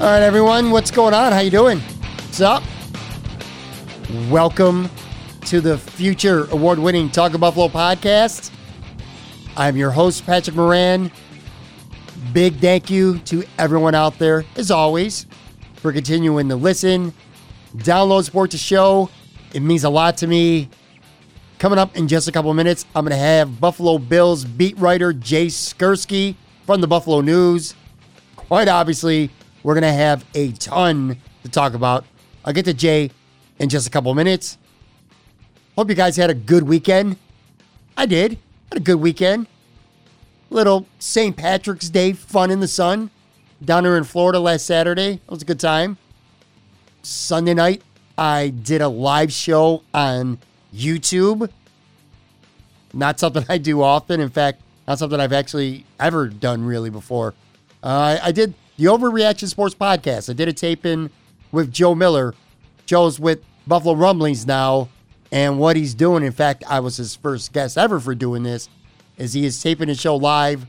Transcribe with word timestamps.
All 0.00 0.06
right, 0.06 0.22
everyone, 0.22 0.70
what's 0.70 0.90
going 0.90 1.12
on? 1.12 1.30
How 1.30 1.40
you 1.40 1.50
doing? 1.50 1.78
What's 1.78 2.40
up? 2.40 2.62
Welcome 4.30 4.88
to 5.42 5.60
the 5.60 5.76
future 5.76 6.46
award-winning 6.52 7.10
Talk 7.10 7.34
of 7.34 7.42
Buffalo 7.42 7.68
podcast. 7.68 8.50
I'm 9.58 9.76
your 9.76 9.90
host, 9.90 10.24
Patrick 10.24 10.56
Moran. 10.56 11.12
Big 12.32 12.56
thank 12.60 12.88
you 12.88 13.18
to 13.18 13.44
everyone 13.58 13.94
out 13.94 14.18
there, 14.18 14.46
as 14.56 14.70
always, 14.70 15.26
for 15.74 15.92
continuing 15.92 16.48
to 16.48 16.56
listen, 16.56 17.12
download, 17.76 18.24
support 18.24 18.52
the 18.52 18.56
show. 18.56 19.10
It 19.52 19.60
means 19.60 19.84
a 19.84 19.90
lot 19.90 20.16
to 20.16 20.26
me. 20.26 20.70
Coming 21.58 21.78
up 21.78 21.94
in 21.94 22.08
just 22.08 22.26
a 22.26 22.32
couple 22.32 22.54
minutes, 22.54 22.86
I'm 22.94 23.04
going 23.04 23.10
to 23.10 23.22
have 23.22 23.60
Buffalo 23.60 23.98
Bills 23.98 24.46
beat 24.46 24.78
writer 24.78 25.12
Jay 25.12 25.48
Skurski 25.48 26.36
from 26.64 26.80
the 26.80 26.88
Buffalo 26.88 27.20
News. 27.20 27.74
Quite 28.34 28.66
obviously, 28.66 29.28
we're 29.62 29.74
going 29.74 29.82
to 29.82 29.92
have 29.92 30.24
a 30.34 30.52
ton 30.52 31.16
to 31.42 31.48
talk 31.48 31.74
about. 31.74 32.04
I'll 32.44 32.52
get 32.52 32.64
to 32.64 32.74
Jay 32.74 33.10
in 33.58 33.68
just 33.68 33.86
a 33.86 33.90
couple 33.90 34.14
minutes. 34.14 34.58
Hope 35.76 35.88
you 35.88 35.94
guys 35.94 36.16
had 36.16 36.30
a 36.30 36.34
good 36.34 36.62
weekend. 36.64 37.16
I 37.96 38.06
did. 38.06 38.38
Had 38.70 38.78
a 38.78 38.80
good 38.80 39.00
weekend. 39.00 39.46
Little 40.48 40.86
St. 40.98 41.36
Patrick's 41.36 41.88
Day 41.88 42.12
fun 42.12 42.50
in 42.50 42.60
the 42.60 42.68
sun 42.68 43.10
down 43.64 43.84
here 43.84 43.96
in 43.96 44.04
Florida 44.04 44.40
last 44.40 44.66
Saturday. 44.66 45.12
It 45.12 45.30
was 45.30 45.42
a 45.42 45.44
good 45.44 45.60
time. 45.60 45.98
Sunday 47.02 47.54
night, 47.54 47.82
I 48.18 48.48
did 48.48 48.80
a 48.80 48.88
live 48.88 49.32
show 49.32 49.82
on 49.94 50.38
YouTube. 50.74 51.50
Not 52.92 53.20
something 53.20 53.44
I 53.48 53.58
do 53.58 53.82
often. 53.82 54.20
In 54.20 54.30
fact, 54.30 54.62
not 54.88 54.98
something 54.98 55.20
I've 55.20 55.32
actually 55.32 55.84
ever 55.98 56.28
done 56.28 56.64
really 56.64 56.90
before. 56.90 57.34
Uh, 57.82 58.18
I 58.22 58.32
did 58.32 58.54
the 58.80 58.86
Overreaction 58.86 59.46
Sports 59.46 59.74
Podcast. 59.74 60.30
I 60.30 60.32
did 60.32 60.48
a 60.48 60.54
tape 60.54 60.86
in 60.86 61.10
with 61.52 61.70
Joe 61.70 61.94
Miller. 61.94 62.34
Joe's 62.86 63.20
with 63.20 63.44
Buffalo 63.66 63.94
Rumblings 63.94 64.46
now, 64.46 64.88
and 65.30 65.58
what 65.58 65.76
he's 65.76 65.92
doing, 65.92 66.24
in 66.24 66.32
fact, 66.32 66.64
I 66.66 66.80
was 66.80 66.96
his 66.96 67.14
first 67.14 67.52
guest 67.52 67.76
ever 67.76 68.00
for 68.00 68.14
doing 68.14 68.42
this, 68.42 68.70
is 69.18 69.34
he 69.34 69.44
is 69.44 69.62
taping 69.62 69.88
his 69.88 70.00
show 70.00 70.16
live 70.16 70.64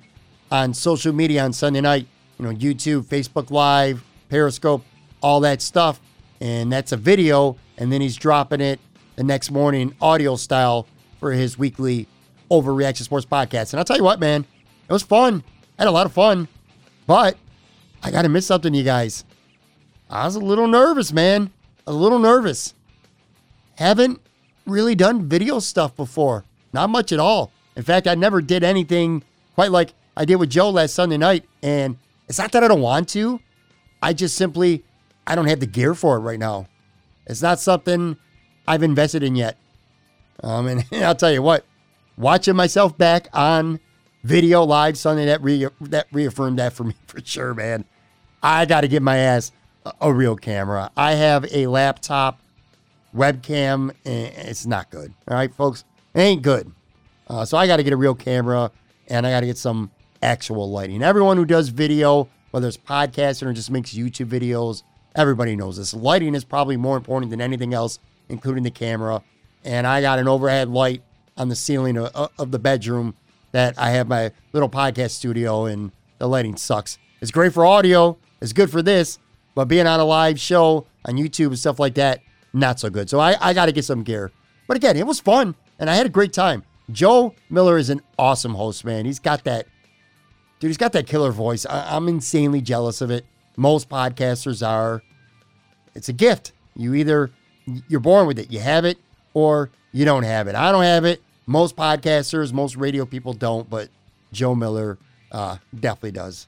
on 0.51 0.73
social 0.73 1.13
media 1.13 1.45
on 1.45 1.53
Sunday 1.53 1.79
night, 1.79 2.05
you 2.37 2.43
know, 2.43 2.51
YouTube, 2.51 3.05
Facebook 3.05 3.49
Live, 3.49 4.03
Periscope, 4.27 4.83
all 5.21 5.39
that 5.39 5.61
stuff. 5.61 6.01
And 6.41 6.69
that's 6.69 6.91
a 6.91 6.97
video, 6.97 7.55
and 7.77 7.93
then 7.93 8.01
he's 8.01 8.17
dropping 8.17 8.59
it 8.59 8.81
the 9.15 9.23
next 9.23 9.51
morning, 9.51 9.95
audio 10.01 10.35
style, 10.35 10.85
for 11.21 11.31
his 11.31 11.57
weekly 11.57 12.07
Overreaction 12.51 13.03
Sports 13.03 13.25
Podcast. 13.25 13.71
And 13.71 13.79
I'll 13.79 13.85
tell 13.85 13.95
you 13.95 14.03
what, 14.03 14.19
man, 14.19 14.45
it 14.89 14.91
was 14.91 15.01
fun. 15.01 15.45
I 15.79 15.83
had 15.83 15.87
a 15.87 15.91
lot 15.91 16.05
of 16.05 16.11
fun, 16.11 16.49
but 17.07 17.37
I 18.03 18.11
got 18.11 18.23
to 18.23 18.29
miss 18.29 18.47
something, 18.47 18.73
you 18.73 18.83
guys. 18.83 19.25
I 20.09 20.25
was 20.25 20.35
a 20.35 20.39
little 20.39 20.67
nervous, 20.67 21.13
man. 21.13 21.51
A 21.87 21.93
little 21.93 22.19
nervous. 22.19 22.73
Haven't 23.75 24.19
really 24.65 24.95
done 24.95 25.27
video 25.27 25.59
stuff 25.59 25.95
before. 25.95 26.45
Not 26.73 26.89
much 26.89 27.11
at 27.11 27.19
all. 27.19 27.51
In 27.75 27.83
fact, 27.83 28.07
I 28.07 28.15
never 28.15 28.41
did 28.41 28.63
anything 28.63 29.23
quite 29.55 29.71
like 29.71 29.93
I 30.17 30.25
did 30.25 30.35
with 30.35 30.49
Joe 30.49 30.69
last 30.69 30.93
Sunday 30.93 31.17
night. 31.17 31.45
And 31.63 31.97
it's 32.27 32.37
not 32.37 32.51
that 32.51 32.63
I 32.63 32.67
don't 32.67 32.81
want 32.81 33.09
to. 33.09 33.39
I 34.01 34.13
just 34.13 34.35
simply, 34.35 34.83
I 35.27 35.35
don't 35.35 35.47
have 35.47 35.59
the 35.59 35.67
gear 35.67 35.93
for 35.93 36.17
it 36.17 36.21
right 36.21 36.39
now. 36.39 36.67
It's 37.27 37.41
not 37.41 37.59
something 37.59 38.17
I've 38.67 38.83
invested 38.83 39.23
in 39.23 39.35
yet. 39.35 39.57
Um, 40.43 40.67
and, 40.67 40.85
I'll 40.93 41.15
tell 41.15 41.31
you 41.31 41.41
what, 41.41 41.65
watching 42.17 42.55
myself 42.55 42.97
back 42.97 43.27
on 43.33 43.79
video 44.23 44.63
live 44.63 44.97
Sunday 44.97 45.25
that 45.25 45.41
re- 45.41 45.67
that 45.81 46.07
reaffirmed 46.11 46.59
that 46.59 46.73
for 46.73 46.83
me 46.85 46.95
for 47.07 47.19
sure, 47.23 47.53
man. 47.53 47.85
I 48.43 48.65
got 48.65 48.81
to 48.81 48.87
get 48.87 49.01
my 49.01 49.17
ass 49.17 49.51
a, 49.85 49.93
a 50.01 50.13
real 50.13 50.35
camera. 50.35 50.91
I 50.95 51.13
have 51.13 51.45
a 51.51 51.67
laptop 51.67 52.39
webcam, 53.15 53.91
and 54.05 54.33
it's 54.47 54.65
not 54.65 54.89
good. 54.89 55.13
All 55.27 55.35
right, 55.35 55.53
folks, 55.53 55.83
it 56.13 56.19
ain't 56.19 56.41
good. 56.41 56.71
Uh, 57.27 57.45
so 57.45 57.57
I 57.57 57.67
got 57.67 57.77
to 57.77 57.83
get 57.83 57.93
a 57.93 57.97
real 57.97 58.15
camera, 58.15 58.71
and 59.07 59.25
I 59.25 59.31
got 59.31 59.41
to 59.41 59.45
get 59.45 59.57
some 59.57 59.91
actual 60.21 60.69
lighting. 60.69 61.01
Everyone 61.03 61.37
who 61.37 61.45
does 61.45 61.69
video, 61.69 62.29
whether 62.51 62.67
it's 62.67 62.77
podcasting 62.77 63.47
or 63.47 63.53
just 63.53 63.71
makes 63.71 63.93
YouTube 63.93 64.27
videos, 64.27 64.83
everybody 65.15 65.55
knows 65.55 65.77
this. 65.77 65.93
Lighting 65.93 66.35
is 66.35 66.43
probably 66.43 66.77
more 66.77 66.97
important 66.97 67.29
than 67.31 67.41
anything 67.41 67.73
else, 67.73 67.99
including 68.29 68.63
the 68.63 68.71
camera. 68.71 69.23
And 69.63 69.85
I 69.85 70.01
got 70.01 70.19
an 70.19 70.27
overhead 70.27 70.69
light 70.69 71.03
on 71.37 71.49
the 71.49 71.55
ceiling 71.55 71.97
of, 71.97 72.31
of 72.37 72.51
the 72.51 72.59
bedroom 72.59 73.15
that 73.51 73.77
I 73.77 73.91
have 73.91 74.07
my 74.07 74.31
little 74.53 74.69
podcast 74.69 75.11
studio, 75.11 75.65
and 75.65 75.91
the 76.17 76.27
lighting 76.27 76.55
sucks. 76.55 76.97
It's 77.21 77.31
great 77.31 77.53
for 77.53 77.65
audio, 77.65 78.17
it's 78.41 78.53
good 78.53 78.71
for 78.71 78.81
this, 78.81 79.19
but 79.55 79.65
being 79.65 79.87
on 79.87 79.99
a 79.99 80.05
live 80.05 80.39
show 80.39 80.87
on 81.05 81.15
YouTube 81.15 81.47
and 81.47 81.59
stuff 81.59 81.79
like 81.79 81.95
that, 81.95 82.21
not 82.53 82.79
so 82.79 82.89
good. 82.89 83.09
So 83.09 83.19
I, 83.19 83.35
I 83.39 83.53
got 83.53 83.67
to 83.67 83.71
get 83.71 83.85
some 83.85 84.03
gear. 84.03 84.31
But 84.67 84.77
again, 84.77 84.97
it 84.97 85.05
was 85.05 85.19
fun, 85.19 85.55
and 85.79 85.89
I 85.89 85.95
had 85.95 86.05
a 86.05 86.09
great 86.09 86.33
time. 86.33 86.63
Joe 86.91 87.35
Miller 87.49 87.77
is 87.77 87.89
an 87.89 88.01
awesome 88.17 88.55
host, 88.55 88.83
man. 88.85 89.05
He's 89.05 89.19
got 89.19 89.43
that, 89.43 89.67
dude, 90.59 90.69
he's 90.69 90.77
got 90.77 90.93
that 90.93 91.07
killer 91.07 91.31
voice. 91.31 91.65
I, 91.65 91.95
I'm 91.95 92.07
insanely 92.07 92.61
jealous 92.61 93.01
of 93.01 93.11
it. 93.11 93.25
Most 93.57 93.89
podcasters 93.89 94.65
are. 94.65 95.03
It's 95.93 96.09
a 96.09 96.13
gift. 96.13 96.53
You 96.75 96.93
either, 96.95 97.31
you're 97.89 97.99
born 97.99 98.25
with 98.25 98.39
it, 98.39 98.51
you 98.51 98.59
have 98.59 98.85
it, 98.85 98.97
or 99.33 99.69
you 99.91 100.05
don't 100.05 100.23
have 100.23 100.47
it. 100.47 100.55
I 100.55 100.71
don't 100.71 100.83
have 100.83 101.05
it. 101.05 101.21
Most 101.51 101.75
podcasters, 101.75 102.53
most 102.53 102.77
radio 102.77 103.05
people 103.05 103.33
don't, 103.33 103.69
but 103.69 103.89
Joe 104.31 104.55
Miller 104.55 104.97
uh, 105.33 105.57
definitely 105.77 106.11
does. 106.11 106.47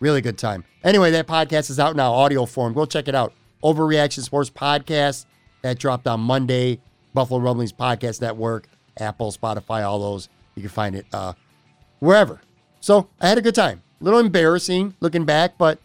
Really 0.00 0.22
good 0.22 0.38
time. 0.38 0.64
Anyway, 0.82 1.10
that 1.10 1.26
podcast 1.26 1.68
is 1.68 1.78
out 1.78 1.94
now, 1.94 2.12
audio 2.12 2.46
form. 2.46 2.72
Go 2.72 2.86
check 2.86 3.06
it 3.06 3.14
out. 3.14 3.34
Overreaction 3.62 4.20
Sports 4.20 4.48
Podcast. 4.48 5.26
That 5.60 5.78
dropped 5.78 6.06
on 6.06 6.20
Monday. 6.20 6.80
Buffalo 7.12 7.38
Rumblings 7.38 7.72
Podcast 7.72 8.22
Network, 8.22 8.66
Apple, 8.98 9.30
Spotify, 9.30 9.84
all 9.84 9.98
those. 9.98 10.30
You 10.54 10.62
can 10.62 10.70
find 10.70 10.94
it 10.94 11.04
uh, 11.12 11.34
wherever. 11.98 12.40
So 12.80 13.08
I 13.20 13.28
had 13.28 13.36
a 13.36 13.42
good 13.42 13.54
time. 13.54 13.82
A 14.00 14.04
little 14.04 14.20
embarrassing 14.20 14.94
looking 15.00 15.26
back, 15.26 15.58
but 15.58 15.78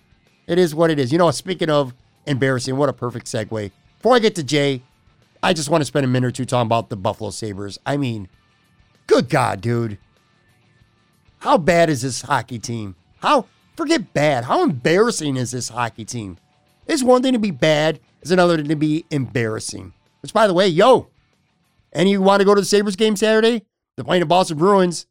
it 0.48 0.58
is 0.58 0.74
what 0.74 0.92
it 0.92 1.00
is. 1.00 1.12
You 1.12 1.18
know, 1.18 1.30
speaking 1.32 1.70
of 1.70 1.94
embarrassing, 2.26 2.78
what 2.78 2.88
a 2.88 2.94
perfect 2.94 3.26
segue. 3.26 3.72
Before 3.98 4.16
I 4.16 4.20
get 4.20 4.36
to 4.36 4.44
Jay, 4.44 4.82
I 5.44 5.52
just 5.52 5.70
want 5.70 5.82
to 5.82 5.86
spend 5.86 6.06
a 6.06 6.08
minute 6.08 6.28
or 6.28 6.32
two 6.32 6.46
talking 6.46 6.68
about 6.68 6.88
the 6.90 6.96
Buffalo 6.96 7.32
Sabres. 7.32 7.78
I 7.86 7.98
mean, 7.98 8.30
good 9.08 9.30
God, 9.30 9.62
dude. 9.62 9.98
How 11.40 11.58
bad 11.58 11.90
is 11.90 12.02
this 12.02 12.22
hockey 12.22 12.60
team? 12.60 12.96
How, 13.18 13.46
forget 13.76 14.14
bad, 14.14 14.46
how 14.46 14.64
embarrassing 14.64 15.38
is 15.38 15.52
this 15.52 15.70
hockey 15.70 16.06
team? 16.06 16.38
It's 16.88 17.04
one 17.04 17.22
thing 17.22 17.34
to 17.34 17.40
be 17.40 17.52
bad, 17.52 18.00
it's 18.22 18.32
another 18.32 18.58
thing 18.58 18.68
to 18.70 18.76
be 18.76 19.06
embarrassing. 19.12 19.94
Which, 20.22 20.34
by 20.34 20.48
the 20.48 20.54
way, 20.54 20.68
yo, 20.68 21.08
and 21.92 22.10
you 22.10 22.22
want 22.22 22.42
to 22.42 22.46
go 22.46 22.56
to 22.56 22.62
the 22.62 22.66
Sabres 22.66 22.96
game 22.96 23.16
Saturday? 23.16 23.64
They're 23.96 24.06
playing 24.06 24.22
the 24.22 24.26
Boston 24.26 24.58
Bruins. 24.58 25.08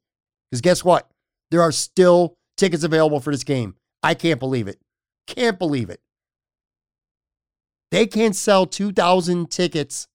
Because 0.50 0.60
guess 0.60 0.84
what? 0.84 1.10
There 1.50 1.62
are 1.62 1.72
still 1.72 2.36
tickets 2.56 2.84
available 2.84 3.20
for 3.20 3.32
this 3.32 3.44
game. 3.44 3.74
I 4.02 4.14
can't 4.14 4.38
believe 4.38 4.68
it. 4.68 4.78
Can't 5.26 5.58
believe 5.58 5.88
it. 5.88 6.00
They 7.90 8.06
can't 8.06 8.36
sell 8.36 8.66
2,000 8.66 9.50
tickets 9.50 10.08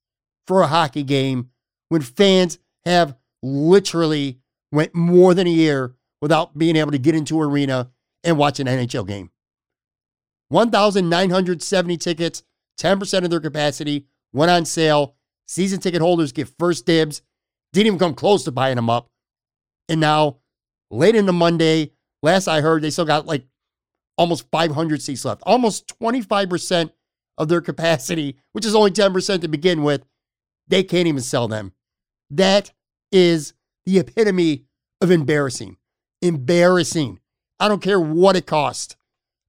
for 0.46 0.62
a 0.62 0.68
hockey 0.68 1.04
game 1.04 1.50
when 1.88 2.02
fans 2.02 2.60
have 2.86 3.16
literally 3.42 4.40
went 4.72 4.94
more 4.94 5.34
than 5.34 5.48
a 5.48 5.52
year 5.52 5.96
without 6.22 6.58
being 6.58 6.76
able 6.76 6.92
to 6.92 7.00
get 7.00 7.16
into 7.16 7.42
arena 7.42 7.90
and 8.24 8.38
watch 8.38 8.60
an 8.60 8.68
NHL 8.68 9.08
game. 9.08 9.32
1,970 10.50 11.98
tickets, 11.98 12.44
10% 12.80 13.24
of 13.24 13.30
their 13.30 13.40
capacity, 13.40 14.06
went 14.34 14.52
on 14.52 14.66
sale. 14.66 15.16
Season 15.48 15.80
ticket 15.80 16.02
holders 16.02 16.32
get 16.32 16.50
first 16.60 16.86
dibs. 16.86 17.22
Didn't 17.74 17.88
even 17.88 18.00
come 18.00 18.16
close 18.16 18.44
to 18.44 18.52
buying 18.52 18.76
them 18.76 18.90
up. 18.90 19.10
And 19.88 20.00
now, 20.00 20.38
late 20.92 21.16
into 21.16 21.34
Monday, 21.34 21.92
last 22.22 22.48
I 22.48 22.62
heard, 22.62 22.82
they 22.82 22.90
still 22.90 23.06
got 23.06 23.26
like 23.26 23.46
almost 24.18 24.50
500 24.52 25.02
seats 25.02 25.26
left, 25.26 25.42
almost 25.46 25.88
25% 26.00 26.92
of 27.38 27.48
their 27.48 27.62
capacity, 27.62 28.38
which 28.52 28.66
is 28.66 28.76
only 28.76 28.92
10% 28.92 29.42
to 29.42 29.48
begin 29.48 29.84
with. 29.84 30.06
They 30.68 30.84
can't 30.84 31.08
even 31.08 31.22
sell 31.22 31.48
them. 31.48 31.74
That 32.30 32.72
is 33.12 33.54
the 33.86 34.00
epitome 34.00 34.66
of 35.02 35.12
embarrassing. 35.12 35.78
Embarrassing. 36.22 37.20
I 37.60 37.68
don't 37.68 37.82
care 37.82 38.00
what 38.00 38.36
it 38.36 38.46
costs. 38.46 38.96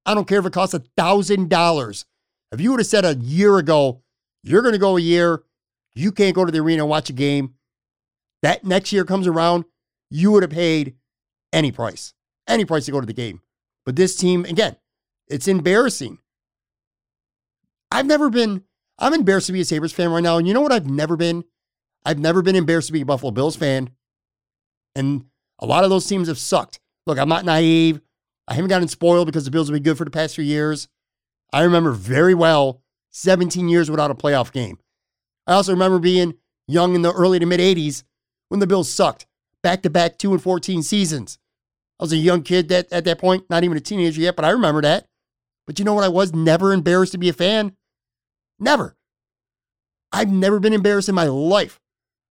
I 0.06 0.14
don't 0.14 0.26
care 0.26 0.40
if 0.40 0.46
it 0.46 0.52
costs 0.52 0.74
a 0.74 0.80
$1,000. 0.80 2.04
If 2.52 2.60
you 2.60 2.70
would 2.70 2.80
have 2.80 2.86
said 2.86 3.04
a 3.04 3.14
year 3.16 3.58
ago, 3.58 4.02
you're 4.42 4.62
going 4.62 4.72
to 4.72 4.78
go 4.78 4.96
a 4.96 5.00
year, 5.00 5.42
you 5.94 6.10
can't 6.10 6.34
go 6.34 6.44
to 6.44 6.52
the 6.52 6.58
arena 6.58 6.82
and 6.82 6.90
watch 6.90 7.10
a 7.10 7.12
game, 7.12 7.54
that 8.42 8.64
next 8.64 8.92
year 8.92 9.04
comes 9.04 9.26
around, 9.26 9.64
you 10.10 10.32
would 10.32 10.42
have 10.42 10.50
paid 10.50 10.96
any 11.52 11.70
price, 11.70 12.14
any 12.48 12.64
price 12.64 12.86
to 12.86 12.92
go 12.92 13.00
to 13.00 13.06
the 13.06 13.12
game. 13.12 13.40
But 13.84 13.96
this 13.96 14.16
team, 14.16 14.44
again, 14.44 14.76
it's 15.28 15.46
embarrassing. 15.46 16.18
I've 17.92 18.06
never 18.06 18.30
been, 18.30 18.64
I'm 18.98 19.14
embarrassed 19.14 19.48
to 19.48 19.52
be 19.52 19.60
a 19.60 19.64
Sabres 19.64 19.92
fan 19.92 20.10
right 20.10 20.22
now. 20.22 20.38
And 20.38 20.48
you 20.48 20.54
know 20.54 20.60
what 20.60 20.72
I've 20.72 20.88
never 20.88 21.16
been? 21.16 21.44
I've 22.04 22.18
never 22.18 22.42
been 22.42 22.56
embarrassed 22.56 22.88
to 22.88 22.92
be 22.92 23.02
a 23.02 23.06
Buffalo 23.06 23.30
Bills 23.30 23.56
fan. 23.56 23.90
And 24.94 25.26
a 25.58 25.66
lot 25.66 25.84
of 25.84 25.90
those 25.90 26.06
teams 26.06 26.28
have 26.28 26.38
sucked. 26.38 26.80
Look, 27.06 27.18
I'm 27.18 27.28
not 27.28 27.44
naive. 27.44 28.00
I 28.48 28.54
haven't 28.54 28.70
gotten 28.70 28.88
spoiled 28.88 29.26
because 29.26 29.44
the 29.44 29.50
Bills 29.50 29.68
have 29.68 29.74
been 29.74 29.82
good 29.82 29.98
for 29.98 30.04
the 30.04 30.10
past 30.10 30.34
few 30.34 30.44
years. 30.44 30.88
I 31.52 31.62
remember 31.62 31.92
very 31.92 32.34
well 32.34 32.82
17 33.10 33.68
years 33.68 33.90
without 33.90 34.10
a 34.10 34.14
playoff 34.14 34.52
game. 34.52 34.78
I 35.46 35.54
also 35.54 35.72
remember 35.72 35.98
being 35.98 36.34
young 36.66 36.94
in 36.94 37.02
the 37.02 37.12
early 37.12 37.38
to 37.38 37.46
mid 37.46 37.60
80s 37.60 38.04
when 38.48 38.60
the 38.60 38.66
Bills 38.66 38.90
sucked 38.90 39.26
back 39.62 39.82
to 39.82 39.90
back 39.90 40.18
2 40.18 40.32
and 40.32 40.42
14 40.42 40.82
seasons. 40.82 41.38
I 41.98 42.04
was 42.04 42.12
a 42.12 42.16
young 42.16 42.42
kid 42.42 42.68
that, 42.68 42.90
at 42.92 43.04
that 43.04 43.18
point, 43.18 43.44
not 43.50 43.62
even 43.62 43.76
a 43.76 43.80
teenager 43.80 44.22
yet, 44.22 44.36
but 44.36 44.44
I 44.44 44.50
remember 44.50 44.80
that. 44.82 45.06
But 45.66 45.78
you 45.78 45.84
know 45.84 45.94
what? 45.94 46.04
I 46.04 46.08
was 46.08 46.32
never 46.32 46.72
embarrassed 46.72 47.12
to 47.12 47.18
be 47.18 47.28
a 47.28 47.34
fan. 47.34 47.76
Never. 48.58 48.96
I've 50.12 50.30
never 50.30 50.58
been 50.60 50.72
embarrassed 50.72 51.08
in 51.08 51.14
my 51.14 51.26
life 51.26 51.78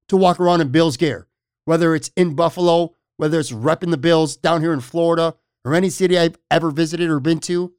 to 0.09 0.17
walk 0.17 0.39
around 0.39 0.61
in 0.61 0.69
Bills 0.69 0.97
gear, 0.97 1.27
whether 1.65 1.95
it's 1.95 2.11
in 2.15 2.35
Buffalo, 2.35 2.95
whether 3.17 3.39
it's 3.39 3.51
repping 3.51 3.91
the 3.91 3.97
Bills 3.97 4.37
down 4.37 4.61
here 4.61 4.73
in 4.73 4.81
Florida, 4.81 5.35
or 5.65 5.73
any 5.73 5.89
city 5.89 6.17
I've 6.17 6.37
ever 6.51 6.71
visited 6.71 7.09
or 7.09 7.19
been 7.19 7.39
to. 7.41 7.73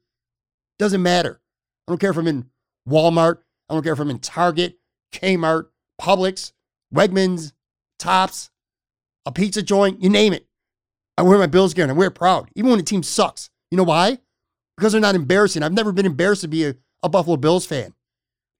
Doesn't 0.79 1.01
matter. 1.01 1.41
I 1.87 1.91
don't 1.91 1.99
care 1.99 2.11
if 2.11 2.17
I'm 2.17 2.27
in 2.27 2.49
Walmart. 2.87 3.39
I 3.69 3.73
don't 3.73 3.83
care 3.83 3.93
if 3.93 3.99
I'm 3.99 4.09
in 4.09 4.19
Target, 4.19 4.79
Kmart, 5.13 5.67
Publix, 5.99 6.51
Wegmans, 6.93 7.53
Tops, 7.99 8.49
a 9.25 9.31
pizza 9.31 9.61
joint, 9.61 10.01
you 10.01 10.09
name 10.09 10.33
it. 10.33 10.47
I 11.17 11.23
wear 11.23 11.37
my 11.37 11.47
Bills 11.47 11.73
gear 11.73 11.83
and 11.83 11.91
I 11.91 11.95
wear 11.95 12.07
it 12.07 12.15
proud, 12.15 12.49
even 12.55 12.69
when 12.71 12.79
the 12.79 12.85
team 12.85 13.03
sucks. 13.03 13.49
You 13.69 13.77
know 13.77 13.83
why? 13.83 14.17
Because 14.75 14.91
they're 14.91 15.01
not 15.01 15.15
embarrassing. 15.15 15.63
I've 15.63 15.71
never 15.73 15.91
been 15.91 16.05
embarrassed 16.05 16.41
to 16.41 16.47
be 16.47 16.65
a, 16.65 16.75
a 17.03 17.09
Buffalo 17.09 17.37
Bills 17.37 17.65
fan. 17.65 17.93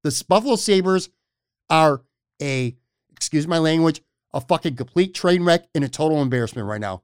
The 0.04 0.24
Buffalo 0.28 0.56
Sabres 0.56 1.10
are 1.70 2.04
a, 2.42 2.76
excuse 3.22 3.48
my 3.48 3.60
language, 3.60 4.02
a 4.34 4.42
fucking 4.42 4.76
complete 4.76 5.14
train 5.14 5.44
wreck 5.44 5.68
and 5.76 5.84
a 5.84 5.88
total 5.90 6.24
embarrassment 6.24 6.68
right 6.68 6.82
now. 6.82 7.04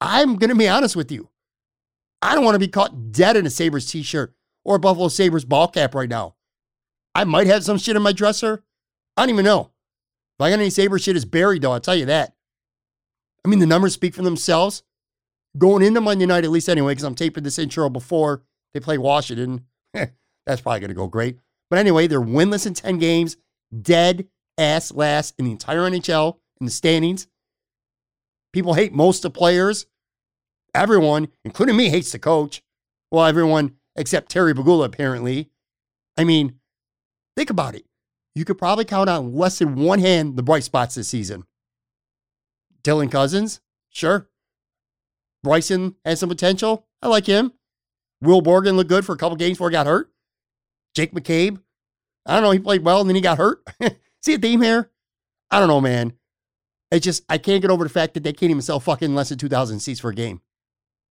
I'm 0.00 0.36
going 0.36 0.48
to 0.48 0.56
be 0.56 0.68
honest 0.68 0.96
with 0.96 1.12
you. 1.12 1.28
I 2.22 2.34
don't 2.34 2.44
want 2.44 2.54
to 2.54 2.58
be 2.60 2.68
caught 2.68 3.12
dead 3.12 3.36
in 3.36 3.44
a 3.44 3.50
Sabres 3.50 3.84
t 3.84 4.02
shirt 4.02 4.34
or 4.64 4.76
a 4.76 4.80
Buffalo 4.80 5.08
Sabres 5.08 5.44
ball 5.44 5.68
cap 5.68 5.94
right 5.94 6.08
now. 6.08 6.36
I 7.14 7.24
might 7.24 7.46
have 7.46 7.62
some 7.62 7.76
shit 7.76 7.94
in 7.94 8.00
my 8.00 8.12
dresser. 8.12 8.64
I 9.18 9.22
don't 9.22 9.34
even 9.34 9.44
know. 9.44 9.70
If 10.38 10.40
I 10.40 10.48
got 10.48 10.60
any 10.60 10.70
Sabres 10.70 11.02
shit, 11.02 11.14
is 11.14 11.26
buried 11.26 11.60
though, 11.60 11.72
I'll 11.72 11.80
tell 11.80 11.94
you 11.94 12.06
that. 12.06 12.34
I 13.44 13.48
mean, 13.50 13.58
the 13.58 13.66
numbers 13.66 13.92
speak 13.92 14.14
for 14.14 14.22
themselves. 14.22 14.82
Going 15.58 15.82
into 15.82 16.00
Monday 16.00 16.24
night, 16.24 16.44
at 16.44 16.50
least 16.50 16.70
anyway, 16.70 16.92
because 16.92 17.04
I'm 17.04 17.14
taping 17.14 17.44
this 17.44 17.58
intro 17.58 17.90
before 17.90 18.42
they 18.72 18.80
play 18.80 18.96
Washington. 18.96 19.66
That's 19.92 20.62
probably 20.62 20.80
going 20.80 20.88
to 20.88 20.94
go 20.94 21.06
great. 21.06 21.38
But 21.68 21.78
anyway, 21.78 22.06
they're 22.06 22.20
winless 22.20 22.66
in 22.66 22.72
10 22.72 22.98
games, 22.98 23.36
dead 23.82 24.26
ass 24.58 24.92
last 24.92 25.34
in 25.38 25.44
the 25.44 25.50
entire 25.50 25.80
NHL 25.80 26.36
in 26.60 26.66
the 26.66 26.72
standings. 26.72 27.26
People 28.52 28.74
hate 28.74 28.92
most 28.92 29.24
of 29.24 29.32
the 29.32 29.38
players. 29.38 29.86
Everyone, 30.74 31.28
including 31.44 31.76
me, 31.76 31.88
hates 31.88 32.12
the 32.12 32.18
coach. 32.18 32.62
Well, 33.10 33.24
everyone 33.24 33.76
except 33.96 34.30
Terry 34.30 34.54
Pegula, 34.54 34.86
apparently. 34.86 35.50
I 36.16 36.24
mean, 36.24 36.58
think 37.36 37.50
about 37.50 37.74
it. 37.74 37.84
You 38.34 38.44
could 38.44 38.58
probably 38.58 38.84
count 38.84 39.08
on 39.08 39.34
less 39.34 39.58
than 39.58 39.76
one 39.76 40.00
hand 40.00 40.36
the 40.36 40.42
bright 40.42 40.64
spots 40.64 40.94
this 40.94 41.08
season. 41.08 41.44
Dylan 42.82 43.10
Cozens, 43.10 43.60
sure. 43.90 44.28
Bryson 45.42 45.94
has 46.04 46.20
some 46.20 46.28
potential. 46.28 46.86
I 47.02 47.08
like 47.08 47.26
him. 47.26 47.52
Will 48.20 48.42
Borgen 48.42 48.76
looked 48.76 48.88
good 48.88 49.04
for 49.04 49.14
a 49.14 49.18
couple 49.18 49.36
games 49.36 49.58
before 49.58 49.70
he 49.70 49.72
got 49.72 49.86
hurt. 49.86 50.10
Jake 50.94 51.12
McCabe, 51.12 51.60
I 52.26 52.34
don't 52.34 52.42
know. 52.42 52.50
He 52.50 52.58
played 52.58 52.84
well 52.84 53.00
and 53.00 53.08
then 53.08 53.16
he 53.16 53.20
got 53.20 53.38
hurt. 53.38 53.62
See 54.24 54.32
a 54.32 54.38
theme 54.38 54.62
here? 54.62 54.90
I 55.50 55.58
don't 55.58 55.68
know, 55.68 55.82
man. 55.82 56.14
It's 56.90 57.04
just, 57.04 57.24
I 57.28 57.36
can't 57.36 57.60
get 57.60 57.70
over 57.70 57.84
the 57.84 57.90
fact 57.90 58.14
that 58.14 58.22
they 58.22 58.32
can't 58.32 58.48
even 58.48 58.62
sell 58.62 58.80
fucking 58.80 59.14
less 59.14 59.28
than 59.28 59.36
2,000 59.36 59.80
seats 59.80 60.00
for 60.00 60.08
a 60.08 60.14
game. 60.14 60.40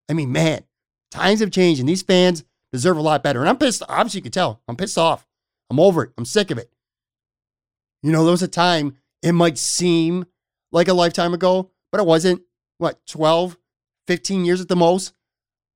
I 0.09 0.13
mean, 0.13 0.31
man, 0.31 0.63
times 1.11 1.39
have 1.39 1.51
changed 1.51 1.79
and 1.79 1.87
these 1.87 2.01
fans 2.01 2.43
deserve 2.71 2.97
a 2.97 3.01
lot 3.01 3.21
better. 3.21 3.39
And 3.39 3.47
I'm 3.47 3.59
pissed. 3.59 3.83
Obviously, 3.87 4.17
you 4.17 4.23
can 4.23 4.31
tell. 4.31 4.63
I'm 4.67 4.75
pissed 4.75 4.97
off. 4.97 5.27
I'm 5.69 5.79
over 5.79 6.05
it. 6.05 6.11
I'm 6.17 6.25
sick 6.25 6.49
of 6.49 6.57
it. 6.57 6.71
You 8.01 8.11
know, 8.11 8.23
there 8.23 8.31
was 8.31 8.41
a 8.41 8.47
time 8.47 8.97
it 9.21 9.33
might 9.33 9.59
seem 9.59 10.25
like 10.71 10.87
a 10.87 10.93
lifetime 10.95 11.35
ago, 11.35 11.69
but 11.91 12.01
it 12.01 12.07
wasn't. 12.07 12.41
What, 12.79 13.05
12, 13.05 13.59
15 14.07 14.43
years 14.43 14.59
at 14.59 14.69
the 14.69 14.75
most? 14.75 15.13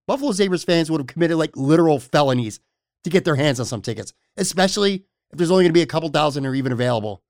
Buffalo 0.08 0.32
Sabres 0.32 0.64
fans 0.64 0.90
would 0.90 1.02
have 1.02 1.08
committed 1.08 1.38
like 1.38 1.56
literal 1.56 2.00
felonies 2.00 2.60
to 3.04 3.12
get 3.12 3.26
their 3.26 3.36
hands 3.36 3.60
on 3.60 3.68
some 3.68 3.84
tickets, 3.84 4.12
especially 4.38 5.06
if 5.32 5.38
there's 5.38 5.52
only 5.52 5.66
going 5.66 5.70
to 5.70 5.78
be 5.78 5.84
a 5.84 5.86
couple 5.86 6.10
thousand 6.10 6.48
or 6.48 6.56
even 6.56 6.72
available. 6.72 7.22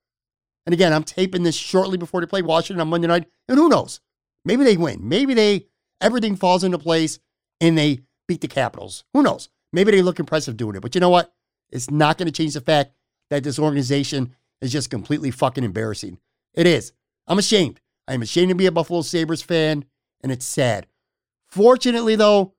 And 0.67 0.73
again, 0.73 0.91
I'm 0.91 1.05
taping 1.05 1.43
this 1.43 1.55
shortly 1.55 1.97
before 1.97 2.19
they 2.19 2.27
play 2.27 2.41
Washington 2.41 2.81
on 2.81 2.89
Monday 2.89 3.07
night, 3.07 3.25
and 3.47 3.57
who 3.57 3.69
knows? 3.69 4.01
Maybe 4.43 4.65
they 4.65 4.75
win. 4.75 5.07
Maybe 5.07 5.33
they 5.33 5.67
everything 6.01 6.35
falls 6.35 6.65
into 6.65 6.77
place 6.77 7.19
and 7.61 7.77
they 7.77 8.01
beat 8.27 8.41
the 8.41 8.49
Capitals. 8.49 9.05
Who 9.13 9.23
knows? 9.23 9.47
Maybe 9.71 9.91
they 9.91 10.01
look 10.01 10.19
impressive 10.19 10.57
doing 10.57 10.75
it. 10.75 10.81
But 10.81 10.93
you 10.93 10.99
know 10.99 11.09
what? 11.09 11.33
It's 11.69 11.89
not 11.89 12.17
going 12.17 12.27
to 12.27 12.33
change 12.33 12.53
the 12.53 12.59
fact 12.59 12.91
that 13.29 13.45
this 13.45 13.59
organization 13.59 14.35
is 14.61 14.73
just 14.73 14.89
completely 14.89 15.31
fucking 15.31 15.63
embarrassing. 15.63 16.19
It 16.53 16.67
is. 16.67 16.91
I'm 17.27 17.39
ashamed. 17.39 17.79
I'm 18.05 18.21
ashamed 18.21 18.49
to 18.49 18.55
be 18.55 18.65
a 18.65 18.71
Buffalo 18.71 19.03
Sabres 19.03 19.41
fan, 19.41 19.85
and 20.21 20.33
it's 20.33 20.45
sad. 20.45 20.85
Fortunately, 21.47 22.17
though, 22.17 22.55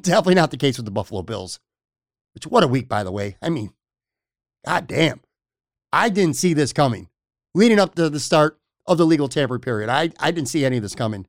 definitely 0.00 0.34
not 0.34 0.50
the 0.50 0.56
case 0.56 0.78
with 0.78 0.84
the 0.84 0.90
Buffalo 0.90 1.22
Bills. 1.22 1.60
Which, 2.34 2.48
what 2.48 2.64
a 2.64 2.68
week, 2.68 2.88
by 2.88 3.04
the 3.04 3.12
way. 3.12 3.36
I 3.40 3.50
mean, 3.50 3.72
god 4.66 4.88
damn. 4.88 5.20
I 5.92 6.08
didn't 6.08 6.36
see 6.36 6.54
this 6.54 6.72
coming. 6.72 7.08
Leading 7.54 7.78
up 7.78 7.94
to 7.94 8.08
the 8.08 8.20
start 8.20 8.58
of 8.86 8.98
the 8.98 9.06
legal 9.06 9.28
tampering 9.28 9.60
period, 9.60 9.90
I, 9.90 10.10
I 10.18 10.30
didn't 10.30 10.48
see 10.48 10.64
any 10.64 10.78
of 10.78 10.82
this 10.82 10.94
coming. 10.94 11.26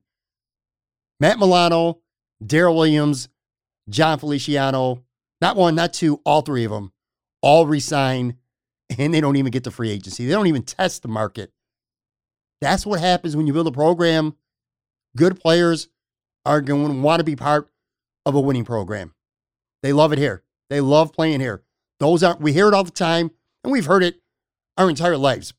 Matt 1.20 1.38
Milano, 1.38 2.00
Daryl 2.42 2.76
Williams, 2.76 3.28
Jon 3.88 4.18
Feliciano, 4.18 5.04
not 5.40 5.56
one, 5.56 5.74
not 5.74 5.92
two, 5.92 6.20
all 6.24 6.42
three 6.42 6.64
of 6.64 6.70
them, 6.70 6.92
all 7.42 7.66
resign, 7.66 8.36
and 8.98 9.12
they 9.12 9.20
don't 9.20 9.36
even 9.36 9.50
get 9.50 9.64
the 9.64 9.70
free 9.70 9.90
agency. 9.90 10.26
They 10.26 10.32
don't 10.32 10.46
even 10.46 10.62
test 10.62 11.02
the 11.02 11.08
market. 11.08 11.52
That's 12.60 12.86
what 12.86 13.00
happens 13.00 13.36
when 13.36 13.46
you 13.46 13.52
build 13.52 13.66
a 13.66 13.72
program. 13.72 14.36
Good 15.16 15.38
players 15.38 15.88
are 16.46 16.60
going 16.60 16.92
to 16.92 17.00
want 17.00 17.20
to 17.20 17.24
be 17.24 17.36
part 17.36 17.70
of 18.26 18.34
a 18.34 18.40
winning 18.40 18.64
program. 18.64 19.14
They 19.82 19.92
love 19.92 20.12
it 20.12 20.18
here. 20.18 20.42
They 20.70 20.80
love 20.80 21.12
playing 21.12 21.40
here. 21.40 21.62
Those 22.00 22.22
are 22.22 22.36
we 22.38 22.52
hear 22.52 22.68
it 22.68 22.74
all 22.74 22.84
the 22.84 22.90
time, 22.90 23.30
and 23.62 23.72
we've 23.72 23.86
heard 23.86 24.02
it 24.02 24.20
our 24.76 24.88
entire 24.88 25.16
lives. 25.16 25.52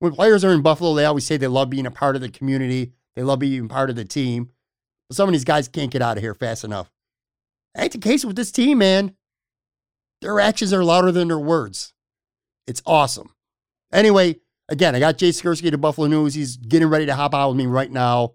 When 0.00 0.12
players 0.12 0.44
are 0.44 0.52
in 0.52 0.62
Buffalo, 0.62 0.94
they 0.94 1.04
always 1.04 1.26
say 1.26 1.36
they 1.36 1.46
love 1.46 1.70
being 1.70 1.86
a 1.86 1.90
part 1.90 2.16
of 2.16 2.22
the 2.22 2.30
community. 2.30 2.92
They 3.14 3.22
love 3.22 3.38
being 3.38 3.68
part 3.68 3.90
of 3.90 3.96
the 3.96 4.04
team. 4.04 4.50
But 5.08 5.16
some 5.16 5.28
of 5.28 5.32
these 5.32 5.44
guys 5.44 5.68
can't 5.68 5.90
get 5.90 6.02
out 6.02 6.16
of 6.16 6.22
here 6.22 6.34
fast 6.34 6.64
enough. 6.64 6.90
ain't 7.76 7.92
the 7.92 7.98
case 7.98 8.24
with 8.24 8.36
this 8.36 8.50
team, 8.50 8.78
man. 8.78 9.14
Their 10.22 10.40
actions 10.40 10.72
are 10.72 10.82
louder 10.82 11.12
than 11.12 11.28
their 11.28 11.38
words. 11.38 11.92
It's 12.66 12.82
awesome. 12.86 13.34
Anyway, 13.92 14.36
again, 14.68 14.94
I 14.94 15.00
got 15.00 15.18
Jay 15.18 15.30
Skurski 15.30 15.70
to 15.70 15.78
Buffalo 15.78 16.06
News. 16.06 16.34
He's 16.34 16.56
getting 16.56 16.88
ready 16.88 17.06
to 17.06 17.14
hop 17.14 17.34
out 17.34 17.48
with 17.48 17.58
me 17.58 17.66
right 17.66 17.90
now. 17.90 18.34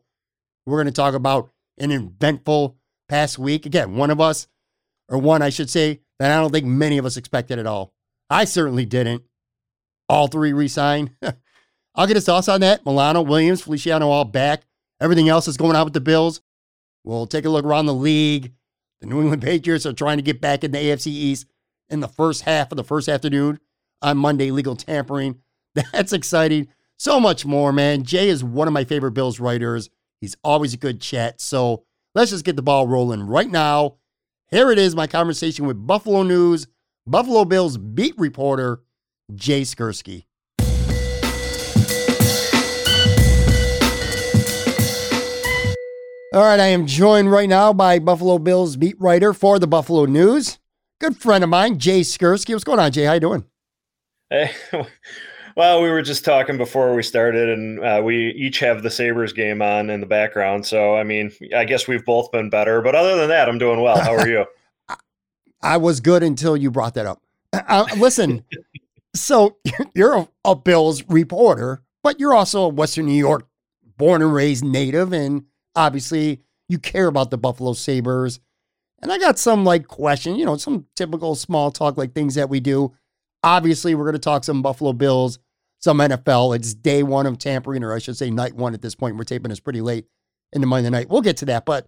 We're 0.65 0.77
going 0.77 0.87
to 0.87 0.91
talk 0.91 1.15
about 1.15 1.49
an 1.79 1.91
eventful 1.91 2.77
past 3.09 3.39
week. 3.39 3.65
Again, 3.65 3.95
one 3.95 4.11
of 4.11 4.21
us, 4.21 4.47
or 5.09 5.17
one, 5.17 5.41
I 5.41 5.49
should 5.49 5.69
say, 5.69 6.01
that 6.19 6.31
I 6.31 6.39
don't 6.39 6.51
think 6.51 6.65
many 6.65 6.97
of 6.97 7.05
us 7.05 7.17
expected 7.17 7.57
at 7.57 7.67
all. 7.67 7.93
I 8.29 8.45
certainly 8.45 8.85
didn't. 8.85 9.23
All 10.09 10.27
three 10.27 10.53
resign. 10.53 11.15
I'll 11.95 12.07
get 12.07 12.17
his 12.17 12.25
thoughts 12.25 12.49
on 12.49 12.61
that. 12.61 12.85
Milano, 12.85 13.21
Williams, 13.21 13.61
Feliciano 13.61 14.09
all 14.09 14.25
back. 14.25 14.63
Everything 14.99 15.29
else 15.29 15.47
is 15.47 15.57
going 15.57 15.75
on 15.75 15.85
with 15.85 15.93
the 15.93 16.01
Bills. 16.01 16.41
We'll 17.03 17.27
take 17.27 17.45
a 17.45 17.49
look 17.49 17.65
around 17.65 17.85
the 17.85 17.93
league. 17.93 18.53
The 19.01 19.07
New 19.07 19.21
England 19.21 19.41
Patriots 19.41 19.85
are 19.85 19.93
trying 19.93 20.17
to 20.17 20.23
get 20.23 20.41
back 20.41 20.63
in 20.63 20.71
the 20.71 20.77
AFC 20.77 21.07
East 21.07 21.47
in 21.89 21.99
the 21.99 22.07
first 22.07 22.43
half 22.43 22.71
of 22.71 22.77
the 22.77 22.83
first 22.83 23.07
afternoon 23.07 23.59
on 24.01 24.17
Monday, 24.17 24.51
legal 24.51 24.75
tampering. 24.75 25.39
That's 25.93 26.13
exciting. 26.13 26.67
So 26.97 27.19
much 27.19 27.45
more, 27.45 27.71
man. 27.71 28.03
Jay 28.03 28.29
is 28.29 28.43
one 28.43 28.67
of 28.67 28.73
my 28.73 28.85
favorite 28.85 29.11
Bills 29.11 29.39
writers. 29.39 29.89
He's 30.21 30.35
always 30.43 30.73
a 30.73 30.77
good 30.77 31.01
chat. 31.01 31.41
So 31.41 31.83
let's 32.13 32.31
just 32.31 32.45
get 32.45 32.55
the 32.55 32.61
ball 32.61 32.87
rolling 32.87 33.23
right 33.23 33.49
now. 33.49 33.97
Here 34.49 34.71
it 34.71 34.79
is 34.79 34.95
my 34.95 35.07
conversation 35.07 35.65
with 35.65 35.85
Buffalo 35.85 36.23
News, 36.23 36.67
Buffalo 37.05 37.45
Bills 37.45 37.77
beat 37.77 38.17
reporter 38.17 38.81
Jay 39.33 39.61
Skurski. 39.61 40.25
All 46.35 46.41
right, 46.41 46.59
I 46.59 46.65
am 46.65 46.85
joined 46.85 47.31
right 47.31 47.47
now 47.47 47.71
by 47.71 47.97
Buffalo 47.97 48.37
Bills 48.39 48.75
beat 48.75 48.99
writer 48.99 49.33
for 49.33 49.57
the 49.57 49.67
Buffalo 49.67 50.03
News, 50.03 50.59
good 50.99 51.15
friend 51.15 51.45
of 51.45 51.49
mine, 51.49 51.79
Jay 51.79 52.01
Skurski. 52.01 52.53
What's 52.53 52.65
going 52.65 52.77
on, 52.77 52.91
Jay? 52.91 53.05
How 53.05 53.13
you 53.13 53.21
doing? 53.21 53.45
Hey, 54.29 54.51
well, 55.55 55.81
we 55.81 55.89
were 55.89 56.01
just 56.01 56.25
talking 56.25 56.57
before 56.57 56.93
we 56.93 57.03
started, 57.03 57.57
and 57.57 57.79
uh, 57.79 58.01
we 58.03 58.31
each 58.31 58.59
have 58.59 58.83
the 58.83 58.91
Sabres 58.91 59.31
game 59.31 59.61
on 59.61 59.89
in 59.89 60.01
the 60.01 60.05
background. 60.05 60.65
So, 60.65 60.97
I 60.97 61.03
mean, 61.03 61.31
I 61.55 61.63
guess 61.63 61.87
we've 61.87 62.03
both 62.03 62.29
been 62.33 62.49
better. 62.49 62.81
But 62.81 62.95
other 62.95 63.15
than 63.15 63.29
that, 63.29 63.47
I'm 63.47 63.57
doing 63.57 63.79
well. 63.79 63.97
How 63.97 64.17
are 64.17 64.27
you? 64.27 64.45
I 65.61 65.77
was 65.77 66.01
good 66.01 66.21
until 66.21 66.57
you 66.57 66.69
brought 66.69 66.95
that 66.95 67.05
up. 67.05 67.21
Uh, 67.53 67.85
listen, 67.95 68.43
so 69.15 69.55
you're 69.93 70.17
a, 70.17 70.27
a 70.43 70.53
Bills 70.53 71.01
reporter, 71.07 71.81
but 72.03 72.19
you're 72.19 72.35
also 72.35 72.63
a 72.63 72.67
Western 72.67 73.05
New 73.05 73.13
York 73.13 73.47
born 73.95 74.21
and 74.21 74.33
raised 74.33 74.65
native, 74.65 75.13
and 75.13 75.45
obviously 75.75 76.41
you 76.69 76.79
care 76.79 77.07
about 77.07 77.29
the 77.29 77.37
Buffalo 77.37 77.73
Sabres. 77.73 78.39
And 79.01 79.11
I 79.11 79.17
got 79.17 79.37
some 79.37 79.63
like 79.63 79.87
question, 79.87 80.35
you 80.35 80.45
know, 80.45 80.57
some 80.57 80.87
typical 80.95 81.35
small 81.35 81.71
talk, 81.71 81.97
like 81.97 82.13
things 82.13 82.35
that 82.35 82.49
we 82.49 82.59
do. 82.59 82.93
Obviously, 83.43 83.93
we're 83.93 84.05
going 84.05 84.13
to 84.13 84.19
talk 84.19 84.43
some 84.43 84.61
Buffalo 84.61 84.93
Bills, 84.93 85.37
some 85.79 85.99
NFL. 85.99 86.55
It's 86.55 86.73
day 86.73 87.03
one 87.03 87.27
of 87.27 87.37
tampering, 87.37 87.83
or 87.83 87.93
I 87.93 87.99
should 87.99 88.17
say 88.17 88.31
night 88.31 88.55
one 88.55 88.73
at 88.73 88.81
this 88.81 88.95
point. 88.95 89.17
We're 89.17 89.23
taping 89.23 89.49
this 89.49 89.59
pretty 89.59 89.81
late 89.81 90.07
in 90.53 90.61
the 90.61 90.67
Monday 90.67 90.89
night. 90.89 91.09
We'll 91.09 91.21
get 91.21 91.37
to 91.37 91.45
that, 91.45 91.65
but 91.65 91.87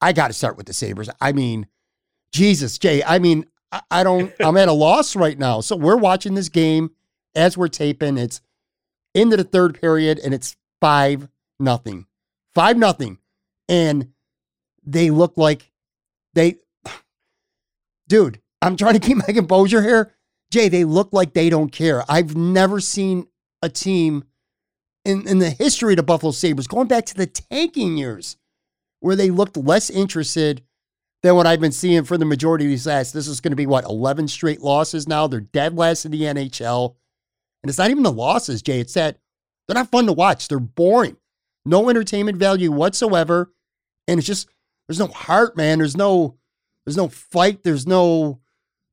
I 0.00 0.12
got 0.12 0.28
to 0.28 0.32
start 0.32 0.56
with 0.56 0.66
the 0.66 0.72
Sabres. 0.72 1.08
I 1.20 1.32
mean, 1.32 1.66
Jesus, 2.32 2.78
Jay, 2.78 3.04
I 3.04 3.18
mean, 3.18 3.46
I 3.90 4.02
don't, 4.02 4.32
I'm 4.40 4.56
at 4.56 4.68
a 4.68 4.72
loss 4.72 5.14
right 5.14 5.38
now. 5.38 5.60
So 5.60 5.76
we're 5.76 5.96
watching 5.96 6.34
this 6.34 6.48
game 6.48 6.90
as 7.34 7.56
we're 7.56 7.68
taping. 7.68 8.18
It's 8.18 8.40
into 9.14 9.36
the 9.36 9.44
third 9.44 9.80
period 9.80 10.18
and 10.18 10.34
it's 10.34 10.56
five 10.80 11.28
nothing. 11.58 12.06
Five 12.56 12.78
nothing. 12.78 13.18
And 13.68 14.12
they 14.82 15.10
look 15.10 15.34
like 15.36 15.70
they 16.32 16.56
dude, 18.08 18.40
I'm 18.62 18.78
trying 18.78 18.94
to 18.94 18.98
keep 18.98 19.18
my 19.28 19.34
composure 19.34 19.82
here. 19.82 20.14
Jay, 20.50 20.70
they 20.70 20.84
look 20.84 21.12
like 21.12 21.34
they 21.34 21.50
don't 21.50 21.70
care. 21.70 22.02
I've 22.08 22.34
never 22.34 22.80
seen 22.80 23.26
a 23.60 23.68
team 23.68 24.24
in, 25.04 25.28
in 25.28 25.38
the 25.38 25.50
history 25.50 25.92
of 25.92 25.98
the 25.98 26.02
Buffalo 26.02 26.32
Sabres, 26.32 26.66
going 26.66 26.88
back 26.88 27.04
to 27.06 27.14
the 27.14 27.26
tanking 27.26 27.98
years, 27.98 28.38
where 29.00 29.16
they 29.16 29.30
looked 29.30 29.58
less 29.58 29.90
interested 29.90 30.62
than 31.22 31.34
what 31.36 31.46
I've 31.46 31.60
been 31.60 31.72
seeing 31.72 32.04
for 32.04 32.16
the 32.16 32.24
majority 32.24 32.64
of 32.64 32.70
these 32.70 32.86
last. 32.86 33.12
This 33.12 33.28
is 33.28 33.42
going 33.42 33.52
to 33.52 33.56
be 33.56 33.66
what, 33.66 33.84
11 33.84 34.28
straight 34.28 34.62
losses 34.62 35.06
now? 35.06 35.26
They're 35.26 35.40
dead 35.40 35.76
last 35.76 36.06
in 36.06 36.10
the 36.10 36.22
NHL. 36.22 36.94
And 37.62 37.68
it's 37.68 37.78
not 37.78 37.90
even 37.90 38.02
the 38.02 38.12
losses, 38.12 38.62
Jay. 38.62 38.80
It's 38.80 38.94
that 38.94 39.18
they're 39.68 39.74
not 39.74 39.90
fun 39.90 40.06
to 40.06 40.12
watch. 40.14 40.48
They're 40.48 40.58
boring 40.58 41.18
no 41.66 41.88
entertainment 41.88 42.38
value 42.38 42.70
whatsoever. 42.72 43.52
And 44.08 44.18
it's 44.18 44.26
just, 44.26 44.48
there's 44.88 44.98
no 44.98 45.08
heart, 45.08 45.56
man. 45.56 45.78
There's 45.78 45.96
no, 45.96 46.36
there's 46.84 46.96
no 46.96 47.08
fight. 47.08 47.64
There's 47.64 47.86
no, 47.86 48.40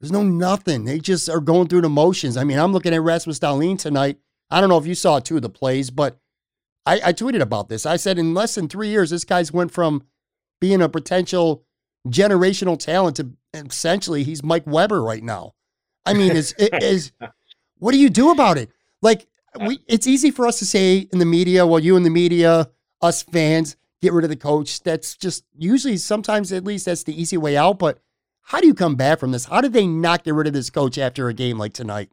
there's 0.01 0.11
no 0.11 0.23
nothing. 0.23 0.85
They 0.85 0.99
just 0.99 1.29
are 1.29 1.39
going 1.39 1.67
through 1.67 1.81
the 1.81 1.89
motions. 1.89 2.35
I 2.35 2.43
mean, 2.43 2.59
I'm 2.59 2.73
looking 2.73 2.93
at 2.93 3.01
Rasmus 3.01 3.39
Dahlin 3.39 3.77
tonight. 3.79 4.17
I 4.49 4.59
don't 4.59 4.69
know 4.69 4.77
if 4.77 4.87
you 4.87 4.95
saw 4.95 5.19
two 5.19 5.37
of 5.37 5.41
the 5.41 5.49
plays, 5.49 5.89
but 5.89 6.19
I, 6.85 6.95
I 7.05 7.13
tweeted 7.13 7.41
about 7.41 7.69
this. 7.69 7.85
I 7.85 7.95
said 7.95 8.19
in 8.19 8.33
less 8.33 8.55
than 8.55 8.67
three 8.67 8.89
years, 8.89 9.11
this 9.11 9.23
guy's 9.23 9.53
went 9.53 9.71
from 9.71 10.03
being 10.59 10.81
a 10.81 10.89
potential 10.89 11.63
generational 12.07 12.77
talent 12.77 13.15
to 13.17 13.31
essentially 13.53 14.23
he's 14.23 14.43
Mike 14.43 14.65
Weber 14.65 15.01
right 15.01 15.23
now. 15.23 15.53
I 16.05 16.13
mean, 16.13 16.31
is 16.31 16.53
is 16.57 17.11
what 17.77 17.91
do 17.91 17.97
you 17.97 18.09
do 18.09 18.31
about 18.31 18.57
it? 18.57 18.69
Like 19.01 19.27
we, 19.59 19.79
it's 19.87 20.07
easy 20.07 20.31
for 20.31 20.47
us 20.47 20.59
to 20.59 20.65
say 20.65 21.07
in 21.11 21.19
the 21.19 21.25
media, 21.25 21.65
well, 21.65 21.79
you 21.79 21.95
in 21.95 22.03
the 22.03 22.09
media, 22.09 22.69
us 23.01 23.23
fans, 23.23 23.75
get 24.01 24.13
rid 24.13 24.23
of 24.23 24.29
the 24.29 24.35
coach. 24.35 24.81
That's 24.81 25.15
just 25.15 25.43
usually, 25.57 25.97
sometimes 25.97 26.51
at 26.51 26.63
least, 26.63 26.85
that's 26.85 27.03
the 27.03 27.19
easy 27.19 27.37
way 27.37 27.57
out. 27.57 27.79
But 27.79 27.99
how 28.41 28.59
do 28.59 28.67
you 28.67 28.73
come 28.73 28.95
back 28.95 29.19
from 29.19 29.31
this? 29.31 29.45
How 29.45 29.61
did 29.61 29.73
they 29.73 29.87
not 29.87 30.23
get 30.23 30.33
rid 30.33 30.47
of 30.47 30.53
this 30.53 30.69
coach 30.69 30.97
after 30.97 31.27
a 31.29 31.33
game 31.33 31.57
like 31.57 31.73
tonight? 31.73 32.09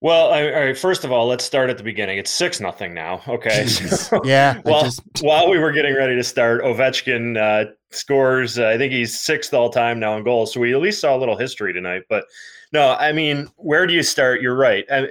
Well, 0.00 0.26
all 0.26 0.50
right. 0.50 0.76
First 0.76 1.04
of 1.04 1.12
all, 1.12 1.26
let's 1.26 1.44
start 1.44 1.70
at 1.70 1.78
the 1.78 1.82
beginning. 1.82 2.18
It's 2.18 2.30
six 2.30 2.60
nothing 2.60 2.94
now. 2.94 3.22
Okay. 3.26 3.66
So, 3.66 4.20
yeah. 4.24 4.60
while, 4.62 4.82
just... 4.84 5.02
while 5.20 5.48
we 5.48 5.58
were 5.58 5.72
getting 5.72 5.94
ready 5.94 6.14
to 6.14 6.22
start, 6.22 6.62
Ovechkin 6.62 7.36
uh, 7.36 7.72
scores. 7.90 8.58
Uh, 8.58 8.68
I 8.68 8.78
think 8.78 8.92
he's 8.92 9.18
sixth 9.18 9.54
all 9.54 9.70
time 9.70 9.98
now 9.98 10.16
in 10.16 10.24
goals. 10.24 10.52
So 10.52 10.60
we 10.60 10.74
at 10.74 10.80
least 10.80 11.00
saw 11.00 11.16
a 11.16 11.18
little 11.18 11.36
history 11.36 11.72
tonight. 11.72 12.02
But 12.08 12.24
no, 12.72 12.94
I 12.94 13.12
mean, 13.12 13.48
where 13.56 13.86
do 13.86 13.94
you 13.94 14.02
start? 14.02 14.42
You're 14.42 14.56
right. 14.56 14.84
I, 14.90 15.08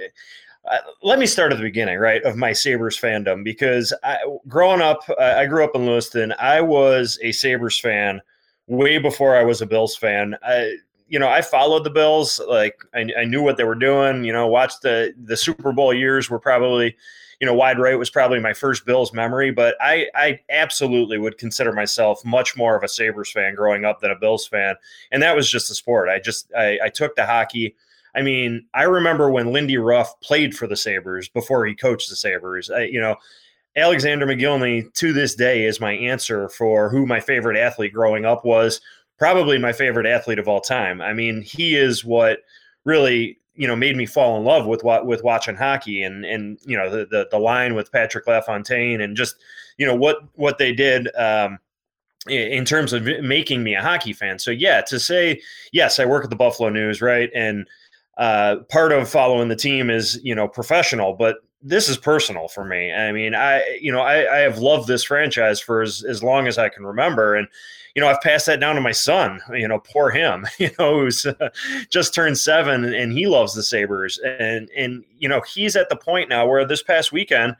let 1.02 1.18
me 1.18 1.26
start 1.26 1.52
at 1.52 1.58
the 1.58 1.64
beginning, 1.64 1.98
right, 1.98 2.22
of 2.24 2.36
my 2.36 2.52
Sabres 2.52 2.98
fandom 2.98 3.44
because 3.44 3.92
I, 4.02 4.18
growing 4.48 4.80
up, 4.80 5.02
I 5.20 5.46
grew 5.46 5.64
up 5.64 5.74
in 5.74 5.86
Lewiston. 5.86 6.34
I 6.38 6.60
was 6.60 7.18
a 7.22 7.32
Sabres 7.32 7.78
fan 7.78 8.20
way 8.66 8.98
before 8.98 9.36
I 9.36 9.44
was 9.44 9.60
a 9.60 9.66
Bills 9.66 9.96
fan. 9.96 10.36
I, 10.42 10.76
you 11.08 11.18
know, 11.18 11.28
I 11.28 11.42
followed 11.42 11.84
the 11.84 11.90
Bills. 11.90 12.40
Like 12.48 12.76
I, 12.94 13.06
I, 13.18 13.24
knew 13.24 13.42
what 13.42 13.56
they 13.56 13.64
were 13.64 13.76
doing. 13.76 14.24
You 14.24 14.32
know, 14.32 14.46
watched 14.48 14.82
the 14.82 15.14
the 15.16 15.36
Super 15.36 15.72
Bowl 15.72 15.94
years 15.94 16.28
were 16.28 16.40
probably, 16.40 16.96
you 17.40 17.46
know, 17.46 17.54
wide 17.54 17.78
right 17.78 17.98
was 17.98 18.10
probably 18.10 18.40
my 18.40 18.52
first 18.52 18.84
Bills 18.84 19.12
memory. 19.12 19.52
But 19.52 19.76
I, 19.80 20.08
I 20.14 20.40
absolutely 20.50 21.18
would 21.18 21.38
consider 21.38 21.72
myself 21.72 22.24
much 22.24 22.56
more 22.56 22.76
of 22.76 22.82
a 22.82 22.88
Sabres 22.88 23.30
fan 23.30 23.54
growing 23.54 23.84
up 23.84 24.00
than 24.00 24.10
a 24.10 24.16
Bills 24.16 24.46
fan, 24.48 24.74
and 25.12 25.22
that 25.22 25.36
was 25.36 25.48
just 25.48 25.68
the 25.68 25.74
sport. 25.74 26.08
I 26.08 26.18
just 26.18 26.52
I, 26.54 26.78
I 26.84 26.88
took 26.88 27.14
the 27.14 27.26
hockey. 27.26 27.76
I 28.16 28.22
mean, 28.22 28.64
I 28.74 28.84
remember 28.84 29.30
when 29.30 29.52
Lindy 29.52 29.76
Ruff 29.76 30.18
played 30.20 30.56
for 30.56 30.66
the 30.66 30.76
Sabres 30.76 31.28
before 31.28 31.66
he 31.66 31.74
coached 31.74 32.08
the 32.08 32.16
Sabres. 32.16 32.70
I, 32.70 32.84
you 32.84 33.00
know, 33.00 33.16
Alexander 33.76 34.26
Mogilny 34.26 34.92
to 34.94 35.12
this 35.12 35.34
day 35.34 35.64
is 35.64 35.80
my 35.80 35.92
answer 35.92 36.48
for 36.48 36.88
who 36.88 37.04
my 37.04 37.20
favorite 37.20 37.58
athlete 37.58 37.92
growing 37.92 38.24
up 38.24 38.44
was. 38.44 38.80
Probably 39.18 39.58
my 39.58 39.72
favorite 39.72 40.06
athlete 40.06 40.38
of 40.38 40.48
all 40.48 40.60
time. 40.60 41.00
I 41.00 41.12
mean, 41.12 41.42
he 41.42 41.76
is 41.76 42.04
what 42.04 42.40
really 42.84 43.38
you 43.54 43.66
know 43.66 43.76
made 43.76 43.96
me 43.96 44.06
fall 44.06 44.36
in 44.38 44.44
love 44.44 44.66
with 44.66 44.84
what 44.84 45.06
with 45.06 45.24
watching 45.24 45.56
hockey 45.56 46.02
and 46.02 46.24
and 46.24 46.58
you 46.66 46.76
know 46.76 46.90
the 46.90 47.06
the, 47.06 47.28
the 47.30 47.38
line 47.38 47.74
with 47.74 47.92
Patrick 47.92 48.26
LaFontaine 48.26 49.00
and 49.00 49.16
just 49.16 49.36
you 49.78 49.86
know 49.86 49.94
what 49.94 50.18
what 50.34 50.58
they 50.58 50.72
did. 50.72 51.14
Um, 51.16 51.58
in 52.28 52.64
terms 52.64 52.92
of 52.92 53.04
making 53.22 53.62
me 53.62 53.76
a 53.76 53.80
hockey 53.80 54.12
fan. 54.12 54.38
So 54.40 54.50
yeah, 54.50 54.80
to 54.88 54.98
say 54.98 55.40
yes, 55.72 56.00
I 56.00 56.06
work 56.06 56.24
at 56.24 56.30
the 56.30 56.34
Buffalo 56.34 56.70
News, 56.70 57.00
right? 57.00 57.30
And 57.34 57.68
uh, 58.16 58.56
part 58.68 58.92
of 58.92 59.08
following 59.08 59.48
the 59.48 59.56
team 59.56 59.90
is 59.90 60.20
you 60.22 60.34
know 60.34 60.48
professional, 60.48 61.14
but 61.14 61.38
this 61.62 61.88
is 61.88 61.98
personal 61.98 62.48
for 62.48 62.64
me. 62.64 62.92
I 62.92 63.12
mean, 63.12 63.34
I 63.34 63.78
you 63.80 63.92
know 63.92 64.00
I, 64.00 64.36
I 64.36 64.38
have 64.38 64.58
loved 64.58 64.88
this 64.88 65.04
franchise 65.04 65.60
for 65.60 65.82
as, 65.82 66.04
as 66.04 66.22
long 66.22 66.46
as 66.46 66.58
I 66.58 66.68
can 66.68 66.84
remember, 66.84 67.34
and 67.34 67.48
you 67.96 68.02
know, 68.02 68.08
I've 68.08 68.20
passed 68.20 68.44
that 68.44 68.60
down 68.60 68.74
to 68.74 68.82
my 68.82 68.92
son. 68.92 69.40
You 69.54 69.66
know, 69.66 69.80
poor 69.80 70.10
him. 70.10 70.46
You 70.58 70.70
know, 70.78 71.00
who's 71.00 71.24
uh, 71.26 71.50
just 71.90 72.14
turned 72.14 72.38
seven 72.38 72.84
and 72.94 73.12
he 73.12 73.26
loves 73.26 73.54
the 73.54 73.62
Sabres, 73.62 74.18
and 74.18 74.70
and 74.76 75.02
you 75.18 75.28
know 75.28 75.40
he's 75.40 75.76
at 75.76 75.88
the 75.88 75.96
point 75.96 76.28
now 76.28 76.46
where 76.46 76.64
this 76.66 76.82
past 76.82 77.10
weekend, 77.10 77.56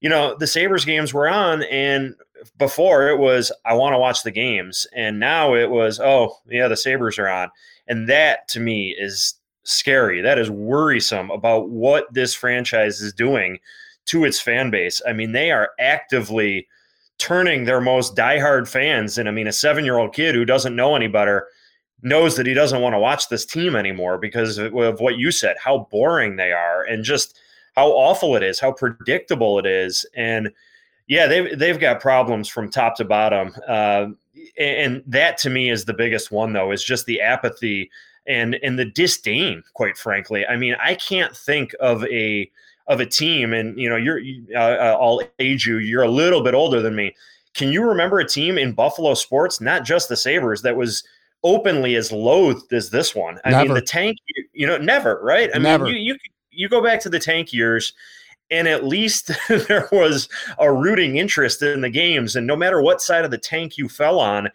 you 0.00 0.08
know, 0.08 0.36
the 0.38 0.46
Sabres 0.46 0.84
games 0.84 1.14
were 1.14 1.28
on, 1.28 1.62
and 1.64 2.14
before 2.58 3.08
it 3.08 3.18
was 3.18 3.50
I 3.64 3.74
want 3.74 3.94
to 3.94 3.98
watch 3.98 4.22
the 4.22 4.30
games, 4.30 4.86
and 4.94 5.18
now 5.18 5.54
it 5.54 5.70
was 5.70 5.98
oh 5.98 6.36
yeah 6.46 6.68
the 6.68 6.76
Sabres 6.76 7.18
are 7.18 7.28
on, 7.28 7.50
and 7.88 8.08
that 8.08 8.48
to 8.48 8.60
me 8.60 8.94
is 8.98 9.34
scary. 9.64 10.20
That 10.20 10.38
is 10.38 10.50
worrisome 10.50 11.30
about 11.30 11.68
what 11.68 12.12
this 12.12 12.34
franchise 12.34 13.00
is 13.00 13.12
doing 13.12 13.58
to 14.06 14.24
its 14.24 14.40
fan 14.40 14.70
base. 14.70 15.00
I 15.06 15.12
mean, 15.12 15.32
they 15.32 15.50
are 15.50 15.70
actively 15.78 16.66
turning 17.18 17.64
their 17.64 17.80
most 17.80 18.16
diehard 18.16 18.66
fans, 18.66 19.18
and 19.18 19.28
I 19.28 19.32
mean, 19.32 19.46
a 19.46 19.52
seven 19.52 19.84
year 19.84 19.98
old 19.98 20.14
kid 20.14 20.34
who 20.34 20.44
doesn't 20.44 20.74
know 20.74 20.96
any 20.96 21.08
better 21.08 21.46
knows 22.02 22.36
that 22.36 22.46
he 22.46 22.54
doesn't 22.54 22.80
want 22.80 22.94
to 22.94 22.98
watch 22.98 23.28
this 23.28 23.44
team 23.44 23.76
anymore 23.76 24.16
because 24.16 24.56
of, 24.56 24.72
what 24.72 25.18
you 25.18 25.30
said, 25.30 25.56
how 25.62 25.86
boring 25.90 26.36
they 26.36 26.50
are, 26.50 26.82
and 26.82 27.04
just 27.04 27.38
how 27.76 27.88
awful 27.88 28.34
it 28.36 28.42
is, 28.42 28.58
how 28.58 28.72
predictable 28.72 29.58
it 29.58 29.66
is, 29.66 30.06
and 30.16 30.50
yeah, 31.06 31.26
they've 31.26 31.58
they've 31.58 31.78
got 31.78 32.00
problems 32.00 32.48
from 32.48 32.70
top 32.70 32.96
to 32.96 33.04
bottom, 33.04 33.52
uh, 33.68 34.06
and 34.58 35.02
that 35.06 35.36
to 35.38 35.50
me 35.50 35.68
is 35.68 35.84
the 35.84 35.94
biggest 35.94 36.30
one 36.30 36.52
though, 36.52 36.72
is 36.72 36.82
just 36.82 37.04
the 37.06 37.20
apathy 37.20 37.90
and 38.26 38.56
and 38.62 38.78
the 38.78 38.84
disdain. 38.84 39.62
Quite 39.74 39.96
frankly, 39.96 40.46
I 40.46 40.56
mean, 40.56 40.76
I 40.82 40.94
can't 40.94 41.36
think 41.36 41.74
of 41.80 42.04
a 42.04 42.50
of 42.86 43.00
a 43.00 43.06
team, 43.06 43.52
and 43.52 43.78
you 43.78 43.88
know, 43.88 43.96
you're 43.96 44.20
uh, 44.54 44.58
uh, 44.58 44.98
I'll 45.00 45.22
age 45.38 45.66
you. 45.66 45.78
You're 45.78 46.02
a 46.02 46.10
little 46.10 46.42
bit 46.42 46.54
older 46.54 46.82
than 46.82 46.94
me. 46.94 47.14
Can 47.54 47.72
you 47.72 47.82
remember 47.82 48.20
a 48.20 48.28
team 48.28 48.58
in 48.58 48.72
Buffalo 48.72 49.14
sports, 49.14 49.60
not 49.60 49.84
just 49.84 50.08
the 50.08 50.16
Sabres, 50.16 50.62
that 50.62 50.76
was 50.76 51.02
openly 51.42 51.96
as 51.96 52.12
loathed 52.12 52.72
as 52.72 52.90
this 52.90 53.14
one? 53.14 53.38
I 53.44 53.50
Never. 53.50 53.64
mean, 53.64 53.74
the 53.74 53.82
tank, 53.82 54.18
you 54.52 54.66
know, 54.66 54.78
never, 54.78 55.20
right? 55.22 55.50
I 55.54 55.58
Never. 55.58 55.86
mean, 55.86 55.96
you, 55.96 56.14
you 56.14 56.18
you 56.50 56.68
go 56.68 56.82
back 56.82 57.00
to 57.00 57.08
the 57.08 57.18
tank 57.18 57.52
years, 57.52 57.92
and 58.50 58.68
at 58.68 58.84
least 58.84 59.30
there 59.48 59.88
was 59.92 60.28
a 60.58 60.72
rooting 60.72 61.16
interest 61.16 61.62
in 61.62 61.80
the 61.80 61.90
games, 61.90 62.36
and 62.36 62.46
no 62.46 62.56
matter 62.56 62.82
what 62.82 63.00
side 63.00 63.24
of 63.24 63.30
the 63.30 63.38
tank 63.38 63.78
you 63.78 63.88
fell 63.88 64.18
on, 64.18 64.50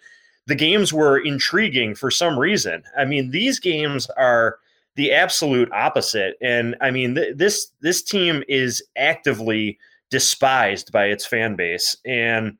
the 0.47 0.55
games 0.55 0.93
were 0.93 1.17
intriguing 1.17 1.95
for 1.95 2.11
some 2.11 2.37
reason. 2.37 2.83
I 2.97 3.05
mean, 3.05 3.31
these 3.31 3.59
games 3.59 4.07
are 4.17 4.59
the 4.95 5.11
absolute 5.11 5.71
opposite. 5.71 6.35
And 6.41 6.75
I 6.81 6.91
mean, 6.91 7.15
th- 7.15 7.37
this 7.37 7.71
this 7.81 8.01
team 8.01 8.43
is 8.47 8.83
actively 8.97 9.77
despised 10.09 10.91
by 10.91 11.05
its 11.05 11.25
fan 11.25 11.55
base. 11.55 11.97
And 12.05 12.57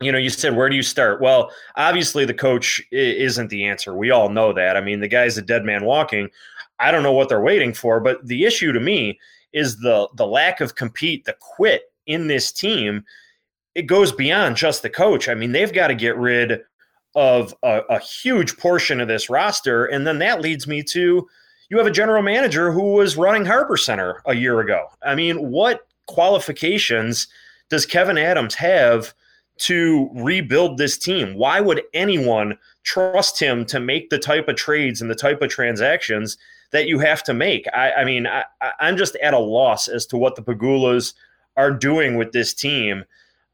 you 0.00 0.10
know, 0.10 0.18
you 0.18 0.30
said 0.30 0.56
where 0.56 0.68
do 0.68 0.76
you 0.76 0.82
start? 0.82 1.20
Well, 1.20 1.52
obviously 1.76 2.24
the 2.24 2.34
coach 2.34 2.82
isn't 2.90 3.48
the 3.48 3.64
answer. 3.64 3.96
We 3.96 4.10
all 4.10 4.28
know 4.28 4.52
that. 4.52 4.76
I 4.76 4.80
mean, 4.80 5.00
the 5.00 5.08
guy's 5.08 5.38
a 5.38 5.42
dead 5.42 5.64
man 5.64 5.84
walking. 5.84 6.28
I 6.80 6.90
don't 6.90 7.04
know 7.04 7.12
what 7.12 7.28
they're 7.28 7.40
waiting 7.40 7.72
for, 7.72 8.00
but 8.00 8.26
the 8.26 8.44
issue 8.44 8.72
to 8.72 8.80
me 8.80 9.18
is 9.52 9.78
the 9.78 10.08
the 10.14 10.26
lack 10.26 10.60
of 10.60 10.74
compete, 10.74 11.24
the 11.24 11.36
quit 11.38 11.92
in 12.06 12.26
this 12.26 12.50
team. 12.52 13.04
It 13.74 13.82
goes 13.82 14.12
beyond 14.12 14.56
just 14.56 14.82
the 14.82 14.90
coach. 14.90 15.28
I 15.28 15.34
mean, 15.34 15.52
they've 15.52 15.72
got 15.72 15.86
to 15.86 15.94
get 15.94 16.16
rid 16.18 16.60
of 17.14 17.54
a, 17.62 17.80
a 17.90 17.98
huge 17.98 18.56
portion 18.56 19.00
of 19.00 19.08
this 19.08 19.28
roster, 19.28 19.84
and 19.86 20.06
then 20.06 20.18
that 20.18 20.40
leads 20.40 20.66
me 20.66 20.82
to 20.84 21.28
you 21.72 21.78
have 21.78 21.86
a 21.86 21.90
general 21.90 22.22
manager 22.22 22.70
who 22.70 22.92
was 22.92 23.16
running 23.16 23.44
HarborCenter 23.44 24.16
a 24.26 24.34
year 24.34 24.60
ago. 24.60 24.88
I 25.02 25.14
mean, 25.14 25.50
what 25.50 25.86
qualifications 26.04 27.28
does 27.70 27.86
Kevyn 27.86 28.22
Adams 28.22 28.54
have 28.56 29.14
to 29.60 30.10
rebuild 30.12 30.76
this 30.76 30.98
team? 30.98 31.34
Why 31.34 31.60
would 31.60 31.80
anyone 31.94 32.58
trust 32.82 33.40
him 33.40 33.64
to 33.66 33.80
make 33.80 34.10
the 34.10 34.18
type 34.18 34.48
of 34.48 34.56
trades 34.56 35.00
and 35.00 35.10
the 35.10 35.14
type 35.14 35.40
of 35.40 35.48
transactions 35.48 36.36
that 36.72 36.88
you 36.88 36.98
have 36.98 37.22
to 37.22 37.32
make? 37.32 37.66
I, 37.72 37.92
I 37.92 38.04
mean, 38.04 38.26
I, 38.26 38.44
I'm 38.78 38.98
just 38.98 39.16
at 39.16 39.32
a 39.32 39.38
loss 39.38 39.88
as 39.88 40.04
to 40.08 40.18
what 40.18 40.36
the 40.36 40.42
Pegulas 40.42 41.14
are 41.56 41.70
doing 41.70 42.18
with 42.18 42.32
this 42.32 42.52
team. 42.52 43.06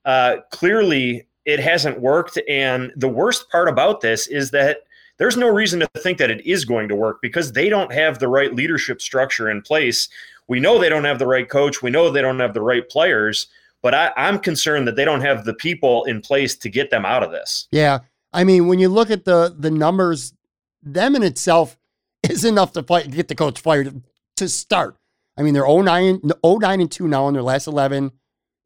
Uh, 0.05 0.39
clearly, 0.51 1.28
it 1.49 1.59
hasn't 1.59 1.99
worked. 1.99 2.39
And 2.47 2.93
the 2.95 3.09
worst 3.09 3.49
part 3.49 3.71
about 3.71 4.03
this 4.03 4.27
is 4.27 4.51
that 4.51 4.81
there's 5.17 5.39
no 5.39 5.49
reason 5.49 5.81
to 5.81 5.89
think 5.97 6.19
that 6.19 6.31
it 6.31 6.47
is 6.47 6.67
going 6.67 6.89
to 6.89 6.95
work 6.95 7.23
because 7.23 7.53
they 7.53 7.71
don't 7.71 7.91
have 7.91 8.19
the 8.19 8.29
right 8.29 8.55
leadership 8.55 9.01
structure 9.01 9.49
in 9.49 9.63
place. 9.63 10.11
We 10.47 10.61
know 10.61 10.79
they 10.79 10.91
don't 10.91 11.05
have 11.05 11.19
the 11.19 11.27
right 11.27 11.49
coach. 11.49 11.83
We 11.83 11.91
know 11.91 12.11
they 12.11 12.21
don't 12.21 12.39
have 12.39 12.53
the 12.53 12.61
right 12.61 12.87
players. 12.87 13.47
But 13.81 13.95
I, 13.95 14.13
I'm 14.17 14.39
concerned 14.39 14.87
that 14.89 14.97
they 14.97 15.07
don't 15.07 15.23
have 15.23 15.47
the 15.47 15.55
people 15.55 16.05
in 16.05 16.21
place 16.21 16.55
to 16.57 16.69
get 16.69 16.91
them 16.91 17.07
out 17.07 17.23
of 17.23 17.31
this. 17.31 17.67
Yeah. 17.71 18.01
I 18.35 18.45
mean, 18.45 18.69
when 18.69 18.79
you 18.79 18.91
look 18.91 19.11
at 19.11 19.25
the 19.25 19.55
the 19.57 19.71
numbers, 19.71 20.35
them 20.83 21.17
in 21.17 21.23
itself 21.23 21.79
is 22.29 22.45
enough 22.45 22.73
to 22.73 22.83
fight, 22.83 23.11
get 23.11 23.29
the 23.29 23.35
coach 23.35 23.61
fired 23.61 24.03
to 24.37 24.49
start. 24.51 24.99
I 25.39 25.43
mean, 25.43 25.55
they're 25.55 25.67
09, 25.67 26.21
09 26.45 26.81
and 26.81 26.91
2 26.91 27.09
now 27.09 27.29
in 27.29 27.35
their 27.35 27.45
last 27.45 27.69
11, 27.69 28.11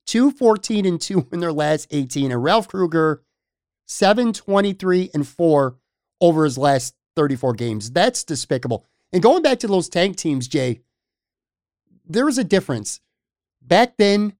2 0.07 0.33
14 0.33 0.87
and 0.87 1.01
2 1.01 1.29
in 1.33 1.41
their 1.41 1.53
last 1.53 1.88
18. 1.91 2.33
And 2.33 2.43
Ralph 2.43 2.69
Krueger, 2.69 3.23
7 3.87 4.33
23 4.33 5.11
and 5.15 5.27
4 5.27 5.77
over 6.21 6.45
his 6.45 6.59
last 6.59 6.95
34 7.17 7.55
games. 7.55 7.91
That's 7.91 8.25
despicable. 8.25 8.87
And 9.12 9.23
going 9.23 9.43
back 9.43 9.59
to 9.61 9.67
those 9.67 9.88
tank 9.88 10.17
teams, 10.17 10.49
Jay, 10.49 10.81
there 12.07 12.25
was 12.25 12.38
a 12.38 12.45
difference. 12.45 13.01
Back 13.61 13.97
then, 13.97 14.35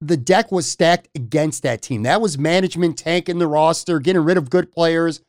the 0.00 0.16
deck 0.16 0.52
was 0.52 0.70
stacked 0.70 1.08
against 1.14 1.62
that 1.62 1.82
team. 1.82 2.02
That 2.02 2.20
was 2.20 2.38
management 2.38 2.98
tanking 2.98 3.38
the 3.38 3.46
roster, 3.46 3.98
getting 3.98 4.24
rid 4.24 4.36
of 4.36 4.50
good 4.50 4.70
players, 4.72 5.20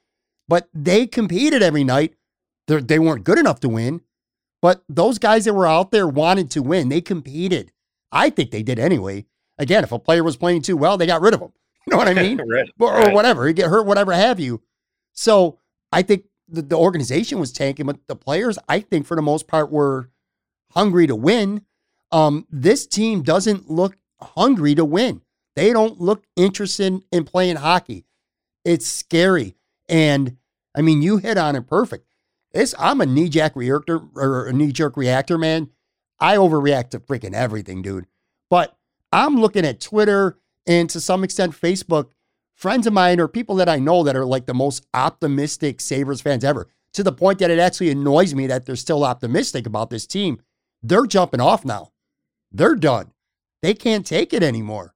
but 0.48 0.70
they 0.74 1.08
competed 1.08 1.62
every 1.62 1.84
night. 1.84 2.16
They're, 2.68 2.82
they 2.82 3.00
weren't 3.00 3.24
good 3.24 3.40
enough 3.40 3.60
to 3.62 3.70
win, 3.70 4.02
but 4.62 4.84
those 4.90 5.20
guys 5.20 5.46
that 5.46 5.54
were 5.54 5.68
out 5.68 5.92
there 5.92 6.08
wanted 6.08 6.52
to 6.52 6.62
win. 6.62 6.90
They 6.90 7.02
competed. 7.02 7.72
I 8.12 8.30
think 8.30 8.52
they 8.52 8.63
did 8.63 8.80
anyway. 8.80 9.26
Again, 9.58 9.84
if 9.84 9.91
a 9.91 10.00
player 10.00 10.24
was 10.24 10.38
playing 10.38 10.62
too 10.62 10.78
well, 10.78 10.98
they 10.98 11.08
got 11.08 11.22
rid 11.22 11.34
of 11.34 11.41
him. 11.41 11.54
You 11.88 11.91
know 11.91 12.00
what 12.00 12.10
I 12.10 12.13
mean? 12.15 12.38
right. 12.50 12.70
or, 12.80 12.91
or 12.91 13.00
right. 13.00 13.13
whatever, 13.13 13.48
you 13.48 13.54
get 13.54 13.70
hurt, 13.70 13.86
whatever 13.86 14.12
have 14.12 14.41
you. 14.41 14.62
So 15.13 15.58
I 15.93 16.02
think 16.02 16.26
the, 16.50 16.62
the 16.62 16.76
organization 16.76 17.39
was 17.39 17.54
tanking, 17.54 17.86
but 17.86 18.06
the 18.08 18.15
players, 18.15 18.60
I 18.67 18.82
think 18.82 19.06
for 19.06 19.15
the 19.15 19.22
most 19.22 19.48
part, 19.48 19.72
were 19.72 20.10
hungry 20.72 21.08
to 21.08 21.15
win. 21.15 21.62
Um, 22.12 22.46
this 22.50 22.86
team 22.86 23.22
doesn't 23.22 23.72
look 23.72 23.96
hungry 24.22 24.76
to 24.76 24.84
win. 24.84 25.22
They 25.56 25.74
don't 25.74 26.00
look 26.00 26.26
interested 26.36 27.02
in 27.12 27.24
playing 27.24 27.56
hockey. 27.56 28.06
It's 28.63 28.86
scary. 28.86 29.56
And 29.89 30.38
I 30.76 30.82
mean, 30.82 31.02
you 31.02 31.17
hit 31.17 31.38
on 31.38 31.56
it 31.56 31.67
perfect. 31.67 32.06
It's 32.52 32.76
I'm 32.78 33.02
a 33.02 33.06
knee 33.06 33.30
jerk 33.30 33.56
reactor 33.56 34.02
or 34.15 34.46
a 34.46 34.54
knee 34.54 34.72
jerk 34.72 34.98
reactor, 34.98 35.38
man. 35.38 35.70
I 36.20 36.36
overreact 36.36 36.89
to 36.91 37.00
freaking 37.00 37.34
everything, 37.34 37.82
dude. 37.82 38.08
But 38.50 38.77
I'm 39.12 39.39
looking 39.39 39.65
at 39.65 39.80
Twitter 39.80 40.38
and 40.65 40.89
to 40.89 41.00
some 41.00 41.24
extent 41.24 41.54
Facebook, 41.54 42.10
friends 42.54 42.88
of 42.88 42.93
mine 42.93 43.20
or 43.20 43.28
people 43.28 43.56
that 43.56 43.70
I 43.70 43.80
know 43.80 44.04
that 44.04 44.15
are 44.15 44.26
like 44.26 44.46
the 44.46 44.54
most 44.54 44.86
optimistic 44.93 45.80
Sabres 45.80 46.22
fans 46.22 46.43
ever, 46.43 46.67
to 46.93 47.04
the 47.04 47.12
point 47.12 47.39
that 47.39 47.52
it 47.52 47.60
actually 47.60 47.89
annoys 47.89 48.34
me 48.34 48.48
that 48.48 48.65
they're 48.65 48.76
still 48.76 49.04
optimistic 49.04 49.65
about 49.65 49.89
this 49.89 50.06
team. 50.06 50.41
They're 50.82 51.06
jumping 51.06 51.41
off 51.41 51.63
now. 51.63 51.91
They're 52.52 52.76
done. 52.76 53.12
They 53.62 53.74
can't 53.74 54.06
take 54.06 54.34
it 54.34 54.43
anymore. 54.43 54.93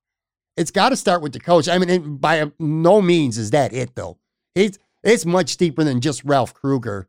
It's 0.58 0.72
got 0.72 0.90
to 0.90 0.96
start 0.96 1.22
with 1.22 1.34
the 1.34 1.40
coach. 1.40 1.68
I 1.68 1.78
mean, 1.78 2.18
by 2.18 2.52
no 2.60 3.02
means 3.02 3.38
is 3.38 3.52
that 3.52 3.74
it, 3.74 3.96
though. 3.96 4.18
It's, 4.54 4.78
it's 5.04 5.26
much 5.26 5.58
deeper 5.58 5.84
than 5.84 6.02
just 6.02 6.24
Ralph 6.24 6.54
Krueger, 6.54 7.08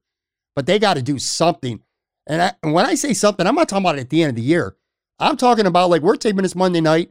but 0.54 0.66
they 0.66 0.78
got 0.78 0.94
to 0.94 1.02
do 1.02 1.18
something. 1.18 1.82
And, 2.26 2.40
I, 2.40 2.52
and 2.62 2.72
when 2.72 2.86
I 2.86 2.94
say 2.94 3.12
something, 3.12 3.46
I'm 3.46 3.54
not 3.54 3.68
talking 3.68 3.84
about 3.84 3.98
it 3.98 4.02
at 4.02 4.10
the 4.10 4.22
end 4.22 4.30
of 4.30 4.36
the 4.36 4.42
year. 4.42 4.76
I'm 5.18 5.36
talking 5.36 5.66
about 5.66 5.90
like 5.90 6.02
we're 6.02 6.16
taping 6.16 6.42
this 6.42 6.54
Monday 6.54 6.80
night 6.80 7.10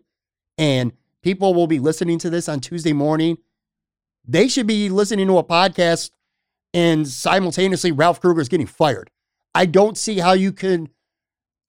and 0.58 0.92
people 1.22 1.54
will 1.54 1.68
be 1.68 1.80
listening 1.80 2.20
to 2.20 2.30
this 2.30 2.50
on 2.50 2.60
Tuesday 2.60 2.94
morning. 2.94 3.38
They 4.28 4.48
should 4.48 4.68
be 4.68 4.90
listening 4.90 5.28
to 5.28 5.38
a 5.38 5.44
podcast 5.44 6.12
and 6.74 7.08
simultaneously 7.08 7.92
Ralph 7.92 8.22
Krueger 8.22 8.42
is 8.42 8.50
getting 8.50 8.68
fired. 8.68 9.10
I 9.54 9.66
don't 9.66 9.98
see 9.98 10.20
how 10.20 10.34
you 10.34 10.52
can. 10.52 10.90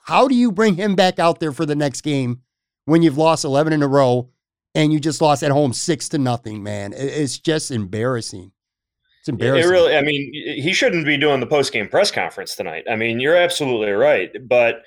How 0.05 0.29
do 0.29 0.35
you 0.35 0.51
bring 0.53 0.75
him 0.75 0.95
back 0.95 1.18
out 1.18 1.40
there 1.40 1.53
for 1.53 1.64
the 1.66 1.77
next 1.77 2.01
game 2.01 2.42
when 2.87 3.03
you've 3.03 3.18
lost 3.18 3.45
11 3.45 3.73
in 3.73 3.83
a 3.83 3.88
row 3.88 4.31
and 4.75 4.92
you 4.92 4.99
just 4.99 5.21
lost 5.21 5.42
at 5.42 5.51
home 5.53 5.73
six 5.73 6.09
to 6.11 6.18
nothing, 6.18 6.62
man? 6.62 6.92
It's 6.97 7.38
just 7.38 7.71
embarrassing. 7.71 8.53
It's 9.21 9.29
It 9.29 9.33
embarrassing. 9.33 9.71
really, 9.71 9.97
I 9.97 10.03
mean, 10.03 10.33
he 10.33 10.73
shouldn't 10.73 11.07
be 11.07 11.16
doing 11.16 11.38
the 11.40 11.47
post 11.47 11.73
game 11.73 11.88
press 11.88 12.11
conference 12.11 12.57
tonight. 12.57 12.85
I 12.90 12.97
mean, 12.97 13.21
you're 13.21 13.37
absolutely 13.37 13.92
right. 13.92 14.31
But 14.49 14.83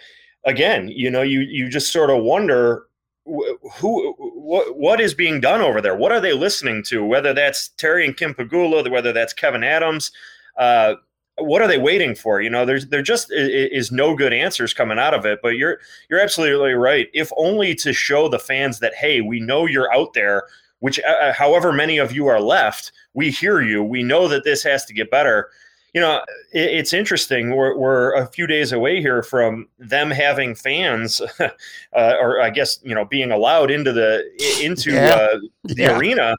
again, 0.46 0.88
you 0.90 1.10
know, 1.12 1.22
you 1.22 1.42
you 1.42 1.70
just 1.70 1.92
sort 1.92 2.10
of 2.10 2.24
wonder 2.24 2.86
wh- 3.28 3.58
who 3.74 4.14
what 4.18 4.78
what 4.78 5.02
is 5.02 5.14
being 5.14 5.42
done 5.42 5.62
over 5.62 5.82
there. 5.82 5.96
What 5.96 6.12
are 6.12 6.22
they 6.22 6.34
listening 6.34 6.84
to? 6.84 7.04
Whether 7.06 7.34
that's 7.34 7.70
Terry 7.70 8.06
and 8.06 8.16
Kim 8.16 8.34
Pegula, 8.34 8.90
whether 8.90 9.12
that's 9.14 9.34
Kevyn 9.34 9.66
Adams. 9.66 10.12
Uh, 10.58 10.96
what 11.38 11.62
are 11.62 11.68
they 11.68 11.78
waiting 11.78 12.16
for? 12.16 12.42
You 12.42 12.50
know, 12.50 12.66
there's 12.66 12.88
there 12.88 13.02
just 13.02 13.30
is 13.32 13.92
no 13.92 14.16
good 14.16 14.32
answers 14.34 14.74
coming 14.74 14.98
out 15.00 15.14
of 15.14 15.26
it. 15.26 15.40
But 15.44 15.58
you're 15.58 15.80
you're 16.10 16.22
absolutely 16.22 16.74
right. 16.74 17.10
If 17.14 17.30
only 17.38 17.76
to 17.76 17.92
show 17.92 18.30
the 18.30 18.40
fans 18.40 18.80
that 18.80 18.96
hey, 18.96 19.22
we 19.22 19.40
know 19.42 19.66
you're 19.66 19.94
out 19.94 20.14
there. 20.14 20.44
which, 20.80 21.00
uh, 21.00 21.08
uh, 21.10 21.34
however 21.34 21.72
many 21.74 21.98
of 21.98 22.12
you 22.14 22.28
are 22.28 22.40
left, 22.40 22.92
we 23.14 23.32
hear 23.32 23.62
you. 23.62 23.84
We 23.84 24.04
know 24.04 24.28
that 24.28 24.44
this 24.44 24.64
has 24.64 24.86
to 24.86 24.94
get 24.94 25.10
better. 25.12 25.50
You 25.96 26.02
know, 26.02 26.18
it, 26.54 26.70
it's 26.70 26.94
interesting. 26.94 27.56
We're, 27.56 27.76
we're 27.76 28.14
a 28.14 28.28
few 28.28 28.46
days 28.46 28.72
away 28.72 29.02
here 29.02 29.24
from 29.24 29.68
them 29.80 30.12
having 30.12 30.54
fans, 30.54 31.20
uh, 31.40 31.50
or 31.94 32.40
I 32.40 32.52
guess 32.52 32.80
you 32.84 32.94
know, 32.94 33.06
being 33.06 33.32
allowed 33.32 33.72
into 33.72 33.92
the 33.92 34.24
into 34.62 34.92
yeah. 34.92 35.16
uh, 35.16 35.40
the 35.64 35.76
yeah. 35.76 35.98
arena 35.98 36.36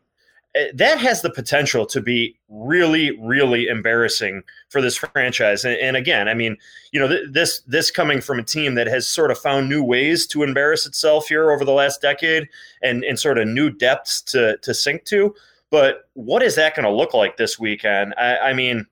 Eh, 0.56 0.70
that 0.74 0.98
has 0.98 1.22
the 1.22 1.30
potential 1.30 1.84
to 1.86 2.00
be 2.00 2.36
really, 2.48 3.16
really 3.20 3.66
embarrassing 3.68 4.42
for 4.70 4.80
this 4.80 4.96
franchise. 4.96 5.64
And, 5.64 5.76
and 5.76 5.96
again, 5.96 6.28
I 6.28 6.34
mean, 6.34 6.56
you 6.92 7.00
know, 7.00 7.08
th- 7.08 7.28
this 7.30 7.60
this 7.66 7.90
coming 7.90 8.20
from 8.20 8.38
a 8.38 8.42
team 8.42 8.74
that 8.76 8.86
has 8.86 9.06
sort 9.06 9.30
of 9.30 9.38
found 9.38 9.68
new 9.68 9.82
ways 9.82 10.26
to 10.28 10.42
embarrass 10.42 10.86
itself 10.86 11.28
here 11.28 11.50
over 11.50 11.64
the 11.64 11.72
last 11.72 12.00
decade, 12.00 12.48
and 12.82 13.04
and 13.04 13.18
sort 13.18 13.38
of 13.38 13.46
new 13.46 13.70
depths 13.70 14.22
to 14.22 14.56
to 14.58 14.72
sink 14.72 15.04
to. 15.04 15.34
But 15.70 16.08
what 16.14 16.42
is 16.42 16.54
that 16.54 16.74
going 16.74 16.84
to 16.84 16.90
look 16.90 17.12
like 17.12 17.36
this 17.36 17.58
weekend? 17.58 18.14
I, 18.16 18.38
I 18.38 18.52
mean, 18.54 18.86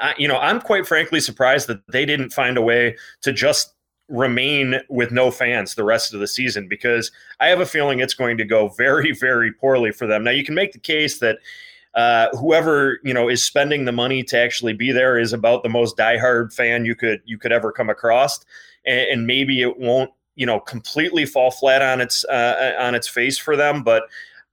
I, 0.00 0.14
you 0.18 0.28
know, 0.28 0.38
I'm 0.38 0.60
quite 0.60 0.86
frankly 0.86 1.20
surprised 1.20 1.66
that 1.68 1.80
they 1.90 2.04
didn't 2.04 2.30
find 2.30 2.56
a 2.56 2.62
way 2.62 2.96
to 3.22 3.32
just 3.32 3.74
remain 4.08 4.80
with 4.88 5.12
no 5.12 5.30
fans 5.30 5.74
the 5.74 5.84
rest 5.84 6.12
of 6.12 6.20
the 6.20 6.26
season 6.26 6.68
because 6.68 7.12
I 7.38 7.46
have 7.46 7.60
a 7.60 7.66
feeling 7.66 8.00
it's 8.00 8.14
going 8.14 8.36
to 8.38 8.44
go 8.44 8.68
very, 8.76 9.12
very 9.12 9.52
poorly 9.52 9.92
for 9.92 10.06
them. 10.06 10.24
Now, 10.24 10.32
you 10.32 10.44
can 10.44 10.54
make 10.54 10.72
the 10.72 10.78
case 10.78 11.18
that 11.18 11.38
uh, 11.94 12.28
whoever 12.36 13.00
you 13.02 13.12
know 13.12 13.28
is 13.28 13.44
spending 13.44 13.84
the 13.84 13.92
money 13.92 14.22
to 14.22 14.38
actually 14.38 14.74
be 14.74 14.92
there 14.92 15.18
is 15.18 15.32
about 15.32 15.62
the 15.62 15.68
most 15.68 15.96
diehard 15.96 16.52
fan 16.52 16.84
you 16.84 16.94
could 16.94 17.20
you 17.24 17.36
could 17.36 17.50
ever 17.50 17.72
come 17.72 17.90
across, 17.90 18.44
and, 18.84 19.08
and 19.10 19.26
maybe 19.26 19.60
it 19.60 19.76
won't 19.76 20.12
you 20.36 20.46
know 20.46 20.60
completely 20.60 21.26
fall 21.26 21.50
flat 21.50 21.82
on 21.82 22.00
its 22.00 22.24
uh, 22.26 22.76
on 22.78 22.94
its 22.94 23.08
face 23.08 23.38
for 23.38 23.56
them, 23.56 23.82
but. 23.82 24.04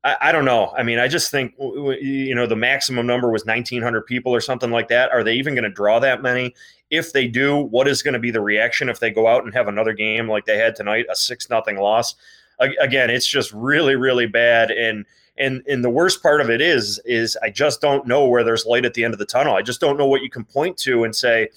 I, 0.04 0.32
don't 0.32 0.46
know. 0.46 0.74
I 0.78 0.84
mean, 0.84 1.00
I 1.00 1.08
just 1.08 1.32
think 1.32 1.56
you 1.60 2.34
know 2.34 2.46
the 2.48 2.56
maximum 2.56 3.06
number 3.06 3.30
was 3.30 3.46
1,900 3.46 4.06
people 4.06 4.34
or 4.34 4.40
something 4.40 4.72
like 4.72 4.88
that. 4.90 5.12
Are 5.12 5.24
they 5.24 5.34
even 5.34 5.54
going 5.54 5.64
to 5.64 5.70
draw 5.70 6.00
that 6.00 6.22
many? 6.22 6.54
If 6.90 7.12
they 7.12 7.28
do, 7.28 7.58
what 7.58 7.88
is 7.88 8.02
going 8.02 8.14
to 8.14 8.20
be 8.20 8.32
the 8.32 8.40
reaction 8.42 8.88
if 8.90 9.00
they 9.00 9.12
go 9.12 9.28
out 9.28 9.44
and 9.44 9.54
have 9.54 9.68
another 9.68 9.94
game 9.94 10.30
like 10.30 10.46
they 10.46 10.58
had 10.58 10.76
tonight, 10.76 11.06
a 11.12 11.16
six 11.16 11.50
nothing 11.50 11.78
loss? 11.78 12.16
Again, 12.60 13.10
it's 13.10 13.28
just 13.28 13.52
really, 13.54 13.96
really 13.96 14.28
bad. 14.28 14.72
And 14.72 15.06
and 15.38 15.64
and 15.68 15.84
the 15.84 15.90
worst 15.90 16.24
part 16.24 16.42
of 16.42 16.50
it 16.50 16.62
is 16.62 17.00
is 17.06 17.38
I 17.44 17.50
just 17.50 17.82
don't 17.82 18.08
know 18.08 18.28
where 18.28 18.44
there's 18.44 18.66
light 18.66 18.86
at 18.86 18.94
the 18.94 19.04
end 19.04 19.14
of 19.14 19.20
the 19.20 19.26
tunnel. 19.26 19.56
I 19.56 19.62
just 19.62 19.82
don't 19.82 19.98
know 19.98 20.08
what 20.08 20.22
you 20.22 20.30
can 20.30 20.46
point 20.46 20.78
to 20.80 21.04
and 21.04 21.16
say, 21.16 21.50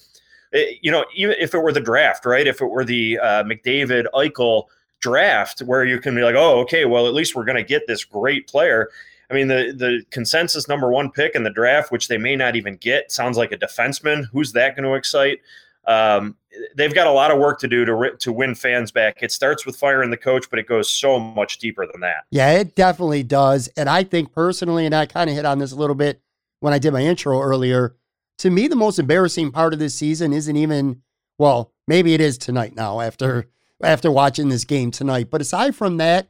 eh, 0.52 0.72
you 0.82 0.90
know, 0.90 1.04
even 1.14 1.36
if 1.38 1.54
it 1.54 1.58
were 1.58 1.72
the 1.72 1.80
draft, 1.80 2.26
right? 2.26 2.46
If 2.46 2.60
it 2.60 2.66
were 2.66 2.84
the 2.84 3.18
uh, 3.18 3.44
McDavid 3.44 4.06
Eichel 4.14 4.64
draft, 5.00 5.60
where 5.60 5.84
you 5.84 6.00
can 6.00 6.14
be 6.14 6.22
like, 6.22 6.34
oh, 6.34 6.60
okay, 6.60 6.84
well, 6.84 7.06
at 7.06 7.14
least 7.14 7.34
we're 7.34 7.44
going 7.44 7.56
to 7.56 7.64
get 7.64 7.86
this 7.86 8.04
great 8.04 8.46
player. 8.46 8.90
I 9.30 9.34
mean, 9.34 9.48
the 9.48 9.72
the 9.76 10.02
consensus 10.10 10.66
number 10.68 10.90
one 10.90 11.10
pick 11.10 11.34
in 11.34 11.44
the 11.44 11.50
draft, 11.50 11.92
which 11.92 12.08
they 12.08 12.18
may 12.18 12.34
not 12.36 12.56
even 12.56 12.76
get, 12.76 13.12
sounds 13.12 13.36
like 13.36 13.52
a 13.52 13.56
defenseman. 13.56 14.24
Who's 14.32 14.52
that 14.52 14.76
going 14.76 14.84
to 14.84 14.94
excite? 14.94 15.40
Um, 15.86 16.36
they've 16.76 16.94
got 16.94 17.06
a 17.06 17.12
lot 17.12 17.30
of 17.30 17.38
work 17.38 17.60
to 17.60 17.68
do 17.68 17.84
to 17.84 18.16
to 18.18 18.32
win 18.32 18.54
fans 18.54 18.90
back. 18.90 19.22
It 19.22 19.32
starts 19.32 19.64
with 19.64 19.76
firing 19.76 20.10
the 20.10 20.16
coach, 20.16 20.50
but 20.50 20.58
it 20.58 20.66
goes 20.66 20.90
so 20.90 21.18
much 21.18 21.58
deeper 21.58 21.86
than 21.86 22.00
that. 22.00 22.24
Yeah, 22.30 22.52
it 22.52 22.74
definitely 22.74 23.22
does. 23.22 23.68
And 23.76 23.88
I 23.88 24.02
think 24.02 24.32
personally, 24.32 24.84
and 24.84 24.94
I 24.94 25.06
kind 25.06 25.30
of 25.30 25.36
hit 25.36 25.46
on 25.46 25.58
this 25.58 25.72
a 25.72 25.76
little 25.76 25.94
bit 25.96 26.20
when 26.58 26.72
I 26.72 26.78
did 26.78 26.92
my 26.92 27.02
intro 27.02 27.40
earlier. 27.40 27.96
To 28.38 28.50
me, 28.50 28.68
the 28.68 28.76
most 28.76 28.98
embarrassing 28.98 29.52
part 29.52 29.74
of 29.74 29.78
this 29.78 29.94
season 29.94 30.32
isn't 30.32 30.56
even 30.56 31.02
well, 31.38 31.72
maybe 31.86 32.12
it 32.14 32.20
is 32.20 32.36
tonight 32.36 32.76
now 32.76 33.00
after 33.00 33.48
after 33.82 34.10
watching 34.10 34.48
this 34.48 34.64
game 34.64 34.90
tonight. 34.90 35.28
But 35.30 35.40
aside 35.40 35.74
from 35.74 35.96
that, 35.98 36.28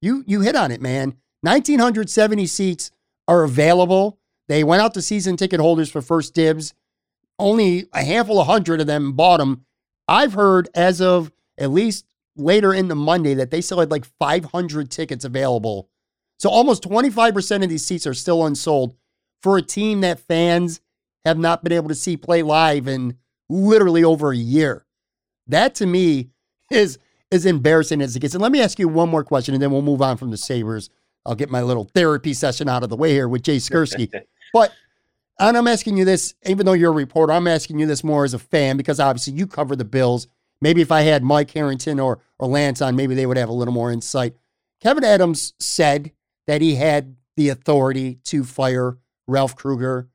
you 0.00 0.24
you 0.26 0.40
hit 0.40 0.56
on 0.56 0.70
it, 0.70 0.80
man. 0.80 1.16
1,970 1.42 2.46
seats 2.46 2.90
are 3.26 3.44
available. 3.44 4.18
They 4.48 4.64
went 4.64 4.82
out 4.82 4.94
to 4.94 5.02
season 5.02 5.36
ticket 5.36 5.60
holders 5.60 5.90
for 5.90 6.02
first 6.02 6.34
dibs. 6.34 6.74
Only 7.38 7.86
a 7.92 8.02
handful 8.02 8.40
of 8.40 8.46
hundred 8.46 8.80
of 8.80 8.86
them 8.86 9.12
bought 9.12 9.38
them. 9.38 9.64
I've 10.08 10.32
heard 10.32 10.68
as 10.74 11.00
of 11.00 11.30
at 11.58 11.70
least 11.70 12.06
later 12.36 12.72
in 12.72 12.88
the 12.88 12.96
Monday 12.96 13.34
that 13.34 13.50
they 13.50 13.60
still 13.60 13.80
had 13.80 13.90
like 13.90 14.06
500 14.18 14.90
tickets 14.90 15.24
available. 15.24 15.88
So 16.38 16.48
almost 16.48 16.84
25% 16.84 17.62
of 17.62 17.68
these 17.68 17.84
seats 17.84 18.06
are 18.06 18.14
still 18.14 18.46
unsold 18.46 18.94
for 19.42 19.58
a 19.58 19.62
team 19.62 20.00
that 20.00 20.20
fans 20.20 20.80
have 21.24 21.38
not 21.38 21.62
been 21.62 21.72
able 21.72 21.88
to 21.88 21.94
see 21.94 22.16
play 22.16 22.42
live 22.42 22.88
in 22.88 23.18
literally 23.48 24.04
over 24.04 24.30
a 24.30 24.36
year. 24.36 24.86
That 25.46 25.74
to 25.76 25.86
me 25.86 26.30
is 26.70 26.98
as 27.30 27.46
embarrassing 27.46 28.00
as 28.00 28.16
it 28.16 28.20
gets. 28.20 28.34
And 28.34 28.42
let 28.42 28.52
me 28.52 28.60
ask 28.60 28.78
you 28.78 28.88
one 28.88 29.08
more 29.08 29.24
question, 29.24 29.54
and 29.54 29.62
then 29.62 29.70
we'll 29.70 29.82
move 29.82 30.02
on 30.02 30.16
from 30.16 30.30
the 30.30 30.36
Sabres. 30.36 30.90
I'll 31.26 31.34
get 31.34 31.50
my 31.50 31.62
little 31.62 31.84
therapy 31.84 32.32
session 32.32 32.68
out 32.68 32.82
of 32.82 32.90
the 32.90 32.96
way 32.96 33.12
here 33.12 33.28
with 33.28 33.42
Jay 33.42 33.58
Skurski. 33.58 34.10
but 34.52 34.72
and 35.38 35.56
I'm 35.56 35.68
asking 35.68 35.96
you 35.96 36.04
this, 36.04 36.34
even 36.46 36.66
though 36.66 36.72
you're 36.72 36.90
a 36.90 36.94
reporter, 36.94 37.32
I'm 37.32 37.46
asking 37.46 37.78
you 37.78 37.86
this 37.86 38.02
more 38.02 38.24
as 38.24 38.34
a 38.34 38.38
fan 38.38 38.76
because 38.76 38.98
obviously 38.98 39.34
you 39.34 39.46
cover 39.46 39.76
the 39.76 39.84
Bills. 39.84 40.26
Maybe 40.60 40.80
if 40.80 40.90
I 40.90 41.02
had 41.02 41.22
Mike 41.22 41.52
Harrington 41.52 42.00
or, 42.00 42.18
or 42.38 42.48
Lance 42.48 42.82
on, 42.82 42.96
maybe 42.96 43.14
they 43.14 43.26
would 43.26 43.36
have 43.36 43.48
a 43.48 43.52
little 43.52 43.74
more 43.74 43.92
insight. 43.92 44.34
Kevyn 44.82 45.04
Adams 45.04 45.54
said 45.60 46.10
that 46.48 46.60
he 46.60 46.74
had 46.74 47.16
the 47.36 47.50
authority 47.50 48.16
to 48.24 48.42
fire 48.42 48.98
Ralph 49.28 49.54
Krueger. 49.54 50.08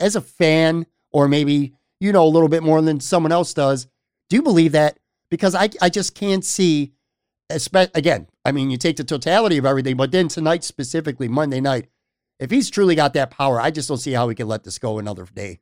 As 0.00 0.16
a 0.16 0.20
fan, 0.20 0.86
or 1.12 1.28
maybe 1.28 1.74
you 2.00 2.10
know 2.10 2.24
a 2.24 2.26
little 2.26 2.48
bit 2.48 2.64
more 2.64 2.82
than 2.82 2.98
someone 2.98 3.30
else 3.30 3.54
does, 3.54 3.86
do 4.28 4.34
you 4.34 4.42
believe 4.42 4.72
that? 4.72 4.98
Because 5.34 5.56
I, 5.56 5.68
I 5.82 5.88
just 5.88 6.14
can't 6.14 6.44
see, 6.44 6.92
again, 7.50 8.28
I 8.44 8.52
mean, 8.52 8.70
you 8.70 8.76
take 8.76 8.98
the 8.98 9.02
totality 9.02 9.58
of 9.58 9.66
everything, 9.66 9.96
but 9.96 10.12
then 10.12 10.28
tonight 10.28 10.62
specifically, 10.62 11.26
Monday 11.26 11.60
night, 11.60 11.88
if 12.38 12.52
he's 12.52 12.70
truly 12.70 12.94
got 12.94 13.14
that 13.14 13.32
power, 13.32 13.60
I 13.60 13.72
just 13.72 13.88
don't 13.88 13.98
see 13.98 14.12
how 14.12 14.28
we 14.28 14.36
can 14.36 14.46
let 14.46 14.62
this 14.62 14.78
go 14.78 15.00
another 15.00 15.26
day. 15.34 15.58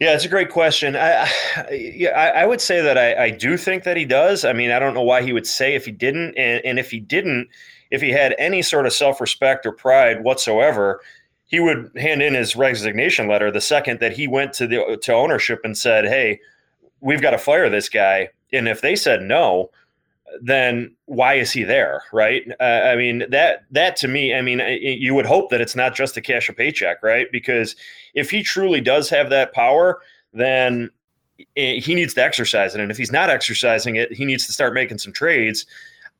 Yeah, 0.00 0.16
it's 0.16 0.24
a 0.24 0.28
great 0.28 0.50
question. 0.50 0.96
I, 0.96 1.30
yeah, 1.70 2.10
I, 2.10 2.42
I 2.42 2.46
would 2.46 2.60
say 2.60 2.80
that 2.80 2.98
I, 2.98 3.26
I, 3.26 3.30
do 3.30 3.56
think 3.56 3.84
that 3.84 3.96
he 3.96 4.04
does. 4.04 4.44
I 4.44 4.54
mean, 4.54 4.72
I 4.72 4.80
don't 4.80 4.94
know 4.94 5.02
why 5.02 5.22
he 5.22 5.32
would 5.32 5.46
say 5.46 5.76
if 5.76 5.84
he 5.84 5.92
didn't, 5.92 6.36
and, 6.36 6.60
and 6.64 6.80
if 6.80 6.90
he 6.90 6.98
didn't, 6.98 7.46
if 7.92 8.02
he 8.02 8.10
had 8.10 8.34
any 8.40 8.62
sort 8.62 8.86
of 8.86 8.92
self-respect 8.92 9.66
or 9.66 9.70
pride 9.70 10.24
whatsoever, 10.24 11.00
he 11.46 11.60
would 11.60 11.92
hand 11.96 12.22
in 12.22 12.34
his 12.34 12.56
resignation 12.56 13.28
letter 13.28 13.52
the 13.52 13.60
second 13.60 14.00
that 14.00 14.14
he 14.14 14.26
went 14.26 14.52
to 14.54 14.66
the 14.66 14.98
to 15.00 15.12
ownership 15.12 15.60
and 15.62 15.78
said, 15.78 16.06
"Hey, 16.06 16.40
we've 17.00 17.22
got 17.22 17.30
to 17.30 17.38
fire 17.38 17.68
this 17.68 17.88
guy." 17.88 18.28
And 18.52 18.68
if 18.68 18.80
they 18.80 18.96
said 18.96 19.22
no, 19.22 19.70
then 20.40 20.94
why 21.06 21.34
is 21.34 21.50
he 21.50 21.64
there 21.64 22.02
right 22.12 22.44
uh, 22.60 22.82
i 22.84 22.96
mean 22.96 23.24
that 23.30 23.64
that 23.70 23.96
to 23.96 24.08
me 24.08 24.34
i 24.34 24.40
mean 24.40 24.60
you 24.80 25.14
would 25.14 25.26
hope 25.26 25.50
that 25.50 25.60
it's 25.60 25.74
not 25.74 25.94
just 25.94 26.14
to 26.14 26.20
cash 26.20 26.48
a 26.48 26.52
paycheck 26.52 27.02
right 27.02 27.26
because 27.32 27.74
if 28.14 28.30
he 28.30 28.42
truly 28.42 28.80
does 28.80 29.08
have 29.08 29.30
that 29.30 29.52
power 29.52 30.00
then 30.32 30.90
he 31.56 31.94
needs 31.94 32.14
to 32.14 32.22
exercise 32.22 32.74
it 32.74 32.80
and 32.80 32.90
if 32.90 32.96
he's 32.96 33.12
not 33.12 33.30
exercising 33.30 33.96
it 33.96 34.12
he 34.12 34.24
needs 34.24 34.46
to 34.46 34.52
start 34.52 34.74
making 34.74 34.98
some 34.98 35.12
trades 35.12 35.66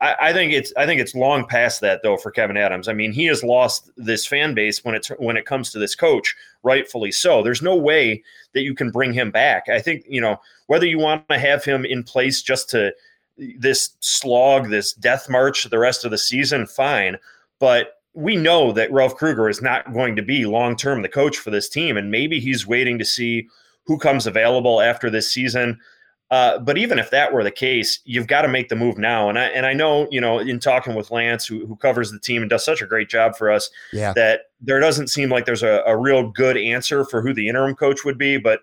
I, 0.01 0.17
I 0.21 0.33
think 0.33 0.53
it's 0.53 0.73
I 0.77 0.87
think 0.87 1.01
it's 1.01 1.15
long 1.15 1.47
past 1.47 1.81
that 1.83 2.03
though 2.03 2.17
for 2.17 2.33
Kevyn 2.33 2.59
Adams. 2.59 2.89
I 2.89 2.93
mean, 2.93 3.13
he 3.13 3.27
has 3.27 3.45
lost 3.45 3.91
this 3.97 4.27
fan 4.27 4.55
base 4.55 4.85
when 4.85 4.95
it's 4.95 5.09
when 5.19 5.37
it 5.37 5.47
comes 5.47 5.71
to 5.73 5.79
this 5.79 5.95
coach, 5.95 6.35
rightfully 6.63 7.13
so. 7.13 7.43
There's 7.43 7.63
no 7.63 7.77
way 7.77 8.23
that 8.55 8.63
you 8.63 8.75
can 8.75 8.91
bring 8.91 9.13
him 9.13 9.31
back. 9.31 9.69
I 9.69 9.81
think 9.81 10.05
you 10.09 10.21
know 10.21 10.41
whether 10.71 10.87
you 10.87 11.01
want 11.01 11.29
to 11.29 11.37
have 11.37 11.65
him 11.65 11.85
in 11.85 12.05
place 12.05 12.43
just 12.43 12.71
to 12.71 12.93
this 13.59 13.97
slog, 13.99 14.71
this 14.71 14.93
death 14.93 15.29
march 15.29 15.65
the 15.65 15.81
rest 15.81 16.05
of 16.05 16.13
the 16.13 16.17
season, 16.17 16.65
fine. 16.65 17.17
But 17.59 17.95
we 18.15 18.37
know 18.37 18.71
that 18.71 18.93
Ralph 18.93 19.17
Krueger 19.17 19.49
is 19.49 19.61
not 19.61 19.93
going 19.93 20.15
to 20.15 20.23
be 20.23 20.47
long 20.47 20.77
term 20.77 21.03
the 21.03 21.09
coach 21.09 21.39
for 21.39 21.51
this 21.51 21.69
team, 21.69 21.97
and 21.97 22.13
maybe 22.13 22.39
he's 22.39 22.69
waiting 22.69 23.01
to 23.01 23.05
see 23.05 23.49
who 23.87 23.99
comes 23.99 24.29
available 24.29 24.81
after 24.81 25.11
this 25.11 25.33
season. 25.33 25.81
Uh, 26.31 26.61
but 26.61 26.79
even 26.79 27.01
if 27.01 27.11
that 27.11 27.33
were 27.33 27.43
the 27.43 27.51
case, 27.51 27.99
you've 28.05 28.29
got 28.29 28.43
to 28.43 28.49
make 28.49 28.69
the 28.69 28.77
move 28.77 28.97
now. 28.97 29.29
And 29.29 29.41
I 29.41 29.47
and 29.47 29.67
I 29.67 29.73
know, 29.73 30.07
you 30.13 30.21
know, 30.21 30.39
in 30.39 30.61
talking 30.61 30.95
with 30.95 31.11
Lance, 31.11 31.45
who, 31.45 31.67
who 31.67 31.75
covers 31.75 32.13
the 32.13 32.21
team 32.21 32.43
and 32.43 32.49
does 32.49 32.65
such 32.65 32.81
a 32.81 32.87
great 32.87 33.09
job 33.09 33.35
for 33.35 33.51
us, 33.51 33.69
yeah. 33.93 34.13
that 34.13 34.43
there 34.61 34.79
doesn't 34.79 35.09
seem 35.09 35.31
like 35.31 35.47
there's 35.47 35.65
a, 35.65 35.83
a 35.85 35.97
real 35.97 36.31
good 36.31 36.57
answer 36.57 37.05
for 37.05 37.21
who 37.21 37.35
the 37.35 37.49
interim 37.49 37.75
coach 37.75 38.05
would 38.05 38.17
be. 38.17 38.37
But 38.37 38.61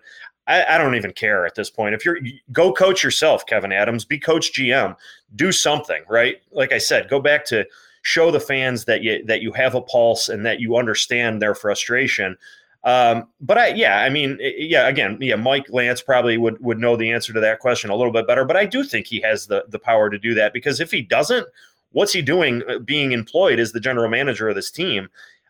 I, 0.48 0.64
I, 0.74 0.78
don't 0.78 0.94
even 0.94 1.12
care 1.12 1.46
at 1.46 1.54
this 1.54 1.70
point. 1.70 1.94
If 1.94 2.04
you're 2.04 2.18
go 2.52 2.72
coach 2.72 3.04
yourself, 3.04 3.46
Kevyn 3.46 3.72
Adams, 3.72 4.04
be 4.04 4.18
coach 4.18 4.52
GM, 4.52 4.96
do 5.36 5.52
something, 5.52 6.02
right? 6.08 6.36
Like 6.50 6.72
I 6.72 6.78
said, 6.78 7.08
go 7.08 7.20
back 7.20 7.44
to 7.46 7.66
show 8.02 8.30
the 8.30 8.40
fans 8.40 8.86
that 8.86 9.02
you 9.02 9.24
that 9.26 9.42
you 9.42 9.52
have 9.52 9.74
a 9.74 9.82
pulse 9.82 10.28
and 10.28 10.44
that 10.46 10.60
you 10.60 10.76
understand 10.76 11.42
their 11.42 11.54
frustration. 11.54 12.36
Um, 12.84 13.28
but 13.40 13.58
I, 13.58 13.68
yeah, 13.68 14.00
I 14.00 14.08
mean, 14.08 14.38
yeah, 14.40 14.88
again, 14.88 15.18
yeah, 15.20 15.34
Mike 15.36 15.66
Lance 15.68 16.00
probably 16.00 16.38
would 16.38 16.58
would 16.60 16.78
know 16.78 16.96
the 16.96 17.10
answer 17.10 17.32
to 17.32 17.40
that 17.40 17.58
question 17.58 17.90
a 17.90 17.96
little 17.96 18.12
bit 18.12 18.26
better. 18.26 18.44
But 18.44 18.56
I 18.56 18.64
do 18.64 18.82
think 18.84 19.06
he 19.06 19.20
has 19.20 19.46
the 19.46 19.64
the 19.68 19.78
power 19.78 20.08
to 20.08 20.18
do 20.18 20.34
that 20.34 20.52
because 20.52 20.80
if 20.80 20.90
he 20.90 21.02
doesn't, 21.02 21.46
what's 21.92 22.12
he 22.12 22.22
doing 22.22 22.62
uh, 22.68 22.78
being 22.78 23.12
employed 23.12 23.58
as 23.58 23.72
the 23.72 23.80
general 23.80 24.08
manager 24.08 24.48
of 24.48 24.54
this 24.54 24.70
team? 24.70 25.08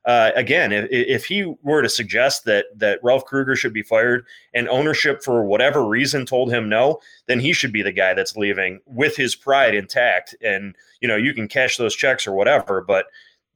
Uh, 0.08 0.30
again, 0.36 0.72
if, 0.72 0.88
if, 0.90 1.26
he 1.26 1.54
were 1.62 1.82
to 1.82 1.88
suggest 1.88 2.46
that 2.46 2.64
that 2.74 2.98
Ralph 3.02 3.26
Krueger 3.26 3.54
should 3.54 3.74
be 3.74 3.82
fired 3.82 4.24
and 4.54 4.66
ownership 4.70 5.22
for 5.22 5.44
whatever 5.44 5.84
reason 5.84 6.24
told 6.24 6.50
him 6.50 6.66
no, 6.66 6.98
then 7.26 7.38
he 7.38 7.52
should 7.52 7.74
be 7.74 7.82
the 7.82 7.92
guy 7.92 8.14
that's 8.14 8.34
leaving 8.34 8.80
with 8.86 9.16
his 9.16 9.34
pride 9.34 9.74
intact. 9.74 10.34
And 10.40 10.74
you 11.02 11.08
know, 11.08 11.16
you 11.16 11.34
can 11.34 11.46
cash 11.46 11.76
those 11.76 11.94
checks 11.94 12.26
or 12.26 12.32
whatever, 12.32 12.80
but 12.80 13.04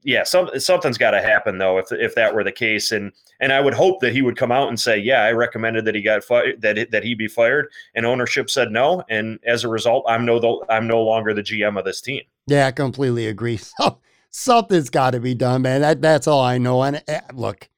yeah, 0.02 0.24
some, 0.24 0.50
something's 0.58 0.98
got 0.98 1.12
to 1.12 1.22
happen 1.22 1.56
though 1.56 1.78
if 1.78 1.90
if 1.90 2.14
that 2.16 2.34
were 2.34 2.44
the 2.44 2.52
case, 2.52 2.92
and 2.92 3.12
and 3.40 3.50
I 3.50 3.60
would 3.60 3.72
hope 3.72 4.00
that 4.00 4.12
he 4.12 4.20
would 4.20 4.36
come 4.36 4.52
out 4.52 4.68
and 4.68 4.78
say, 4.78 4.98
yeah, 4.98 5.22
I 5.22 5.32
recommended 5.32 5.86
that 5.86 5.94
he 5.94 6.02
got 6.02 6.22
fired, 6.22 6.60
that 6.60 6.90
that 6.90 7.02
he 7.02 7.14
be 7.14 7.28
fired, 7.28 7.70
and 7.94 8.04
ownership 8.04 8.50
said 8.50 8.70
no, 8.70 9.04
and 9.08 9.38
as 9.46 9.64
a 9.64 9.68
result, 9.68 10.04
I'm 10.06 10.26
no 10.26 10.62
I'm 10.68 10.86
no 10.86 11.00
longer 11.02 11.32
the 11.32 11.42
GM 11.42 11.78
of 11.78 11.86
this 11.86 12.02
team. 12.02 12.24
Yeah, 12.46 12.66
I 12.66 12.72
completely 12.72 13.26
agree. 13.26 13.58
something's 14.32 14.90
got 14.90 15.10
to 15.10 15.20
be 15.20 15.34
done, 15.34 15.62
man. 15.62 15.82
That 15.82 16.02
that's 16.02 16.26
all 16.26 16.40
I 16.40 16.58
know. 16.58 16.82
And 16.82 17.02
uh, 17.06 17.20
look, 17.32 17.68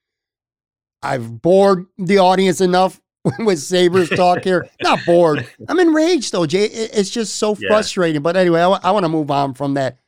I've 1.03 1.43
bored 1.43 1.87
the 1.99 2.19
audience 2.19 2.61
enough 2.61 3.01
with 3.39 3.59
Sabres 3.59 4.09
talk 4.09 4.45
here. 4.45 4.69
Not 4.83 5.01
bored. 5.05 5.47
I'm 5.69 5.81
enraged 5.81 6.33
though, 6.33 6.47
Jay. 6.47 6.65
It's 6.65 7.11
just 7.11 7.37
so 7.37 7.57
yeah. 7.59 7.69
frustrating. 7.69 8.23
But 8.23 8.37
anyway, 8.37 8.61
I, 8.61 8.65
w- 8.65 8.81
I 8.83 8.91
want 8.93 9.05
to 9.05 9.09
move 9.11 9.31
on 9.31 9.55
from 9.55 9.75
that. 9.75 9.99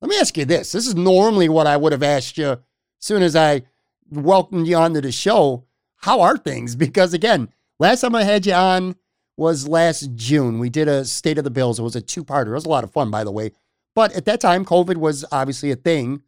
Let 0.00 0.08
me 0.08 0.16
ask 0.18 0.36
you 0.36 0.44
this. 0.44 0.72
This 0.72 0.86
is 0.86 0.94
normally 0.94 1.48
what 1.48 1.66
I 1.66 1.76
would 1.76 1.92
have 1.92 2.02
asked 2.02 2.38
you 2.38 2.50
as 2.50 2.58
soon 3.00 3.22
as 3.22 3.36
I 3.36 3.62
welcomed 4.10 4.66
you 4.66 4.76
onto 4.76 5.00
the 5.00 5.12
show. 5.12 5.64
How 5.96 6.20
are 6.20 6.36
things? 6.36 6.76
Because 6.90 7.12
again, 7.12 7.50
last 7.78 8.00
time 8.00 8.14
I 8.14 8.24
had 8.24 8.46
you 8.46 8.54
on 8.54 8.96
was 9.36 9.68
last 9.68 10.14
June. 10.14 10.58
We 10.58 10.70
did 10.70 10.88
a 10.88 11.04
State 11.04 11.38
of 11.38 11.44
the 11.44 11.50
Bills. 11.50 11.78
It 11.78 11.82
was 11.82 11.96
a 11.96 12.00
two-parter. 12.00 12.48
It 12.48 12.54
was 12.54 12.66
a 12.66 12.70
lot 12.70 12.84
of 12.84 12.92
fun, 12.92 13.10
by 13.10 13.24
the 13.24 13.32
way. 13.32 13.52
But 13.94 14.12
at 14.12 14.24
that 14.26 14.40
time, 14.40 14.64
COVID 14.64 14.96
was 14.96 15.24
obviously 15.32 15.70
a 15.70 15.76
thing. 15.76 16.22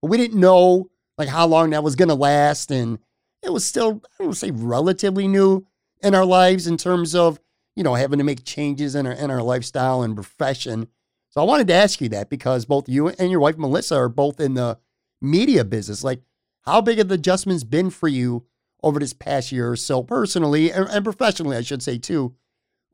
But 0.00 0.10
we 0.10 0.16
didn't 0.16 0.40
know 0.40 0.90
like 1.18 1.28
how 1.28 1.46
long 1.46 1.70
that 1.70 1.84
was 1.84 1.96
going 1.96 2.08
to 2.08 2.14
last, 2.14 2.70
and 2.70 2.98
it 3.42 3.52
was 3.52 3.64
still 3.64 4.02
I 4.18 4.24
don't 4.24 4.34
say 4.34 4.50
relatively 4.50 5.28
new 5.28 5.66
in 6.02 6.14
our 6.14 6.24
lives 6.24 6.66
in 6.66 6.76
terms 6.76 7.14
of 7.14 7.38
you 7.76 7.84
know 7.84 7.94
having 7.94 8.18
to 8.18 8.24
make 8.24 8.44
changes 8.44 8.94
in 8.94 9.06
our 9.06 9.12
in 9.12 9.30
our 9.30 9.42
lifestyle 9.42 10.02
and 10.02 10.14
profession. 10.14 10.88
So 11.30 11.40
I 11.40 11.44
wanted 11.44 11.68
to 11.68 11.74
ask 11.74 12.00
you 12.00 12.08
that 12.10 12.28
because 12.28 12.66
both 12.66 12.88
you 12.88 13.08
and 13.08 13.30
your 13.30 13.40
wife 13.40 13.56
Melissa 13.56 13.96
are 13.96 14.08
both 14.08 14.40
in 14.40 14.54
the 14.54 14.78
media 15.20 15.64
business. 15.64 16.04
Like, 16.04 16.20
how 16.62 16.80
big 16.82 16.98
have 16.98 17.08
the 17.08 17.14
adjustments 17.14 17.64
been 17.64 17.88
for 17.88 18.08
you 18.08 18.44
over 18.82 18.98
this 18.98 19.14
past 19.14 19.52
year 19.52 19.70
or 19.70 19.76
so, 19.76 20.02
personally 20.02 20.70
and, 20.70 20.88
and 20.88 21.04
professionally, 21.04 21.56
I 21.56 21.62
should 21.62 21.82
say 21.82 21.96
too, 21.96 22.34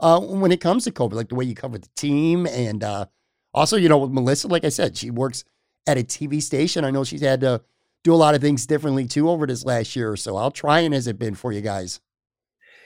uh, 0.01 0.21
when 0.21 0.53
it 0.53 0.61
comes 0.61 0.85
to 0.85 0.93
COVID, 0.93 1.15
like 1.15 1.31
the 1.31 1.35
way 1.35 1.47
you 1.47 1.55
cover 1.55 1.79
the 1.79 1.89
team 1.97 2.47
and 2.47 2.85
uh, 2.85 3.07
also, 3.55 3.77
you 3.77 3.89
know, 3.89 3.99
with 3.99 4.11
Melissa, 4.11 4.49
like 4.49 4.65
I 4.65 4.69
said, 4.69 4.97
she 4.97 5.11
works 5.11 5.45
at 5.87 5.99
a 5.99 6.03
TV 6.03 6.43
station. 6.43 6.85
I 6.85 6.91
know 6.91 7.05
she's 7.05 7.23
had 7.23 7.41
to 7.41 7.63
do 8.05 8.15
a 8.15 8.17
lot 8.17 8.35
of 8.35 8.41
things 8.41 8.67
differently 8.67 9.07
too 9.07 9.29
over 9.29 9.47
this 9.47 9.65
last 9.65 9.97
year 9.97 10.11
or 10.11 10.17
so. 10.17 10.37
How 10.37 10.51
trying 10.51 10.93
has 10.93 11.07
it 11.07 11.19
been 11.19 11.35
for 11.35 11.53
you 11.53 11.61
guys? 11.61 12.01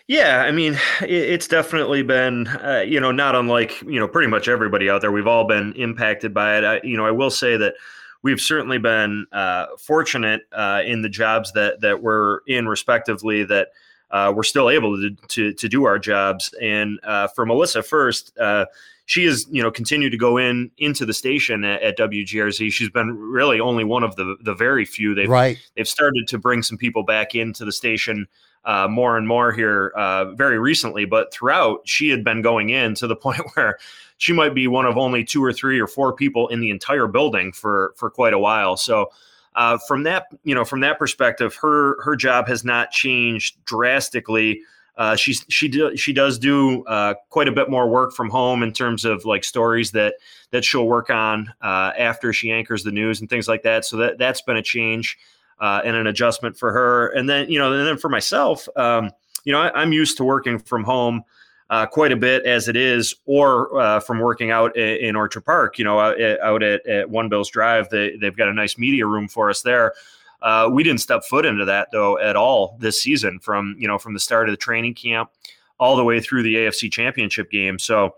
Yeah, 0.09 0.42
I 0.42 0.51
mean, 0.51 0.77
it's 1.01 1.46
definitely 1.46 2.03
been, 2.03 2.48
uh, 2.48 2.85
you 2.87 2.98
know, 2.98 3.12
not 3.12 3.37
unlike, 3.37 3.81
you 3.83 4.01
know, 4.01 4.09
pretty 4.09 4.29
much 4.29 4.48
everybody 4.48 4.90
out 4.90 5.01
there. 5.01 5.12
We've 5.12 5.29
all 5.29 5.46
been 5.46 5.72
impacted 5.75 6.35
by 6.35 6.59
it. 6.59 6.64
I, 6.64 6.81
you 6.83 6.96
know, 6.96 7.07
I 7.07 7.12
will 7.12 7.31
say 7.31 7.57
that 7.57 7.75
we've 8.22 8.40
certainly 8.40 8.79
been 8.79 9.27
uh, 9.31 9.66
fortunate 9.79 10.42
uh, 10.53 10.83
in 10.85 11.03
the 11.03 11.09
jobs 11.09 11.53
that 11.53 11.81
that 11.83 12.03
we're 12.03 12.40
in, 12.48 12.66
respectively, 12.66 13.44
that 13.44 13.68
uh, 14.11 14.33
we're 14.35 14.42
still 14.42 14.68
able 14.68 14.96
to, 14.96 15.14
to, 15.29 15.53
to 15.55 15.68
do 15.68 15.85
our 15.85 15.98
jobs. 15.98 16.53
And 16.61 16.98
uh, 17.05 17.29
for 17.29 17.46
Melissa 17.46 17.83
first, 17.83 18.37
uh, 18.38 18.66
she 19.12 19.27
has 19.27 19.46
you 19.51 19.62
know 19.62 19.70
continued 19.70 20.09
to 20.09 20.16
go 20.16 20.38
in 20.38 20.70
into 20.79 21.05
the 21.05 21.12
station 21.12 21.64
at, 21.64 21.83
at, 21.83 21.98
WGRZ. 21.98 22.72
She's 22.72 22.88
been 22.88 23.14
really 23.14 23.61
only 23.61 23.85
one 23.85 24.03
of 24.03 24.16
the 24.16 24.37
the 24.40 24.55
very 24.55 24.87
few. 24.87 25.14
They've 25.14 25.29
right. 25.29 25.59
they've 25.77 25.87
started 25.87 26.27
to 26.29 26.38
bring 26.38 26.62
some 26.62 26.79
people 26.79 27.03
back 27.03 27.35
into 27.35 27.66
the 27.66 27.72
station 27.72 28.27
uh, 28.64 28.88
more 28.88 29.18
and 29.18 29.29
more 29.29 29.53
here 29.53 29.92
uh, 29.96 30.33
very 30.33 30.59
recently. 30.59 31.05
But 31.05 31.31
throughout, 31.31 31.81
she 31.85 32.09
had 32.09 32.25
been 32.25 32.40
going 32.40 32.70
in 32.70 32.94
to 32.94 33.07
the 33.07 33.14
point 33.27 33.42
where 33.53 33.79
she 34.16 34.33
might 34.33 34.55
be 34.55 34.66
one 34.66 34.87
of 34.87 34.96
only 34.96 35.25
two 35.25 35.44
or 35.44 35.53
three 35.53 35.79
or 35.79 35.87
four 35.87 36.14
people 36.14 36.48
in 36.48 36.61
the 36.61 36.70
entire 36.70 37.07
building 37.07 37.53
for 37.53 37.92
for 37.96 38.09
quite 38.11 38.33
a 38.33 38.38
while. 38.38 38.77
So. 38.79 39.11
Uh, 39.55 39.77
from 39.87 40.05
that, 40.05 40.29
you 40.44 40.55
know, 40.55 40.64
from 40.64 40.81
that 40.81 40.98
perspective, 40.98 41.55
her 41.57 42.03
her 42.03 42.16
job 42.16 42.48
has 42.48 42.64
not 42.64 42.90
changed 42.90 43.62
drastically 43.66 44.62
uh, 44.96 45.16
she's 45.16 45.44
she 45.48 45.68
do, 45.68 45.96
she 45.96 46.12
does 46.12 46.38
do 46.38 46.85
uh, 46.85 47.14
quite 47.31 47.48
a 47.48 47.52
bit 47.52 47.70
more 47.70 47.88
work 47.88 48.12
from 48.12 48.28
home 48.28 48.62
in 48.62 48.72
terms 48.72 49.05
of 49.05 49.24
like 49.24 49.42
stories 49.42 49.90
that 49.92 50.14
that 50.50 50.64
she'll 50.64 50.87
work 50.87 51.09
on 51.09 51.52
uh, 51.62 51.92
after 51.98 52.33
she 52.33 52.52
anchors 52.52 52.85
the 52.85 52.92
news 52.92 53.20
and 53.20 53.31
things 53.31 53.48
like 53.48 53.62
that. 53.62 53.85
So 53.85 53.96
that 53.98 54.18
that's 54.18 54.42
been 54.42 54.57
a 54.57 54.62
change 54.62 55.18
uh, 55.61 55.81
and 55.85 55.96
an 55.96 56.07
adjustment 56.07 56.59
for 56.59 56.72
her. 56.72 57.09
And 57.09 57.28
then 57.28 57.48
you 57.50 57.59
know, 57.59 57.72
and 57.72 57.87
then 57.87 57.96
for 57.96 58.11
myself, 58.11 58.68
um, 58.76 59.11
you 59.44 59.52
know, 59.52 59.61
I, 59.61 59.83
am 59.83 59.92
used 59.92 60.18
to 60.18 60.24
working 60.24 60.59
from 60.59 60.85
home. 60.85 61.24
Uh, 61.70 61.87
quite 61.87 62.12
a 62.12 62.16
bit 62.16 62.44
as 62.44 62.68
it 62.68 62.76
is, 62.76 63.14
or 63.24 64.00
from 64.02 64.20
working 64.20 64.50
out 64.50 64.76
in, 64.76 65.16
Orchard 65.16 65.40
Park, 65.40 65.78
you 65.78 65.87
know, 65.87 65.98
out 65.98 66.62
at, 66.62 66.87
at 66.87 67.09
One 67.09 67.31
Bills 67.31 67.48
Drive, 67.48 67.88
they, 67.88 68.14
they've 68.16 68.37
got 68.37 68.48
a 68.48 68.52
nice 68.52 68.76
media 68.76 69.07
room 69.07 69.26
for 69.26 69.48
us 69.48 69.62
there. 69.62 69.94
Uh, 70.42 70.68
we 70.70 70.83
didn't 70.83 71.00
step 71.00 71.24
foot 71.24 71.46
into 71.46 71.64
that 71.64 71.88
though 71.92 72.18
at 72.18 72.37
all 72.37 72.76
this 72.81 73.00
season 73.00 73.38
from 73.38 73.76
you 73.78 73.87
know 73.87 73.98
from 73.98 74.14
the 74.14 74.20
start 74.20 74.48
of 74.48 74.52
the 74.52 74.57
training 74.57 74.94
camp 74.94 75.31
all 75.78 75.96
the 75.96 76.05
way 76.05 76.20
through 76.20 76.42
the 76.42 76.55
AFC 76.55 76.90
Championship 76.92 77.50
game. 77.50 77.78
So 77.78 78.14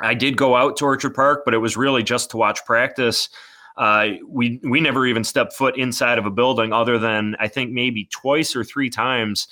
I 0.00 0.14
did 0.14 0.36
go 0.36 0.56
out 0.56 0.76
to 0.78 0.84
Orchard 0.84 1.14
Park, 1.14 1.42
but 1.44 1.54
it 1.54 1.58
was 1.58 1.76
really 1.76 2.02
just 2.02 2.30
to 2.30 2.36
watch 2.36 2.64
practice. 2.64 3.28
Uh, 3.76 4.08
we 4.26 4.60
we 4.62 4.80
never 4.80 5.06
even 5.06 5.24
stepped 5.24 5.52
foot 5.52 5.76
inside 5.76 6.18
of 6.18 6.26
a 6.26 6.30
building, 6.30 6.72
other 6.72 6.98
than 6.98 7.36
I 7.38 7.48
think 7.48 7.72
maybe 7.72 8.08
twice 8.10 8.56
or 8.56 8.64
three 8.64 8.88
times 8.88 9.48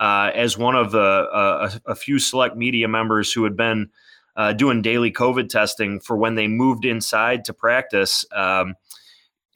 uh, 0.00 0.30
as 0.34 0.58
one 0.58 0.74
of 0.74 0.90
the 0.92 1.00
uh, 1.00 1.70
a, 1.86 1.92
a, 1.92 1.94
few 1.94 2.18
select 2.18 2.56
media 2.56 2.88
members 2.88 3.32
who 3.32 3.44
had 3.44 3.56
been 3.56 3.90
uh, 4.36 4.52
doing 4.52 4.82
daily 4.82 5.12
COVID 5.12 5.48
testing 5.48 6.00
for 6.00 6.16
when 6.16 6.34
they 6.34 6.48
moved 6.48 6.84
inside 6.84 7.44
to 7.44 7.52
practice. 7.52 8.24
Um, 8.32 8.74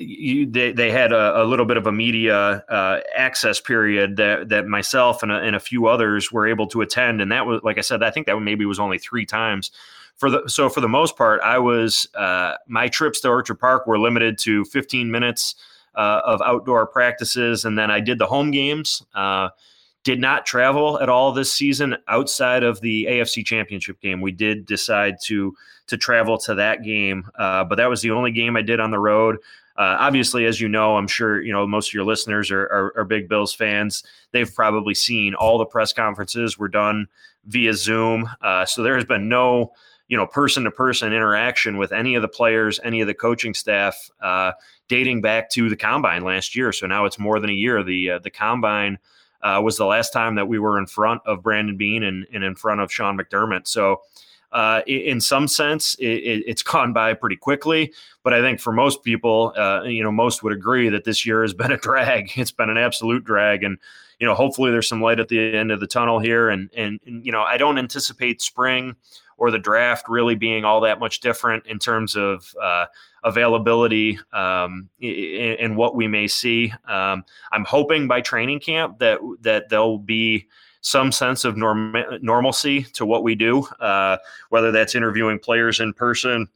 you, 0.02 0.46
they, 0.46 0.72
they 0.72 0.90
had 0.90 1.12
a, 1.12 1.42
a, 1.42 1.44
little 1.44 1.66
bit 1.66 1.76
of 1.76 1.86
a 1.86 1.92
media 1.92 2.36
uh, 2.68 3.00
access 3.16 3.60
period 3.60 4.16
that, 4.16 4.48
that 4.48 4.66
myself 4.66 5.22
and 5.22 5.32
a, 5.32 5.36
and 5.36 5.56
a 5.56 5.60
few 5.60 5.86
others 5.86 6.30
were 6.30 6.46
able 6.46 6.66
to 6.68 6.80
attend. 6.80 7.20
And 7.20 7.32
that 7.32 7.46
was, 7.46 7.60
like 7.62 7.78
I 7.78 7.82
said, 7.82 8.02
I 8.02 8.10
think 8.10 8.26
that 8.26 8.38
maybe 8.40 8.64
was 8.64 8.80
only 8.80 8.98
three 8.98 9.26
times 9.26 9.70
for 10.16 10.30
the, 10.30 10.48
so 10.48 10.68
for 10.68 10.80
the 10.80 10.88
most 10.88 11.16
part, 11.16 11.40
I 11.40 11.58
was, 11.58 12.06
uh, 12.14 12.54
my 12.68 12.88
trips 12.88 13.20
to 13.20 13.28
Orchard 13.28 13.56
Park 13.56 13.86
were 13.86 13.98
limited 13.98 14.38
to 14.38 14.64
15 14.66 15.10
minutes 15.10 15.54
uh, 15.94 16.20
of 16.24 16.40
outdoor 16.42 16.86
practices. 16.86 17.64
And 17.64 17.78
then 17.78 17.90
I 17.90 18.00
did 18.00 18.18
the 18.18 18.26
home 18.26 18.50
games, 18.50 19.02
uh, 19.14 19.50
did 20.04 20.20
not 20.20 20.46
travel 20.46 21.00
at 21.00 21.08
all 21.08 21.32
this 21.32 21.52
season 21.52 21.96
outside 22.08 22.62
of 22.62 22.80
the 22.80 23.06
AFC 23.06 23.44
championship 23.44 24.00
game. 24.00 24.20
We 24.20 24.32
did 24.32 24.66
decide 24.66 25.16
to, 25.24 25.54
to 25.88 25.96
travel 25.96 26.38
to 26.38 26.54
that 26.54 26.82
game. 26.82 27.28
Uh, 27.36 27.64
but 27.64 27.76
that 27.76 27.88
was 27.88 28.02
the 28.02 28.10
only 28.10 28.32
game 28.32 28.56
I 28.56 28.62
did 28.62 28.80
on 28.80 28.90
the 28.90 28.98
road. 28.98 29.38
Uh, 29.76 29.96
obviously, 29.98 30.44
as 30.44 30.60
you 30.60 30.68
know, 30.68 30.96
I'm 30.96 31.08
sure 31.08 31.40
you 31.40 31.52
know 31.52 31.66
most 31.66 31.90
of 31.90 31.94
your 31.94 32.04
listeners 32.04 32.50
are, 32.50 32.62
are, 32.62 32.92
are, 32.96 33.04
big 33.04 33.28
Bills 33.28 33.54
fans. 33.54 34.04
They've 34.32 34.52
probably 34.52 34.94
seen 34.94 35.34
all 35.34 35.58
the 35.58 35.64
press 35.64 35.92
conferences 35.92 36.58
were 36.58 36.68
done 36.68 37.06
via 37.46 37.74
Zoom, 37.74 38.28
uh, 38.42 38.66
so 38.66 38.82
there 38.82 38.94
has 38.94 39.04
been 39.04 39.28
no 39.28 39.72
you 40.08 40.16
know 40.16 40.26
person 40.26 40.64
to 40.64 40.70
person 40.70 41.12
interaction 41.12 41.78
with 41.78 41.92
any 41.92 42.14
of 42.14 42.22
the 42.22 42.28
players, 42.28 42.80
any 42.84 43.00
of 43.00 43.06
the 43.06 43.14
coaching 43.14 43.54
staff, 43.54 44.10
uh, 44.20 44.52
dating 44.88 45.22
back 45.22 45.48
to 45.50 45.70
the 45.70 45.76
combine 45.76 46.22
last 46.22 46.54
year. 46.54 46.72
So 46.72 46.86
now 46.86 47.06
it's 47.06 47.18
more 47.18 47.40
than 47.40 47.50
a 47.50 47.54
year. 47.54 47.82
The 47.82 48.12
uh, 48.12 48.18
the 48.18 48.30
combine. 48.30 48.98
Uh, 49.44 49.60
was 49.60 49.76
the 49.76 49.84
last 49.84 50.12
time 50.12 50.36
that 50.36 50.46
we 50.46 50.60
were 50.60 50.78
in 50.78 50.86
front 50.86 51.20
of 51.26 51.42
Brandon 51.42 51.76
Beane 51.76 52.04
and, 52.04 52.24
and 52.32 52.44
in 52.44 52.54
front 52.54 52.80
of 52.80 52.92
Sean 52.92 53.18
McDermott. 53.18 53.66
So 53.66 54.00
uh, 54.52 54.82
in 54.86 55.20
some 55.20 55.48
sense, 55.48 55.94
it, 55.98 56.44
it's 56.46 56.62
gone 56.62 56.92
by 56.92 57.14
pretty 57.14 57.36
quickly. 57.36 57.92
But 58.22 58.34
I 58.34 58.40
think 58.40 58.60
for 58.60 58.72
most 58.72 59.02
people, 59.02 59.52
uh, 59.56 59.82
you 59.84 60.02
know, 60.02 60.12
most 60.12 60.42
would 60.42 60.52
agree 60.52 60.88
that 60.90 61.04
this 61.04 61.24
year 61.26 61.42
has 61.42 61.54
been 61.54 61.72
a 61.72 61.76
drag. 61.76 62.30
It's 62.36 62.52
been 62.52 62.70
an 62.70 62.78
absolute 62.78 63.24
drag, 63.24 63.62
and 63.62 63.78
you 64.18 64.26
know, 64.26 64.34
hopefully 64.34 64.70
there's 64.70 64.88
some 64.88 65.00
light 65.00 65.20
at 65.20 65.28
the 65.28 65.56
end 65.56 65.70
of 65.70 65.80
the 65.80 65.86
tunnel 65.86 66.18
here. 66.18 66.48
And 66.48 66.70
and, 66.76 67.00
and 67.06 67.24
you 67.24 67.32
know, 67.32 67.42
I 67.42 67.56
don't 67.56 67.78
anticipate 67.78 68.42
spring 68.42 68.96
or 69.38 69.50
the 69.50 69.58
draft 69.58 70.08
really 70.08 70.34
being 70.34 70.64
all 70.64 70.80
that 70.82 71.00
much 71.00 71.20
different 71.20 71.66
in 71.66 71.78
terms 71.78 72.14
of 72.14 72.54
uh, 72.62 72.86
availability 73.24 74.18
um, 74.32 74.88
and 75.00 75.76
what 75.76 75.96
we 75.96 76.06
may 76.06 76.28
see. 76.28 76.72
Um, 76.86 77.24
I'm 77.50 77.64
hoping 77.64 78.06
by 78.06 78.20
training 78.20 78.60
camp 78.60 78.98
that 78.98 79.18
that 79.40 79.68
there'll 79.68 79.98
be 79.98 80.46
some 80.82 81.10
sense 81.12 81.44
of 81.44 81.56
norm- 81.56 81.94
normalcy 82.20 82.82
to 82.82 83.06
what 83.06 83.22
we 83.22 83.34
do, 83.34 83.62
uh, 83.80 84.18
whether 84.50 84.70
that's 84.70 84.94
interviewing 84.94 85.38
players 85.38 85.80
in 85.80 85.92
person, 85.92 86.48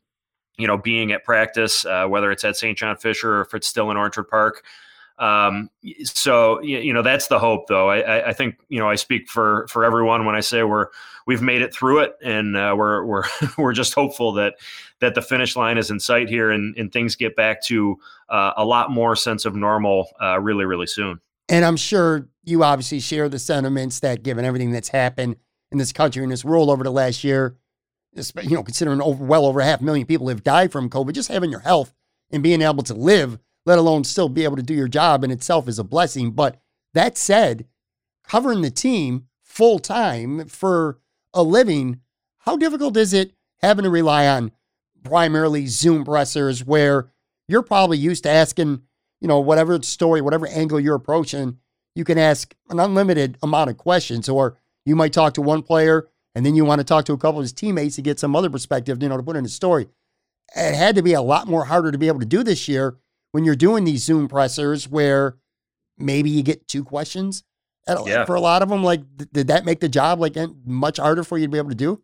you 0.58 0.66
know, 0.66 0.76
being 0.76 1.12
at 1.12 1.24
practice, 1.24 1.84
uh, 1.86 2.06
whether 2.06 2.30
it's 2.30 2.44
at 2.44 2.56
St. 2.56 2.76
John 2.76 2.96
Fisher 2.96 3.36
or 3.36 3.40
if 3.42 3.54
it's 3.54 3.66
still 3.66 3.90
in 3.90 3.96
Orchard 3.96 4.24
Park. 4.24 4.64
Um, 5.18 5.70
so 6.04 6.60
you 6.60 6.92
know 6.92 7.00
that's 7.00 7.28
the 7.28 7.38
hope, 7.38 7.68
though. 7.68 7.88
I, 7.88 8.28
I, 8.28 8.32
think 8.34 8.56
you 8.68 8.78
know 8.78 8.88
I 8.88 8.96
speak 8.96 9.30
for 9.30 9.66
for 9.68 9.82
everyone 9.82 10.26
when 10.26 10.34
I 10.34 10.40
say 10.40 10.62
we're 10.62 10.88
we've 11.26 11.40
made 11.40 11.62
it 11.62 11.74
through 11.74 12.00
it, 12.00 12.16
and 12.22 12.54
uh, 12.54 12.74
we're 12.76 13.02
we're 13.02 13.24
we're 13.58 13.72
just 13.72 13.94
hopeful 13.94 14.32
that 14.32 14.56
that 15.00 15.14
the 15.14 15.22
finish 15.22 15.56
line 15.56 15.78
is 15.78 15.90
in 15.90 16.00
sight 16.00 16.28
here, 16.28 16.50
and, 16.50 16.76
and 16.76 16.92
things 16.92 17.16
get 17.16 17.34
back 17.34 17.62
to 17.62 17.98
uh, 18.28 18.52
a 18.58 18.64
lot 18.64 18.90
more 18.90 19.16
sense 19.16 19.46
of 19.46 19.56
normal 19.56 20.10
uh, 20.20 20.38
really 20.38 20.66
really 20.66 20.86
soon. 20.86 21.18
And 21.48 21.64
I'm 21.64 21.76
sure 21.76 22.28
you 22.42 22.64
obviously 22.64 23.00
share 23.00 23.28
the 23.28 23.38
sentiments 23.38 24.00
that 24.00 24.22
given 24.22 24.44
everything 24.44 24.72
that's 24.72 24.88
happened 24.88 25.36
in 25.70 25.78
this 25.78 25.92
country 25.92 26.22
and 26.22 26.32
this 26.32 26.44
world 26.44 26.70
over 26.70 26.84
the 26.84 26.90
last 26.90 27.24
year, 27.24 27.56
you 28.42 28.56
know, 28.56 28.62
considering 28.62 29.00
over, 29.00 29.24
well 29.24 29.46
over 29.46 29.60
half 29.60 29.80
a 29.80 29.84
million 29.84 30.06
people 30.06 30.28
have 30.28 30.42
died 30.42 30.72
from 30.72 30.90
COVID, 30.90 31.12
just 31.12 31.28
having 31.28 31.50
your 31.50 31.60
health 31.60 31.92
and 32.30 32.42
being 32.42 32.62
able 32.62 32.82
to 32.84 32.94
live 32.94 33.38
let 33.66 33.78
alone 33.78 34.04
still 34.04 34.28
be 34.28 34.44
able 34.44 34.56
to 34.56 34.62
do 34.62 34.72
your 34.72 34.88
job 34.88 35.24
in 35.24 35.30
itself 35.30 35.68
is 35.68 35.78
a 35.78 35.84
blessing. 35.84 36.30
But 36.30 36.58
that 36.94 37.18
said, 37.18 37.66
covering 38.26 38.62
the 38.62 38.70
team 38.70 39.26
full 39.42 39.80
time 39.80 40.46
for 40.46 41.00
a 41.34 41.42
living, 41.42 42.00
how 42.38 42.56
difficult 42.56 42.96
is 42.96 43.12
it 43.12 43.32
having 43.60 43.82
to 43.82 43.90
rely 43.90 44.26
on 44.28 44.52
primarily 45.02 45.66
Zoom 45.66 46.04
pressers 46.04 46.64
where 46.64 47.10
you're 47.48 47.62
probably 47.62 47.98
used 47.98 48.22
to 48.22 48.30
asking, 48.30 48.82
you 49.20 49.28
know, 49.28 49.40
whatever 49.40 49.80
story, 49.82 50.20
whatever 50.20 50.46
angle 50.48 50.80
you're 50.80 50.94
approaching, 50.94 51.58
you 51.94 52.04
can 52.04 52.18
ask 52.18 52.54
an 52.68 52.78
unlimited 52.78 53.38
amount 53.42 53.70
of 53.70 53.76
questions, 53.76 54.28
or 54.28 54.58
you 54.84 54.94
might 54.94 55.12
talk 55.12 55.34
to 55.34 55.42
one 55.42 55.62
player 55.62 56.08
and 56.34 56.44
then 56.44 56.54
you 56.54 56.64
want 56.64 56.80
to 56.80 56.84
talk 56.84 57.06
to 57.06 57.14
a 57.14 57.18
couple 57.18 57.40
of 57.40 57.44
his 57.44 57.52
teammates 57.52 57.96
to 57.96 58.02
get 58.02 58.20
some 58.20 58.36
other 58.36 58.50
perspective, 58.50 59.02
you 59.02 59.08
know, 59.08 59.16
to 59.16 59.22
put 59.22 59.36
in 59.36 59.44
a 59.44 59.48
story. 59.48 59.88
It 60.54 60.74
had 60.74 60.94
to 60.96 61.02
be 61.02 61.14
a 61.14 61.22
lot 61.22 61.48
more 61.48 61.64
harder 61.64 61.90
to 61.90 61.98
be 61.98 62.08
able 62.08 62.20
to 62.20 62.26
do 62.26 62.44
this 62.44 62.68
year 62.68 62.98
when 63.32 63.44
you're 63.44 63.56
doing 63.56 63.84
these 63.84 64.04
Zoom 64.04 64.28
pressers 64.28 64.88
where 64.88 65.38
maybe 65.98 66.28
you 66.30 66.42
get 66.42 66.68
two 66.68 66.84
questions 66.84 67.42
yeah. 68.06 68.24
for 68.26 68.34
a 68.34 68.40
lot 68.40 68.62
of 68.62 68.68
them. 68.68 68.84
Like, 68.84 69.00
did 69.32 69.48
that 69.48 69.64
make 69.64 69.80
the 69.80 69.88
job 69.88 70.20
like 70.20 70.36
much 70.64 70.98
harder 70.98 71.24
for 71.24 71.38
you 71.38 71.46
to 71.46 71.50
be 71.50 71.58
able 71.58 71.70
to 71.70 71.74
do? 71.74 72.02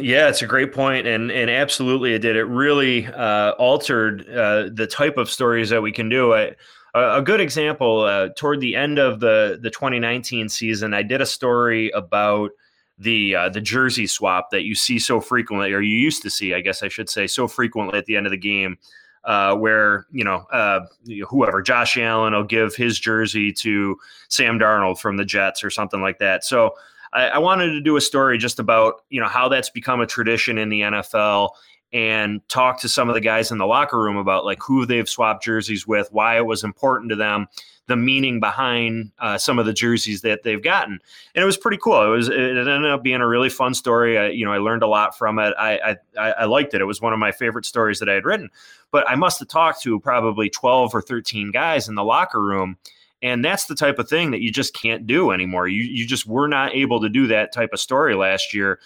Yeah, 0.00 0.28
it's 0.28 0.40
a 0.40 0.46
great 0.46 0.72
point, 0.72 1.06
and 1.06 1.30
and 1.30 1.50
absolutely 1.50 2.14
it 2.14 2.20
did. 2.20 2.36
It 2.36 2.44
really 2.44 3.06
uh, 3.06 3.50
altered 3.52 4.26
uh, 4.30 4.70
the 4.72 4.86
type 4.86 5.18
of 5.18 5.30
stories 5.30 5.68
that 5.70 5.82
we 5.82 5.92
can 5.92 6.08
do. 6.08 6.32
I, 6.32 6.54
a 6.94 7.20
good 7.20 7.40
example 7.40 8.00
uh, 8.00 8.30
toward 8.34 8.60
the 8.60 8.76
end 8.76 8.98
of 8.98 9.20
the 9.20 9.58
the 9.60 9.68
2019 9.70 10.48
season, 10.48 10.94
I 10.94 11.02
did 11.02 11.20
a 11.20 11.26
story 11.26 11.90
about 11.90 12.52
the 12.96 13.34
uh, 13.34 13.48
the 13.50 13.60
jersey 13.60 14.06
swap 14.06 14.50
that 14.52 14.62
you 14.62 14.74
see 14.74 14.98
so 14.98 15.20
frequently, 15.20 15.72
or 15.74 15.82
you 15.82 15.98
used 15.98 16.22
to 16.22 16.30
see, 16.30 16.54
I 16.54 16.60
guess 16.62 16.82
I 16.82 16.88
should 16.88 17.10
say, 17.10 17.26
so 17.26 17.46
frequently 17.46 17.98
at 17.98 18.06
the 18.06 18.16
end 18.16 18.26
of 18.26 18.30
the 18.30 18.38
game, 18.38 18.78
uh, 19.24 19.54
where 19.54 20.06
you 20.10 20.24
know 20.24 20.46
uh, 20.50 20.80
whoever 21.28 21.60
Josh 21.60 21.98
Allen 21.98 22.32
will 22.32 22.44
give 22.44 22.74
his 22.74 22.98
jersey 22.98 23.52
to 23.52 23.98
Sam 24.28 24.58
Darnold 24.58 24.98
from 24.98 25.18
the 25.18 25.26
Jets 25.26 25.62
or 25.62 25.68
something 25.68 26.00
like 26.00 26.20
that. 26.20 26.42
So 26.42 26.74
I, 27.14 27.28
I 27.28 27.38
wanted 27.38 27.72
to 27.72 27.80
do 27.80 27.96
a 27.96 28.00
story 28.00 28.36
just 28.38 28.58
about 28.58 29.02
you 29.08 29.20
know 29.20 29.28
how 29.28 29.48
that's 29.48 29.70
become 29.70 30.00
a 30.00 30.06
tradition 30.06 30.58
in 30.58 30.68
the 30.68 30.80
NFL 30.80 31.50
and 31.92 32.46
talk 32.48 32.80
to 32.80 32.88
some 32.88 33.08
of 33.08 33.14
the 33.14 33.20
guys 33.20 33.52
in 33.52 33.58
the 33.58 33.66
locker 33.66 34.00
room 34.00 34.16
about 34.16 34.44
like 34.44 34.60
who 34.60 34.84
they've 34.84 35.08
swapped 35.08 35.44
jerseys 35.44 35.86
with, 35.86 36.08
why 36.10 36.36
it 36.36 36.44
was 36.44 36.64
important 36.64 37.08
to 37.10 37.14
them, 37.14 37.46
the 37.86 37.94
meaning 37.94 38.40
behind 38.40 39.12
uh, 39.20 39.38
some 39.38 39.60
of 39.60 39.66
the 39.66 39.72
jerseys 39.72 40.22
that 40.22 40.42
they've 40.42 40.62
gotten, 40.62 40.98
and 41.34 41.42
it 41.42 41.46
was 41.46 41.56
pretty 41.56 41.76
cool. 41.76 42.02
It 42.02 42.16
was 42.16 42.28
it 42.28 42.34
ended 42.36 42.86
up 42.86 43.04
being 43.04 43.20
a 43.20 43.28
really 43.28 43.50
fun 43.50 43.74
story. 43.74 44.18
I, 44.18 44.28
you 44.28 44.44
know, 44.44 44.52
I 44.52 44.58
learned 44.58 44.82
a 44.82 44.88
lot 44.88 45.16
from 45.16 45.38
it. 45.38 45.54
I, 45.56 45.96
I 46.16 46.30
I 46.30 46.44
liked 46.46 46.74
it. 46.74 46.80
It 46.80 46.86
was 46.86 47.00
one 47.00 47.12
of 47.12 47.18
my 47.18 47.30
favorite 47.30 47.64
stories 47.64 48.00
that 48.00 48.08
I 48.08 48.14
had 48.14 48.24
written. 48.24 48.50
But 48.90 49.08
I 49.08 49.14
must 49.14 49.38
have 49.38 49.48
talked 49.48 49.82
to 49.82 50.00
probably 50.00 50.50
twelve 50.50 50.94
or 50.94 51.02
thirteen 51.02 51.52
guys 51.52 51.88
in 51.88 51.94
the 51.94 52.04
locker 52.04 52.42
room 52.42 52.78
and 53.24 53.42
that's 53.42 53.64
the 53.64 53.74
type 53.74 53.98
of 53.98 54.08
thing 54.08 54.30
that 54.32 54.42
you 54.42 54.52
just 54.52 54.74
can't 54.74 55.06
do 55.06 55.30
anymore. 55.30 55.66
You 55.66 55.82
you 55.82 56.06
just 56.06 56.26
were 56.26 56.46
not 56.46 56.74
able 56.74 57.00
to 57.00 57.08
do 57.08 57.26
that 57.28 57.52
type 57.52 57.70
of 57.72 57.80
story 57.80 58.14
last 58.14 58.52
year 58.52 58.78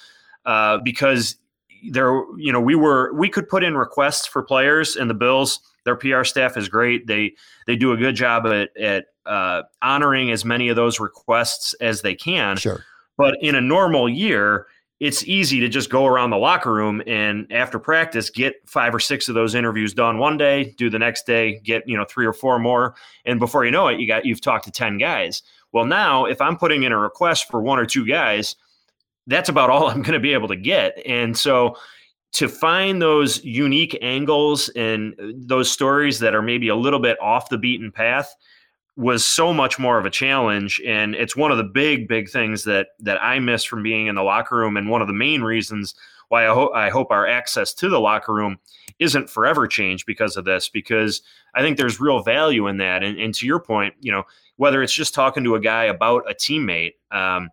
uh, 0.47 0.79
because 0.79 1.37
there 1.91 2.13
you 2.39 2.53
know 2.53 2.61
we 2.61 2.77
were 2.77 3.13
we 3.15 3.29
could 3.29 3.49
put 3.49 3.65
in 3.65 3.77
requests 3.77 4.27
for 4.27 4.43
players 4.43 4.95
and 4.97 5.11
the 5.11 5.15
Bills 5.15 5.61
their 5.85 5.97
PR 5.97 6.23
staff 6.23 6.57
is 6.57 6.69
great. 6.69 7.07
They 7.09 7.35
they 7.67 7.75
do 7.75 7.93
a 7.93 7.97
good 7.97 8.15
job 8.15 8.47
at 8.47 8.77
at 8.77 9.07
uh, 9.27 9.63
honoring 9.83 10.31
as 10.31 10.45
many 10.45 10.69
of 10.69 10.77
those 10.77 11.01
requests 11.01 11.75
as 11.75 12.03
they 12.03 12.15
can. 12.15 12.57
Sure. 12.57 12.85
But 13.17 13.37
in 13.43 13.57
a 13.57 13.61
normal 13.61 14.09
year, 14.09 14.69
it's 15.01 15.23
easy 15.25 15.61
to 15.61 15.69
just 15.69 15.91
go 15.91 16.07
around 16.07 16.31
the 16.31 16.37
locker 16.37 16.73
room 16.73 17.01
and 17.07 17.51
after 17.53 17.79
practice 17.79 18.31
get 18.31 18.57
five 18.67 18.93
or 18.95 18.99
six 18.99 19.29
of 19.29 19.35
those 19.35 19.55
interviews 19.55 19.95
done 19.95 20.19
one 20.19 20.37
day 20.37 20.75
do 20.77 20.91
the 20.91 20.99
next 20.99 21.25
day 21.25 21.61
get 21.61 21.87
you 21.87 21.97
know 21.97 22.05
three 22.05 22.27
or 22.27 22.33
four 22.33 22.59
more. 22.59 22.95
And 23.25 23.39
before 23.39 23.65
you 23.65 23.71
know 23.71 23.89
it 23.89 24.01
you 24.01 24.09
got 24.09 24.25
you've 24.25 24.41
talked 24.41 24.65
to 24.65 24.71
10 24.71 24.99
guys. 24.99 25.43
Well 25.73 25.85
now 25.85 26.25
if 26.25 26.41
i'm 26.41 26.57
putting 26.57 26.83
in 26.83 26.93
a 26.93 26.99
request 26.99 27.49
for 27.49 27.63
one 27.63 27.79
or 27.79 27.87
two 27.87 28.07
guys 28.07 28.57
that's 29.27 29.49
about 29.49 29.71
all 29.71 29.87
i'm 29.91 30.03
going 30.03 30.15
to 30.15 30.21
be 30.21 30.33
able 30.33 30.49
to 30.49 30.57
get. 30.57 31.01
And 31.07 31.37
so 31.37 31.77
to 32.33 32.49
find 32.49 33.01
those 33.01 33.43
unique 33.45 33.97
angles 34.03 34.69
and 34.71 35.15
uh, 35.19 35.29
those 35.35 35.71
stories 35.71 36.19
that 36.19 36.35
are 36.35 36.43
maybe 36.43 36.69
a 36.69 36.77
little 36.77 37.01
bit 37.01 37.17
off 37.23 37.49
the 37.49 37.59
beaten 37.59 37.91
path 37.91 38.35
was 38.99 39.25
so 39.25 39.55
much 39.55 39.79
more 39.79 39.97
of 39.97 40.05
a 40.05 40.11
challenge 40.11 40.83
and 40.85 41.15
it's 41.15 41.37
one 41.37 41.53
of 41.53 41.57
the 41.57 41.63
big 41.63 42.09
big 42.09 42.29
things 42.29 42.65
that 42.65 42.89
that 42.99 43.23
I 43.23 43.39
miss 43.39 43.63
from 43.63 43.81
being 43.81 44.09
in 44.09 44.17
the 44.17 44.25
locker 44.25 44.57
room 44.57 44.77
and 44.77 44.91
one 44.91 45.01
of 45.01 45.07
the 45.07 45.15
main 45.15 45.41
reasons 45.41 45.95
why 46.31 46.49
I, 46.49 46.53
ho- 46.53 46.73
I 46.75 46.91
hope 46.91 47.13
our 47.13 47.25
access 47.25 47.73
to 47.75 47.89
the 47.89 48.01
locker 48.01 48.35
room 48.35 48.59
isn't 48.99 49.31
forever 49.31 49.69
changed 49.69 50.05
because 50.05 50.37
of 50.37 50.45
this 50.45 50.69
because 50.69 51.23
I 51.55 51.63
think 51.63 51.77
there's 51.77 52.01
real 52.01 52.25
value 52.25 52.67
in 52.67 52.79
that 52.79 53.05
and, 53.05 53.17
and 53.21 53.33
to 53.37 53.47
your 53.47 53.61
point 53.61 53.95
you 54.01 54.11
know 54.11 54.25
whether 54.57 54.83
it's 54.83 54.93
just 54.93 55.15
talking 55.15 55.45
to 55.45 55.55
a 55.55 55.61
guy 55.61 55.85
about 55.85 56.29
a 56.29 56.35
teammate 56.35 56.95
um, 57.13 57.51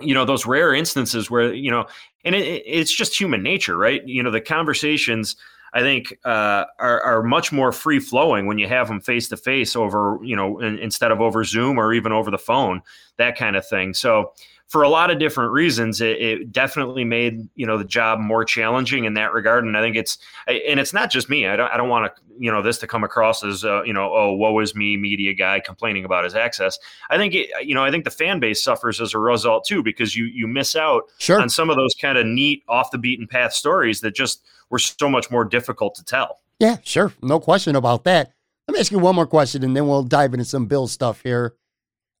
you 0.00 0.14
know 0.14 0.24
those 0.24 0.46
rare 0.46 0.74
instances 0.74 1.30
where 1.30 1.54
you 1.54 1.70
know 1.70 1.86
and 2.24 2.34
it, 2.34 2.62
it's 2.66 2.92
just 2.92 3.18
human 3.18 3.40
nature 3.40 3.76
right? 3.76 4.02
You 4.04 4.20
know 4.20 4.32
the 4.32 4.40
conversations 4.40 5.36
I 5.74 5.80
think 5.80 6.18
uh, 6.24 6.66
are, 6.78 7.00
are 7.00 7.22
much 7.22 7.50
more 7.52 7.72
free 7.72 7.98
flowing 7.98 8.46
when 8.46 8.58
you 8.58 8.68
have 8.68 8.88
them 8.88 9.00
face 9.00 9.28
to 9.28 9.36
face 9.36 9.74
over, 9.74 10.18
you 10.22 10.36
know, 10.36 10.58
in, 10.58 10.78
instead 10.78 11.10
of 11.10 11.20
over 11.20 11.44
Zoom 11.44 11.78
or 11.78 11.94
even 11.94 12.12
over 12.12 12.30
the 12.30 12.38
phone, 12.38 12.82
that 13.16 13.38
kind 13.38 13.56
of 13.56 13.66
thing. 13.66 13.94
So, 13.94 14.32
for 14.72 14.84
a 14.84 14.88
lot 14.88 15.10
of 15.10 15.18
different 15.18 15.52
reasons, 15.52 16.00
it, 16.00 16.18
it, 16.18 16.50
definitely 16.50 17.04
made 17.04 17.46
you 17.56 17.66
know 17.66 17.76
the 17.76 17.84
job 17.84 18.18
more 18.18 18.42
challenging 18.42 19.04
in 19.04 19.12
that 19.12 19.34
regard. 19.34 19.64
And 19.66 19.76
I 19.76 19.82
think 19.82 19.96
it's 19.96 20.16
and 20.46 20.80
it's 20.80 20.94
not 20.94 21.10
just 21.10 21.28
me. 21.28 21.46
I 21.46 21.56
don't 21.56 21.70
I 21.70 21.76
don't 21.76 21.90
want 21.90 22.06
to 22.16 22.22
you 22.38 22.50
know 22.50 22.62
this 22.62 22.78
to 22.78 22.86
come 22.86 23.04
across 23.04 23.44
as 23.44 23.66
uh, 23.66 23.82
you 23.82 23.92
know 23.92 24.10
oh 24.10 24.32
woe 24.32 24.58
is 24.60 24.74
me 24.74 24.96
media 24.96 25.34
guy 25.34 25.60
complaining 25.60 26.06
about 26.06 26.24
his 26.24 26.34
access. 26.34 26.78
I 27.10 27.18
think 27.18 27.34
it, 27.34 27.50
you 27.62 27.74
know 27.74 27.84
I 27.84 27.90
think 27.90 28.04
the 28.04 28.10
fan 28.10 28.40
base 28.40 28.64
suffers 28.64 28.98
as 28.98 29.12
a 29.12 29.18
result 29.18 29.66
too 29.66 29.82
because 29.82 30.16
you 30.16 30.24
you 30.24 30.46
miss 30.46 30.74
out 30.74 31.02
sure. 31.18 31.38
on 31.38 31.50
some 31.50 31.68
of 31.68 31.76
those 31.76 31.94
kind 32.00 32.16
of 32.16 32.24
neat 32.24 32.64
off 32.66 32.90
the 32.90 32.98
beaten 32.98 33.26
path 33.26 33.52
stories 33.52 34.00
that 34.00 34.14
just 34.14 34.42
were 34.70 34.78
so 34.78 35.10
much 35.10 35.30
more 35.30 35.44
difficult 35.44 35.94
to 35.96 36.04
tell. 36.04 36.40
Yeah, 36.60 36.78
sure. 36.82 37.12
No 37.20 37.40
question 37.40 37.76
about 37.76 38.04
that. 38.04 38.32
Let 38.68 38.74
me 38.74 38.80
ask 38.80 38.90
you 38.90 38.98
one 38.98 39.16
more 39.16 39.26
question 39.26 39.64
and 39.64 39.76
then 39.76 39.86
we'll 39.86 40.02
dive 40.02 40.32
into 40.32 40.46
some 40.46 40.64
Bill 40.64 40.88
stuff 40.88 41.20
here. 41.22 41.56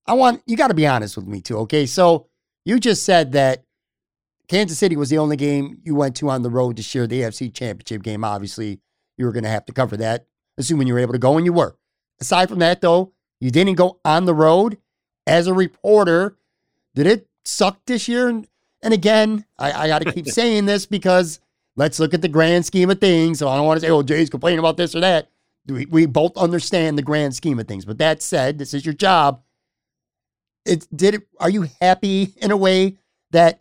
I 0.06 0.12
want 0.12 0.42
you 0.44 0.58
got 0.58 0.68
to 0.68 0.74
be 0.74 0.86
honest 0.86 1.16
with 1.16 1.26
me 1.26 1.40
too, 1.40 1.56
okay? 1.60 1.86
So 1.86 2.26
you 2.64 2.78
just 2.78 3.04
said 3.04 3.32
that 3.32 3.64
Kansas 4.48 4.78
City 4.78 4.96
was 4.96 5.10
the 5.10 5.18
only 5.18 5.36
game 5.36 5.80
you 5.82 5.94
went 5.94 6.16
to 6.16 6.28
on 6.28 6.42
the 6.42 6.50
road 6.50 6.76
to 6.76 6.82
share 6.82 7.06
the 7.06 7.22
AFC 7.22 7.52
championship 7.54 8.02
game. 8.02 8.24
Obviously, 8.24 8.80
you 9.16 9.24
were 9.24 9.32
going 9.32 9.44
to 9.44 9.50
have 9.50 9.64
to 9.66 9.72
cover 9.72 9.96
that, 9.96 10.26
assuming 10.58 10.86
you 10.86 10.94
were 10.94 11.00
able 11.00 11.12
to 11.12 11.18
go, 11.18 11.36
and 11.36 11.46
you 11.46 11.52
were. 11.52 11.76
Aside 12.20 12.48
from 12.48 12.58
that, 12.60 12.80
though, 12.80 13.12
you 13.40 13.50
didn't 13.50 13.74
go 13.74 13.98
on 14.04 14.24
the 14.24 14.34
road 14.34 14.78
as 15.26 15.46
a 15.46 15.54
reporter. 15.54 16.36
Did 16.94 17.06
it 17.06 17.28
suck 17.44 17.80
this 17.86 18.08
year? 18.08 18.28
And, 18.28 18.46
and 18.82 18.92
again, 18.92 19.44
I, 19.58 19.72
I 19.72 19.88
got 19.88 20.02
to 20.02 20.12
keep 20.12 20.26
saying 20.28 20.66
this 20.66 20.86
because 20.86 21.40
let's 21.76 21.98
look 21.98 22.14
at 22.14 22.22
the 22.22 22.28
grand 22.28 22.66
scheme 22.66 22.90
of 22.90 23.00
things. 23.00 23.38
So 23.38 23.48
I 23.48 23.56
don't 23.56 23.66
want 23.66 23.80
to 23.80 23.86
say, 23.86 23.90
oh, 23.90 24.02
Jay's 24.02 24.30
complaining 24.30 24.58
about 24.58 24.76
this 24.76 24.94
or 24.94 25.00
that. 25.00 25.28
We, 25.66 25.86
we 25.86 26.06
both 26.06 26.36
understand 26.36 26.98
the 26.98 27.02
grand 27.02 27.34
scheme 27.34 27.58
of 27.58 27.68
things. 27.68 27.84
But 27.84 27.98
that 27.98 28.22
said, 28.22 28.58
this 28.58 28.74
is 28.74 28.84
your 28.84 28.94
job. 28.94 29.42
It 30.64 30.86
did 30.94 31.14
it. 31.14 31.22
Are 31.40 31.50
you 31.50 31.66
happy 31.80 32.34
in 32.36 32.50
a 32.50 32.56
way 32.56 32.96
that 33.30 33.60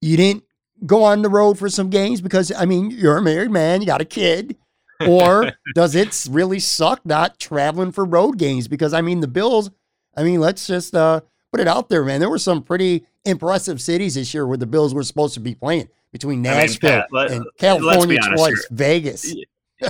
you 0.00 0.16
didn't 0.16 0.44
go 0.84 1.02
on 1.04 1.22
the 1.22 1.28
road 1.28 1.58
for 1.58 1.68
some 1.68 1.90
games 1.90 2.20
because 2.20 2.52
I 2.52 2.64
mean 2.66 2.90
you're 2.90 3.16
a 3.16 3.22
married 3.22 3.50
man, 3.50 3.80
you 3.80 3.86
got 3.86 4.00
a 4.00 4.04
kid, 4.04 4.56
or 5.06 5.52
does 5.74 5.94
it 5.94 6.26
really 6.30 6.58
suck 6.58 7.04
not 7.04 7.38
traveling 7.38 7.92
for 7.92 8.04
road 8.04 8.38
games? 8.38 8.68
Because 8.68 8.92
I 8.92 9.00
mean 9.00 9.20
the 9.20 9.28
Bills. 9.28 9.70
I 10.16 10.22
mean 10.22 10.40
let's 10.40 10.66
just 10.66 10.94
uh, 10.94 11.20
put 11.50 11.60
it 11.60 11.68
out 11.68 11.88
there, 11.88 12.04
man. 12.04 12.20
There 12.20 12.30
were 12.30 12.38
some 12.38 12.62
pretty 12.62 13.06
impressive 13.24 13.80
cities 13.80 14.14
this 14.14 14.32
year 14.32 14.46
where 14.46 14.56
the 14.56 14.66
Bills 14.66 14.94
were 14.94 15.02
supposed 15.02 15.34
to 15.34 15.40
be 15.40 15.54
playing 15.54 15.88
between 16.12 16.42
Nashville 16.42 16.90
I 16.90 16.94
mean, 16.94 17.00
Pat, 17.00 17.12
let, 17.12 17.30
and 17.30 17.46
California 17.58 18.20
twice. 18.34 18.66
Vegas. 18.70 19.34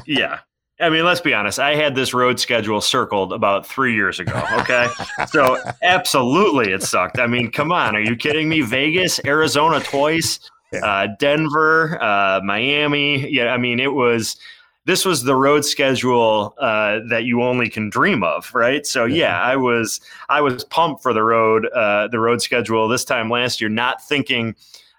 yeah. 0.06 0.40
I 0.78 0.90
mean, 0.90 1.04
let's 1.04 1.22
be 1.22 1.32
honest. 1.32 1.58
I 1.58 1.74
had 1.74 1.94
this 1.94 2.12
road 2.12 2.38
schedule 2.38 2.82
circled 2.82 3.32
about 3.32 3.66
three 3.66 3.94
years 3.94 4.20
ago. 4.20 4.42
Okay. 4.60 4.88
so, 5.28 5.58
absolutely, 5.82 6.72
it 6.72 6.82
sucked. 6.82 7.18
I 7.18 7.26
mean, 7.26 7.50
come 7.50 7.72
on. 7.72 7.96
Are 7.96 8.00
you 8.00 8.14
kidding 8.14 8.48
me? 8.48 8.60
Vegas, 8.60 9.18
Arizona 9.24 9.80
twice, 9.80 10.38
uh, 10.82 11.08
Denver, 11.18 12.02
uh, 12.02 12.40
Miami. 12.44 13.26
Yeah. 13.30 13.54
I 13.54 13.56
mean, 13.56 13.80
it 13.80 13.94
was, 13.94 14.36
this 14.84 15.06
was 15.06 15.22
the 15.22 15.34
road 15.34 15.64
schedule 15.64 16.54
uh, 16.58 17.00
that 17.08 17.24
you 17.24 17.42
only 17.42 17.70
can 17.70 17.88
dream 17.88 18.22
of. 18.22 18.54
Right. 18.54 18.86
So, 18.86 19.06
yeah, 19.06 19.40
I 19.40 19.56
was, 19.56 20.02
I 20.28 20.42
was 20.42 20.62
pumped 20.64 21.02
for 21.02 21.14
the 21.14 21.22
road, 21.22 21.66
uh, 21.68 22.08
the 22.08 22.20
road 22.20 22.42
schedule 22.42 22.86
this 22.86 23.04
time 23.04 23.30
last 23.30 23.62
year, 23.62 23.70
not 23.70 24.06
thinking, 24.06 24.54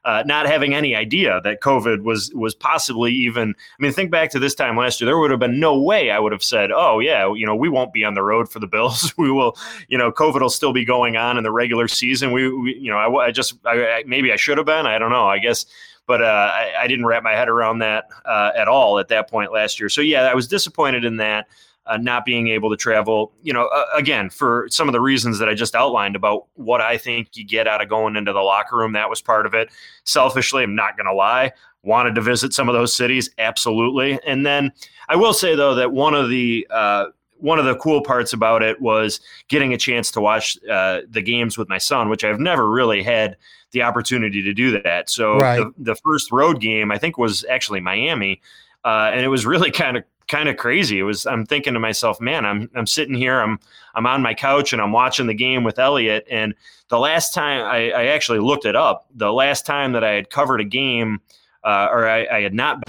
uh, 0.05 0.23
not 0.25 0.45
having 0.45 0.73
any 0.73 0.95
idea 0.95 1.41
that 1.43 1.61
COVID 1.61 2.03
was 2.03 2.31
was 2.33 2.55
possibly 2.55 3.11
even. 3.11 3.49
I 3.49 3.83
mean, 3.83 3.91
think 3.91 4.11
back 4.11 4.29
to 4.31 4.39
this 4.39 4.55
time 4.55 4.77
last 4.77 5.01
year. 5.01 5.05
There 5.05 5.17
would 5.17 5.31
have 5.31 5.39
been 5.39 5.59
no 5.59 5.79
way 5.79 6.11
I 6.11 6.19
would 6.19 6.31
have 6.31 6.43
said, 6.43 6.71
"Oh 6.71 6.99
yeah, 6.99 7.33
you 7.33 7.45
know, 7.45 7.55
we 7.55 7.69
won't 7.69 7.93
be 7.93 8.03
on 8.03 8.13
the 8.13 8.23
road 8.23 8.49
for 8.49 8.59
the 8.59 8.67
Bills. 8.67 9.13
we 9.17 9.31
will, 9.31 9.57
you 9.87 9.97
know, 9.97 10.11
COVID 10.11 10.41
will 10.41 10.49
still 10.49 10.73
be 10.73 10.85
going 10.85 11.17
on 11.17 11.37
in 11.37 11.43
the 11.43 11.51
regular 11.51 11.87
season. 11.87 12.31
We, 12.31 12.49
we 12.49 12.75
you 12.75 12.91
know, 12.91 12.97
I, 12.97 13.27
I 13.27 13.31
just 13.31 13.55
I, 13.65 13.85
I, 13.85 14.03
maybe 14.05 14.31
I 14.31 14.35
should 14.35 14.57
have 14.57 14.67
been. 14.67 14.85
I 14.85 14.97
don't 14.99 15.11
know. 15.11 15.27
I 15.27 15.39
guess." 15.39 15.65
But 16.05 16.21
uh, 16.21 16.51
I, 16.79 16.87
didn't 16.87 17.05
wrap 17.05 17.21
my 17.21 17.33
head 17.33 17.49
around 17.49 17.79
that 17.79 18.05
uh, 18.23 18.51
at 18.55 18.69
all 18.69 18.97
at 18.97 19.09
that 19.09 19.29
point 19.29 19.51
last 19.51 19.77
year. 19.77 19.89
So 19.89 19.99
yeah, 19.99 20.21
I 20.21 20.35
was 20.35 20.47
disappointed 20.47 21.03
in 21.03 21.17
that. 21.17 21.47
Uh, 21.87 21.97
not 21.97 22.25
being 22.25 22.49
able 22.49 22.69
to 22.69 22.77
travel, 22.77 23.31
you 23.41 23.53
know, 23.53 23.65
uh, 23.67 23.85
again, 23.95 24.29
for 24.29 24.67
some 24.69 24.87
of 24.87 24.93
the 24.93 25.01
reasons 25.01 25.39
that 25.39 25.49
I 25.49 25.53
just 25.53 25.75
outlined 25.75 26.15
about 26.15 26.47
what 26.55 26.81
I 26.81 26.97
think 26.97 27.29
you 27.35 27.45
get 27.45 27.67
out 27.67 27.81
of 27.81 27.89
going 27.89 28.15
into 28.15 28.33
the 28.33 28.41
locker 28.41 28.77
room, 28.77 28.93
that 28.93 29.09
was 29.09 29.21
part 29.21 29.45
of 29.45 29.53
it. 29.53 29.69
Selfishly, 30.03 30.63
I'm 30.63 30.75
not 30.75 30.97
going 30.97 31.07
to 31.07 31.13
lie, 31.13 31.51
wanted 31.83 32.15
to 32.15 32.21
visit 32.21 32.53
some 32.53 32.69
of 32.69 32.73
those 32.73 32.93
cities, 32.93 33.29
absolutely. 33.37 34.19
And 34.25 34.45
then 34.45 34.71
I 35.09 35.15
will 35.15 35.33
say, 35.33 35.55
though, 35.55 35.75
that 35.75 35.91
one 35.91 36.13
of 36.13 36.29
the, 36.29 36.67
uh, 36.69 37.05
one 37.39 37.59
of 37.59 37.65
the 37.65 37.75
cool 37.75 38.01
parts 38.01 38.33
about 38.33 38.63
it 38.63 38.81
was 38.81 39.19
getting 39.47 39.73
a 39.73 39.77
chance 39.77 40.11
to 40.11 40.21
watch 40.21 40.57
uh, 40.69 41.01
the 41.09 41.21
games 41.21 41.57
with 41.57 41.69
my 41.69 41.77
son, 41.77 42.09
which 42.09 42.23
I've 42.23 42.39
never 42.39 42.69
really 42.69 43.03
had 43.03 43.37
the 43.71 43.83
opportunity 43.83 44.41
to 44.41 44.53
do 44.53 44.81
that. 44.81 45.09
So 45.09 45.37
right. 45.37 45.57
the, 45.57 45.73
the, 45.77 45.95
first 45.95 46.31
road 46.31 46.61
game, 46.61 46.91
I 46.91 46.97
think, 46.97 47.17
was 47.17 47.45
actually 47.49 47.79
Miami, 47.79 48.41
uh, 48.83 49.11
and 49.13 49.21
it 49.21 49.27
was 49.27 49.45
really 49.45 49.71
kind 49.83 49.97
of 49.97 50.03
kind 50.27 50.49
of 50.49 50.57
crazy. 50.57 50.99
It 50.99 51.03
was 51.03 51.25
I'm 51.25 51.45
thinking 51.45 51.73
to 51.73 51.79
myself, 51.79 52.19
man, 52.19 52.45
I'm 52.45 52.69
I'm 52.75 52.87
sitting 52.87 53.15
here, 53.15 53.39
I'm 53.39 53.59
I'm 53.95 54.05
on 54.05 54.21
my 54.21 54.33
couch 54.33 54.73
and 54.73 54.81
I'm 54.81 54.91
watching 54.91 55.27
the 55.27 55.33
game 55.33 55.63
with 55.63 55.79
Elliot. 55.79 56.27
And 56.29 56.53
the 56.89 56.99
last 56.99 57.33
time 57.33 57.63
I, 57.63 57.91
I 57.91 58.05
actually 58.07 58.39
looked 58.39 58.65
it 58.65 58.75
up, 58.75 59.07
the 59.15 59.31
last 59.31 59.65
time 59.65 59.93
that 59.93 60.03
I 60.03 60.11
had 60.11 60.29
covered 60.29 60.61
a 60.61 60.65
game, 60.65 61.21
uh, 61.63 61.87
or 61.91 62.07
I, 62.07 62.25
I 62.27 62.41
had 62.41 62.53
not. 62.53 62.83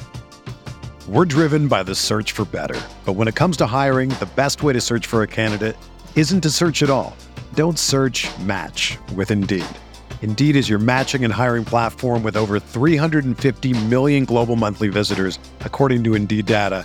We're 1.08 1.24
driven 1.24 1.68
by 1.68 1.82
the 1.82 1.94
search 1.94 2.32
for 2.32 2.44
better, 2.44 2.78
but 3.06 3.14
when 3.14 3.28
it 3.28 3.34
comes 3.34 3.56
to 3.58 3.66
hiring, 3.66 4.10
the 4.10 4.28
best 4.36 4.62
way 4.62 4.74
to 4.74 4.80
search 4.80 5.06
for 5.06 5.22
a 5.22 5.26
candidate 5.26 5.76
isn't 6.16 6.42
to 6.42 6.50
search 6.50 6.82
at 6.82 6.90
all. 6.90 7.16
Don't 7.54 7.78
search. 7.78 8.28
Match 8.40 8.98
with 9.14 9.30
Indeed. 9.30 9.64
Indeed 10.20 10.54
is 10.54 10.68
your 10.68 10.78
matching 10.80 11.24
and 11.24 11.32
hiring 11.32 11.64
platform 11.64 12.22
with 12.22 12.36
over 12.36 12.60
350 12.60 13.86
million 13.86 14.26
global 14.26 14.54
monthly 14.54 14.88
visitors, 14.88 15.38
according 15.60 16.04
to 16.04 16.14
Indeed 16.14 16.44
data 16.44 16.84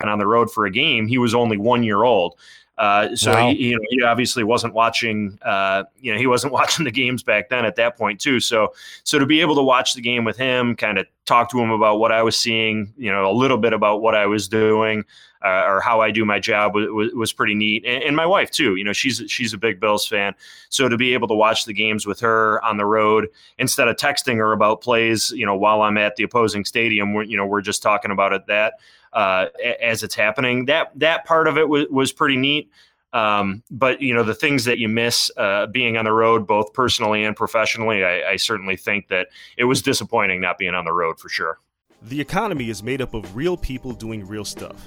And 0.00 0.10
on 0.10 0.18
the 0.18 0.26
road 0.26 0.50
for 0.50 0.66
a 0.66 0.70
game, 0.70 1.06
he 1.06 1.18
was 1.18 1.34
only 1.34 1.56
one 1.56 1.82
year 1.82 2.04
old. 2.04 2.36
Uh, 2.78 3.14
so 3.14 3.32
wow. 3.32 3.50
he, 3.50 3.68
you 3.68 3.76
know 3.76 3.82
he 3.90 4.02
obviously 4.02 4.42
wasn't 4.42 4.72
watching. 4.72 5.38
Uh, 5.42 5.84
you 6.00 6.12
know 6.12 6.18
he 6.18 6.26
wasn't 6.26 6.50
watching 6.60 6.84
the 6.84 6.90
games 6.90 7.22
back 7.22 7.50
then 7.50 7.66
at 7.66 7.76
that 7.76 7.96
point 7.98 8.18
too. 8.18 8.40
So 8.40 8.72
so 9.04 9.18
to 9.18 9.26
be 9.26 9.42
able 9.42 9.54
to 9.56 9.62
watch 9.62 9.92
the 9.92 10.00
game 10.00 10.24
with 10.24 10.38
him, 10.38 10.74
kind 10.74 10.98
of 10.98 11.06
talk 11.26 11.50
to 11.50 11.60
him 11.60 11.70
about 11.70 12.00
what 12.00 12.10
I 12.10 12.22
was 12.22 12.38
seeing, 12.38 12.94
you 12.96 13.12
know, 13.12 13.30
a 13.30 13.34
little 13.34 13.58
bit 13.58 13.74
about 13.74 14.00
what 14.00 14.14
I 14.14 14.26
was 14.26 14.48
doing. 14.48 15.04
Uh, 15.42 15.64
or 15.66 15.80
how 15.80 16.02
I 16.02 16.10
do 16.10 16.26
my 16.26 16.38
job 16.38 16.74
was, 16.74 17.12
was, 17.14 17.32
pretty 17.32 17.54
neat, 17.54 17.82
and, 17.86 18.02
and, 18.02 18.14
my 18.14 18.26
wife 18.26 18.50
too. 18.50 18.76
You 18.76 18.84
know, 18.84 18.92
she's 18.92 19.22
she's 19.26 19.54
a 19.54 19.56
big 19.58 19.80
Bills 19.80 20.06
fan, 20.06 20.34
so 20.68 20.86
to 20.86 20.98
be 20.98 21.14
able 21.14 21.28
to 21.28 21.34
watch 21.34 21.64
the 21.64 21.72
games 21.72 22.04
with 22.04 22.20
her 22.20 22.62
on 22.62 22.76
the 22.76 22.84
road 22.84 23.26
instead 23.56 23.88
of 23.88 23.96
texting 23.96 24.36
her 24.36 24.52
about 24.52 24.82
plays, 24.82 25.30
you 25.30 25.46
know, 25.46 25.56
while 25.56 25.80
I'm 25.80 25.96
at 25.96 26.16
the 26.16 26.24
opposing 26.24 26.66
stadium, 26.66 27.14
you 27.22 27.38
know, 27.38 27.46
we're 27.46 27.62
just 27.62 27.82
talking 27.82 28.10
about 28.10 28.34
it 28.34 28.46
that 28.48 28.74
uh, 29.12 29.46
as 29.80 30.02
it's 30.02 30.14
happening. 30.14 30.66
That 30.66 30.92
that 30.98 31.24
part 31.24 31.48
of 31.48 31.58
it 31.58 31.68
was, 31.68 31.86
was 31.90 32.12
pretty 32.12 32.36
neat. 32.36 32.70
Um, 33.12 33.64
but 33.72 34.00
you 34.00 34.14
know 34.14 34.22
the 34.22 34.34
things 34.34 34.64
that 34.66 34.78
you 34.78 34.88
miss 34.88 35.30
uh, 35.36 35.66
being 35.66 35.96
on 35.96 36.04
the 36.04 36.12
road, 36.12 36.46
both 36.46 36.72
personally 36.72 37.24
and 37.24 37.34
professionally, 37.34 38.04
I, 38.04 38.30
I 38.30 38.36
certainly 38.36 38.76
think 38.76 39.08
that 39.08 39.28
it 39.56 39.64
was 39.64 39.82
disappointing 39.82 40.40
not 40.40 40.58
being 40.58 40.74
on 40.74 40.84
the 40.84 40.92
road 40.92 41.18
for 41.18 41.28
sure. 41.28 41.58
The 42.02 42.20
economy 42.20 42.70
is 42.70 42.82
made 42.82 43.02
up 43.02 43.12
of 43.12 43.34
real 43.34 43.56
people 43.56 43.92
doing 43.92 44.26
real 44.26 44.44
stuff, 44.44 44.86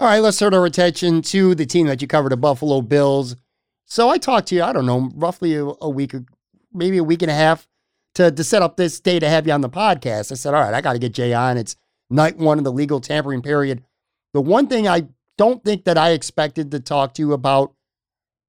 All 0.00 0.06
right, 0.06 0.20
let's 0.20 0.38
turn 0.38 0.54
our 0.54 0.64
attention 0.64 1.20
to 1.20 1.54
the 1.54 1.66
team 1.66 1.86
that 1.88 2.00
you 2.00 2.08
covered, 2.08 2.32
the 2.32 2.36
Buffalo 2.38 2.80
Bills. 2.80 3.36
So 3.84 4.08
I 4.08 4.16
talked 4.16 4.48
to 4.48 4.54
you, 4.54 4.62
I 4.62 4.72
don't 4.72 4.86
know, 4.86 5.10
roughly 5.14 5.56
a, 5.56 5.90
week, 5.90 6.14
maybe 6.72 6.96
a 6.96 7.04
week 7.04 7.20
and 7.20 7.30
a 7.30 7.34
half 7.34 7.68
to, 8.14 8.30
to 8.30 8.42
set 8.42 8.62
up 8.62 8.78
this 8.78 8.98
day 8.98 9.18
to 9.18 9.28
have 9.28 9.46
you 9.46 9.52
on 9.52 9.60
the 9.60 9.68
podcast. 9.68 10.32
I 10.32 10.36
said, 10.36 10.54
all 10.54 10.62
right, 10.62 10.72
I 10.72 10.80
got 10.80 10.94
to 10.94 10.98
get 10.98 11.12
Jay 11.12 11.34
on. 11.34 11.58
It's 11.58 11.76
night 12.08 12.38
one 12.38 12.56
of 12.56 12.64
the 12.64 12.72
legal 12.72 12.98
tampering 12.98 13.42
period. 13.42 13.84
The 14.32 14.40
one 14.40 14.68
thing 14.68 14.88
I 14.88 15.08
don't 15.36 15.62
think 15.62 15.84
that 15.84 15.98
I 15.98 16.12
expected 16.12 16.70
to 16.70 16.80
talk 16.80 17.12
to 17.14 17.22
you 17.22 17.34
about 17.34 17.74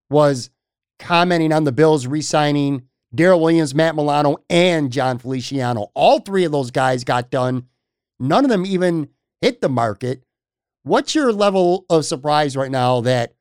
was 0.10 0.52
commenting 1.00 1.52
on 1.52 1.66
the 1.66 1.74
Bills 1.74 2.08
re 2.08 2.22
signing 2.22 2.84
Daryl 3.14 3.42
Williams, 3.42 3.76
Matt 3.76 3.98
Milano, 3.98 4.38
and 4.50 4.90
Jon 4.90 5.18
Feliciano. 5.18 5.92
All 5.96 6.20
three 6.20 6.46
of 6.46 6.54
those 6.54 6.72
guys 6.72 7.04
got 7.04 7.30
done. 7.30 7.68
None 8.22 8.46
of 8.46 8.50
them 8.50 8.66
even 8.66 9.10
hit 9.42 9.60
the 9.60 9.68
market. 9.68 10.24
What's 10.84 11.16
your 11.16 11.32
level 11.32 11.86
of 11.90 12.06
surprise 12.06 12.58
right 12.58 12.72
now 12.72 13.02
that, 13.02 13.34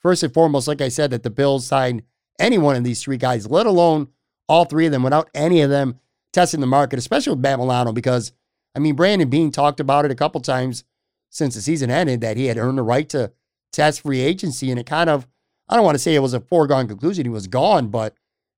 first 0.00 0.22
and 0.22 0.32
foremost, 0.32 0.68
like 0.68 0.80
I 0.80 0.88
said, 0.88 1.10
that 1.10 1.22
the 1.22 1.30
Bills 1.30 1.66
signed 1.66 2.02
any 2.38 2.58
one 2.58 2.76
of 2.76 2.84
these 2.84 3.02
three 3.02 3.16
guys, 3.16 3.48
let 3.48 3.66
alone 3.66 4.08
all 4.48 4.64
three 4.64 4.86
of 4.86 4.92
them, 4.92 5.02
without 5.02 5.30
any 5.34 5.60
of 5.60 5.70
them 5.70 5.98
testing 6.32 6.60
the 6.60 6.66
market, 6.66 6.98
especially 6.98 7.32
with 7.32 7.40
Matt 7.40 7.58
Milano, 7.58 7.92
because 7.92 8.32
I 8.74 8.80
mean, 8.80 8.96
Brandon 8.96 9.30
Beane 9.30 9.50
talked 9.50 9.80
about 9.80 10.04
it 10.04 10.10
a 10.10 10.16
couple 10.16 10.40
times 10.40 10.84
since 11.30 11.54
the 11.54 11.60
season 11.60 11.90
ended 11.90 12.20
that 12.20 12.36
he 12.36 12.46
had 12.46 12.58
earned 12.58 12.78
the 12.78 12.82
right 12.82 13.08
to 13.10 13.32
test 13.72 14.00
free 14.00 14.20
agency. 14.20 14.70
And 14.70 14.80
it 14.80 14.86
kind 14.86 15.08
of, 15.08 15.28
I 15.68 15.76
don't 15.76 15.84
want 15.84 15.94
to 15.94 16.00
say 16.00 16.14
it 16.14 16.20
was 16.20 16.34
a 16.34 16.40
foregone 16.40 16.88
conclusion. 16.88 17.24
He 17.24 17.30
was 17.30 17.46
gone, 17.46 17.88
but 17.88 18.14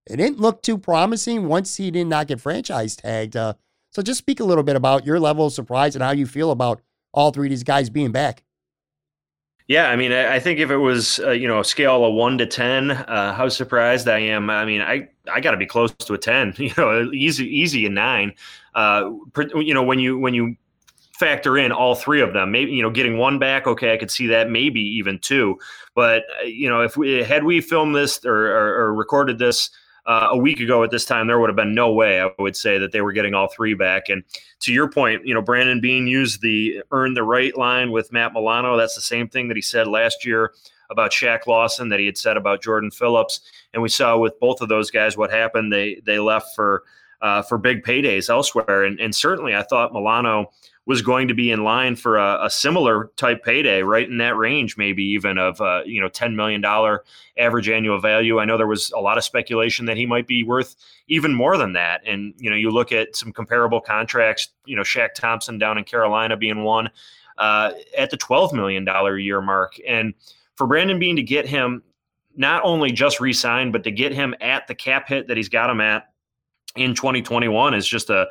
it 0.06 0.16
didn't 0.16 0.40
look 0.40 0.62
too 0.62 0.78
promising 0.78 1.48
once 1.48 1.76
he 1.76 1.90
did 1.90 2.06
not 2.06 2.28
get 2.28 2.40
franchise 2.40 2.96
tagged. 2.96 3.36
Uh, 3.36 3.54
so 3.92 4.02
just 4.02 4.18
speak 4.18 4.40
a 4.40 4.44
little 4.44 4.64
bit 4.64 4.76
about 4.76 5.06
your 5.06 5.20
level 5.20 5.46
of 5.46 5.52
surprise 5.52 5.94
and 5.94 6.02
how 6.02 6.12
you 6.12 6.26
feel 6.26 6.50
about 6.50 6.80
all 7.16 7.32
three 7.32 7.48
of 7.48 7.50
these 7.50 7.64
guys 7.64 7.90
being 7.90 8.12
back. 8.12 8.44
Yeah, 9.68 9.88
I 9.88 9.96
mean, 9.96 10.12
I 10.12 10.38
think 10.38 10.60
if 10.60 10.70
it 10.70 10.76
was 10.76 11.18
uh, 11.18 11.32
you 11.32 11.48
know 11.48 11.58
a 11.58 11.64
scale 11.64 12.04
of 12.04 12.14
one 12.14 12.38
to 12.38 12.46
ten, 12.46 12.92
uh, 12.92 13.32
how 13.32 13.48
surprised 13.48 14.06
I 14.06 14.20
am. 14.20 14.48
I 14.48 14.64
mean, 14.64 14.80
I 14.80 15.08
I 15.32 15.40
got 15.40 15.50
to 15.50 15.56
be 15.56 15.66
close 15.66 15.92
to 15.92 16.14
a 16.14 16.18
ten. 16.18 16.54
You 16.58 16.72
know, 16.76 17.10
easy 17.12 17.46
easy 17.46 17.84
a 17.86 17.90
nine. 17.90 18.32
Uh, 18.76 19.10
you 19.56 19.74
know, 19.74 19.82
when 19.82 19.98
you 19.98 20.18
when 20.18 20.34
you 20.34 20.54
factor 21.18 21.58
in 21.58 21.72
all 21.72 21.96
three 21.96 22.20
of 22.20 22.32
them, 22.32 22.52
maybe 22.52 22.70
you 22.70 22.82
know 22.82 22.90
getting 22.90 23.18
one 23.18 23.40
back, 23.40 23.66
okay, 23.66 23.92
I 23.92 23.96
could 23.96 24.10
see 24.10 24.28
that. 24.28 24.48
Maybe 24.48 24.80
even 24.80 25.18
two. 25.18 25.58
But 25.96 26.22
uh, 26.40 26.44
you 26.44 26.68
know, 26.68 26.82
if 26.82 26.96
we 26.96 27.24
had 27.24 27.42
we 27.42 27.60
filmed 27.60 27.96
this 27.96 28.24
or, 28.24 28.46
or, 28.46 28.82
or 28.82 28.94
recorded 28.94 29.40
this 29.40 29.70
uh, 30.06 30.28
a 30.30 30.36
week 30.36 30.60
ago 30.60 30.84
at 30.84 30.90
this 30.90 31.04
time, 31.04 31.26
there 31.26 31.38
would 31.40 31.48
have 31.48 31.56
been 31.56 31.74
no 31.74 31.92
way 31.92 32.20
I 32.20 32.30
would 32.38 32.56
say 32.56 32.78
that 32.78 32.92
they 32.92 33.00
were 33.00 33.12
getting 33.12 33.34
all 33.34 33.48
three 33.48 33.74
back. 33.74 34.08
And 34.08 34.22
to 34.60 34.72
your 34.72 34.88
point, 34.88 35.26
you 35.26 35.34
know, 35.34 35.42
Brandon 35.42 35.80
Beane 35.80 36.06
used 36.06 36.40
the 36.42 36.82
earn 36.92 37.14
the 37.14 37.24
right 37.24 37.56
line 37.56 37.90
with 37.90 38.12
Matt 38.12 38.32
Milano. 38.32 38.76
That's 38.76 38.94
the 38.94 39.00
same 39.00 39.28
thing 39.28 39.48
that 39.48 39.56
he 39.56 39.62
said 39.62 39.88
last 39.88 40.24
year 40.24 40.52
about 40.90 41.10
Shaq 41.10 41.46
Lawson 41.46 41.88
that 41.88 41.98
he 41.98 42.06
had 42.06 42.16
said 42.16 42.36
about 42.36 42.62
Jordan 42.62 42.90
Phillips. 42.90 43.40
And 43.74 43.82
we 43.82 43.88
saw 43.88 44.16
with 44.16 44.38
both 44.38 44.60
of 44.60 44.68
those 44.68 44.90
guys 44.90 45.16
what 45.16 45.32
happened. 45.32 45.72
They 45.72 46.00
they 46.04 46.18
left 46.18 46.54
for 46.54 46.84
uh, 47.20 47.42
for 47.42 47.58
big 47.58 47.82
paydays 47.82 48.30
elsewhere. 48.30 48.84
And, 48.84 49.00
and 49.00 49.14
certainly, 49.14 49.54
I 49.54 49.62
thought 49.62 49.92
Milano 49.92 50.52
was 50.86 51.02
going 51.02 51.26
to 51.26 51.34
be 51.34 51.50
in 51.50 51.64
line 51.64 51.96
for 51.96 52.16
a, 52.16 52.44
a 52.44 52.50
similar 52.50 53.10
type 53.16 53.44
payday, 53.44 53.82
right 53.82 54.08
in 54.08 54.18
that 54.18 54.36
range, 54.36 54.76
maybe 54.76 55.04
even 55.04 55.36
of 55.36 55.60
uh, 55.60 55.82
you 55.84 56.00
know 56.00 56.08
ten 56.08 56.36
million 56.36 56.60
dollar 56.60 57.04
average 57.36 57.68
annual 57.68 58.00
value. 58.00 58.38
I 58.38 58.44
know 58.44 58.56
there 58.56 58.66
was 58.66 58.92
a 58.92 59.00
lot 59.00 59.18
of 59.18 59.24
speculation 59.24 59.86
that 59.86 59.96
he 59.96 60.06
might 60.06 60.26
be 60.26 60.44
worth 60.44 60.76
even 61.08 61.34
more 61.34 61.58
than 61.58 61.72
that. 61.74 62.02
And 62.06 62.34
you 62.38 62.48
know, 62.48 62.56
you 62.56 62.70
look 62.70 62.92
at 62.92 63.16
some 63.16 63.32
comparable 63.32 63.80
contracts. 63.80 64.48
You 64.64 64.76
know, 64.76 64.82
Shaq 64.82 65.14
Thompson 65.14 65.58
down 65.58 65.76
in 65.76 65.84
Carolina 65.84 66.36
being 66.36 66.62
one 66.62 66.88
uh, 67.36 67.72
at 67.98 68.10
the 68.10 68.16
twelve 68.16 68.52
million 68.52 68.84
dollar 68.84 69.18
year 69.18 69.42
mark, 69.42 69.74
and 69.86 70.14
for 70.54 70.66
Brandon 70.68 70.98
Beane 70.98 71.16
to 71.16 71.22
get 71.22 71.46
him 71.46 71.82
not 72.36 72.62
only 72.64 72.92
just 72.92 73.18
re-signed, 73.18 73.72
but 73.72 73.82
to 73.82 73.90
get 73.90 74.12
him 74.12 74.34
at 74.40 74.66
the 74.66 74.74
cap 74.74 75.08
hit 75.08 75.26
that 75.26 75.36
he's 75.38 75.48
got 75.48 75.70
him 75.70 75.80
at 75.80 76.10
in 76.76 76.94
2021 76.94 77.72
is 77.72 77.86
just 77.88 78.10
a 78.10 78.26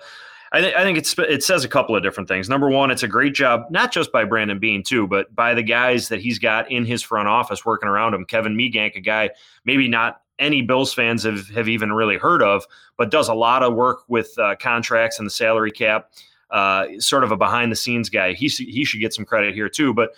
I, 0.52 0.62
th- 0.62 0.76
I 0.76 0.84
think 0.84 0.98
it's 0.98 1.18
it 1.18 1.44
says 1.44 1.64
a 1.64 1.68
couple 1.68 1.96
of 1.96 2.04
different 2.04 2.30
things. 2.30 2.48
Number 2.48 2.70
one, 2.70 2.92
it's 2.92 3.04
a 3.04 3.08
great 3.08 3.34
job, 3.34 3.66
not 3.70 3.92
just 3.92 4.12
by 4.12 4.24
Brandon 4.24 4.60
Beane 4.60 4.84
too, 4.84 5.08
but 5.08 5.34
by 5.36 5.54
the 5.54 5.64
guys 5.64 6.10
that 6.10 6.22
he's 6.22 6.40
got 6.40 6.72
in 6.72 6.86
his 6.86 7.02
front 7.02 7.28
office 7.28 7.66
working 7.66 7.90
around 7.90 8.14
him. 8.14 8.26
Kevin 8.26 8.56
Meegank, 8.56 8.96
a 8.96 9.02
guy 9.02 9.32
maybe 9.66 9.88
not 9.88 10.22
any 10.40 10.62
Bills 10.62 10.94
fans 10.94 11.24
have, 11.24 11.48
have 11.50 11.68
even 11.68 11.94
really 11.94 12.18
heard 12.18 12.42
of, 12.42 12.66
but 12.98 13.10
does 13.10 13.30
a 13.30 13.34
lot 13.34 13.64
of 13.64 13.74
work 13.74 14.04
with 14.08 14.38
uh, 14.38 14.56
contracts 14.60 15.18
and 15.20 15.26
the 15.26 15.32
salary 15.32 15.72
cap. 15.72 16.12
Uh, 16.52 16.88
sort 17.00 17.24
of 17.24 17.32
a 17.32 17.38
behind 17.38 17.72
the 17.72 17.76
scenes 17.76 18.10
guy. 18.10 18.34
He 18.34 18.48
he 18.48 18.86
should 18.86 19.00
get 19.00 19.14
some 19.14 19.26
credit 19.26 19.56
here 19.56 19.68
too. 19.68 19.94
But 19.94 20.12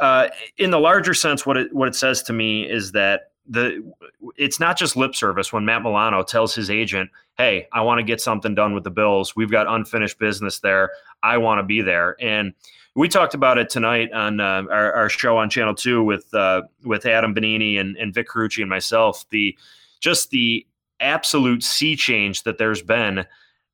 uh, 0.00 0.28
in 0.58 0.70
the 0.70 0.80
larger 0.80 1.14
sense, 1.14 1.46
what 1.46 1.56
it 1.56 1.72
what 1.72 1.88
it 1.88 1.94
says 1.94 2.22
to 2.24 2.32
me 2.32 2.68
is 2.68 2.92
that 2.92 3.29
the 3.50 3.92
it's 4.36 4.60
not 4.60 4.78
just 4.78 4.96
lip 4.96 5.14
service 5.14 5.52
when 5.52 5.64
Matt 5.64 5.82
Milano 5.82 6.22
tells 6.22 6.54
his 6.54 6.70
agent, 6.70 7.10
"Hey, 7.36 7.66
I 7.72 7.82
want 7.82 7.98
to 7.98 8.04
get 8.04 8.20
something 8.20 8.54
done 8.54 8.74
with 8.74 8.84
the 8.84 8.90
Bills. 8.90 9.34
We've 9.34 9.50
got 9.50 9.66
unfinished 9.66 10.18
business 10.18 10.60
there. 10.60 10.92
I 11.22 11.36
want 11.38 11.58
to 11.58 11.64
be 11.64 11.82
there." 11.82 12.16
And 12.20 12.54
we 12.94 13.08
talked 13.08 13.34
about 13.34 13.58
it 13.58 13.68
tonight 13.68 14.12
on 14.12 14.40
uh, 14.40 14.64
our, 14.70 14.92
our, 14.92 15.08
show 15.08 15.36
on 15.36 15.50
Channel 15.50 15.74
Two 15.74 16.04
with 16.04 16.32
uh, 16.32 16.62
with 16.84 17.06
Adam 17.06 17.34
Benigni 17.34 17.78
and, 17.78 17.96
and 17.96 18.14
Vic 18.14 18.28
Carucci 18.28 18.60
and 18.60 18.70
myself. 18.70 19.28
The 19.30 19.58
just 19.98 20.30
the 20.30 20.64
absolute 21.00 21.64
sea 21.64 21.96
change 21.96 22.44
that 22.44 22.58
there's 22.58 22.82
been 22.82 23.26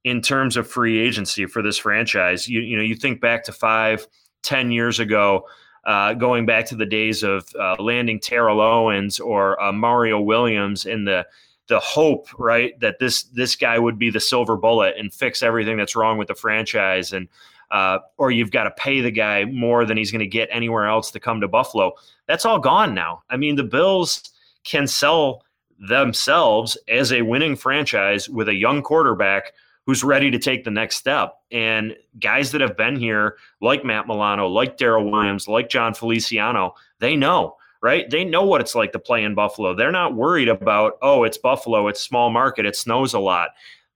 in 0.04 0.22
terms 0.22 0.56
of 0.56 0.66
free 0.66 0.98
agency 0.98 1.44
for 1.44 1.60
this 1.60 1.76
franchise. 1.76 2.48
You 2.48 2.60
you 2.60 2.76
know 2.78 2.82
you 2.82 2.96
think 2.96 3.20
back 3.20 3.44
to 3.44 3.52
five, 3.52 4.08
ten 4.42 4.70
years 4.70 5.00
ago 5.00 5.44
uh, 5.86 6.14
going 6.14 6.44
back 6.44 6.66
to 6.66 6.76
the 6.76 6.84
days 6.84 7.22
of 7.22 7.48
uh, 7.58 7.76
landing 7.78 8.18
Terrell 8.18 8.60
Owens 8.60 9.20
or 9.20 9.60
uh, 9.62 9.72
Mario 9.72 10.20
Williams 10.20 10.84
in 10.84 11.04
the 11.04 11.26
the 11.68 11.80
hope, 11.80 12.28
right, 12.38 12.78
that 12.80 12.98
this 12.98 13.24
this 13.24 13.56
guy 13.56 13.78
would 13.78 13.98
be 13.98 14.10
the 14.10 14.20
silver 14.20 14.56
bullet 14.56 14.94
and 14.98 15.12
fix 15.12 15.42
everything 15.42 15.76
that's 15.76 15.96
wrong 15.96 16.18
with 16.18 16.28
the 16.28 16.34
franchise, 16.34 17.12
and 17.12 17.28
uh, 17.70 17.98
or 18.18 18.30
you've 18.30 18.50
got 18.50 18.64
to 18.64 18.70
pay 18.72 19.00
the 19.00 19.10
guy 19.10 19.44
more 19.44 19.84
than 19.84 19.96
he's 19.96 20.10
going 20.10 20.20
to 20.20 20.26
get 20.26 20.48
anywhere 20.52 20.86
else 20.86 21.10
to 21.12 21.20
come 21.20 21.40
to 21.40 21.48
Buffalo. 21.48 21.92
That's 22.26 22.44
all 22.44 22.58
gone 22.58 22.94
now. 22.94 23.22
I 23.30 23.36
mean, 23.36 23.56
the 23.56 23.64
Bills 23.64 24.30
can 24.64 24.86
sell 24.86 25.44
themselves 25.78 26.76
as 26.88 27.12
a 27.12 27.22
winning 27.22 27.56
franchise 27.56 28.28
with 28.28 28.48
a 28.48 28.54
young 28.54 28.82
quarterback 28.82 29.52
who's 29.86 30.02
ready 30.02 30.30
to 30.32 30.38
take 30.38 30.64
the 30.64 30.70
next 30.70 30.96
step. 30.96 31.38
And 31.52 31.96
guys 32.20 32.50
that 32.50 32.60
have 32.60 32.76
been 32.76 32.96
here, 32.96 33.38
like 33.60 33.84
Matt 33.84 34.08
Milano, 34.08 34.48
like 34.48 34.76
Daryl 34.76 35.10
Williams, 35.10 35.46
like 35.46 35.68
Jon 35.68 35.94
Feliciano, 35.94 36.74
they 36.98 37.14
know, 37.14 37.56
right? 37.82 38.10
They 38.10 38.24
know 38.24 38.42
what 38.42 38.60
it's 38.60 38.74
like 38.74 38.92
to 38.92 38.98
play 38.98 39.22
in 39.22 39.36
Buffalo. 39.36 39.74
They're 39.74 39.92
not 39.92 40.16
worried 40.16 40.48
about, 40.48 40.98
oh, 41.02 41.22
it's 41.22 41.38
Buffalo, 41.38 41.86
it's 41.86 42.00
small 42.00 42.30
market, 42.30 42.66
it 42.66 42.74
snows 42.76 43.14
a 43.14 43.20
lot. 43.20 43.50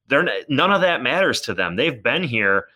They're 0.07 0.29
none 0.49 0.73
of 0.73 0.81
that 0.81 1.03
matters 1.03 1.41
to 1.43 1.55
them. 1.55 1.77
They've 1.77 2.03
been 2.03 2.23
here. 2.23 2.67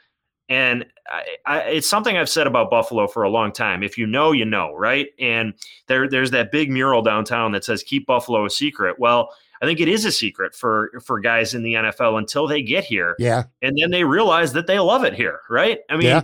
And 0.48 0.84
I, 1.08 1.22
I, 1.46 1.58
it's 1.60 1.88
something 1.88 2.16
I've 2.16 2.28
said 2.28 2.46
about 2.46 2.70
Buffalo 2.70 3.06
for 3.06 3.22
a 3.22 3.30
long 3.30 3.52
time. 3.52 3.82
If 3.82 3.96
you 3.96 4.06
know, 4.06 4.32
you 4.32 4.44
know, 4.44 4.74
right? 4.74 5.08
And 5.18 5.54
there, 5.86 6.08
there's 6.08 6.32
that 6.32 6.52
big 6.52 6.70
mural 6.70 7.00
downtown 7.00 7.52
that 7.52 7.64
says 7.64 7.82
"Keep 7.82 8.06
Buffalo 8.06 8.44
a 8.44 8.50
secret." 8.50 8.98
Well, 8.98 9.30
I 9.64 9.66
think 9.66 9.80
it 9.80 9.88
is 9.88 10.04
a 10.04 10.12
secret 10.12 10.54
for 10.54 10.90
for 11.02 11.18
guys 11.18 11.54
in 11.54 11.62
the 11.62 11.74
NFL 11.74 12.18
until 12.18 12.46
they 12.46 12.62
get 12.62 12.84
here. 12.84 13.16
Yeah. 13.18 13.44
And 13.62 13.78
then 13.78 13.90
they 13.90 14.04
realize 14.04 14.52
that 14.52 14.66
they 14.66 14.78
love 14.78 15.04
it 15.04 15.14
here, 15.14 15.40
right? 15.48 15.80
I 15.88 15.94
mean, 15.94 16.06
yeah. 16.06 16.22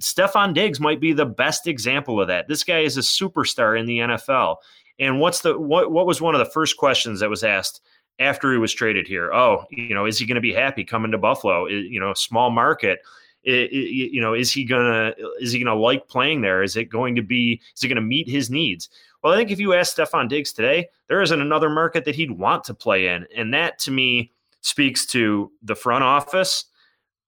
Stefon 0.00 0.54
Diggs 0.54 0.78
might 0.78 1.00
be 1.00 1.12
the 1.12 1.26
best 1.26 1.66
example 1.66 2.20
of 2.20 2.28
that. 2.28 2.48
This 2.48 2.62
guy 2.62 2.80
is 2.80 2.96
a 2.96 3.00
superstar 3.00 3.78
in 3.78 3.86
the 3.86 3.98
NFL. 3.98 4.56
And 4.98 5.20
what's 5.20 5.40
the 5.40 5.58
what 5.58 5.90
what 5.90 6.06
was 6.06 6.20
one 6.20 6.34
of 6.34 6.38
the 6.38 6.50
first 6.52 6.76
questions 6.76 7.20
that 7.20 7.30
was 7.30 7.44
asked 7.44 7.80
after 8.18 8.52
he 8.52 8.58
was 8.58 8.72
traded 8.72 9.06
here? 9.06 9.32
Oh, 9.32 9.64
you 9.70 9.94
know, 9.94 10.06
is 10.06 10.18
he 10.18 10.26
going 10.26 10.36
to 10.36 10.40
be 10.40 10.54
happy 10.54 10.84
coming 10.84 11.10
to 11.10 11.18
Buffalo? 11.18 11.66
You 11.66 12.00
know, 12.00 12.14
small 12.14 12.50
market. 12.50 13.00
It, 13.42 13.70
it, 13.70 14.12
you 14.12 14.20
know, 14.20 14.34
is 14.34 14.52
he 14.52 14.64
gonna 14.64 15.14
is 15.40 15.52
he 15.52 15.62
gonna 15.62 15.78
like 15.78 16.08
playing 16.08 16.40
there? 16.40 16.62
Is 16.62 16.76
it 16.76 16.86
going 16.86 17.14
to 17.16 17.22
be 17.22 17.60
is 17.74 17.84
it 17.84 17.88
going 17.88 17.96
to 17.96 18.02
meet 18.02 18.28
his 18.28 18.50
needs? 18.50 18.88
Well, 19.26 19.34
I 19.34 19.38
think 19.38 19.50
if 19.50 19.58
you 19.58 19.74
ask 19.74 19.96
Stefon 19.96 20.28
Diggs 20.28 20.52
today, 20.52 20.88
there 21.08 21.20
isn't 21.20 21.40
another 21.40 21.68
market 21.68 22.04
that 22.04 22.14
he'd 22.14 22.30
want 22.30 22.62
to 22.62 22.74
play 22.74 23.08
in. 23.08 23.26
And 23.36 23.52
that 23.54 23.76
to 23.80 23.90
me 23.90 24.30
speaks 24.60 25.04
to 25.06 25.50
the 25.64 25.74
front 25.74 26.04
office. 26.04 26.66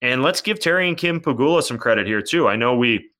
And 0.01 0.23
let's 0.23 0.41
give 0.41 0.61
Terry 0.61 0.87
and 0.87 0.97
Kim 0.97 1.21
Pegula 1.21 1.61
some 1.61 1.77
credit 1.77 2.07
here, 2.07 2.23
too. 2.23 2.47
I 2.47 2.55
know 2.55 2.77
we, 2.77 3.11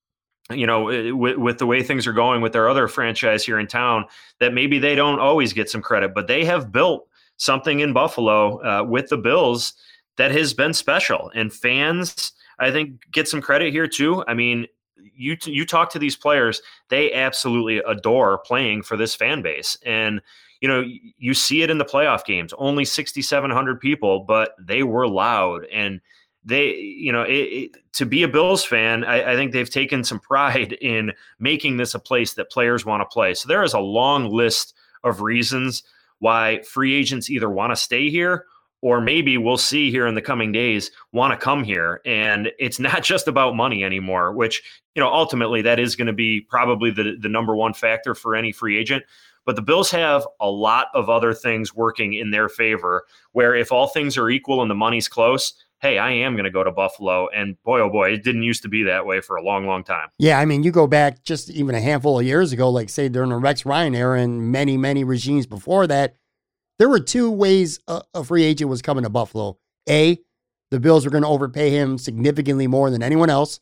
you 0.53 0.65
know, 0.65 0.91
eh, 0.91 1.11
with, 1.11 1.39
with 1.39 1.59
the 1.59 1.67
way 1.67 1.83
things 1.83 2.07
are 2.07 2.13
going 2.13 2.41
with 2.41 2.53
their 2.53 2.69
other 2.69 2.87
franchise 2.87 3.45
here 3.45 3.59
in 3.59 3.67
town, 3.67 4.05
that 4.39 4.55
maybe 4.55 4.79
they 4.79 4.95
don't 4.95 5.19
always 5.19 5.53
get 5.53 5.69
some 5.69 5.83
credit, 5.83 6.15
but 6.15 6.29
they 6.29 6.45
have 6.45 6.71
built 6.71 7.09
something 7.37 7.81
in 7.81 7.93
Buffalo 7.93 8.63
uh, 8.65 8.85
with 8.85 9.09
the 9.09 9.19
Bills 9.19 9.73
that 10.19 10.31
has 10.31 10.55
been 10.55 10.73
special. 10.73 11.33
And 11.35 11.53
fans, 11.53 12.31
I 12.61 12.71
think, 12.71 13.11
get 13.11 13.27
some 13.27 13.43
credit 13.43 13.73
here, 13.73 13.89
too. 13.89 14.23
I 14.29 14.35
mean, 14.35 14.69
you 15.15 15.37
you 15.45 15.67
talk 15.67 15.91
to 15.91 15.99
these 15.99 16.17
players, 16.17 16.63
they 16.89 17.13
absolutely 17.13 17.79
adore 17.79 18.39
playing 18.39 18.83
for 18.83 18.97
this 18.97 19.15
fan 19.15 19.43
base, 19.43 19.77
and 19.85 20.21
you 20.61 20.69
know 20.69 20.85
you 21.19 21.35
see 21.35 21.63
it 21.63 21.71
in 21.71 21.79
the 21.79 21.85
playoff 21.85 22.25
games. 22.25 22.53
Only 22.59 22.85
sixty 22.85 23.23
seven 23.23 23.51
hundred 23.51 23.81
people, 23.81 24.21
but 24.21 24.53
they 24.59 24.83
were 24.83 25.09
loud 25.09 25.65
and 25.73 26.01
they 26.45 26.75
you 26.75 27.13
know 27.13 27.23
it, 27.23 27.33
it, 27.33 27.71
to 27.93 28.07
be 28.07 28.23
a 28.23 28.29
bills 28.29 28.65
fan 28.65 29.05
I, 29.05 29.33
I, 29.33 29.37
think 29.37 29.53
they've 29.53 29.69
taken 29.69 30.03
some 30.05 30.21
pride 30.21 30.73
in 30.81 31.13
making 31.39 31.77
this 31.77 31.95
a 31.95 31.99
place 31.99 32.35
that 32.35 32.51
players 32.51 32.87
want 32.87 33.03
to 33.03 33.13
play 33.13 33.35
so 33.35 33.49
there 33.49 33.63
is 33.63 33.75
a 33.75 33.81
long 33.81 34.31
list 34.31 34.75
of 35.05 35.21
reasons 35.21 35.83
why 36.21 36.63
free 36.63 36.95
agents 36.95 37.29
either 37.29 37.51
want 37.51 37.73
to 37.73 37.77
stay 37.77 38.09
here 38.09 38.47
or 38.81 39.01
maybe 39.01 39.37
we'll 39.39 39.57
see 39.57 39.91
here 39.91 40.07
in 40.07 40.15
the 40.15 40.23
coming 40.23 40.53
days 40.53 40.91
want 41.13 41.33
to 41.33 41.43
come 41.45 41.65
here. 41.65 42.01
And 42.05 42.51
it's 42.59 42.79
not 42.89 43.03
just 43.03 43.29
about 43.29 43.57
money 43.57 43.85
anymore 43.85 44.33
which 44.33 44.63
you 44.95 45.03
know 45.03 45.13
ultimately 45.13 45.63
that 45.63 45.79
is 45.79 45.97
going 45.97 46.07
to 46.07 46.13
be 46.13 46.41
probably 46.41 46.91
the, 46.91 47.17
the 47.21 47.29
number 47.29 47.55
one 47.55 47.75
factor 47.75 48.15
for 48.15 48.35
any 48.35 48.53
free 48.53 48.79
agent. 48.79 49.05
But 49.47 49.57
the 49.57 49.63
bills 49.63 49.91
have 49.93 50.27
a 50.41 50.51
lot 50.51 50.89
of 50.93 51.09
other 51.09 51.33
things 51.33 51.75
working 51.75 52.13
in 52.13 52.31
their 52.31 52.51
favor 52.51 53.05
where 53.33 53.55
if 53.55 53.73
all 53.73 53.87
things 53.87 54.19
are 54.19 54.29
equal 54.29 54.61
and 54.61 54.71
the 54.71 54.75
money's 54.75 55.09
close 55.09 55.55
hey 55.81 55.97
i 55.97 56.11
am 56.11 56.35
going 56.35 56.45
to 56.45 56.51
go 56.51 56.65
to 56.65 56.73
buffalo. 56.73 57.29
And 57.29 57.61
boy 57.63 57.81
oh 57.81 57.91
boy 57.91 58.13
it 58.13 58.25
didn't 58.25 58.43
used 58.43 58.63
to 58.63 58.69
be 58.69 58.83
that 58.85 59.07
way 59.07 59.21
for 59.21 59.37
a 59.37 59.43
long 59.43 59.67
long 59.67 59.85
time. 59.85 60.09
Yeah 60.19 60.39
i 60.39 60.45
mean 60.45 60.63
you 60.63 60.71
go 60.71 60.87
back 60.87 61.23
just 61.23 61.51
even 61.51 61.75
a 61.75 61.81
handful 61.81 62.19
of 62.19 62.27
years 62.27 62.53
ago 62.53 62.69
like 62.71 62.89
say 62.89 63.09
during 63.09 63.31
the 63.31 63.37
rex 63.37 63.65
ryan 63.65 63.95
era 63.95 64.21
and 64.21 64.53
many 64.53 64.77
many 64.77 65.05
regimes 65.05 65.47
before 65.47 65.87
that 65.87 66.17
there 66.79 66.89
were 66.89 67.01
two 67.01 67.31
ways 67.31 67.81
a, 67.89 68.03
a 68.15 68.25
free 68.25 68.45
agent 68.45 68.71
was 68.71 68.83
coming 68.83 69.05
to 69.05 69.11
Buffalo. 69.11 69.59
A, 69.89 70.19
the 70.71 70.81
Bills 70.81 71.05
were 71.05 71.11
going 71.11 71.23
to 71.23 71.29
overpay 71.29 71.71
him 71.71 71.99
significantly 71.99 72.67
more 72.67 72.91
than 72.91 73.03
anyone 73.03 73.31
else, 73.31 73.61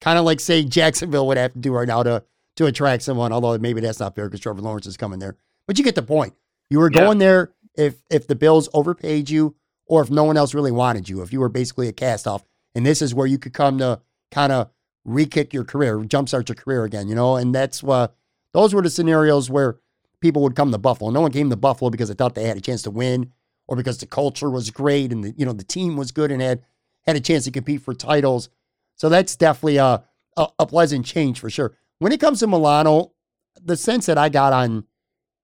kind 0.00 0.18
of 0.18 0.24
like 0.24 0.40
say 0.40 0.62
Jacksonville 0.62 1.26
would 1.26 1.38
have 1.38 1.52
to 1.52 1.58
do 1.58 1.72
right 1.72 1.88
now 1.88 2.02
to 2.02 2.24
to 2.56 2.66
attract 2.66 3.02
someone. 3.02 3.32
Although 3.32 3.58
maybe 3.58 3.80
that's 3.80 4.00
not 4.00 4.14
fair 4.14 4.26
because 4.26 4.40
Trevor 4.40 4.60
Lawrence 4.60 4.86
is 4.86 4.96
coming 4.96 5.18
there. 5.18 5.36
But 5.66 5.78
you 5.78 5.84
get 5.84 5.94
the 5.94 6.02
point. 6.02 6.34
You 6.70 6.78
were 6.78 6.90
going 6.90 7.20
yeah. 7.20 7.26
there 7.26 7.54
if 7.76 8.02
if 8.10 8.26
the 8.26 8.34
Bills 8.34 8.68
overpaid 8.74 9.30
you, 9.30 9.56
or 9.86 10.02
if 10.02 10.10
no 10.10 10.24
one 10.24 10.36
else 10.36 10.54
really 10.54 10.72
wanted 10.72 11.08
you. 11.08 11.22
If 11.22 11.32
you 11.32 11.40
were 11.40 11.48
basically 11.48 11.88
a 11.88 11.92
cast 11.92 12.26
off, 12.26 12.44
and 12.74 12.84
this 12.84 13.02
is 13.02 13.14
where 13.14 13.26
you 13.26 13.38
could 13.38 13.54
come 13.54 13.78
to 13.78 14.00
kind 14.30 14.52
of 14.52 14.70
re-kick 15.04 15.52
your 15.52 15.64
career, 15.64 15.98
jumpstart 15.98 16.48
your 16.48 16.56
career 16.56 16.84
again. 16.84 17.08
You 17.08 17.14
know, 17.14 17.36
and 17.36 17.54
that's 17.54 17.82
what 17.82 18.14
those 18.52 18.74
were 18.74 18.82
the 18.82 18.90
scenarios 18.90 19.50
where 19.50 19.78
people 20.22 20.40
would 20.42 20.56
come 20.56 20.72
to 20.72 20.78
Buffalo. 20.78 21.10
No 21.10 21.20
one 21.20 21.32
came 21.32 21.50
to 21.50 21.56
Buffalo 21.56 21.90
because 21.90 22.08
they 22.08 22.14
thought 22.14 22.34
they 22.34 22.46
had 22.46 22.56
a 22.56 22.62
chance 22.62 22.82
to 22.82 22.90
win 22.90 23.32
or 23.68 23.76
because 23.76 23.98
the 23.98 24.06
culture 24.06 24.48
was 24.48 24.70
great 24.70 25.12
and 25.12 25.22
the 25.22 25.34
you 25.36 25.44
know 25.44 25.52
the 25.52 25.64
team 25.64 25.96
was 25.96 26.12
good 26.12 26.30
and 26.30 26.40
had 26.40 26.62
had 27.02 27.16
a 27.16 27.20
chance 27.20 27.44
to 27.44 27.50
compete 27.50 27.82
for 27.82 27.92
titles. 27.92 28.48
So 28.96 29.08
that's 29.08 29.36
definitely 29.36 29.78
a, 29.78 30.04
a, 30.36 30.46
a 30.60 30.66
pleasant 30.66 31.04
change 31.04 31.40
for 31.40 31.50
sure. 31.50 31.76
When 31.98 32.12
it 32.12 32.20
comes 32.20 32.40
to 32.40 32.46
Milano, 32.46 33.12
the 33.60 33.76
sense 33.76 34.06
that 34.06 34.18
I 34.18 34.28
got 34.28 34.52
on 34.52 34.84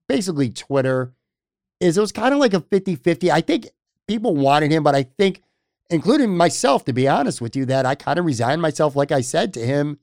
basically 0.08 0.50
Twitter 0.50 1.12
is 1.80 1.98
it 1.98 2.00
was 2.00 2.12
kind 2.12 2.32
of 2.32 2.40
like 2.40 2.54
a 2.54 2.60
50-50. 2.60 3.30
I 3.30 3.40
think 3.40 3.68
people 4.06 4.34
wanted 4.34 4.70
him, 4.70 4.82
but 4.82 4.94
I 4.94 5.02
think 5.02 5.42
including 5.90 6.36
myself 6.36 6.84
to 6.84 6.92
be 6.92 7.08
honest 7.08 7.40
with 7.40 7.56
you 7.56 7.64
that 7.66 7.86
I 7.86 7.94
kind 7.94 8.18
of 8.18 8.24
resigned 8.24 8.62
myself 8.62 8.94
like 8.94 9.10
I 9.10 9.20
said 9.20 9.54
to 9.54 9.60
him 9.60 9.98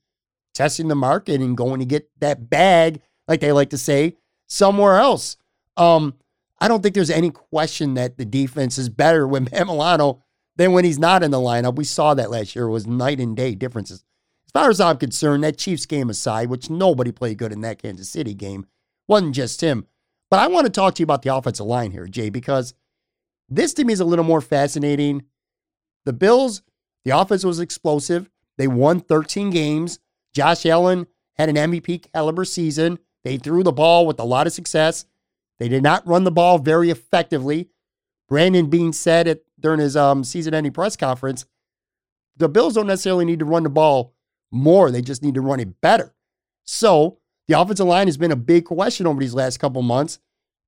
testing 0.53 0.87
the 0.87 0.95
market 0.95 1.41
and 1.41 1.55
going 1.55 1.79
to 1.79 1.85
get 1.85 2.09
that 2.19 2.49
bag 2.49 3.01
like 3.27 3.39
they 3.39 3.51
like 3.51 3.69
to 3.69 3.77
say 3.77 4.15
somewhere 4.55 4.97
else. 4.97 5.37
Um, 5.77 6.15
I 6.59 6.67
don't 6.67 6.81
think 6.81 6.95
there's 6.95 7.09
any 7.09 7.29
question 7.29 7.95
that 7.95 8.17
the 8.17 8.25
defense 8.25 8.77
is 8.77 8.89
better 8.89 9.27
when 9.27 9.43
Matt 9.51 9.67
Milano 9.67 10.23
than 10.55 10.71
when 10.71 10.85
he's 10.85 10.99
not 10.99 11.23
in 11.23 11.31
the 11.31 11.37
lineup. 11.37 11.75
We 11.75 11.83
saw 11.83 12.13
that 12.13 12.31
last 12.31 12.55
year. 12.55 12.65
It 12.65 12.71
was 12.71 12.87
night 12.87 13.19
and 13.19 13.35
day 13.35 13.55
differences. 13.55 14.03
As 14.47 14.51
far 14.53 14.69
as 14.69 14.79
I'm 14.79 14.97
concerned, 14.97 15.43
that 15.43 15.57
Chiefs 15.57 15.85
game 15.85 16.09
aside, 16.09 16.49
which 16.49 16.69
nobody 16.69 17.11
played 17.11 17.37
good 17.37 17.51
in 17.51 17.61
that 17.61 17.81
Kansas 17.81 18.09
City 18.09 18.33
game, 18.33 18.65
wasn't 19.07 19.35
just 19.35 19.59
him. 19.59 19.85
But 20.31 20.39
I 20.39 20.47
want 20.47 20.65
to 20.65 20.71
talk 20.71 20.95
to 20.95 21.01
you 21.01 21.05
about 21.05 21.21
the 21.23 21.35
offensive 21.35 21.65
line 21.65 21.91
here, 21.91 22.07
Jay, 22.07 22.29
because 22.29 22.73
this 23.49 23.73
to 23.73 23.83
me 23.83 23.91
is 23.91 23.99
a 23.99 24.05
little 24.05 24.25
more 24.25 24.41
fascinating. 24.41 25.23
The 26.05 26.13
Bills, 26.13 26.61
the 27.03 27.11
offense 27.11 27.43
was 27.43 27.59
explosive. 27.59 28.29
They 28.57 28.67
won 28.67 29.01
13 29.01 29.49
games. 29.49 29.99
Josh 30.33 30.65
Allen 30.65 31.07
had 31.33 31.49
an 31.49 31.55
MVP 31.55 32.11
caliber 32.13 32.45
season. 32.45 32.99
They 33.25 33.37
threw 33.37 33.63
the 33.63 33.71
ball 33.71 34.05
with 34.05 34.19
a 34.19 34.23
lot 34.23 34.45
of 34.45 34.53
success. 34.53 35.05
They 35.57 35.67
did 35.67 35.81
not 35.81 36.07
run 36.07 36.25
the 36.25 36.31
ball 36.31 36.59
very 36.59 36.91
effectively. 36.91 37.69
Brandon 38.29 38.69
Beane 38.69 38.93
said 38.93 39.27
it 39.27 39.45
during 39.59 39.79
his 39.79 39.97
um, 39.97 40.23
season-ending 40.23 40.73
press 40.73 40.95
conference. 40.95 41.47
The 42.37 42.47
Bills 42.47 42.75
don't 42.75 42.85
necessarily 42.85 43.25
need 43.25 43.39
to 43.39 43.45
run 43.45 43.63
the 43.63 43.69
ball 43.69 44.13
more; 44.51 44.91
they 44.91 45.01
just 45.01 45.23
need 45.23 45.33
to 45.33 45.41
run 45.41 45.59
it 45.59 45.81
better. 45.81 46.13
So 46.65 47.17
the 47.47 47.59
offensive 47.59 47.87
line 47.87 48.07
has 48.07 48.17
been 48.17 48.31
a 48.31 48.35
big 48.35 48.65
question 48.65 49.07
over 49.07 49.19
these 49.19 49.33
last 49.33 49.57
couple 49.57 49.81
months, 49.81 50.19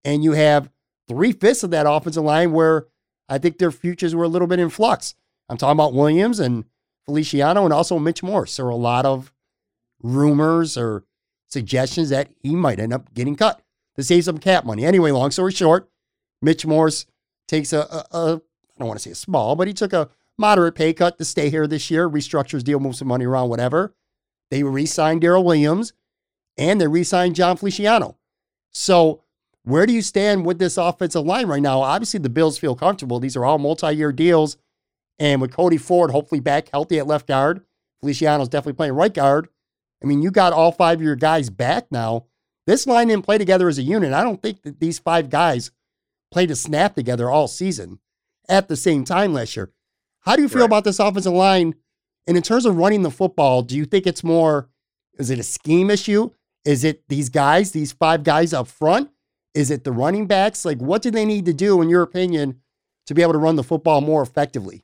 and 0.03 0.24
you 0.24 0.32
have 0.32 0.72
three 1.08 1.34
fifths 1.34 1.64
of 1.64 1.70
that 1.72 1.88
offensive 1.88 2.24
line 2.24 2.53
where 2.53 2.88
I 3.30 3.38
think 3.38 3.60
their 3.60 3.72
futures 3.72 4.16
were 4.16 4.24
a 4.24 4.30
little 4.30 4.47
bit 4.47 4.60
in 4.60 4.70
flux. 4.70 5.14
I'm 5.47 5.58
talking 5.58 5.78
about 5.78 5.93
Williams 5.93 6.39
and 6.39 6.66
Feliciano, 7.05 7.66
and 7.66 7.74
also 7.74 7.99
Mitch 7.99 8.24
Morse. 8.24 8.58
There 8.58 8.66
are 8.66 8.70
a 8.70 8.76
lot 8.76 9.05
of 9.05 9.32
rumors 10.01 10.76
or 10.76 11.03
suggestions 11.48 12.10
that 12.10 12.30
he 12.41 12.56
might 12.56 12.80
end 12.80 12.93
up 12.93 13.14
getting 13.14 13.36
cut 13.36 13.62
to 13.95 14.04
save 14.04 14.26
some 14.26 14.38
cap 14.38 14.66
money. 14.66 14.86
Anyway, 14.86 15.12
long 15.12 15.32
story 15.32 15.52
short, 15.52 15.89
Mitch 16.41 16.66
Morse 16.66 17.06
takes 17.48 17.74
a, 17.74 17.80
a, 17.80 18.18
a 18.18 18.36
I 18.36 18.80
don't 18.80 18.88
want 18.88 19.00
to 19.00 19.04
say 19.04 19.12
a 19.12 19.16
small, 19.16 19.56
but 19.56 19.68
he 19.68 19.74
took 19.74 19.93
a 19.93 20.10
moderate 20.38 20.76
pay 20.76 20.93
cut 20.93 21.18
to 21.18 21.26
stay 21.26 21.50
here 21.50 21.66
this 21.68 21.89
year, 21.89 22.10
restructures 22.10 22.64
deal, 22.64 22.80
move 22.80 22.95
some 22.95 23.08
money 23.08 23.26
around, 23.26 23.50
whatever. 23.50 23.95
They 24.52 24.64
re-signed 24.64 25.22
Daryl 25.22 25.43
Williams 25.43 25.93
and 26.58 26.80
they 26.80 26.88
re-signed 26.88 27.36
Jon 27.36 27.58
Feliciano. 27.58 28.18
So 28.72 29.24
where 29.64 29.86
do 29.86 29.93
you 29.93 30.02
stand 30.02 30.45
with 30.45 30.60
this 30.60 30.78
offensive 30.78 31.26
line 31.26 31.48
right 31.48 31.62
now? 31.62 31.82
Obviously, 31.82 32.20
the 32.20 32.30
Bills 32.30 32.58
feel 32.58 32.76
comfortable. 32.76 33.20
These 33.20 33.36
are 33.36 33.43
all 33.43 33.58
multi-year 33.58 34.12
deals. 34.12 34.58
And 35.20 35.41
with 35.41 35.52
Cody 35.52 35.78
Ford 35.78 36.12
hopefully 36.12 36.39
back 36.39 36.70
healthy 36.72 37.00
at 37.00 37.08
left 37.08 37.28
guard, 37.28 37.62
Feliciano's 38.00 38.50
definitely 38.50 38.78
playing 38.78 38.93
right 38.93 39.14
guard. 39.14 39.50
I 40.04 40.08
mean, 40.08 40.22
you 40.22 40.32
got 40.32 40.54
all 40.54 40.72
five 40.72 41.00
of 41.00 41.04
your 41.04 41.16
guys 41.16 41.50
back 41.50 41.88
now. 41.91 42.26
This 42.66 42.86
line 42.86 43.08
didn't 43.08 43.26
play 43.26 43.38
together 43.38 43.68
as 43.68 43.78
a 43.78 43.84
unit. 43.84 44.14
I 44.14 44.24
don't 44.24 44.41
think 44.41 44.64
that 44.64 44.80
these 44.80 45.00
five 45.00 45.30
guys 45.30 45.72
played 46.32 46.52
a 46.52 46.56
snap 46.56 46.95
together 46.95 47.30
all 47.30 47.48
season 47.48 48.00
at 48.50 48.68
the 48.68 48.76
same 48.76 49.06
time 49.06 49.34
last 49.34 49.56
year. 49.56 49.72
How 50.22 50.36
do 50.36 50.41
you 50.41 50.50
feel 50.50 50.62
right. 50.62 50.66
about 50.66 50.84
this 50.84 51.00
offensive 51.00 51.34
line? 51.34 51.76
And 52.28 52.36
in 52.36 52.43
terms 52.43 52.66
of 52.66 52.76
running 52.76 53.04
the 53.04 53.12
football, 53.12 53.62
do 53.62 53.78
you 53.78 53.86
think 53.86 54.06
it's 54.06 54.24
more, 54.24 54.70
is 55.18 55.30
it 55.30 55.39
a 55.39 55.43
scheme 55.43 55.89
issue? 55.89 56.32
Is 56.66 56.84
it 56.84 57.04
these 57.08 57.30
guys, 57.30 57.72
these 57.72 57.93
five 57.93 58.24
guys 58.24 58.54
up 58.54 58.68
front? 58.68 59.10
Is 59.54 59.72
it 59.72 59.86
the 59.86 59.93
running 59.93 60.28
backs? 60.28 60.66
Like, 60.66 60.80
what 60.80 61.02
do 61.02 61.10
they 61.10 61.24
need 61.24 61.45
to 61.45 61.54
do, 61.54 61.82
in 61.82 61.88
your 61.88 62.02
opinion, 62.02 62.60
to 63.06 63.14
be 63.14 63.22
able 63.22 63.34
to 63.34 63.39
run 63.39 63.56
the 63.56 63.64
football 63.64 64.02
more 64.02 64.22
effectively? 64.22 64.84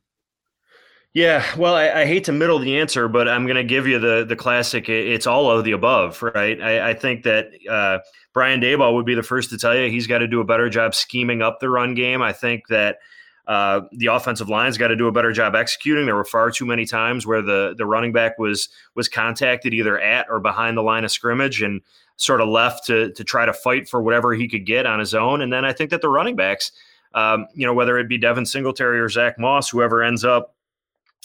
Yeah, 1.14 1.46
well, 1.58 1.76
I, 1.76 1.90
I, 1.90 2.06
hate 2.06 2.24
to 2.24 2.32
middle 2.32 2.58
the 2.58 2.80
answer, 2.80 3.08
but 3.08 3.30
I'm 3.30 3.46
going 3.46 3.56
to 3.56 3.64
give 3.64 3.86
you 3.86 4.00
the 4.00 4.26
the 4.28 4.36
classic. 4.36 4.90
It's 4.90 5.28
all 5.28 5.52
of 5.52 5.64
the 5.64 5.72
above, 5.74 6.24
right? 6.24 6.60
I, 6.60 6.90
I 6.90 6.94
think 6.96 7.22
that 7.24 7.52
uh, 7.70 8.00
Brian 8.34 8.60
Daboll 8.60 8.96
would 8.96 9.06
be 9.06 9.14
the 9.14 9.22
first 9.22 9.52
to 9.52 9.60
tell 9.60 9.76
you 9.76 9.92
he's 9.92 10.08
got 10.08 10.20
to 10.20 10.28
do 10.28 10.42
a 10.42 10.44
better 10.44 10.70
job 10.70 10.96
scheming 10.96 11.44
up 11.44 11.60
the 11.60 11.70
run 11.70 11.94
game. 11.94 12.24
I 12.24 12.34
think 12.34 12.68
that 12.70 12.98
uh, 13.46 13.82
the 13.92 14.08
offensive 14.08 14.50
line's 14.50 14.80
got 14.80 14.88
to 14.88 14.96
do 14.96 15.06
a 15.08 15.12
better 15.12 15.32
job 15.32 15.54
executing. 15.54 16.08
There 16.08 16.16
were 16.16 16.26
far 16.26 16.50
too 16.50 16.66
many 16.66 16.86
times 16.86 17.28
where 17.28 17.44
the 17.44 17.76
the 17.78 17.86
running 17.86 18.12
back 18.12 18.40
was 18.40 18.70
was 18.96 19.08
contacted 19.08 19.72
either 19.72 20.00
at 20.00 20.26
or 20.32 20.40
behind 20.40 20.78
the 20.78 20.84
line 20.84 21.04
of 21.04 21.12
scrimmage 21.12 21.62
and 21.62 21.82
sort 22.16 22.42
of 22.42 22.48
left 22.48 22.88
to 22.88 23.12
to 23.12 23.24
try 23.24 23.46
to 23.46 23.54
fight 23.54 23.88
for 23.88 24.02
whatever 24.02 24.34
he 24.34 24.48
could 24.48 24.66
get 24.66 24.88
on 24.88 25.00
his 25.00 25.14
own. 25.14 25.42
And 25.42 25.54
then 25.54 25.64
I 25.64 25.74
think 25.74 25.92
that 25.92 26.02
the 26.02 26.10
running 26.10 26.36
backs, 26.36 26.72
um, 27.14 27.46
you 27.54 27.68
know, 27.68 27.74
whether 27.76 28.00
it 28.00 28.10
be 28.10 28.18
Devin 28.18 28.48
Singletary 28.48 29.00
or 29.00 29.10
Zach 29.10 29.38
Moss, 29.38 29.70
whoever 29.70 30.02
ends 30.02 30.26
up 30.26 30.53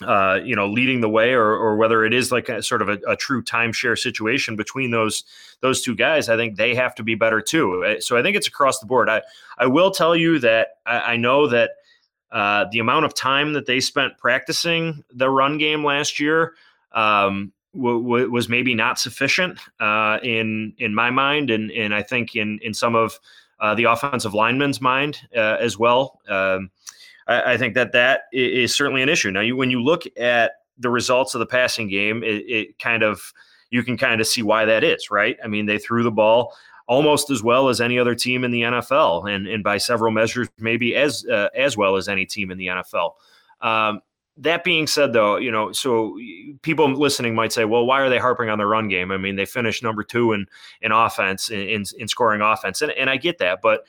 uh, 0.05 0.38
you 0.44 0.55
know, 0.55 0.66
leading 0.66 1.01
the 1.01 1.09
way, 1.09 1.32
or, 1.32 1.57
or 1.57 1.76
whether 1.76 2.05
it 2.05 2.14
is 2.14 2.30
like 2.30 2.49
a 2.49 2.62
sort 2.62 2.82
of 2.82 2.88
a, 2.88 2.99
a, 3.09 3.16
true 3.16 3.42
timeshare 3.42 3.99
situation 3.99 4.55
between 4.55 4.90
those 4.90 5.24
those 5.61 5.82
two 5.82 5.94
guys, 5.96 6.28
I 6.28 6.36
think 6.36 6.57
they 6.57 6.74
have 6.76 6.94
to 6.96 7.03
be 7.03 7.16
better 7.16 7.40
too. 7.40 7.84
Uh, 7.84 8.01
so 8.01 8.16
I 8.16 8.22
think 8.22 8.36
it's 8.36 8.46
across 8.46 8.78
the 8.78 8.86
board. 8.86 9.09
I 9.09 9.22
I 9.59 9.66
will 9.66 9.90
tell 9.90 10.14
you 10.14 10.38
that 10.38 10.78
I, 10.86 10.99
I 11.01 11.16
know 11.16 11.49
that 11.49 11.70
uh, 12.30 12.66
the 12.70 12.78
amount 12.78 13.07
of 13.07 13.14
time 13.14 13.55
that 13.55 13.66
they 13.66 13.80
spent 13.80 14.18
practicing 14.18 15.03
the 15.12 15.30
run 15.30 15.59
game 15.59 15.84
last 15.84 16.20
year 16.20 16.55
um, 16.92 17.53
w- 17.74 18.03
w- 18.03 18.30
was 18.30 18.49
maybe 18.49 18.74
not 18.74 18.99
sufficient 18.99 19.59
uh, 19.80 20.18
in 20.22 20.74
in 20.78 20.94
my 20.94 21.11
mind, 21.11 21.51
and 21.51 21.70
and 21.72 21.94
I 21.94 22.03
think 22.03 22.36
in 22.36 22.61
in 22.62 22.72
some 22.72 22.94
of 22.94 23.18
uh, 23.61 23.74
the 23.74 23.84
offensive 23.84 24.34
linemen's 24.34 24.80
mind 24.80 25.20
uh, 25.34 25.57
as 25.59 25.78
well. 25.78 26.20
Um, 26.28 26.70
I, 27.29 27.53
I 27.53 27.57
think 27.57 27.74
that 27.74 27.93
that 27.93 28.22
is 28.33 28.74
certainly 28.74 29.03
an 29.03 29.09
issue. 29.09 29.31
Now, 29.31 29.41
you, 29.41 29.57
when 29.57 29.70
you 29.70 29.83
look 29.83 30.05
at 30.18 30.53
the 30.79 30.91
results 30.91 31.35
of 31.35 31.39
the 31.41 31.47
passing 31.47 31.89
game, 31.89 32.22
it, 32.22 32.45
it 32.49 32.79
kind 32.79 33.03
of 33.03 33.33
you 33.70 33.83
can 33.83 33.97
kind 33.97 34.20
of 34.20 34.26
see 34.26 34.43
why 34.43 34.64
that 34.64 34.83
is, 34.83 35.11
right? 35.11 35.37
I 35.45 35.49
mean, 35.49 35.66
they 35.66 35.79
threw 35.79 36.03
the 36.03 36.11
ball 36.11 36.55
almost 36.87 37.31
as 37.31 37.43
well 37.43 37.68
as 37.68 37.81
any 37.81 37.99
other 37.99 38.14
team 38.14 38.45
in 38.45 38.51
the 38.51 38.62
NFL, 38.62 39.31
and 39.31 39.47
and 39.47 39.62
by 39.62 39.79
several 39.79 40.11
measures, 40.11 40.49
maybe 40.59 40.97
as 40.97 41.24
uh, 41.26 41.49
as 41.55 41.76
well 41.76 41.97
as 41.97 42.09
any 42.09 42.26
team 42.26 42.51
in 42.51 42.59
the 42.59 42.68
NFL. 42.68 43.12
Um, 43.61 44.01
that 44.39 44.62
being 44.62 44.87
said, 44.87 45.12
though, 45.12 45.37
you 45.37 45.51
know, 45.51 45.72
so 45.72 46.16
people 46.62 46.89
listening 46.93 47.35
might 47.35 47.53
say, 47.53 47.64
well, 47.64 47.85
why 47.85 48.01
are 48.01 48.09
they 48.09 48.18
harping 48.18 48.49
on 48.49 48.59
the 48.59 48.66
run 48.66 48.89
game? 48.89 49.11
I 49.11 49.16
mean, 49.16 49.35
they 49.35 49.45
finished 49.45 49.83
number 49.83 50.03
two 50.03 50.33
in 50.33 50.47
in 50.81 50.93
offense 50.93 51.51
in 51.51 51.61
in, 51.61 51.85
in 51.99 52.09
scoring 52.09 52.41
offense, 52.41 52.81
and 52.81 52.93
and 52.93 53.11
I 53.11 53.16
get 53.16 53.39
that, 53.39 53.61
but 53.62 53.85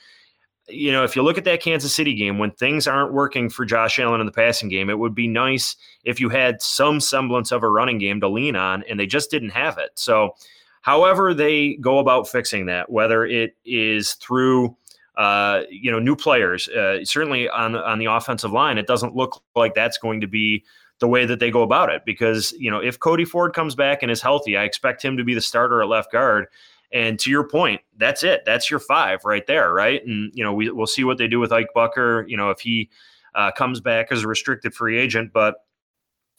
you 0.70 0.92
know, 0.92 1.04
if 1.04 1.16
you 1.16 1.24
look 1.24 1.38
at 1.38 1.44
that 1.46 1.62
Kansas 1.62 1.94
City 1.94 2.14
game, 2.14 2.38
when 2.38 2.52
things 2.52 2.88
aren't 2.88 3.14
working 3.14 3.50
for 3.50 3.66
Josh 3.66 4.00
Allen 4.00 4.20
in 4.20 4.26
the 4.26 4.32
passing 4.32 4.70
game, 4.70 4.90
it 4.90 5.00
would 5.00 5.16
be 5.16 5.28
nice 5.28 5.76
if 6.04 6.20
you 6.20 6.30
had 6.30 6.62
some 6.62 7.00
semblance 7.00 7.52
of 7.52 7.64
a 7.64 7.70
running 7.70 7.98
game 7.98 8.20
to 8.22 8.28
lean 8.28 8.56
on, 8.56 8.84
and 8.90 9.00
they 9.00 9.06
just 9.06 9.32
didn't 9.32 9.50
have 9.50 9.78
it. 9.78 9.92
So, 9.96 10.36
however 10.82 11.34
they 11.34 11.76
go 11.76 12.00
about 12.00 12.28
fixing 12.28 12.68
that, 12.68 12.90
whether 12.90 13.26
it 13.26 13.56
is 13.66 14.14
through 14.14 14.76
uh, 15.18 15.64
you 15.70 15.92
know 15.92 16.00
new 16.00 16.16
players, 16.16 16.68
uh, 16.70 17.04
certainly 17.04 17.50
on 17.50 17.76
on 17.76 18.00
the 18.00 18.06
offensive 18.06 18.52
line, 18.52 18.78
it 18.78 18.88
doesn't 18.88 19.16
look 19.16 19.42
like 19.56 19.74
that's 19.74 19.98
going 19.98 20.22
to 20.22 20.28
be 20.28 20.64
the 21.00 21.08
way 21.08 21.26
that 21.26 21.40
they 21.40 21.50
go 21.50 21.62
about 21.62 21.90
it 21.90 22.04
because 22.06 22.52
you 22.54 22.70
know 22.70 22.80
if 22.80 23.00
Cody 23.00 23.26
Ford 23.26 23.54
comes 23.54 23.76
back 23.76 24.04
and 24.04 24.12
is 24.12 24.22
healthy, 24.22 24.58
I 24.58 24.64
expect 24.64 25.04
him 25.04 25.18
to 25.18 25.24
be 25.24 25.34
the 25.34 25.42
starter 25.42 25.82
at 25.82 25.88
left 25.88 26.12
guard. 26.12 26.48
And 26.92 27.20
to 27.20 27.30
your 27.30 27.48
point, 27.48 27.82
that's 27.98 28.24
it. 28.24 28.44
That's 28.46 28.72
your 28.72 28.80
five 28.80 29.24
right 29.24 29.46
there, 29.46 29.74
right? 29.74 30.04
And 30.06 30.32
you 30.34 30.44
know, 30.44 30.54
we 30.54 30.72
we'll 30.72 30.88
see 30.88 31.04
what 31.04 31.18
they 31.18 31.28
do 31.28 31.40
with 31.40 31.52
Ike 31.52 31.70
Boettger. 31.76 32.28
You 32.28 32.38
know, 32.38 32.50
if 32.50 32.60
he 32.60 32.90
uh, 33.36 33.52
comes 33.52 33.80
back 33.80 34.12
as 34.12 34.24
a 34.24 34.28
restricted 34.28 34.74
free 34.74 34.98
agent, 34.98 35.32
but 35.34 35.56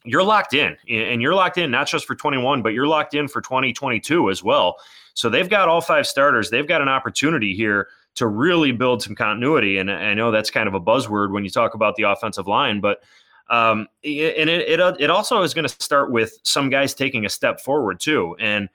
you're 0.05 0.25
locked 0.25 0.55
in, 0.55 0.77
and 0.89 1.21
you're 1.21 1.35
locked 1.35 1.59
in 1.59 1.71
not 1.71 1.87
just 1.87 2.07
for 2.07 2.15
21, 2.15 2.63
but 2.63 2.73
you're 2.73 2.87
locked 2.87 3.15
in 3.15 3.29
for 3.29 3.41
2022 3.41 4.31
as 4.31 4.43
well. 4.43 4.77
So 5.15 5.29
they've 5.29 5.49
got 5.49 5.69
all 5.69 5.81
five 5.81 6.07
starters. 6.07 6.51
They've 6.51 6.67
got 6.67 6.81
an 6.81 6.89
opportunity 6.89 7.55
here 7.55 7.89
to 8.15 8.27
really 8.27 8.73
build 8.73 9.03
some 9.03 9.15
continuity. 9.15 9.79
And 9.79 9.91
I 9.91 10.15
know 10.15 10.31
that's 10.31 10.51
kind 10.51 10.69
of 10.69 10.75
a 10.75 10.81
buzzword 10.81 11.33
when 11.33 11.45
you 11.45 11.51
talk 11.51 11.75
about 11.75 11.97
the 11.97 12.05
offensive 12.05 12.47
line, 12.47 12.81
but 12.81 13.03
um, 13.51 13.89
and 14.05 14.49
it, 14.49 14.81
it 14.81 14.81
it 15.01 15.11
also 15.11 15.43
is 15.43 15.55
going 15.55 15.67
to 15.67 15.83
start 15.83 16.13
with 16.13 16.39
some 16.45 16.71
guys 16.71 16.95
taking 16.95 17.27
a 17.27 17.29
step 17.29 17.61
forward 17.61 17.99
too. 17.99 18.37
And 18.39 18.69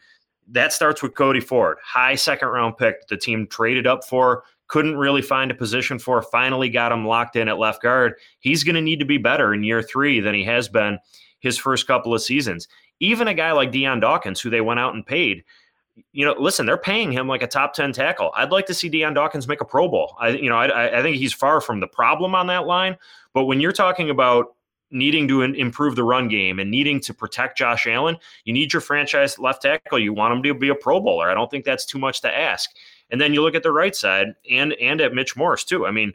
that 0.49 0.73
starts 0.73 1.01
with 1.01 1.15
Cody 1.15 1.39
Ford, 1.39 1.77
high 1.83 2.15
second 2.15 2.49
round 2.49 2.77
pick. 2.77 3.07
The 3.07 3.17
team 3.17 3.47
traded 3.47 3.87
up 3.87 4.03
for, 4.03 4.43
couldn't 4.67 4.97
really 4.97 5.21
find 5.21 5.51
a 5.51 5.55
position 5.55 5.99
for, 5.99 6.21
finally 6.21 6.69
got 6.69 6.91
him 6.91 7.05
locked 7.05 7.35
in 7.35 7.47
at 7.47 7.57
left 7.57 7.81
guard. 7.81 8.13
He's 8.39 8.63
going 8.63 8.75
to 8.75 8.81
need 8.81 8.99
to 8.99 9.05
be 9.05 9.17
better 9.17 9.53
in 9.53 9.63
year 9.63 9.81
three 9.81 10.19
than 10.19 10.35
he 10.35 10.43
has 10.43 10.69
been 10.69 10.99
his 11.39 11.57
first 11.57 11.87
couple 11.87 12.13
of 12.13 12.21
seasons. 12.21 12.67
Even 12.99 13.27
a 13.27 13.33
guy 13.33 13.51
like 13.51 13.71
Dion 13.71 13.99
Dawkins, 13.99 14.39
who 14.39 14.49
they 14.49 14.61
went 14.61 14.79
out 14.79 14.93
and 14.93 15.05
paid, 15.05 15.43
you 16.11 16.25
know, 16.25 16.35
listen, 16.37 16.65
they're 16.65 16.77
paying 16.77 17.11
him 17.11 17.27
like 17.27 17.41
a 17.41 17.47
top 17.47 17.73
10 17.73 17.93
tackle. 17.93 18.31
I'd 18.35 18.51
like 18.51 18.65
to 18.67 18.73
see 18.73 18.89
Dion 18.89 19.13
Dawkins 19.13 19.47
make 19.47 19.61
a 19.61 19.65
Pro 19.65 19.87
Bowl. 19.87 20.15
I, 20.19 20.29
you 20.29 20.49
know, 20.49 20.57
I, 20.57 20.99
I 20.99 21.01
think 21.01 21.17
he's 21.17 21.33
far 21.33 21.61
from 21.61 21.79
the 21.79 21.87
problem 21.87 22.35
on 22.35 22.47
that 22.47 22.65
line. 22.65 22.97
But 23.33 23.45
when 23.45 23.59
you're 23.59 23.71
talking 23.71 24.09
about 24.09 24.55
needing 24.91 25.27
to 25.27 25.41
improve 25.41 25.95
the 25.95 26.03
run 26.03 26.27
game 26.27 26.59
and 26.59 26.69
needing 26.69 26.99
to 27.01 27.13
protect 27.13 27.57
Josh 27.57 27.87
Allen, 27.87 28.17
you 28.45 28.53
need 28.53 28.71
your 28.71 28.81
franchise 28.81 29.39
left 29.39 29.63
tackle. 29.63 29.99
You 29.99 30.13
want 30.13 30.33
him 30.33 30.43
to 30.43 30.53
be 30.53 30.69
a 30.69 30.75
Pro 30.75 30.99
Bowler. 30.99 31.29
I 31.29 31.33
don't 31.33 31.49
think 31.49 31.65
that's 31.65 31.85
too 31.85 31.99
much 31.99 32.21
to 32.21 32.35
ask. 32.35 32.69
And 33.09 33.19
then 33.19 33.33
you 33.33 33.41
look 33.41 33.55
at 33.55 33.63
the 33.63 33.71
right 33.71 33.95
side 33.95 34.35
and 34.49 34.73
and 34.73 35.01
at 35.01 35.13
Mitch 35.13 35.35
Morse 35.35 35.63
too. 35.63 35.85
I 35.85 35.91
mean, 35.91 36.13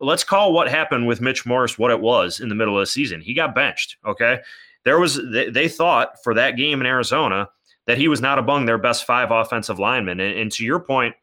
let's 0.00 0.24
call 0.24 0.52
what 0.52 0.68
happened 0.68 1.06
with 1.06 1.20
Mitch 1.20 1.44
Morse 1.44 1.78
what 1.78 1.90
it 1.90 2.00
was 2.00 2.40
in 2.40 2.48
the 2.48 2.54
middle 2.54 2.76
of 2.76 2.82
the 2.82 2.86
season. 2.86 3.20
He 3.20 3.34
got 3.34 3.54
benched. 3.54 3.96
Okay, 4.06 4.40
there 4.84 4.98
was 4.98 5.20
they, 5.30 5.50
they 5.50 5.68
thought 5.68 6.22
for 6.22 6.34
that 6.34 6.56
game 6.56 6.80
in 6.80 6.86
Arizona 6.86 7.48
that 7.86 7.98
he 7.98 8.08
was 8.08 8.20
not 8.20 8.38
among 8.38 8.66
their 8.66 8.78
best 8.78 9.04
five 9.04 9.30
offensive 9.30 9.78
linemen. 9.78 10.20
And, 10.20 10.38
and 10.38 10.52
to 10.52 10.64
your 10.64 10.80
point, 10.80 11.14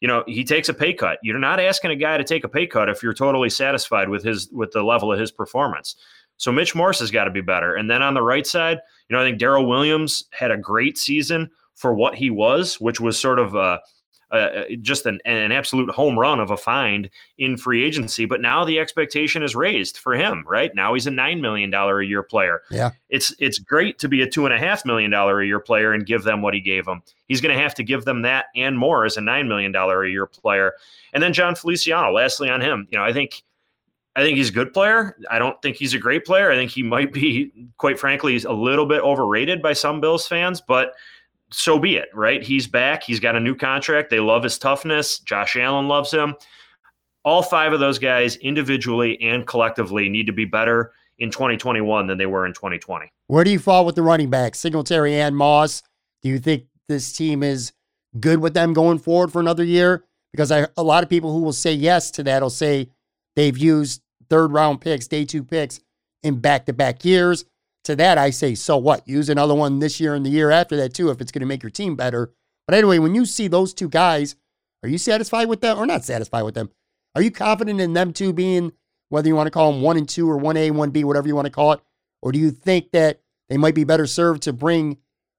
you 0.00 0.08
know, 0.08 0.24
he 0.26 0.44
takes 0.44 0.68
a 0.68 0.74
pay 0.74 0.92
cut. 0.92 1.18
You're 1.22 1.38
not 1.38 1.60
asking 1.60 1.92
a 1.92 1.96
guy 1.96 2.16
to 2.18 2.24
take 2.24 2.44
a 2.44 2.48
pay 2.48 2.66
cut 2.66 2.88
if 2.88 3.02
you're 3.02 3.14
totally 3.14 3.50
satisfied 3.50 4.08
with 4.08 4.24
his 4.24 4.50
with 4.50 4.72
the 4.72 4.82
level 4.82 5.12
of 5.12 5.18
his 5.18 5.30
performance. 5.30 5.96
So 6.42 6.50
Mitch 6.50 6.74
Morse 6.74 6.98
has 6.98 7.12
got 7.12 7.26
to 7.26 7.30
be 7.30 7.40
better. 7.40 7.76
And 7.76 7.88
then 7.88 8.02
on 8.02 8.14
the 8.14 8.22
right 8.22 8.44
side, 8.44 8.80
you 9.08 9.14
know, 9.14 9.22
I 9.22 9.24
think 9.24 9.40
Daryl 9.40 9.68
Williams 9.68 10.24
had 10.32 10.50
a 10.50 10.56
great 10.56 10.98
season 10.98 11.48
for 11.76 11.94
what 11.94 12.16
he 12.16 12.30
was, 12.30 12.80
which 12.80 13.00
was 13.00 13.16
sort 13.16 13.38
of 13.38 13.54
a, 13.54 13.78
uh, 14.32 14.64
just 14.80 15.06
an, 15.06 15.20
an 15.24 15.52
absolute 15.52 15.88
home 15.90 16.18
run 16.18 16.40
of 16.40 16.50
a 16.50 16.56
find 16.56 17.08
in 17.38 17.56
free 17.56 17.84
agency. 17.84 18.24
But 18.24 18.40
now 18.40 18.64
the 18.64 18.80
expectation 18.80 19.44
is 19.44 19.54
raised 19.54 19.98
for 19.98 20.14
him. 20.14 20.42
Right 20.44 20.74
now 20.74 20.94
he's 20.94 21.06
a 21.06 21.12
nine 21.12 21.40
million 21.40 21.70
dollar 21.70 22.00
a 22.00 22.06
year 22.06 22.24
player. 22.24 22.62
Yeah, 22.72 22.90
it's 23.08 23.32
it's 23.38 23.60
great 23.60 24.00
to 24.00 24.08
be 24.08 24.22
a 24.22 24.28
two 24.28 24.44
and 24.44 24.52
a 24.52 24.58
half 24.58 24.84
million 24.84 25.12
dollar 25.12 25.40
a 25.40 25.46
year 25.46 25.60
player 25.60 25.92
and 25.92 26.04
give 26.04 26.24
them 26.24 26.42
what 26.42 26.54
he 26.54 26.60
gave 26.60 26.86
them. 26.86 27.04
He's 27.26 27.40
going 27.40 27.54
to 27.54 27.62
have 27.62 27.76
to 27.76 27.84
give 27.84 28.04
them 28.04 28.22
that 28.22 28.46
and 28.56 28.76
more 28.76 29.04
as 29.04 29.16
a 29.16 29.20
nine 29.20 29.46
million 29.46 29.70
dollar 29.70 30.02
a 30.02 30.10
year 30.10 30.26
player. 30.26 30.72
And 31.12 31.22
then 31.22 31.32
Jon 31.34 31.54
Feliciano. 31.54 32.10
Lastly, 32.10 32.50
on 32.50 32.60
him, 32.60 32.88
you 32.90 32.98
know, 32.98 33.04
I 33.04 33.12
think. 33.12 33.44
I 34.14 34.22
think 34.22 34.36
he's 34.36 34.50
a 34.50 34.52
good 34.52 34.72
player. 34.74 35.16
I 35.30 35.38
don't 35.38 35.60
think 35.62 35.76
he's 35.76 35.94
a 35.94 35.98
great 35.98 36.24
player. 36.24 36.50
I 36.50 36.56
think 36.56 36.70
he 36.70 36.82
might 36.82 37.12
be, 37.12 37.52
quite 37.78 37.98
frankly, 37.98 38.32
he's 38.32 38.44
a 38.44 38.52
little 38.52 38.86
bit 38.86 39.00
overrated 39.00 39.62
by 39.62 39.72
some 39.72 40.00
Bills 40.00 40.26
fans, 40.26 40.60
but 40.60 40.92
so 41.50 41.78
be 41.78 41.96
it, 41.96 42.08
right? 42.14 42.42
He's 42.42 42.66
back. 42.66 43.02
He's 43.02 43.20
got 43.20 43.36
a 43.36 43.40
new 43.40 43.54
contract. 43.54 44.10
They 44.10 44.20
love 44.20 44.42
his 44.42 44.58
toughness. 44.58 45.18
Josh 45.20 45.56
Allen 45.56 45.88
loves 45.88 46.10
him. 46.10 46.34
All 47.24 47.42
five 47.42 47.72
of 47.72 47.80
those 47.80 47.98
guys, 47.98 48.36
individually 48.36 49.20
and 49.22 49.46
collectively, 49.46 50.08
need 50.08 50.26
to 50.26 50.32
be 50.32 50.44
better 50.44 50.92
in 51.18 51.30
2021 51.30 52.06
than 52.06 52.18
they 52.18 52.26
were 52.26 52.46
in 52.46 52.52
2020. 52.52 53.10
Where 53.28 53.44
do 53.44 53.50
you 53.50 53.58
fall 53.58 53.86
with 53.86 53.94
the 53.94 54.02
running 54.02 54.28
backs, 54.28 54.58
Singletary 54.58 55.14
and 55.14 55.36
Moss? 55.36 55.82
Do 56.22 56.28
you 56.28 56.38
think 56.38 56.64
this 56.88 57.12
team 57.12 57.42
is 57.42 57.72
good 58.18 58.40
with 58.40 58.54
them 58.54 58.72
going 58.72 58.98
forward 58.98 59.32
for 59.32 59.40
another 59.40 59.64
year? 59.64 60.04
Because 60.32 60.50
I, 60.50 60.66
a 60.76 60.82
lot 60.82 61.02
of 61.02 61.08
people 61.08 61.32
who 61.32 61.40
will 61.40 61.52
say 61.52 61.72
yes 61.72 62.10
to 62.12 62.22
that 62.24 62.42
will 62.42 62.50
say 62.50 62.90
they've 63.36 63.56
used 63.56 64.02
third 64.30 64.52
round 64.52 64.80
picks, 64.80 65.06
day 65.06 65.24
two 65.24 65.44
picks 65.44 65.80
in 66.22 66.40
back 66.40 66.66
to 66.66 66.72
back 66.72 67.04
years 67.04 67.44
to 67.84 67.96
that, 67.96 68.16
I 68.16 68.30
say, 68.30 68.54
so 68.54 68.76
what? 68.76 69.06
Use 69.08 69.28
another 69.28 69.54
one 69.54 69.80
this 69.80 69.98
year 69.98 70.14
and 70.14 70.24
the 70.24 70.30
year 70.30 70.50
after 70.50 70.76
that 70.76 70.94
too, 70.94 71.10
if 71.10 71.20
it's 71.20 71.32
going 71.32 71.40
to 71.40 71.46
make 71.46 71.62
your 71.62 71.70
team 71.70 71.96
better. 71.96 72.32
But 72.66 72.76
anyway, 72.76 72.98
when 72.98 73.14
you 73.14 73.26
see 73.26 73.48
those 73.48 73.74
two 73.74 73.88
guys, 73.88 74.36
are 74.82 74.88
you 74.88 74.98
satisfied 74.98 75.48
with 75.48 75.60
them 75.60 75.78
or 75.78 75.86
not 75.86 76.04
satisfied 76.04 76.42
with 76.42 76.54
them? 76.54 76.70
Are 77.14 77.22
you 77.22 77.30
confident 77.30 77.80
in 77.80 77.92
them 77.92 78.12
two 78.12 78.32
being, 78.32 78.72
whether 79.08 79.28
you 79.28 79.34
want 79.34 79.48
to 79.48 79.50
call 79.50 79.72
them 79.72 79.82
one 79.82 79.96
and 79.96 80.08
two 80.08 80.30
or 80.30 80.38
one 80.38 80.56
A, 80.56 80.70
one 80.70 80.90
B, 80.90 81.04
whatever 81.04 81.26
you 81.26 81.34
want 81.34 81.46
to 81.46 81.52
call 81.52 81.72
it? 81.72 81.80
Or 82.22 82.30
do 82.30 82.38
you 82.38 82.50
think 82.50 82.92
that 82.92 83.20
they 83.48 83.56
might 83.56 83.74
be 83.74 83.84
better 83.84 84.06
served 84.06 84.44
to 84.44 84.52
bring, 84.52 84.98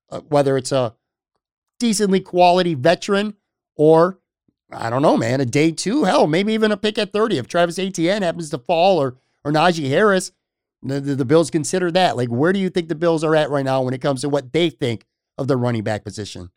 uh, 0.10 0.20
whether 0.22 0.58
it's 0.58 0.72
a 0.72 0.96
decently 1.80 2.20
quality 2.20 2.74
veteran 2.74 3.36
or, 3.76 4.20
I 4.76 4.90
don't 4.90 5.02
know, 5.02 5.18
man, 5.18 5.42
a 5.42 5.46
day 5.46 5.72
two, 5.72 6.04
hell, 6.04 6.28
maybe 6.28 6.54
even 6.54 6.72
a 6.72 6.78
pick 6.78 6.98
at 6.98 7.14
30 7.14 7.38
if 7.38 7.48
Travis 7.48 7.80
Etienne 7.80 8.22
happens 8.22 8.50
to 8.50 8.58
fall 8.58 9.02
or, 9.02 9.18
or 9.44 9.52
Najee 9.52 9.90
Harris? 9.90 10.32
The, 10.82 11.00
the, 11.00 11.16
the, 11.16 11.26
Bills 11.26 11.50
consider 11.50 11.92
that. 11.92 12.18
Like, 12.18 12.30
where 12.30 12.52
do 12.52 12.60
you 12.60 12.70
think 12.70 12.90
the 12.90 12.96
Bills 12.96 13.24
are 13.24 13.36
at 13.36 13.50
right 13.50 13.64
now 13.64 13.82
when 13.82 13.94
it 13.94 14.02
comes 14.02 14.22
to 14.22 14.30
what 14.30 14.52
they 14.52 14.70
think 14.70 15.06
of 15.38 15.48
the 15.48 15.56
running 15.56 15.84
back 15.84 16.04
position? 16.04 16.50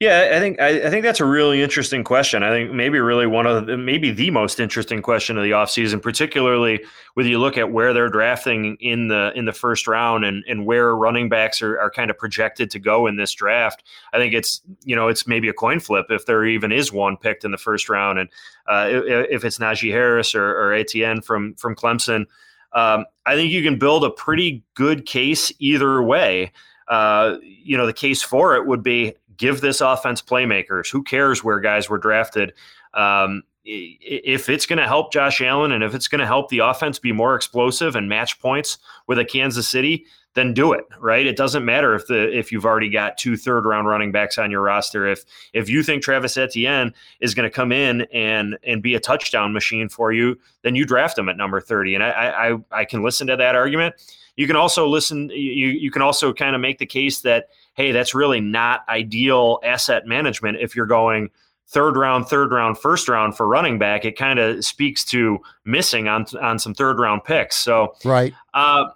Yeah, 0.00 0.30
I 0.32 0.38
think 0.38 0.58
I, 0.58 0.86
I, 0.86 0.88
think 0.88 1.02
that's 1.02 1.20
a 1.20 1.26
really 1.26 1.60
interesting 1.60 2.04
question. 2.04 2.42
I 2.42 2.48
think 2.48 2.72
maybe 2.72 2.98
really 2.98 3.26
one 3.26 3.46
of 3.46 3.66
the, 3.66 3.76
maybe 3.76 4.10
the 4.10 4.30
most 4.30 4.58
interesting 4.58 5.02
question 5.02 5.36
of 5.36 5.44
the 5.44 5.50
offseason, 5.50 6.00
particularly 6.00 6.82
when 7.12 7.26
you 7.26 7.38
look 7.38 7.58
at 7.58 7.70
where 7.70 7.92
they're 7.92 8.08
drafting 8.08 8.78
in 8.80 9.08
the 9.08 9.30
in 9.34 9.44
the 9.44 9.52
first 9.52 9.86
round 9.86 10.24
and, 10.24 10.42
and 10.48 10.64
where 10.64 10.96
running 10.96 11.28
backs 11.28 11.60
are, 11.60 11.78
are 11.78 11.90
kind 11.90 12.10
of 12.10 12.16
projected 12.16 12.70
to 12.70 12.78
go 12.78 13.06
in 13.06 13.16
this 13.16 13.34
draft. 13.34 13.84
I 14.14 14.16
think 14.16 14.32
it's 14.32 14.62
you 14.86 14.96
know 14.96 15.08
it's 15.08 15.26
maybe 15.26 15.50
a 15.50 15.52
coin 15.52 15.80
flip 15.80 16.06
if 16.08 16.24
there 16.24 16.46
even 16.46 16.72
is 16.72 16.90
one 16.90 17.18
picked 17.18 17.44
in 17.44 17.50
the 17.50 17.58
first 17.58 17.90
round, 17.90 18.18
and 18.18 18.30
uh, 18.66 18.88
if 18.88 19.44
it's 19.44 19.58
Najee 19.58 19.92
Harris 19.92 20.34
or, 20.34 20.48
or 20.48 20.72
Etienne 20.72 21.20
from 21.20 21.56
from 21.56 21.76
Clemson. 21.76 22.24
Um, 22.72 23.04
I 23.26 23.34
think 23.34 23.52
you 23.52 23.62
can 23.62 23.78
build 23.78 24.04
a 24.04 24.10
pretty 24.10 24.64
good 24.72 25.04
case 25.04 25.52
either 25.58 26.02
way. 26.02 26.52
Uh, 26.88 27.36
you 27.42 27.76
know, 27.76 27.84
the 27.84 27.92
case 27.92 28.22
for 28.22 28.56
it 28.56 28.66
would 28.66 28.82
be 28.82 29.14
give 29.40 29.60
this 29.62 29.80
offense 29.80 30.22
playmakers. 30.22 30.92
Who 30.92 31.02
cares 31.02 31.42
where 31.42 31.58
guys 31.58 31.88
were 31.88 31.98
drafted? 31.98 32.52
Um, 32.94 33.42
if 33.64 34.48
it's 34.48 34.66
going 34.66 34.78
to 34.78 34.86
help 34.86 35.12
Josh 35.12 35.40
Allen 35.40 35.72
and 35.72 35.82
if 35.82 35.94
it's 35.94 36.08
going 36.08 36.20
to 36.20 36.26
help 36.26 36.48
the 36.48 36.58
offense 36.60 36.98
be 36.98 37.12
more 37.12 37.34
explosive 37.34 37.96
and 37.96 38.08
match 38.08 38.40
points 38.40 38.78
with 39.06 39.18
a 39.18 39.24
Kansas 39.24 39.68
City, 39.68 40.06
then 40.34 40.54
do 40.54 40.72
it. 40.72 40.84
Right? 40.98 41.26
It 41.26 41.36
doesn't 41.36 41.64
matter 41.64 41.94
if 41.94 42.06
the 42.06 42.36
if 42.36 42.52
you've 42.52 42.64
already 42.64 42.90
got 42.90 43.18
two 43.18 43.36
third 43.36 43.64
round 43.66 43.88
running 43.88 44.12
backs 44.12 44.38
on 44.38 44.50
your 44.50 44.62
roster. 44.62 45.06
If 45.06 45.24
if 45.52 45.68
you 45.68 45.82
think 45.82 46.02
Travis 46.02 46.36
Etienne 46.36 46.94
is 47.20 47.34
going 47.34 47.48
to 47.48 47.54
come 47.54 47.72
in 47.72 48.02
and 48.12 48.58
and 48.62 48.82
be 48.82 48.94
a 48.94 49.00
touchdown 49.00 49.52
machine 49.52 49.88
for 49.88 50.12
you, 50.12 50.38
then 50.62 50.74
you 50.74 50.84
draft 50.84 51.18
him 51.18 51.28
at 51.28 51.36
number 51.36 51.60
thirty. 51.60 51.94
And 51.94 52.04
I 52.04 52.10
I 52.10 52.80
I 52.80 52.84
can 52.84 53.02
listen 53.02 53.26
to 53.26 53.36
that 53.36 53.54
argument. 53.54 53.94
You 54.36 54.46
can 54.46 54.56
also 54.56 54.86
listen. 54.86 55.30
You 55.30 55.68
you 55.68 55.90
can 55.90 56.02
also 56.02 56.32
kind 56.32 56.54
of 56.54 56.60
make 56.60 56.78
the 56.78 56.86
case 56.86 57.20
that 57.22 57.48
hey, 57.74 57.92
that's 57.92 58.14
really 58.14 58.40
not 58.40 58.84
ideal 58.88 59.58
asset 59.64 60.06
management 60.06 60.58
if 60.60 60.74
you're 60.76 60.86
going 60.86 61.30
third 61.70 61.96
round, 61.96 62.26
third 62.26 62.50
round, 62.50 62.76
first 62.76 63.08
round 63.08 63.36
for 63.36 63.46
running 63.46 63.78
back, 63.78 64.04
it 64.04 64.18
kind 64.18 64.38
of 64.38 64.64
speaks 64.64 65.04
to 65.04 65.38
missing 65.64 66.08
on 66.08 66.26
on 66.40 66.58
some 66.58 66.74
third 66.74 66.98
round 66.98 67.24
picks. 67.24 67.56
So, 67.56 67.94
right. 68.04 68.34
Uh, 68.52 68.86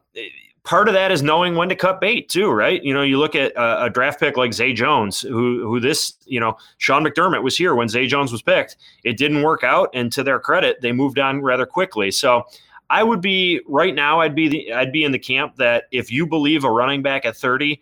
part 0.64 0.88
of 0.88 0.94
that 0.94 1.12
is 1.12 1.22
knowing 1.22 1.54
when 1.54 1.68
to 1.68 1.76
cut 1.76 2.00
bait 2.00 2.28
too, 2.28 2.50
right? 2.50 2.82
You 2.82 2.92
know, 2.92 3.02
you 3.02 3.18
look 3.18 3.36
at 3.36 3.52
a, 3.52 3.84
a, 3.84 3.90
draft 3.90 4.18
pick 4.18 4.36
like 4.36 4.52
Zay 4.52 4.72
Jones, 4.72 5.20
who 5.20 5.62
who 5.62 5.78
this, 5.78 6.14
you 6.26 6.40
know, 6.40 6.56
Sean 6.78 7.04
McDermott 7.04 7.42
was 7.42 7.56
here 7.56 7.74
when 7.74 7.88
Zay 7.88 8.06
Jones 8.06 8.32
was 8.32 8.42
picked. 8.42 8.76
It 9.04 9.16
didn't 9.16 9.42
work 9.42 9.62
out, 9.62 9.90
and 9.94 10.12
to 10.12 10.24
their 10.24 10.40
credit, 10.40 10.80
they 10.80 10.92
moved 10.92 11.18
on 11.18 11.40
rather 11.40 11.66
quickly. 11.66 12.10
So. 12.10 12.44
I 12.90 13.02
would 13.02 13.22
be 13.22 13.62
right 13.66 13.94
now. 13.94 14.20
I'd 14.20 14.34
be 14.34 14.46
the, 14.46 14.72
I'd 14.74 14.92
be 14.92 15.04
in 15.04 15.12
the 15.12 15.18
camp 15.18 15.56
that 15.56 15.84
if 15.90 16.12
you 16.12 16.26
believe 16.26 16.64
a 16.64 16.70
running 16.70 17.02
back 17.02 17.24
at 17.24 17.34
30 17.34 17.80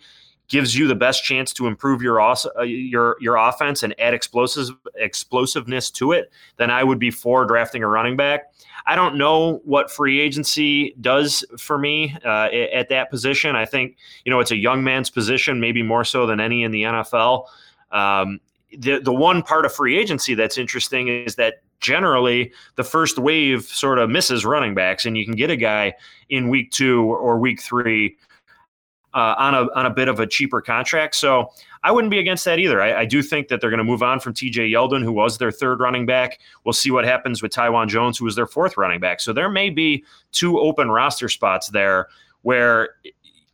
gives 0.53 0.77
you 0.77 0.87
the 0.87 0.95
best 0.95 1.25
chance 1.25 1.51
to 1.55 1.67
improve 1.67 2.03
your 2.03 2.21
uh, 2.21 2.37
your 2.63 3.17
your 3.21 3.37
offense 3.37 3.83
and 3.83 3.99
add 3.99 4.13
explosive 4.13 4.69
explosiveness 4.97 5.91
to 5.91 6.13
it, 6.13 6.31
then 6.59 6.71
I 6.71 6.85
would 6.85 6.99
be 6.99 7.11
for 7.11 7.47
drafting 7.47 7.83
a 7.83 7.89
running 7.89 8.19
back. 8.19 8.53
I 8.85 8.95
don't 8.95 9.17
know 9.17 9.63
what 9.65 9.91
free 9.91 10.21
agency 10.21 10.95
does 11.01 11.43
for 11.57 11.79
me 11.79 12.15
uh, 12.23 12.49
at 12.73 12.91
that 12.91 13.11
position. 13.11 13.57
I 13.57 13.65
think 13.65 13.97
you 14.27 14.31
know 14.31 14.41
it's 14.41 14.51
a 14.51 14.57
young 14.57 14.85
man's 14.85 15.09
position, 15.09 15.59
maybe 15.59 15.83
more 15.83 16.05
so 16.05 16.27
than 16.27 16.39
any 16.39 16.63
in 16.63 16.71
the 16.71 16.83
NFL. 16.83 17.47
Um, 17.91 18.39
the 18.77 19.01
the 19.01 19.13
one 19.13 19.43
part 19.43 19.65
of 19.65 19.73
free 19.73 19.99
agency 19.99 20.35
that's 20.35 20.59
interesting 20.59 21.09
is 21.09 21.37
that 21.37 21.63
generally 21.81 22.53
the 22.77 22.85
first 22.85 23.19
wave 23.19 23.63
sort 23.63 23.99
of 23.99 24.11
misses 24.11 24.45
running 24.45 24.75
backs, 24.75 25.07
and 25.07 25.17
you 25.17 25.25
can 25.25 25.35
get 25.35 25.49
a 25.49 25.57
guy 25.57 25.95
in 26.29 26.51
week 26.51 26.71
two 26.73 27.05
or 27.05 27.39
week 27.39 27.63
three 27.63 28.19
uh, 29.15 29.35
on 29.39 29.55
a 29.55 29.67
on 29.75 29.87
a 29.87 29.91
bit 29.91 30.09
of 30.09 30.21
a 30.21 30.27
cheaper 30.27 30.61
contract. 30.61 31.15
So 31.17 31.51
I 31.83 31.93
wouldn't 31.93 32.11
be 32.11 32.19
against 32.19 32.45
that 32.45 32.59
either. 32.59 32.81
I, 32.81 33.01
I 33.01 33.05
do 33.05 33.23
think 33.23 33.49
that 33.49 33.61
they're 33.61 33.71
going 33.71 33.79
to 33.79 33.85
move 33.85 34.03
on 34.03 34.21
from 34.21 34.35
T.J. 34.35 34.71
Yeldon, 34.71 35.03
who 35.03 35.13
was 35.13 35.39
their 35.39 35.51
third 35.51 35.81
running 35.81 36.07
back. 36.07 36.39
We'll 36.65 36.73
see 36.73 36.91
what 36.91 37.05
happens 37.05 37.43
with 37.43 37.53
Taiwan 37.53 37.89
Jones, 37.89 38.19
who 38.19 38.25
was 38.25 38.37
their 38.37 38.47
fourth 38.47 38.77
running 38.77 39.01
back. 39.01 39.21
So 39.21 39.33
there 39.33 39.51
may 39.51 39.71
be 39.71 40.05
two 40.31 40.59
open 40.59 40.91
roster 40.91 41.29
spots 41.29 41.69
there 41.69 42.09
where 42.43 42.97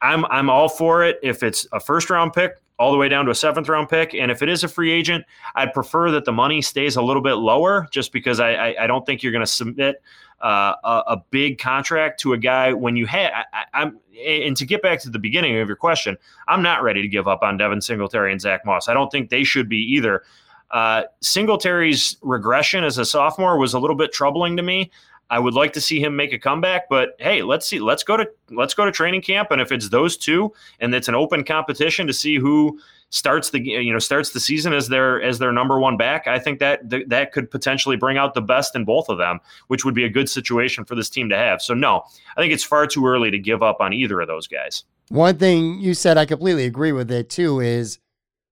I'm 0.01 0.25
I'm 0.27 0.51
all 0.51 0.69
for 0.69 1.05
it 1.05 1.19
if 1.23 1.43
it's 1.43 1.67
a 1.73 1.81
first 1.81 2.11
round 2.11 2.33
pick 2.33 2.57
all 2.79 2.93
the 2.93 2.99
way 2.99 3.09
down 3.09 3.25
to 3.25 3.31
a 3.31 3.35
seventh 3.35 3.69
round 3.69 3.89
pick. 3.89 4.15
And 4.15 4.31
if 4.31 4.43
it 4.43 4.49
is 4.49 4.65
a 4.65 4.69
free 4.69 4.93
agent, 4.93 5.25
I'd 5.55 5.73
prefer 5.73 6.11
that 6.13 6.25
the 6.25 6.33
money 6.33 6.63
stays 6.63 6.97
a 6.97 7.03
little 7.03 7.23
bit 7.23 7.35
lower 7.35 7.89
just 7.91 8.13
because 8.13 8.41
I, 8.41 8.53
I, 8.53 8.85
I 8.85 8.87
don't 8.87 9.05
think 9.05 9.23
you're 9.23 9.33
going 9.33 9.45
to 9.45 9.51
submit 9.51 10.03
uh, 10.41 10.75
a, 10.85 11.03
a, 11.09 11.25
big 11.31 11.59
contract 11.59 12.21
to 12.21 12.33
a 12.33 12.39
guy 12.39 12.73
when 12.73 12.97
you 12.97 13.07
have. 13.07 13.33
I'm 13.75 13.99
and 14.25 14.57
to 14.57 14.65
get 14.65 14.83
back 14.83 15.01
to 15.01 15.11
the 15.11 15.19
beginning 15.19 15.59
of 15.59 15.67
your 15.67 15.77
question, 15.77 16.17
I'm 16.47 16.63
not 16.63 16.83
ready 16.83 17.03
to 17.03 17.09
give 17.09 17.27
up 17.27 17.43
on 17.43 17.57
Devin 17.57 17.81
Singletary 17.81 18.31
and 18.31 18.41
Zach 18.41 18.65
Moss. 18.65 18.89
I 18.89 18.95
don't 18.95 19.11
think 19.11 19.31
they 19.31 19.43
should 19.43 19.69
be 19.69 19.79
either. 19.79 20.23
Uh, 20.71 21.05
Singletary's 21.21 22.19
regression 22.23 22.85
as 22.85 22.99
a 22.99 23.05
sophomore 23.05 23.59
was 23.59 23.75
a 23.75 23.79
little 23.79 23.97
bit 23.97 24.13
troubling 24.13 24.57
to 24.57 24.63
me. 24.63 24.91
I 25.31 25.39
would 25.39 25.55
like 25.55 25.73
to 25.75 25.81
see 25.81 26.01
him 26.01 26.17
make 26.17 26.33
a 26.33 26.39
comeback, 26.39 26.89
but 26.89 27.11
hey, 27.19 27.43
let's 27.43 27.67
see. 27.67 27.81
Let's 27.81 28.03
go 28.03 28.17
to 28.17 28.29
let's 28.51 28.75
go 28.75 28.85
to 28.85 28.93
training 28.93 29.23
camp, 29.23 29.51
and 29.51 29.61
if 29.61 29.73
it's 29.73 29.91
those 29.91 30.17
two, 30.17 30.53
and 30.81 30.95
it's 30.95 31.09
an 31.09 31.15
open 31.15 31.45
competition 31.45 32.07
to 32.07 32.13
see 32.13 32.39
who 32.39 32.81
starts 33.11 33.51
the 33.51 33.61
you 33.61 33.93
know 33.93 33.99
starts 33.99 34.31
the 34.31 34.41
season 34.41 34.73
as 34.73 34.89
their 34.89 35.21
as 35.23 35.39
their 35.39 35.53
number 35.53 35.79
one 35.79 35.97
back, 35.97 36.27
I 36.27 36.39
think 36.39 36.61
that 36.61 36.81
that 37.09 37.33
could 37.33 37.51
potentially 37.51 37.97
bring 37.97 38.17
out 38.17 38.35
the 38.35 38.41
best 38.41 38.75
in 38.75 38.85
both 38.85 39.09
of 39.09 39.19
them, 39.19 39.41
which 39.67 39.85
would 39.85 39.95
be 39.95 40.05
a 40.05 40.09
good 40.09 40.31
situation 40.31 40.85
for 40.85 40.95
this 40.95 41.11
team 41.11 41.29
to 41.29 41.37
have. 41.37 41.61
So 41.61 41.75
no, 41.75 42.05
I 42.37 42.41
think 42.41 42.53
it's 42.53 42.65
far 42.65 42.87
too 42.87 43.07
early 43.07 43.31
to 43.31 43.39
give 43.39 43.63
up 43.63 43.81
on 43.81 43.93
either 43.93 44.21
of 44.21 44.29
those 44.29 44.47
guys. 44.47 44.85
One 45.11 45.37
thing 45.37 45.79
you 45.79 45.95
said, 45.95 46.19
I 46.19 46.27
completely 46.27 46.65
agree 46.65 46.93
with 46.93 47.11
it 47.11 47.29
too, 47.31 47.61
is 47.61 47.99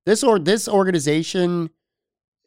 this 0.05 0.23
or 0.23 0.39
this 0.39 0.69
organization 0.69 1.71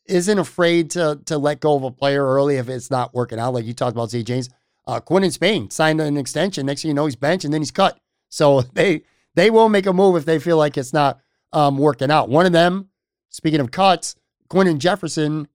isn't 0.10 0.39
afraid 0.39 0.91
to 0.91 1.20
to 1.26 1.38
let 1.38 1.60
go 1.60 1.76
of 1.76 1.84
a 1.84 1.91
player 1.91 2.26
early 2.26 2.57
if 2.57 2.70
it's 2.70 2.91
not 2.91 3.14
working 3.14 3.39
out. 3.39 3.53
Like 3.53 3.66
you 3.66 3.74
talked 3.74 3.95
about, 3.95 4.10
Zay 4.10 4.24
Jones, 4.24 4.49
uh, 4.88 4.99
in 5.10 5.32
Spain 5.32 5.70
signed 5.70 6.01
an 6.01 6.18
extension. 6.18 6.66
Next 6.66 6.82
thing 6.82 6.89
you 6.89 6.95
know, 6.95 7.05
he's 7.05 7.16
benched 7.16 7.45
and 7.45 7.53
then 7.53 7.62
he's 7.62 7.72
cut. 7.72 7.99
So 8.30 8.62
they 8.74 9.03
they 9.36 9.49
will 9.49 9.70
make 9.70 9.86
a 9.86 9.93
move 9.93 10.16
if 10.16 10.26
they 10.26 10.39
feel 10.39 10.57
like 10.57 10.78
it's 10.78 10.93
not 10.93 11.20
um, 11.53 11.78
working 11.78 12.12
out. 12.12 12.30
One 12.30 12.45
of 12.45 12.51
them, 12.51 12.89
speaking 13.30 13.60
of 13.60 13.72
cuts, 13.72 14.16
Quinton 14.49 14.80
Jefferson 14.80 15.47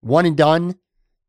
one 0.00 0.26
and 0.26 0.36
done. 0.36 0.76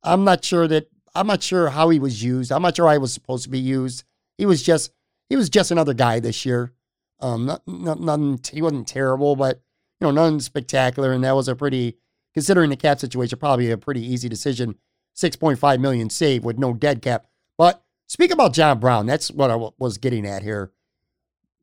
I'm 0.03 0.23
not 0.23 0.43
sure 0.43 0.67
that 0.67 0.87
I'm 1.13 1.27
not 1.27 1.43
sure 1.43 1.69
how 1.69 1.89
he 1.89 1.99
was 1.99 2.23
used. 2.23 2.51
I'm 2.51 2.61
not 2.61 2.75
sure 2.75 2.87
how 2.87 2.93
he 2.93 2.97
was 2.97 3.13
supposed 3.13 3.43
to 3.43 3.49
be 3.49 3.59
used. 3.59 4.03
He 4.37 4.45
was 4.45 4.63
just 4.63 4.91
he 5.29 5.35
was 5.35 5.49
just 5.49 5.71
another 5.71 5.93
guy 5.93 6.19
this 6.19 6.45
year. 6.45 6.73
Um, 7.19 7.45
not, 7.45 7.61
not 7.67 7.99
nothing. 7.99 8.39
He 8.51 8.61
wasn't 8.61 8.87
terrible, 8.87 9.35
but 9.35 9.61
you 10.01 10.07
know, 10.07 10.11
nothing 10.11 10.39
spectacular. 10.39 11.11
And 11.11 11.23
that 11.23 11.35
was 11.35 11.47
a 11.47 11.55
pretty, 11.55 11.97
considering 12.33 12.69
the 12.69 12.75
cap 12.75 12.99
situation, 12.99 13.39
probably 13.39 13.71
a 13.71 13.77
pretty 13.77 14.05
easy 14.05 14.29
decision. 14.29 14.75
6.5 15.15 15.79
million 15.79 16.09
save 16.09 16.43
with 16.43 16.57
no 16.57 16.73
dead 16.73 17.01
cap. 17.01 17.27
But 17.57 17.83
speak 18.07 18.31
about 18.31 18.53
John 18.53 18.79
Brown. 18.79 19.05
That's 19.05 19.29
what 19.29 19.49
I 19.49 19.53
w- 19.53 19.73
was 19.77 19.97
getting 19.97 20.25
at 20.25 20.41
here. 20.41 20.71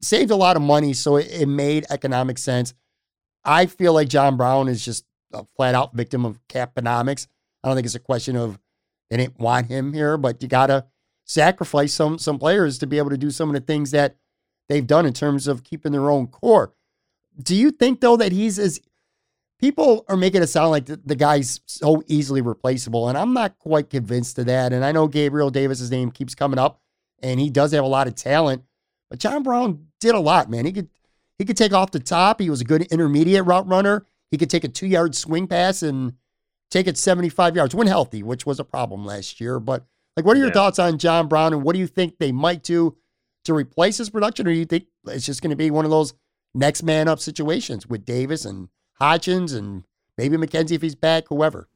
Saved 0.01 0.31
a 0.31 0.37
lot 0.37 0.57
of 0.57 0.63
money, 0.63 0.93
so 0.93 1.17
it, 1.17 1.29
it 1.31 1.47
made 1.47 1.87
economic 1.91 2.39
sense. 2.39 2.75
I 3.45 3.67
feel 3.67 3.95
like 3.95 4.09
John 4.09 4.37
Brown 4.37 4.69
is 4.69 4.85
just 4.85 5.05
a 5.33 5.45
flat 5.57 5.75
out 5.75 5.95
victim 5.95 6.25
of 6.25 6.39
caponomics. 6.49 7.27
I 7.63 7.69
don't 7.69 7.77
think 7.77 7.87
it's 7.87 7.95
a 7.95 8.01
question 8.01 8.37
of 8.37 8.59
they 9.11 9.17
didn't 9.17 9.39
want 9.39 9.67
him 9.67 9.93
here, 9.93 10.17
but 10.17 10.43
you 10.43 10.49
gotta 10.49 10.87
sacrifice 11.25 11.93
some 11.93 12.19
some 12.19 12.39
players 12.39 12.79
to 12.79 12.87
be 12.87 12.99
able 12.99 13.11
to 13.11 13.19
do 13.19 13.31
some 13.31 13.49
of 13.49 13.55
the 13.55 13.61
things 13.61 13.91
that 13.91 14.17
they've 14.69 14.87
done 14.87 15.07
in 15.07 15.13
terms 15.13 15.49
of 15.49 15.65
keeping 15.65 15.93
their 15.93 16.11
own 16.11 16.27
core. 16.27 16.75
Do 17.43 17.55
you 17.55 17.71
think 17.71 18.01
though 18.01 18.17
that 18.17 18.33
he's 18.33 18.59
as 18.59 18.81
people 19.59 20.05
are 20.09 20.17
making 20.17 20.43
it 20.43 20.49
sound 20.49 20.71
like 20.71 20.87
the, 20.87 21.01
the, 21.05 21.17
guy's 21.17 21.61
so 21.67 22.03
easily 22.07 22.41
replaceable, 22.41 23.09
and 23.09 23.19
I'm 23.19 23.33
not 23.33 23.59
quite 23.59 23.91
convinced 23.91 24.39
of 24.39 24.47
that. 24.47 24.73
And 24.73 24.85
I 24.85 24.93
know 24.93 25.09
Gabriel 25.09 25.51
Davis's 25.51 25.91
name 25.91 26.11
keeps 26.11 26.35
coming 26.35 26.59
up, 26.59 26.81
and 27.23 27.41
he 27.41 27.51
does 27.51 27.73
have 27.73 27.85
a 27.85 27.89
lot 27.89 28.07
of 28.07 28.15
talent, 28.15 28.63
but 29.11 29.19
John 29.19 29.43
Brown 29.43 29.87
did 30.01 30.15
a 30.15 30.21
lot, 30.21 30.51
man. 30.51 30.65
He 30.65 30.73
could 30.73 30.89
he 31.39 31.45
could 31.45 31.57
take 31.57 31.73
off 31.73 31.93
the 31.93 32.01
top. 32.01 32.41
He 32.41 32.51
was 32.51 32.61
a 32.61 32.65
good 32.65 32.83
intermediate 32.83 33.45
route 33.45 33.69
runner. 33.69 34.05
He 34.31 34.37
could 34.37 34.51
take 34.51 34.65
a 34.65 34.69
two 34.69 34.87
yard 34.87 35.15
swing 35.15 35.47
pass 35.47 35.83
and 35.83 36.15
take 36.71 36.87
it 36.87 36.99
75 36.99 37.57
yards 37.57 37.75
when 37.75 37.87
healthy, 37.87 38.23
which 38.23 38.45
was 38.45 38.61
a 38.61 38.65
problem 38.65 39.07
last 39.07 39.41
year. 39.41 39.59
But 39.61 39.85
like, 40.17 40.27
what 40.27 40.37
are 40.37 40.41
your 40.41 40.49
yeah. 40.49 40.55
thoughts 40.55 40.79
on 40.79 40.99
John 40.99 41.29
Brown, 41.29 41.53
and 41.53 41.63
what 41.63 41.75
do 41.75 41.79
you 41.79 41.87
think 41.87 42.19
they 42.19 42.33
might 42.33 42.63
do 42.63 42.97
to 43.45 43.55
replace 43.55 43.99
his 43.99 44.11
production, 44.11 44.47
or 44.47 44.53
do 44.53 44.59
you 44.59 44.67
think 44.67 44.87
it's 45.07 45.25
just 45.25 45.43
going 45.43 45.51
to 45.51 45.57
be 45.57 45.71
one 45.71 45.85
of 45.85 45.91
those 45.91 46.13
next 46.55 46.83
man 46.83 47.09
up 47.09 47.21
situations 47.21 47.87
with 47.87 48.05
Davis 48.05 48.45
and 48.45 48.69
Hodgins 49.01 49.57
and 49.57 49.85
maybe 50.17 50.37
McKenzie 50.37 50.73
if 50.73 50.83
he's 50.83 50.95
back, 50.95 51.25
whoever. 51.29 51.69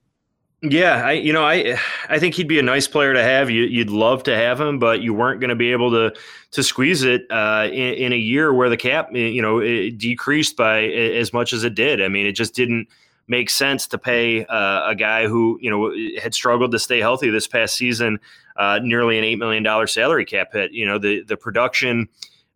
Yeah, 0.63 1.05
I 1.05 1.13
you 1.13 1.33
know 1.33 1.45
I 1.45 1.77
I 2.09 2.21
think 2.21 2.37
he'd 2.37 2.47
be 2.47 2.61
a 2.61 2.63
nice 2.63 2.87
player 2.87 3.13
to 3.13 3.23
have. 3.23 3.51
You 3.51 3.65
you'd 3.65 3.91
love 3.91 4.23
to 4.25 4.37
have 4.37 4.61
him, 4.61 4.79
but 4.79 5.01
you 5.01 5.13
weren't 5.13 5.41
going 5.41 5.51
to 5.51 5.57
be 5.57 5.73
able 5.73 5.91
to 5.91 6.15
to 6.53 6.63
squeeze 6.63 7.03
it 7.03 7.27
uh, 7.31 7.69
in, 7.73 7.95
in, 7.95 8.13
a 8.13 8.17
year 8.17 8.55
where 8.55 8.69
the 8.69 8.77
cap 8.77 9.09
you 9.13 9.43
know 9.43 9.61
decreased 9.91 10.57
by 10.57 10.85
as 10.85 11.33
much 11.33 11.53
as 11.53 11.65
it 11.65 11.75
did. 11.75 12.01
I 12.01 12.07
mean, 12.07 12.27
it 12.27 12.33
just 12.33 12.55
didn't 12.55 12.87
make 13.27 13.51
sense 13.51 13.89
to 13.89 13.99
pay 13.99 14.45
uh, 14.45 14.91
a 14.91 14.95
guy 14.95 15.27
who 15.27 15.59
you 15.61 15.69
know 15.69 15.93
had 16.23 16.33
struggled 16.33 16.71
to 16.71 16.79
stay 16.79 17.01
healthy 17.01 17.31
this 17.31 17.49
past 17.49 17.77
season, 17.77 18.21
uh, 18.57 18.79
nearly 18.81 19.19
an 19.19 19.25
eight 19.25 19.41
million 19.41 19.65
dollar 19.65 19.89
salary 19.89 20.25
cap 20.25 20.53
hit. 20.53 20.71
You 20.71 20.87
know 20.87 20.99
the 20.99 21.25
the 21.25 21.37
production 21.37 22.09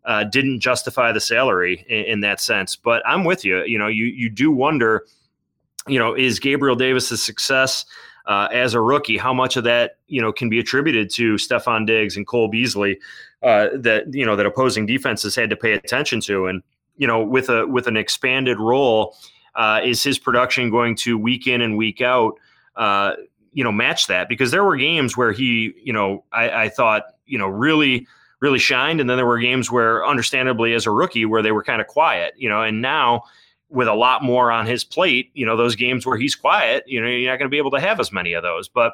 uh, 0.07 0.23
didn't 0.23 0.61
justify 0.61 1.11
the 1.11 1.19
salary 1.19 1.85
in, 1.89 2.05
in, 2.05 2.19
that 2.21 2.39
sense. 2.39 2.77
But 2.77 3.05
I'm 3.05 3.25
with 3.25 3.43
you. 3.43 3.63
You 3.65 3.77
know, 3.77 3.87
you 3.87 4.05
you 4.05 4.29
do 4.29 4.49
wonder, 4.49 5.05
you 5.85 5.99
know, 5.99 6.15
is 6.15 6.39
Gabriel 6.39 6.77
Davis's 6.77 7.21
success 7.21 7.85
uh, 8.25 8.47
as 8.51 8.73
a 8.73 8.79
rookie? 8.79 9.17
How 9.17 9.33
much 9.33 9.57
of 9.57 9.65
that 9.65 9.97
you 10.07 10.21
know 10.21 10.31
can 10.31 10.49
be 10.49 10.59
attributed 10.59 11.09
to 11.11 11.35
Stefon 11.35 11.85
Diggs 11.85 12.15
and 12.15 12.25
Cole 12.25 12.47
Beasley 12.47 12.99
uh, 13.43 13.67
that 13.73 14.13
you 14.13 14.25
know 14.25 14.37
that 14.37 14.45
opposing 14.45 14.85
defenses 14.85 15.35
had 15.35 15.49
to 15.49 15.57
pay 15.57 15.73
attention 15.73 16.21
to? 16.21 16.47
And 16.47 16.63
you 16.95 17.05
know, 17.05 17.21
with 17.21 17.49
a 17.49 17.67
with 17.67 17.87
an 17.87 17.97
expanded 17.97 18.59
role, 18.59 19.13
uh, 19.55 19.81
is 19.83 20.01
his 20.01 20.17
production 20.17 20.69
going 20.69 20.95
to 20.95 21.17
week 21.17 21.47
in 21.47 21.59
and 21.61 21.77
week 21.77 22.01
out? 22.01 22.39
Uh, 22.77 23.13
you 23.51 23.63
know, 23.63 23.73
match 23.73 24.07
that 24.07 24.29
because 24.29 24.51
there 24.51 24.63
were 24.63 24.77
games 24.77 25.17
where 25.17 25.31
he, 25.31 25.73
you 25.83 25.91
know, 25.91 26.23
I, 26.31 26.49
I 26.65 26.69
thought, 26.69 27.05
you 27.25 27.39
know, 27.39 27.47
really 27.47 28.07
really 28.39 28.59
shined. 28.59 29.01
And 29.01 29.09
then 29.09 29.17
there 29.17 29.25
were 29.25 29.39
games 29.39 29.71
where, 29.71 30.05
understandably, 30.05 30.73
as 30.73 30.85
a 30.85 30.91
rookie, 30.91 31.25
where 31.25 31.41
they 31.41 31.51
were 31.51 31.63
kind 31.63 31.81
of 31.81 31.87
quiet, 31.87 32.33
you 32.37 32.49
know, 32.49 32.61
and 32.61 32.81
now 32.81 33.23
with 33.69 33.87
a 33.87 33.93
lot 33.93 34.23
more 34.23 34.51
on 34.51 34.65
his 34.65 34.83
plate, 34.83 35.29
you 35.33 35.45
know, 35.45 35.57
those 35.57 35.75
games 35.75 36.05
where 36.05 36.17
he's 36.17 36.35
quiet, 36.35 36.83
you 36.87 37.01
know, 37.01 37.07
you're 37.07 37.31
not 37.31 37.37
going 37.37 37.49
to 37.49 37.53
be 37.53 37.57
able 37.57 37.71
to 37.71 37.79
have 37.79 37.99
as 37.99 38.11
many 38.11 38.33
of 38.33 38.43
those. 38.43 38.69
But 38.69 38.93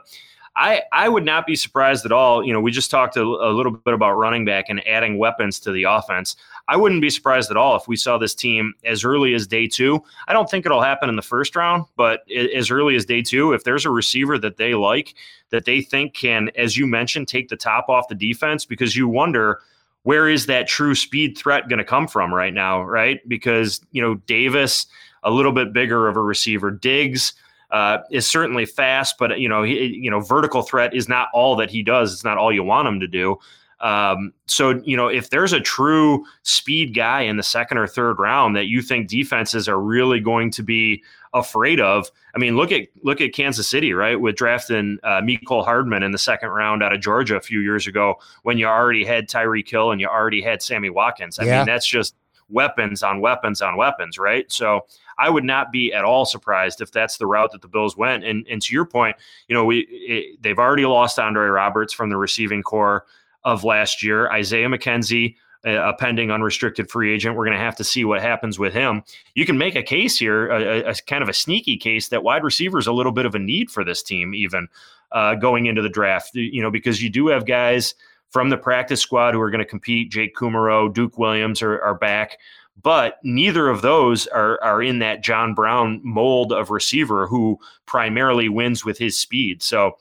I, 0.56 0.84
I 0.92 1.10
would 1.10 1.26
not 1.26 1.48
be 1.48 1.56
surprised 1.56 2.06
at 2.06 2.12
all. 2.12 2.46
You 2.46 2.54
know, 2.54 2.62
we 2.62 2.72
just 2.72 2.92
talked 2.92 3.18
a, 3.18 3.24
a, 3.24 3.52
little 3.52 3.72
bit 3.72 3.94
about 3.94 4.14
running 4.14 4.46
back 4.46 4.66
and 4.70 4.86
adding 4.88 5.18
weapons 5.18 5.60
to 5.62 5.72
the 5.72 5.84
offense. 5.84 6.36
I 6.68 6.78
wouldn't 6.78 7.02
be 7.02 7.10
surprised 7.10 7.50
at 7.50 7.58
all 7.58 7.76
if 7.76 7.88
we 7.88 7.96
saw 7.96 8.20
this 8.20 8.36
team 8.36 8.74
as 8.86 9.04
early 9.04 9.34
as 9.34 9.48
day 9.48 9.68
two. 9.68 10.04
I 10.28 10.34
don't 10.34 10.50
think 10.50 10.66
it'll 10.66 10.82
happen 10.82 11.10
in 11.10 11.16
the 11.16 11.24
first 11.24 11.56
round, 11.56 11.86
but 11.96 12.22
as 12.32 12.70
early 12.70 12.96
as 12.96 13.06
day 13.06 13.24
two, 13.24 13.54
if 13.54 13.64
there's 13.64 13.86
a 13.86 13.90
receiver 13.90 14.38
that 14.40 14.58
they 14.58 14.76
like, 14.76 15.16
that 15.50 15.66
they 15.66 15.82
think 15.82 16.14
can, 16.14 16.52
as 16.56 16.78
you 16.78 16.86
mentioned, 16.86 17.28
take 17.28 17.50
the 17.50 17.58
top 17.58 17.90
off 17.90 18.08
the 18.08 18.16
defense, 18.16 18.64
because 18.64 18.96
you 18.96 19.08
wonder 19.08 19.60
where 20.04 20.30
is 20.30 20.46
that 20.46 20.68
true 20.68 20.94
speed 20.94 21.38
threat 21.38 21.68
going 21.68 21.80
to 21.80 21.86
come 21.86 22.08
from 22.08 22.34
right 22.34 22.54
now, 22.54 22.84
right? 22.84 23.28
Because, 23.28 23.82
you 23.92 24.02
know, 24.02 24.16
Davis, 24.16 24.86
a 25.24 25.32
little 25.32 25.52
bit 25.52 25.74
bigger 25.74 26.08
of 26.08 26.16
a 26.16 26.22
receiver, 26.22 26.70
Diggs, 26.70 27.34
uh, 27.74 28.04
is 28.12 28.28
certainly 28.28 28.66
fast, 28.66 29.18
but 29.18 29.40
you 29.40 29.50
know, 29.50 29.64
he, 29.64 29.88
you 29.88 30.12
know, 30.12 30.20
vertical 30.20 30.62
threat 30.62 30.94
is 30.96 31.10
not 31.10 31.28
all 31.34 31.56
that 31.56 31.72
he 31.72 31.82
does. 31.82 32.14
It's 32.14 32.24
not 32.24 32.38
all 32.38 32.54
you 32.54 32.64
want 32.64 32.88
him 32.88 33.00
to 33.00 33.08
do. 33.08 33.40
Um, 33.80 34.32
so 34.46 34.80
you 34.86 34.96
know, 34.96 35.08
if 35.08 35.32
there's 35.32 35.54
a 35.54 35.60
true 35.60 36.24
speed 36.44 36.94
guy 36.94 37.22
in 37.22 37.36
the 37.36 37.44
second 37.44 37.80
or 37.80 37.88
third 37.88 38.20
round 38.20 38.56
that 38.56 38.68
you 38.68 38.82
think 38.82 39.10
defenses 39.10 39.68
are 39.68 39.80
really 39.80 40.20
going 40.20 40.52
to 40.52 40.64
be 40.64 41.04
afraid 41.34 41.80
of, 41.80 42.10
I 42.36 42.38
mean, 42.38 42.56
look 42.56 42.72
at 42.72 42.88
look 43.02 43.20
at 43.22 43.34
Kansas 43.34 43.68
City, 43.68 43.92
right? 43.94 44.22
With 44.22 44.36
drafting 44.36 45.00
uh, 45.04 45.22
Mecole 45.22 45.66
Hardman 45.66 46.04
in 46.04 46.12
the 46.12 46.20
second 46.20 46.50
round 46.50 46.84
out 46.84 46.94
of 46.94 47.02
Georgia 47.02 47.36
a 47.38 47.42
few 47.42 47.60
years 47.60 47.88
ago, 47.88 48.16
when 48.44 48.60
you 48.60 48.68
already 48.68 49.04
had 49.04 49.28
Tyreek 49.28 49.68
Hill 49.68 49.92
and 49.92 50.00
you 50.00 50.08
already 50.08 50.44
had 50.44 50.62
Sammy 50.62 50.92
Watkins. 50.92 51.40
I 51.40 51.46
yeah. 51.46 51.58
mean, 51.58 51.66
that's 51.66 51.88
just 51.88 52.16
weapons 52.50 53.02
on 53.02 53.20
weapons 53.20 53.62
on 53.62 53.78
weapons, 53.78 54.20
right? 54.20 54.50
So 54.52 54.86
I 55.24 55.30
would 55.30 55.46
not 55.46 55.72
be 55.72 55.94
at 55.94 56.04
all 56.04 56.26
surprised 56.26 56.82
if 56.82 56.92
that's 56.92 57.16
the 57.16 57.26
route 57.26 57.54
that 57.54 57.62
the 57.62 57.68
Bills 57.70 57.96
went. 57.96 58.26
And 58.26 58.46
and 58.50 58.62
to 58.62 58.74
your 58.74 58.86
point, 58.86 59.16
you 59.48 59.56
know, 59.56 59.64
we 59.64 59.88
it, 59.90 60.42
they've 60.42 60.60
already 60.60 60.86
lost 60.86 61.18
Andre 61.18 61.48
Roberts 61.48 61.94
from 61.94 62.10
the 62.10 62.18
receiving 62.18 62.62
corps 62.62 63.06
of 63.46 63.64
last 63.64 64.04
year. 64.04 64.30
Isaiah 64.32 64.68
McKenzie, 64.68 65.36
a 65.64 65.94
pending 65.94 66.30
unrestricted 66.30 66.90
free 66.90 67.14
agent. 67.14 67.38
We're 67.38 67.46
going 67.46 67.58
to 67.58 67.64
have 67.64 67.78
to 67.78 67.86
see 67.86 68.04
what 68.04 68.22
happens 68.22 68.60
with 68.60 68.74
him. 68.74 69.04
You 69.34 69.46
can 69.46 69.58
make 69.58 69.76
a 69.76 69.84
case 69.84 70.20
here, 70.20 70.50
a, 70.50 70.90
a, 70.90 70.96
kind 71.08 71.24
of 71.24 71.30
a 71.30 71.34
sneaky 71.34 71.78
case 71.78 72.10
that 72.10 72.24
wide 72.24 72.44
receiver 72.44 72.78
is 72.78 72.88
a 72.88 72.94
little 72.94 73.14
bit 73.14 73.26
of 73.26 73.34
a 73.34 73.40
need 73.40 73.72
for 73.72 73.86
this 73.86 74.04
team, 74.04 74.34
even 74.34 74.68
uh, 75.14 75.36
going 75.36 75.68
into 75.68 75.82
the 75.82 75.90
draft. 75.90 76.36
You 76.36 76.62
know, 76.62 76.72
because 76.72 77.02
you 77.02 77.10
do 77.10 77.28
have 77.28 77.46
guys 77.46 77.96
from 78.30 78.50
the 78.50 78.58
practice 78.58 79.00
squad 79.00 79.34
who 79.34 79.40
are 79.40 79.52
going 79.52 79.60
to 79.60 79.66
compete. 79.66 80.12
Jake 80.12 80.36
Kumerow, 80.36 80.94
Duke 80.94 81.18
Williams 81.18 81.62
are, 81.62 81.80
are 81.82 81.96
back 81.96 82.40
but 82.82 83.20
neither 83.24 83.70
of 83.70 83.82
those 83.82 84.28
are 84.28 84.62
are 84.64 84.82
in 84.82 85.00
that 85.00 85.24
John 85.24 85.54
Brown 85.54 86.02
mold 86.04 86.52
of 86.52 86.72
receiver 86.72 87.28
who 87.28 87.60
primarily 87.86 88.50
wins 88.50 88.86
with 88.86 88.98
his 88.98 89.18
speed. 89.18 89.62
So. 89.62 89.98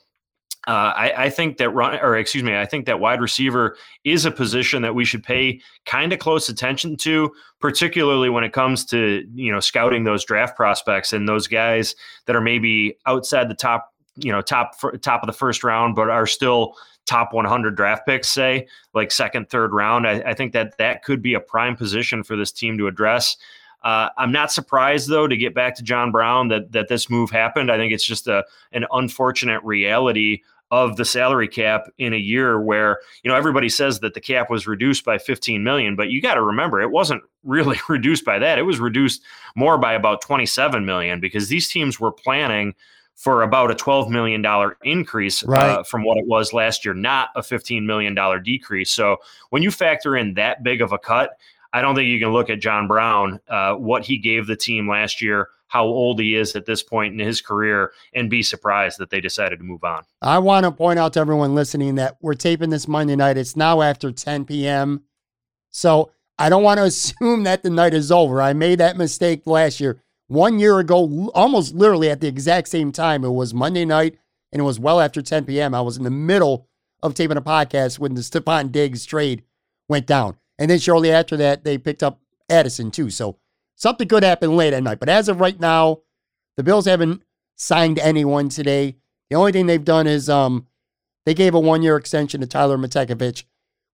Uh, 0.65 0.93
I, 0.95 1.25
I, 1.25 1.29
think 1.29 1.57
that 1.57 1.71
run, 1.71 1.99
or 1.99 2.15
excuse 2.15 2.41
me, 2.41 2.55
I 2.55 2.65
think 2.65 2.85
that 2.85 3.01
wide 3.01 3.19
receiver 3.19 3.75
is 4.05 4.23
a 4.23 4.31
position 4.31 4.81
that 4.83 4.95
we 4.95 5.03
should 5.03 5.21
pay 5.21 5.59
kind 5.85 6.13
of 6.13 6.19
close 6.19 6.47
attention 6.47 6.95
to, 6.99 7.33
particularly 7.59 8.29
when 8.29 8.45
it 8.45 8.53
comes 8.53 8.85
to 8.85 9.27
you 9.35 9.51
know 9.51 9.59
scouting 9.59 10.05
those 10.05 10.23
draft 10.23 10.55
prospects 10.55 11.11
and 11.11 11.27
those 11.27 11.47
guys 11.47 11.97
that 12.27 12.35
are 12.37 12.41
maybe 12.41 12.97
outside 13.05 13.49
the 13.49 13.55
top, 13.55 13.91
you 14.15 14.31
know, 14.31 14.41
top 14.41 14.71
top 15.01 15.21
of 15.21 15.27
the 15.27 15.33
first 15.33 15.65
round, 15.65 15.97
but 15.97 16.09
are 16.09 16.25
still 16.25 16.77
top 17.05 17.33
100 17.33 17.75
draft 17.75 18.05
picks, 18.05 18.29
say, 18.29 18.67
like 18.93 19.11
second, 19.11 19.49
third 19.49 19.73
round. 19.73 20.07
I, 20.07 20.21
I 20.21 20.33
think 20.33 20.53
that 20.53 20.77
that 20.77 21.03
could 21.03 21.21
be 21.21 21.33
a 21.33 21.39
prime 21.39 21.75
position 21.75 22.23
for 22.23 22.35
this 22.35 22.51
team 22.51 22.77
to 22.77 22.87
address. 22.87 23.37
Uh, 23.83 24.09
I'm 24.17 24.31
not 24.31 24.51
surprised 24.51 25.09
though 25.09 25.27
to 25.27 25.35
get 25.35 25.53
back 25.53 25.75
to 25.75 25.83
John 25.83 26.11
Brown 26.11 26.47
that 26.47 26.71
that 26.71 26.87
this 26.87 27.09
move 27.09 27.29
happened. 27.29 27.69
I 27.69 27.77
think 27.77 27.91
it's 27.91 28.05
just 28.05 28.27
a 28.27 28.45
an 28.71 28.85
unfortunate 28.91 29.61
reality 29.63 30.41
of 30.71 30.95
the 30.95 31.05
salary 31.05 31.47
cap 31.47 31.87
in 31.99 32.13
a 32.13 32.17
year 32.17 32.59
where 32.59 32.99
you 33.23 33.29
know 33.29 33.37
everybody 33.37 33.69
says 33.69 33.99
that 33.99 34.15
the 34.15 34.21
cap 34.21 34.49
was 34.49 34.65
reduced 34.65 35.05
by 35.05 35.19
15 35.19 35.63
million 35.63 35.95
but 35.95 36.09
you 36.09 36.19
got 36.19 36.33
to 36.33 36.41
remember 36.41 36.81
it 36.81 36.89
wasn't 36.89 37.21
really 37.43 37.77
reduced 37.87 38.25
by 38.25 38.39
that 38.39 38.57
it 38.57 38.63
was 38.63 38.79
reduced 38.79 39.21
more 39.55 39.77
by 39.77 39.93
about 39.93 40.19
27 40.21 40.83
million 40.83 41.19
because 41.19 41.47
these 41.47 41.69
teams 41.69 41.99
were 41.99 42.11
planning 42.11 42.73
for 43.15 43.43
about 43.43 43.71
a 43.71 43.75
$12 43.75 44.09
million 44.09 44.45
increase 44.83 45.43
uh, 45.43 45.47
right. 45.47 45.69
uh, 45.69 45.83
from 45.83 46.03
what 46.03 46.17
it 46.17 46.27
was 46.27 46.53
last 46.53 46.83
year, 46.83 46.93
not 46.93 47.29
a 47.35 47.41
$15 47.41 47.83
million 47.85 48.15
decrease. 48.43 48.91
So 48.91 49.17
when 49.49 49.63
you 49.63 49.71
factor 49.71 50.17
in 50.17 50.33
that 50.33 50.63
big 50.63 50.81
of 50.81 50.91
a 50.91 50.97
cut, 50.97 51.37
I 51.73 51.81
don't 51.81 51.95
think 51.95 52.07
you 52.07 52.19
can 52.19 52.31
look 52.31 52.49
at 52.49 52.59
John 52.59 52.87
Brown, 52.87 53.39
uh, 53.47 53.73
what 53.75 54.05
he 54.05 54.17
gave 54.17 54.45
the 54.45 54.55
team 54.55 54.87
last 54.87 55.21
year, 55.21 55.49
how 55.67 55.85
old 55.85 56.19
he 56.19 56.35
is 56.35 56.55
at 56.55 56.67
this 56.67 56.83
point 56.83 57.19
in 57.19 57.25
his 57.25 57.41
career, 57.41 57.93
and 58.13 58.29
be 58.29 58.43
surprised 58.43 58.99
that 58.99 59.09
they 59.09 59.19
decided 59.19 59.57
to 59.57 59.65
move 59.65 59.83
on. 59.83 60.03
I 60.21 60.37
want 60.37 60.65
to 60.65 60.71
point 60.71 60.99
out 60.99 61.13
to 61.13 61.19
everyone 61.19 61.55
listening 61.55 61.95
that 61.95 62.17
we're 62.21 62.35
taping 62.35 62.69
this 62.69 62.87
Monday 62.87 63.15
night. 63.15 63.37
It's 63.37 63.55
now 63.55 63.81
after 63.81 64.11
10 64.11 64.45
p.m. 64.45 65.01
So 65.71 66.11
I 66.37 66.49
don't 66.49 66.61
want 66.61 66.77
to 66.77 66.83
assume 66.83 67.43
that 67.43 67.63
the 67.63 67.71
night 67.71 67.95
is 67.95 68.11
over. 68.11 68.39
I 68.41 68.53
made 68.53 68.79
that 68.79 68.97
mistake 68.97 69.47
last 69.47 69.79
year 69.79 70.02
one 70.27 70.59
year 70.59 70.79
ago, 70.79 71.31
almost 71.33 71.75
literally 71.75 72.09
at 72.09 72.21
the 72.21 72.27
exact 72.27 72.69
same 72.69 72.91
time. 72.91 73.23
It 73.23 73.29
was 73.29 73.53
Monday 73.53 73.85
night 73.85 74.17
and 74.51 74.59
it 74.59 74.63
was 74.63 74.79
well 74.79 74.99
after 74.99 75.21
10 75.21 75.45
p.m. 75.45 75.73
I 75.73 75.81
was 75.81 75.97
in 75.97 76.03
the 76.03 76.11
middle 76.11 76.67
of 77.01 77.13
taping 77.13 77.37
a 77.37 77.41
podcast 77.41 77.99
when 77.99 78.13
the 78.13 78.21
Stefon 78.21 78.71
Diggs 78.71 79.05
trade 79.05 79.43
went 79.89 80.05
down. 80.05 80.37
And 80.57 80.69
then 80.69 80.79
shortly 80.79 81.11
after 81.11 81.35
that, 81.37 81.63
they 81.63 81.77
picked 81.77 82.03
up 82.03 82.21
Addison 82.49 82.91
too. 82.91 83.09
So 83.09 83.37
something 83.75 84.07
could 84.07 84.23
happen 84.23 84.55
late 84.55 84.73
at 84.73 84.83
night. 84.83 84.99
But 84.99 85.09
as 85.09 85.27
of 85.27 85.41
right 85.41 85.59
now, 85.59 86.01
the 86.55 86.63
Bills 86.63 86.85
haven't 86.85 87.23
signed 87.55 87.99
anyone 87.99 88.49
today. 88.49 88.97
The 89.29 89.35
only 89.35 89.51
thing 89.51 89.65
they've 89.65 89.83
done 89.83 90.07
is 90.07 90.29
um, 90.29 90.67
they 91.25 91.33
gave 91.33 91.53
a 91.53 91.59
one 91.59 91.81
year 91.81 91.97
extension 91.97 92.41
to 92.41 92.47
Tyler 92.47 92.77
Matakevich, 92.77 93.43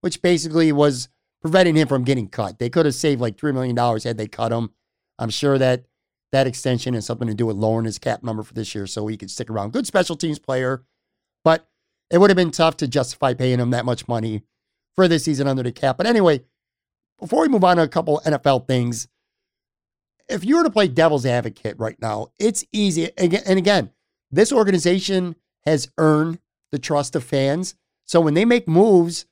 which 0.01 0.21
basically 0.21 0.71
was 0.71 1.09
preventing 1.41 1.75
him 1.75 1.87
from 1.87 2.03
getting 2.03 2.27
cut. 2.27 2.59
They 2.59 2.69
could 2.69 2.85
have 2.85 2.95
saved 2.95 3.21
like 3.21 3.37
$3 3.37 3.53
million 3.53 3.77
had 4.03 4.17
they 4.17 4.27
cut 4.27 4.51
him. 4.51 4.71
I'm 5.17 5.29
sure 5.29 5.57
that 5.57 5.85
that 6.31 6.47
extension 6.47 6.93
and 6.93 7.03
something 7.03 7.27
to 7.27 7.33
do 7.33 7.45
with 7.45 7.57
lowering 7.57 7.85
his 7.85 7.97
cap 7.97 8.23
number 8.23 8.43
for 8.43 8.53
this 8.53 8.75
year 8.75 8.85
so 8.85 9.07
he 9.07 9.17
could 9.17 9.31
stick 9.31 9.49
around. 9.49 9.73
Good 9.73 9.87
special 9.87 10.15
teams 10.15 10.39
player, 10.39 10.83
but 11.43 11.67
it 12.11 12.19
would 12.19 12.29
have 12.29 12.37
been 12.37 12.51
tough 12.51 12.77
to 12.77 12.87
justify 12.87 13.33
paying 13.33 13.59
him 13.59 13.71
that 13.71 13.85
much 13.85 14.07
money 14.07 14.43
for 14.95 15.07
this 15.07 15.23
season 15.23 15.47
under 15.47 15.63
the 15.63 15.71
cap. 15.71 15.97
But 15.97 16.07
anyway, 16.07 16.41
before 17.19 17.41
we 17.41 17.47
move 17.47 17.63
on 17.63 17.77
to 17.77 17.83
a 17.83 17.87
couple 17.87 18.21
NFL 18.25 18.67
things, 18.67 19.07
if 20.27 20.45
you 20.45 20.57
were 20.57 20.63
to 20.63 20.69
play 20.69 20.87
devil's 20.87 21.25
advocate 21.25 21.77
right 21.79 21.99
now, 21.99 22.27
it's 22.37 22.63
easy. 22.71 23.09
And 23.17 23.57
again, 23.57 23.91
this 24.29 24.53
organization 24.53 25.35
has 25.65 25.91
earned 25.97 26.39
the 26.71 26.79
trust 26.79 27.15
of 27.15 27.23
fans. 27.23 27.75
So 28.05 28.21
when 28.21 28.35
they 28.35 28.45
make 28.45 28.67
moves, 28.67 29.25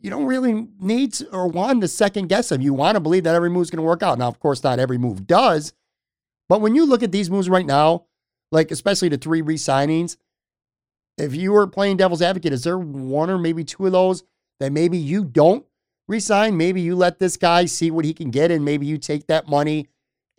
you 0.00 0.10
don't 0.10 0.24
really 0.24 0.68
need 0.80 1.16
or 1.30 1.46
want 1.46 1.80
to 1.82 1.88
second 1.88 2.28
guess 2.28 2.48
them. 2.48 2.60
You 2.60 2.74
want 2.74 2.96
to 2.96 3.00
believe 3.00 3.24
that 3.24 3.34
every 3.34 3.50
move 3.50 3.62
is 3.62 3.70
going 3.70 3.78
to 3.78 3.86
work 3.86 4.02
out. 4.02 4.18
Now, 4.18 4.28
of 4.28 4.40
course, 4.40 4.64
not 4.64 4.78
every 4.78 4.98
move 4.98 5.26
does. 5.26 5.72
But 6.50 6.60
when 6.60 6.74
you 6.74 6.84
look 6.84 7.04
at 7.04 7.12
these 7.12 7.30
moves 7.30 7.48
right 7.48 7.64
now, 7.64 8.06
like 8.50 8.72
especially 8.72 9.08
the 9.08 9.16
three 9.16 9.40
re-signings, 9.40 10.16
if 11.16 11.32
you 11.32 11.52
were 11.52 11.68
playing 11.68 11.96
devil's 11.96 12.22
advocate, 12.22 12.52
is 12.52 12.64
there 12.64 12.76
one 12.76 13.30
or 13.30 13.38
maybe 13.38 13.62
two 13.62 13.86
of 13.86 13.92
those 13.92 14.24
that 14.58 14.72
maybe 14.72 14.98
you 14.98 15.24
don't 15.24 15.64
resign? 16.08 16.56
Maybe 16.56 16.80
you 16.80 16.96
let 16.96 17.20
this 17.20 17.36
guy 17.36 17.66
see 17.66 17.92
what 17.92 18.04
he 18.04 18.12
can 18.12 18.30
get, 18.30 18.50
and 18.50 18.64
maybe 18.64 18.84
you 18.84 18.98
take 18.98 19.28
that 19.28 19.48
money 19.48 19.86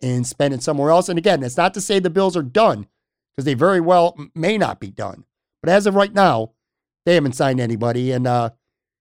and 0.02 0.26
spend 0.26 0.52
it 0.52 0.62
somewhere 0.62 0.90
else. 0.90 1.08
And 1.08 1.18
again, 1.18 1.40
that's 1.40 1.56
not 1.56 1.72
to 1.74 1.80
say 1.80 1.98
the 1.98 2.10
Bills 2.10 2.36
are 2.36 2.42
done 2.42 2.88
because 3.32 3.46
they 3.46 3.54
very 3.54 3.80
well 3.80 4.14
may 4.34 4.58
not 4.58 4.80
be 4.80 4.90
done. 4.90 5.24
But 5.62 5.70
as 5.70 5.86
of 5.86 5.94
right 5.94 6.12
now, 6.12 6.52
they 7.06 7.14
haven't 7.14 7.36
signed 7.36 7.58
anybody. 7.58 8.12
And 8.12 8.26
uh, 8.26 8.50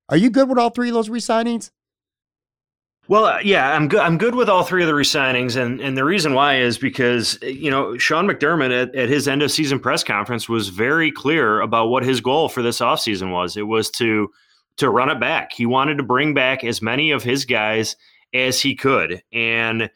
are 0.07 0.17
you 0.17 0.29
good 0.29 0.47
with 0.47 0.57
all 0.57 0.69
three 0.69 0.87
of 0.87 0.93
those 0.93 1.09
resignings? 1.09 1.71
Well, 3.07 3.25
uh, 3.25 3.39
yeah, 3.43 3.73
I'm 3.73 3.87
good. 3.87 3.99
I'm 3.99 4.17
good 4.17 4.35
with 4.35 4.47
all 4.47 4.63
three 4.63 4.83
of 4.83 4.87
the 4.87 4.93
resignings, 4.93 5.55
and 5.61 5.81
and 5.81 5.97
the 5.97 6.05
reason 6.05 6.33
why 6.33 6.57
is 6.57 6.77
because 6.77 7.37
you 7.41 7.69
know 7.69 7.97
Sean 7.97 8.27
McDermott 8.27 8.71
at, 8.71 8.95
at 8.95 9.09
his 9.09 9.27
end 9.27 9.41
of 9.41 9.51
season 9.51 9.79
press 9.79 10.03
conference 10.03 10.47
was 10.47 10.69
very 10.69 11.11
clear 11.11 11.61
about 11.61 11.89
what 11.89 12.03
his 12.03 12.21
goal 12.21 12.47
for 12.47 12.61
this 12.61 12.79
offseason 12.79 13.31
was. 13.31 13.57
It 13.57 13.63
was 13.63 13.89
to 13.91 14.29
to 14.77 14.89
run 14.89 15.09
it 15.09 15.19
back. 15.19 15.51
He 15.51 15.65
wanted 15.65 15.97
to 15.97 16.03
bring 16.03 16.33
back 16.33 16.63
as 16.63 16.81
many 16.81 17.11
of 17.11 17.23
his 17.23 17.43
guys 17.43 17.95
as 18.33 18.61
he 18.61 18.75
could, 18.75 19.23
and 19.33 19.89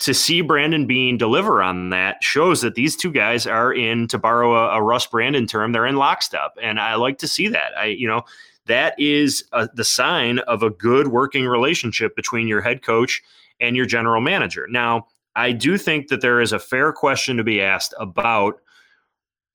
to 0.00 0.12
see 0.12 0.40
Brandon 0.40 0.86
Beane 0.86 1.18
deliver 1.18 1.62
on 1.62 1.90
that 1.90 2.22
shows 2.22 2.62
that 2.62 2.74
these 2.74 2.96
two 2.96 3.12
guys 3.12 3.46
are 3.46 3.72
in, 3.72 4.08
to 4.08 4.18
borrow 4.18 4.54
a, 4.54 4.78
a 4.78 4.82
Russ 4.82 5.06
Brandon 5.06 5.46
term, 5.46 5.72
they're 5.72 5.86
in 5.86 5.96
lockstep, 5.96 6.56
and 6.60 6.80
I 6.80 6.96
like 6.96 7.18
to 7.18 7.28
see 7.28 7.48
that. 7.48 7.78
I 7.78 7.86
you 7.86 8.08
know 8.08 8.22
that 8.70 8.94
is 8.98 9.44
a, 9.52 9.68
the 9.74 9.84
sign 9.84 10.38
of 10.40 10.62
a 10.62 10.70
good 10.70 11.08
working 11.08 11.46
relationship 11.46 12.14
between 12.14 12.48
your 12.48 12.60
head 12.60 12.82
coach 12.82 13.20
and 13.60 13.76
your 13.76 13.86
general 13.86 14.20
manager. 14.20 14.66
Now, 14.70 15.08
I 15.36 15.52
do 15.52 15.76
think 15.76 16.08
that 16.08 16.20
there 16.20 16.40
is 16.40 16.52
a 16.52 16.58
fair 16.58 16.92
question 16.92 17.36
to 17.36 17.44
be 17.44 17.60
asked 17.60 17.94
about 17.98 18.60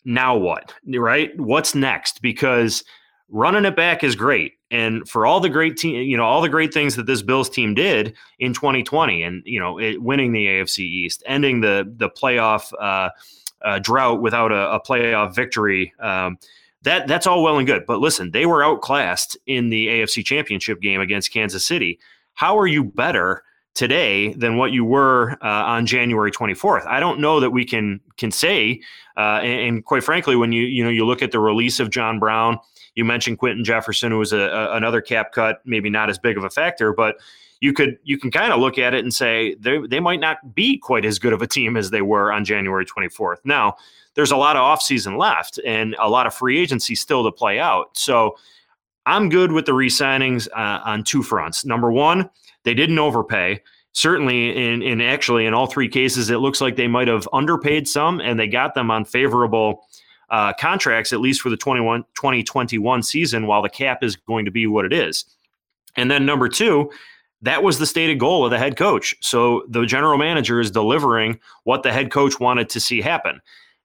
now 0.04 0.38
what, 0.38 0.74
right? 0.86 1.38
What's 1.40 1.74
next? 1.74 2.22
Because 2.22 2.84
running 3.30 3.66
it 3.66 3.76
back 3.76 4.04
is 4.04 4.16
great. 4.16 4.54
And 4.70 5.08
for 5.08 5.26
all 5.26 5.40
the 5.40 5.50
great 5.50 5.78
team, 5.78 5.96
you 6.04 6.18
know, 6.18 6.26
all 6.26 6.42
the 6.42 6.50
great 6.50 6.74
things 6.74 6.96
that 6.96 7.06
this 7.06 7.22
Bills 7.22 7.50
team 7.50 7.74
did 7.74 8.16
in 8.40 8.54
2020 8.54 9.24
and, 9.24 9.44
you 9.46 9.60
know, 9.60 9.80
it, 9.80 10.02
winning 10.02 10.34
the 10.34 10.46
AFC 10.46 10.80
East, 10.80 11.24
ending 11.26 11.62
the, 11.62 11.92
the 11.98 12.10
playoff 12.10 12.72
uh, 12.80 13.10
uh, 13.64 13.80
drought 13.80 14.22
without 14.22 14.52
a, 14.52 14.74
a 14.74 14.80
playoff 14.80 15.34
victory, 15.34 15.94
um, 16.00 16.38
that 16.86 17.08
that's 17.08 17.28
all 17.28 17.44
well 17.44 17.58
and 17.58 17.68
good. 17.68 17.86
But 17.86 18.00
listen, 18.00 18.32
they 18.32 18.46
were 18.46 18.64
outclassed 18.64 19.38
in 19.46 19.70
the 19.70 19.88
AFC 19.88 20.24
Championship 20.24 20.82
game 20.82 21.02
against 21.02 21.34
Kansas 21.34 21.66
City. 21.66 22.00
How 22.36 22.58
are 22.58 22.68
you 22.68 22.84
better 22.84 23.44
today 23.74 24.34
than 24.34 24.58
what 24.58 24.72
you 24.72 24.86
were 24.86 25.32
uh, 25.42 25.66
on 25.66 25.86
January 25.86 26.32
24th? 26.32 26.86
I 26.86 27.00
don't 27.00 27.20
know 27.20 27.40
that 27.40 27.50
we 27.52 27.66
can 27.66 28.00
can 28.18 28.32
say. 28.32 28.82
Uh, 29.18 29.40
and, 29.42 29.62
and, 29.62 29.86
quite 29.86 30.04
frankly, 30.04 30.36
when 30.36 30.52
you 30.52 30.64
you 30.64 30.84
know 30.84 30.90
you 30.90 31.06
look 31.06 31.22
at 31.22 31.32
the 31.32 31.40
release 31.40 31.80
of 31.80 31.90
John 31.90 32.20
Brown, 32.20 32.60
you 32.94 33.04
mentioned 33.04 33.40
Quinton 33.40 33.64
Jefferson, 33.64 34.12
who 34.12 34.20
was 34.20 34.32
a, 34.32 34.40
a, 34.40 34.76
another 34.76 35.02
cap 35.02 35.32
cut, 35.32 35.62
maybe 35.66 35.90
not 35.90 36.10
as 36.10 36.20
big 36.20 36.38
of 36.38 36.44
a 36.44 36.50
factor, 36.50 36.94
but 36.94 37.18
you 37.62 37.74
could 37.74 37.98
you 38.04 38.18
can 38.18 38.32
kind 38.32 38.54
of 38.54 38.60
look 38.60 38.78
at 38.78 38.94
it 38.94 39.04
and 39.04 39.14
say 39.14 39.56
they 39.56 39.80
they 39.88 40.00
might 40.00 40.20
not 40.20 40.54
be 40.54 40.78
quite 40.78 41.06
as 41.06 41.20
good 41.20 41.34
of 41.34 41.42
a 41.42 41.48
team 41.48 41.78
as 41.78 41.90
they 41.90 42.02
were 42.02 42.32
on 42.32 42.46
January 42.46 42.86
24th. 42.86 43.38
Now 43.44 43.76
there's 44.16 44.32
a 44.32 44.38
lot 44.38 44.56
of 44.56 44.62
offseason 44.62 45.18
left 45.18 45.60
and 45.66 45.96
a 46.00 46.10
lot 46.10 46.26
of 46.26 46.34
free 46.34 46.60
agency 46.60 46.96
still 46.96 47.24
to 47.24 47.32
play 47.32 47.60
out. 47.60 47.98
So 47.98 48.38
I'm 49.06 49.30
good 49.30 49.52
with 49.52 49.66
the 49.66 49.74
re-signings 49.74 50.48
uh, 50.56 50.82
on 50.84 51.04
two 51.04 51.22
fronts. 51.22 51.66
Number 51.66 51.92
one, 51.92 52.30
they 52.64 52.74
didn't 52.74 52.98
overpay. 52.98 53.62
Certainly, 53.92 54.58
in, 54.58 54.82
in 54.82 55.00
actually 55.00 55.46
in 55.46 55.54
all 55.54 55.68
three 55.68 55.88
cases, 55.88 56.30
it 56.30 56.38
looks 56.38 56.60
like 56.60 56.76
they 56.76 56.88
might 56.88 57.08
have 57.08 57.30
underpaid 57.32 57.88
some, 57.88 58.20
and 58.20 58.38
they 58.38 58.48
got 58.48 58.74
them 58.74 58.92
on 58.92 59.06
favorable 59.06 59.86
uh, 60.30 60.52
contracts, 60.54 61.14
at 61.14 61.22
least 61.22 61.42
for 61.42 61.50
the 61.50 61.56
21, 61.56 62.04
2021 62.16 63.04
season, 63.04 63.48
while 63.48 63.62
the 63.62 63.70
cap 63.70 64.04
is 64.04 64.16
going 64.16 64.44
to 64.44 64.52
be 64.52 64.68
what 64.68 64.86
it 64.86 64.92
is. 64.92 65.24
And 65.96 66.12
then 66.12 66.26
number 66.26 66.50
two, 66.50 66.92
that 67.46 67.62
was 67.62 67.78
the 67.78 67.86
stated 67.86 68.20
goal 68.20 68.44
of 68.44 68.52
the 68.52 68.58
head 68.58 68.76
coach. 68.76 69.16
So 69.22 69.64
the 69.70 69.86
general 69.86 70.18
manager 70.18 70.60
is 70.60 70.72
delivering 70.72 71.40
what 71.64 71.84
the 71.84 71.94
head 71.94 72.12
coach 72.12 72.40
wanted 72.40 72.70
to 72.70 72.80
see 72.80 73.02
happen. 73.02 73.40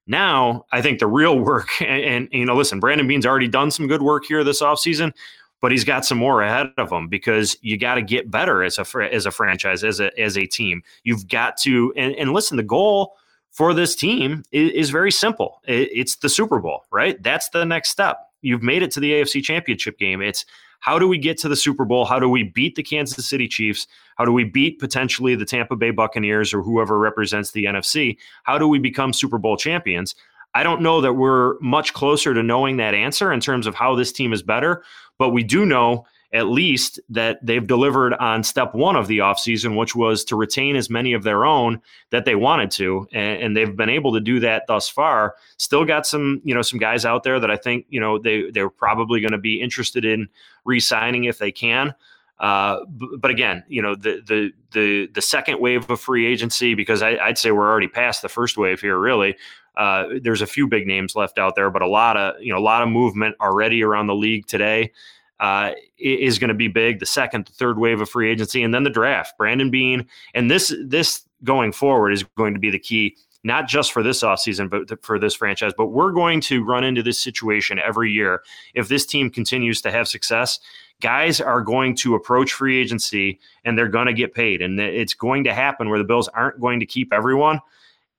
Now, 0.07 0.65
I 0.73 0.81
think 0.81 0.99
the 0.99 1.07
real 1.07 1.39
work, 1.39 1.69
and, 1.81 2.03
and, 2.03 2.29
you 2.33 2.47
know, 2.47 2.57
listen, 2.57 2.81
Brandon 2.81 3.07
Beane's 3.07 3.27
already 3.27 3.49
done 3.49 3.71
some 3.71 3.87
good 3.87 4.03
work 4.03 4.25
here 4.25 4.43
this 4.43 4.63
offseason, 4.63 5.13
but 5.61 5.73
he's 5.73 5.85
got 5.85 6.07
some 6.07 6.17
more 6.17 6.41
ahead 6.41 6.73
of 6.79 6.91
him 6.91 7.09
because 7.09 7.55
you 7.61 7.77
got 7.77 7.97
to 7.97 8.03
get 8.03 8.31
better 8.31 8.65
as 8.65 8.79
a 8.79 9.15
as 9.15 9.27
a 9.27 9.31
franchise, 9.31 9.85
as 9.85 10.01
a 10.01 10.19
as 10.19 10.39
a 10.39 10.47
team. 10.47 10.83
You've 11.05 11.29
got 11.29 11.59
to, 11.59 11.93
and, 11.99 12.15
and 12.15 12.33
listen, 12.33 12.57
the 12.57 12.63
goal 12.63 13.15
for 13.51 13.75
this 13.75 13.95
team 13.95 14.43
is, 14.53 14.73
is 14.73 14.91
very 14.91 15.13
simple. 15.13 15.61
It, 15.67 15.91
it's 15.93 16.17
the 16.17 16.31
Super 16.31 16.61
Bowl, 16.61 16.85
right? 16.91 17.23
That's 17.23 17.51
the 17.51 17.67
next 17.67 17.91
step. 17.91 18.17
You've 18.41 18.63
made 18.63 18.83
it 18.83 18.91
to 18.93 19.01
the 19.01 19.13
AFC 19.13 19.43
Championship 19.43 19.99
game. 19.99 20.23
It's 20.23 20.47
how 20.81 20.99
do 20.99 21.07
we 21.07 21.19
get 21.19 21.39
to 21.39 21.49
the 21.49 21.57
Super 21.57 21.85
Bowl? 21.85 22.05
How 22.05 22.19
do 22.19 22.29
we 22.29 22.43
beat 22.43 22.75
the 22.75 22.83
Kansas 22.83 23.27
City 23.27 23.47
Chiefs? 23.47 23.87
How 24.17 24.25
do 24.25 24.33
we 24.33 24.45
beat 24.45 24.79
potentially 24.79 25.35
the 25.35 25.45
Tampa 25.45 25.77
Bay 25.77 25.91
Buccaneers 25.91 26.53
or 26.53 26.63
whoever 26.63 26.99
represents 26.99 27.53
the 27.53 27.65
NFC? 27.65 28.17
How 28.45 28.59
do 28.59 28.67
we 28.67 28.79
become 28.79 29.13
Super 29.13 29.39
Bowl 29.39 29.57
champions? 29.57 30.15
I 30.55 30.63
don't 30.63 30.81
know 30.81 31.01
that 31.01 31.13
we're 31.13 31.59
much 31.61 31.93
closer 31.93 32.35
to 32.35 32.43
knowing 32.43 32.77
that 32.79 32.95
answer 32.95 33.33
in 33.33 33.41
terms 33.41 33.67
of 33.67 33.75
how 33.75 33.95
this 33.95 34.11
team 34.11 34.33
is 34.33 34.43
better, 34.43 34.83
but 35.19 35.31
we 35.31 35.45
do 35.45 35.65
know 35.65 36.07
at 36.33 36.47
least 36.47 37.01
that 37.09 37.45
they've 37.45 37.67
delivered 37.67 38.15
on 38.15 38.45
step 38.45 38.73
one 38.73 38.95
of 38.95 39.09
the 39.09 39.19
offseason, 39.19 39.77
which 39.77 39.97
was 39.97 40.23
to 40.25 40.37
retain 40.37 40.77
as 40.77 40.89
many 40.89 41.13
of 41.13 41.25
their 41.25 41.45
own 41.45 41.81
that 42.11 42.25
they 42.25 42.37
wanted 42.37 42.71
to. 42.71 43.07
And, 43.13 43.43
and, 43.43 43.57
they've 43.57 43.77
been 43.77 43.89
able 43.89 44.13
to 44.13 44.21
do 44.21 44.39
that 44.41 44.65
thus 44.69 44.89
far. 44.89 45.35
Still 45.57 45.85
got 45.85 46.07
some, 46.07 46.41
you 46.45 46.55
know, 46.55 46.63
some 46.63 46.79
guys 46.79 47.05
out 47.05 47.25
there 47.25 47.41
that 47.41 47.51
I 47.51 47.57
think, 47.57 47.87
you 47.89 47.99
know, 47.99 48.17
they, 48.17 48.51
they're 48.53 48.71
probably 48.71 49.21
going 49.21 49.33
to 49.33 49.39
be 49.39 49.61
interested 49.61 50.05
in 50.05 50.29
re-signing 50.65 51.25
if 51.25 51.39
they 51.39 51.51
can. 51.51 51.95
Uh, 52.39 52.85
but 52.87 53.31
again, 53.31 53.65
you 53.69 53.83
know, 53.83 53.97
the, 53.97 54.23
the, 54.27 54.53
the, 54.71 55.07
the 55.09 55.23
second 55.23 55.61
wave 55.61 55.91
of 55.91 56.01
free 56.01 56.27
agency, 56.27 56.75
because 56.75 57.03
I, 57.03 57.27
would 57.27 57.39
say 57.39 57.51
we're 57.51 57.69
already 57.69 57.89
past 57.89 58.23
the 58.23 58.29
first 58.29 58.57
wave 58.57 58.81
here, 58.81 58.99
really. 58.99 59.37
Uh, 59.77 60.07
there's 60.23 60.43
a 60.43 60.47
few 60.47 60.69
big 60.69 60.87
names 60.87 61.17
left 61.17 61.39
out 61.39 61.55
there, 61.57 61.71
but 61.71 61.83
a 61.83 61.89
lot 61.89 62.17
of, 62.17 62.41
you 62.41 62.53
know, 62.53 62.59
a 62.59 62.63
lot 62.63 62.83
of 62.83 62.89
movement 62.89 63.35
already 63.41 63.83
around 63.83 64.07
the 64.07 64.15
league 64.15 64.47
today 64.47 64.93
uh, 65.41 65.73
is 65.99 66.39
going 66.39 66.49
to 66.49 66.55
be 66.55 66.69
big. 66.69 67.01
The 67.01 67.07
second, 67.07 67.47
the 67.47 67.53
third 67.53 67.79
wave 67.79 68.01
of 68.01 68.09
free 68.09 68.31
agency, 68.31 68.63
and 68.63 68.73
then 68.73 68.85
the 68.85 68.91
draft. 68.91 69.37
Brandon 69.39 69.71
Beane, 69.71 70.07
and 70.35 70.51
this 70.51 70.73
this 70.85 71.23
going 71.43 71.73
forward 71.73 72.13
is 72.13 72.23
going 72.37 72.53
to 72.53 72.61
be 72.61 72.71
the 72.71 72.79
key, 72.79 73.17
not 73.43 73.67
just 73.67 73.93
for 73.93 74.03
this 74.03 74.23
offseason, 74.23 74.69
but 74.69 75.03
for 75.03 75.19
this 75.19 75.35
franchise. 75.35 75.73
But 75.77 75.87
we're 75.87 76.13
going 76.13 76.43
to 76.43 76.63
run 76.63 76.85
into 76.85 77.03
this 77.03 77.19
situation 77.19 77.79
every 77.79 78.13
year 78.13 78.43
if 78.75 78.89
this 78.89 79.07
team 79.07 79.31
continues 79.31 79.81
to 79.83 79.91
have 79.91 80.07
success. 80.07 80.61
Guys 81.01 81.41
are 81.41 81.63
going 81.63 81.97
to 81.97 82.15
approach 82.15 82.53
free 82.53 82.79
agency 82.79 83.41
and 83.65 83.79
they're 83.79 83.89
going 83.89 84.07
to 84.07 84.13
get 84.13 84.35
paid, 84.35 84.61
and 84.61 84.79
it's 84.79 85.15
going 85.15 85.45
to 85.45 85.55
happen 85.55 85.89
where 85.89 85.99
the 85.99 86.05
Bills 86.05 86.29
aren't 86.29 86.61
going 86.61 86.81
to 86.81 86.87
keep 86.87 87.13
everyone. 87.15 87.61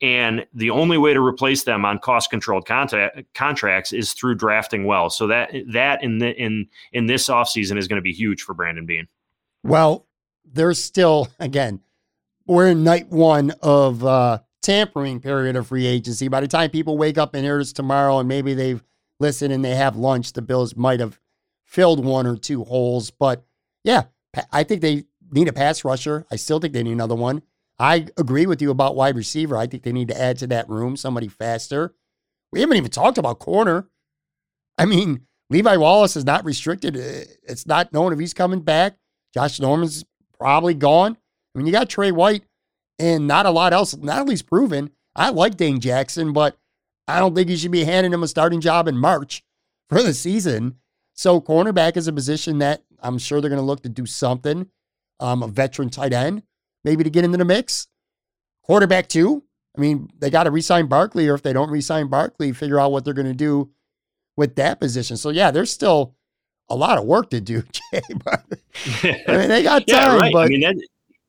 And 0.02 0.48
the 0.54 0.72
only 0.72 0.98
way 0.98 1.14
to 1.14 1.22
replace 1.22 1.64
them 1.64 1.86
on 1.86 2.00
cost 2.00 2.32
controlled 2.32 2.68
contracts 3.36 3.94
is 3.94 4.14
through 4.14 4.36
drafting 4.36 4.86
well. 4.86 5.12
So 5.12 5.28
that 5.28 5.52
that 5.72 6.04
in 6.04 6.18
the 6.18 6.36
in 6.36 6.68
in 6.92 7.06
this 7.06 7.30
offseason 7.30 7.78
is 7.78 7.88
going 7.88 7.98
to 7.98 8.02
be 8.02 8.14
huge 8.14 8.42
for 8.42 8.54
Brandon 8.54 8.86
Beane. 8.86 9.08
Well, 9.64 10.08
there's 10.44 10.84
still 10.84 11.28
again, 11.40 11.82
we're 12.48 12.70
in 12.70 12.84
night 12.84 13.10
one 13.10 13.52
of 13.62 14.04
uh, 14.04 14.40
tampering 14.62 15.20
period 15.20 15.56
of 15.56 15.68
free 15.68 15.86
agency. 15.86 16.28
By 16.28 16.42
the 16.42 16.48
time 16.48 16.72
people 16.72 16.98
wake 16.98 17.18
up 17.18 17.36
and 17.36 17.44
hear 17.44 17.60
this 17.60 17.74
tomorrow 17.74 18.20
and 18.20 18.28
maybe 18.28 18.54
they've 18.54 18.84
listened 19.20 19.54
and 19.54 19.64
they 19.64 19.76
have 19.76 19.96
lunch, 19.96 20.34
the 20.34 20.42
Bills 20.42 20.76
might 20.76 21.00
have 21.00 21.20
filled 21.64 22.04
one 22.04 22.26
or 22.26 22.38
two 22.38 22.64
holes. 22.64 23.12
But 23.12 23.44
yeah, 23.84 24.04
I 24.52 24.64
think 24.64 24.82
they 24.82 25.04
need 25.32 25.48
a 25.48 25.54
pass 25.54 25.86
rusher. 25.86 26.26
I 26.32 26.36
still 26.38 26.60
think 26.60 26.74
they 26.74 26.84
need 26.84 26.94
another 26.94 27.16
one. 27.16 27.44
I 27.82 28.06
agree 28.16 28.46
with 28.46 28.62
you 28.62 28.70
about 28.70 28.96
wide 28.96 29.16
receiver. 29.16 29.58
I 29.58 29.66
think 29.66 29.82
they 29.82 29.92
need 29.92 30.10
to 30.10 30.22
add 30.22 30.38
to 30.38 30.48
that 30.48 30.70
room 30.70 30.96
somebody 30.96 31.28
faster. 31.28 31.96
We 32.52 32.60
haven't 32.60 32.78
even 32.78 32.92
talked 32.92 33.18
about 33.18 33.40
corner. 33.40 33.90
I 34.78 34.86
mean, 34.86 35.22
Levi 35.50 35.78
Wallace 35.78 36.16
is 36.16 36.24
not 36.24 36.46
restricted. 36.46 36.96
It's 36.96 37.66
not 37.66 37.92
known 37.92 38.14
if 38.14 38.20
he's 38.20 38.36
coming 38.36 38.60
back. 38.60 38.98
Josh 39.34 39.60
Norman's 39.60 40.06
probably 40.38 40.76
gone. 40.76 41.18
I 41.56 41.58
mean, 41.58 41.66
you 41.66 41.72
got 41.72 41.90
Tre 41.90 42.12
White 42.12 42.44
and 43.00 43.28
not 43.28 43.48
a 43.48 43.52
lot 43.52 43.74
else, 43.74 43.98
not 43.98 44.20
at 44.20 44.28
least 44.28 44.46
proven. 44.46 44.92
I 45.16 45.32
like 45.32 45.58
Dane 45.58 45.80
Jackson, 45.80 46.34
but 46.34 46.60
I 47.08 47.18
don't 47.18 47.34
think 47.34 47.50
you 47.50 47.58
should 47.58 47.72
be 47.72 47.84
handing 47.84 48.14
him 48.14 48.22
a 48.22 48.28
starting 48.28 48.62
job 48.62 48.88
in 48.88 48.96
March 48.96 49.44
for 49.90 50.04
the 50.04 50.14
season. 50.14 50.76
So, 51.14 51.42
cornerback 51.42 51.98
is 51.98 52.08
a 52.08 52.14
position 52.14 52.60
that 52.60 52.84
I'm 53.00 53.18
sure 53.18 53.42
they're 53.42 53.50
going 53.50 53.60
to 53.60 53.66
look 53.66 53.82
to 53.84 53.90
do 53.90 54.06
something. 54.06 54.68
Um, 55.20 55.42
a 55.42 55.48
veteran 55.48 55.90
tight 55.90 56.14
end, 56.14 56.44
maybe 56.84 57.04
to 57.04 57.10
get 57.10 57.24
into 57.24 57.38
the 57.38 57.46
mix. 57.46 57.88
Quarterback, 58.64 59.08
too. 59.08 59.44
I 59.78 59.82
mean, 59.82 60.10
they 60.20 60.30
got 60.30 60.44
to 60.44 60.52
resign 60.52 60.88
Barkley, 60.88 61.28
or 61.28 61.34
if 61.36 61.42
they 61.44 61.54
don't 61.54 61.70
resign 61.70 62.08
Barkley, 62.08 62.52
figure 62.52 62.80
out 62.80 62.92
what 62.92 63.06
they're 63.06 63.14
going 63.14 63.28
to 63.28 63.34
do 63.34 63.72
with 64.36 64.56
that 64.56 64.80
position. 64.80 65.18
So, 65.18 65.30
yeah, 65.30 65.52
there's 65.52 65.72
still 65.72 66.16
a 66.70 66.76
lot 66.76 66.98
of 66.98 67.06
work 67.06 67.30
to 67.32 67.42
do, 67.42 67.62
Jay. 67.94 68.02
But, 68.24 68.44
I 69.04 69.38
mean, 69.38 69.50
they 69.50 69.64
got 69.64 69.88
time, 69.88 69.98
yeah, 69.98 70.18
right. 70.18 70.34
but. 70.34 70.46
I 70.46 70.48
mean, 70.48 70.62
that- 70.62 70.76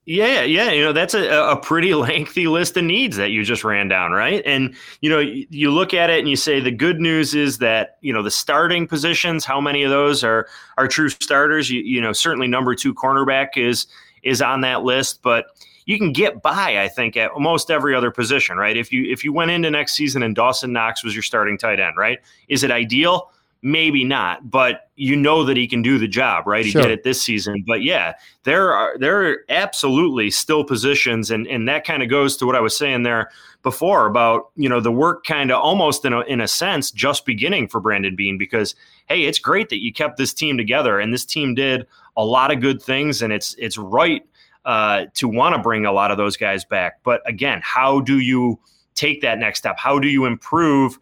yeah, 0.04 0.42
yeah, 0.42 0.72
you 0.72 0.82
know 0.82 0.92
that's 0.92 1.14
a, 1.14 1.30
a 1.30 1.56
pretty 1.56 1.94
lengthy 1.94 2.48
list 2.48 2.76
of 2.76 2.84
needs 2.84 3.16
that 3.18 3.30
you 3.30 3.44
just 3.44 3.62
ran 3.62 3.86
down, 3.86 4.10
right? 4.10 4.42
And 4.44 4.74
you 5.00 5.08
know, 5.08 5.20
you 5.20 5.70
look 5.70 5.94
at 5.94 6.10
it 6.10 6.18
and 6.18 6.28
you 6.28 6.34
say 6.34 6.58
the 6.58 6.72
good 6.72 6.98
news 7.00 7.34
is 7.34 7.58
that 7.58 7.98
you 8.00 8.12
know 8.12 8.22
the 8.22 8.30
starting 8.30 8.88
positions, 8.88 9.44
how 9.44 9.60
many 9.60 9.84
of 9.84 9.90
those 9.90 10.24
are 10.24 10.48
are 10.76 10.88
true 10.88 11.08
starters? 11.08 11.70
You, 11.70 11.82
you 11.82 12.00
know, 12.00 12.12
certainly 12.12 12.48
number 12.48 12.74
two 12.74 12.92
cornerback 12.92 13.50
is 13.56 13.86
is 14.22 14.42
on 14.42 14.60
that 14.62 14.82
list, 14.82 15.22
but 15.22 15.46
you 15.84 15.98
can 15.98 16.12
get 16.12 16.42
by, 16.42 16.80
I 16.80 16.88
think, 16.88 17.16
at 17.16 17.30
almost 17.32 17.70
every 17.70 17.94
other 17.94 18.10
position, 18.10 18.56
right? 18.56 18.76
If 18.76 18.92
you 18.92 19.10
if 19.10 19.24
you 19.24 19.32
went 19.32 19.50
into 19.50 19.70
next 19.70 19.94
season 19.94 20.22
and 20.22 20.34
Dawson 20.34 20.72
Knox 20.72 21.02
was 21.02 21.14
your 21.14 21.22
starting 21.22 21.58
tight 21.58 21.80
end, 21.80 21.96
right? 21.96 22.18
Is 22.48 22.62
it 22.62 22.70
ideal? 22.70 23.30
maybe 23.62 24.02
not, 24.02 24.50
but 24.50 24.90
you 24.96 25.14
know 25.14 25.44
that 25.44 25.56
he 25.56 25.68
can 25.68 25.82
do 25.82 25.98
the 25.98 26.08
job, 26.08 26.46
right? 26.46 26.66
He 26.66 26.72
did 26.72 26.90
it 26.90 27.04
this 27.04 27.22
season. 27.22 27.64
But 27.66 27.82
yeah, 27.82 28.14
there 28.42 28.74
are 28.74 28.98
there 28.98 29.30
are 29.30 29.44
absolutely 29.48 30.30
still 30.30 30.64
positions, 30.64 31.30
and 31.30 31.46
and 31.46 31.68
that 31.68 31.84
kind 31.84 32.02
of 32.02 32.10
goes 32.10 32.36
to 32.38 32.46
what 32.46 32.56
I 32.56 32.60
was 32.60 32.76
saying 32.76 33.04
there 33.04 33.30
before 33.62 34.06
about 34.06 34.50
you 34.56 34.68
know 34.68 34.80
the 34.80 34.92
work 34.92 35.24
kind 35.24 35.52
of 35.52 35.62
almost 35.62 36.04
in 36.04 36.12
a 36.12 36.20
in 36.22 36.40
a 36.40 36.48
sense 36.48 36.90
just 36.90 37.24
beginning 37.24 37.68
for 37.68 37.80
Brandon 37.80 38.16
Beane 38.16 38.36
because 38.36 38.74
hey, 39.06 39.22
it's 39.24 39.38
great 39.38 39.68
that 39.70 39.82
you 39.82 39.92
kept 39.92 40.16
this 40.16 40.34
team 40.34 40.56
together, 40.56 40.98
and 40.98 41.12
this 41.12 41.24
team 41.24 41.54
did 41.54 41.86
a 42.16 42.24
lot 42.24 42.52
of 42.52 42.60
good 42.60 42.82
things, 42.82 43.22
and 43.22 43.32
it's 43.32 43.54
it's 43.58 43.78
right 43.78 44.22
uh, 44.64 45.06
to 45.14 45.28
want 45.28 45.54
to 45.54 45.60
bring 45.60 45.86
a 45.86 45.92
lot 45.92 46.10
of 46.10 46.16
those 46.16 46.36
guys 46.36 46.64
back. 46.64 47.02
But 47.02 47.22
again, 47.28 47.60
how 47.62 48.00
do 48.00 48.18
you 48.18 48.58
take 48.94 49.22
that 49.22 49.38
next 49.38 49.60
step? 49.60 49.78
How 49.78 49.98
do 49.98 50.08
you 50.08 50.24
improve? 50.24 50.98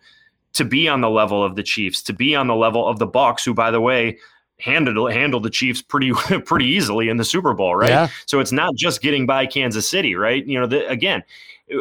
to 0.53 0.65
be 0.65 0.89
on 0.89 1.01
the 1.01 1.11
level 1.11 1.45
of 1.45 1.57
the 1.57 1.63
Chiefs, 1.63 2.03
to 2.03 2.13
be 2.13 2.35
on 2.35 2.47
the 2.47 2.55
level 2.55 2.87
of 2.87 2.99
the 2.99 3.07
Bucs, 3.07 3.45
who, 3.45 3.55
by 3.55 3.71
the 3.71 3.81
way, 3.81 4.19
handled 4.59 5.13
handled 5.13 5.43
the 5.43 5.51
Chiefs 5.51 5.83
pretty 5.83 6.13
pretty 6.45 6.67
easily 6.67 7.09
in 7.09 7.17
the 7.17 7.25
Super 7.25 7.55
Bowl, 7.55 7.77
right? 7.77 7.91
Yeah. 7.91 8.09
So 8.27 8.41
it's 8.41 8.53
not 8.53 8.75
just 8.75 9.03
getting 9.03 9.27
by 9.27 9.47
Kansas 9.47 9.89
City, 9.89 10.15
right? 10.15 10.45
You 10.47 10.61
know, 10.61 10.67
the, 10.67 10.89
again, 10.89 11.23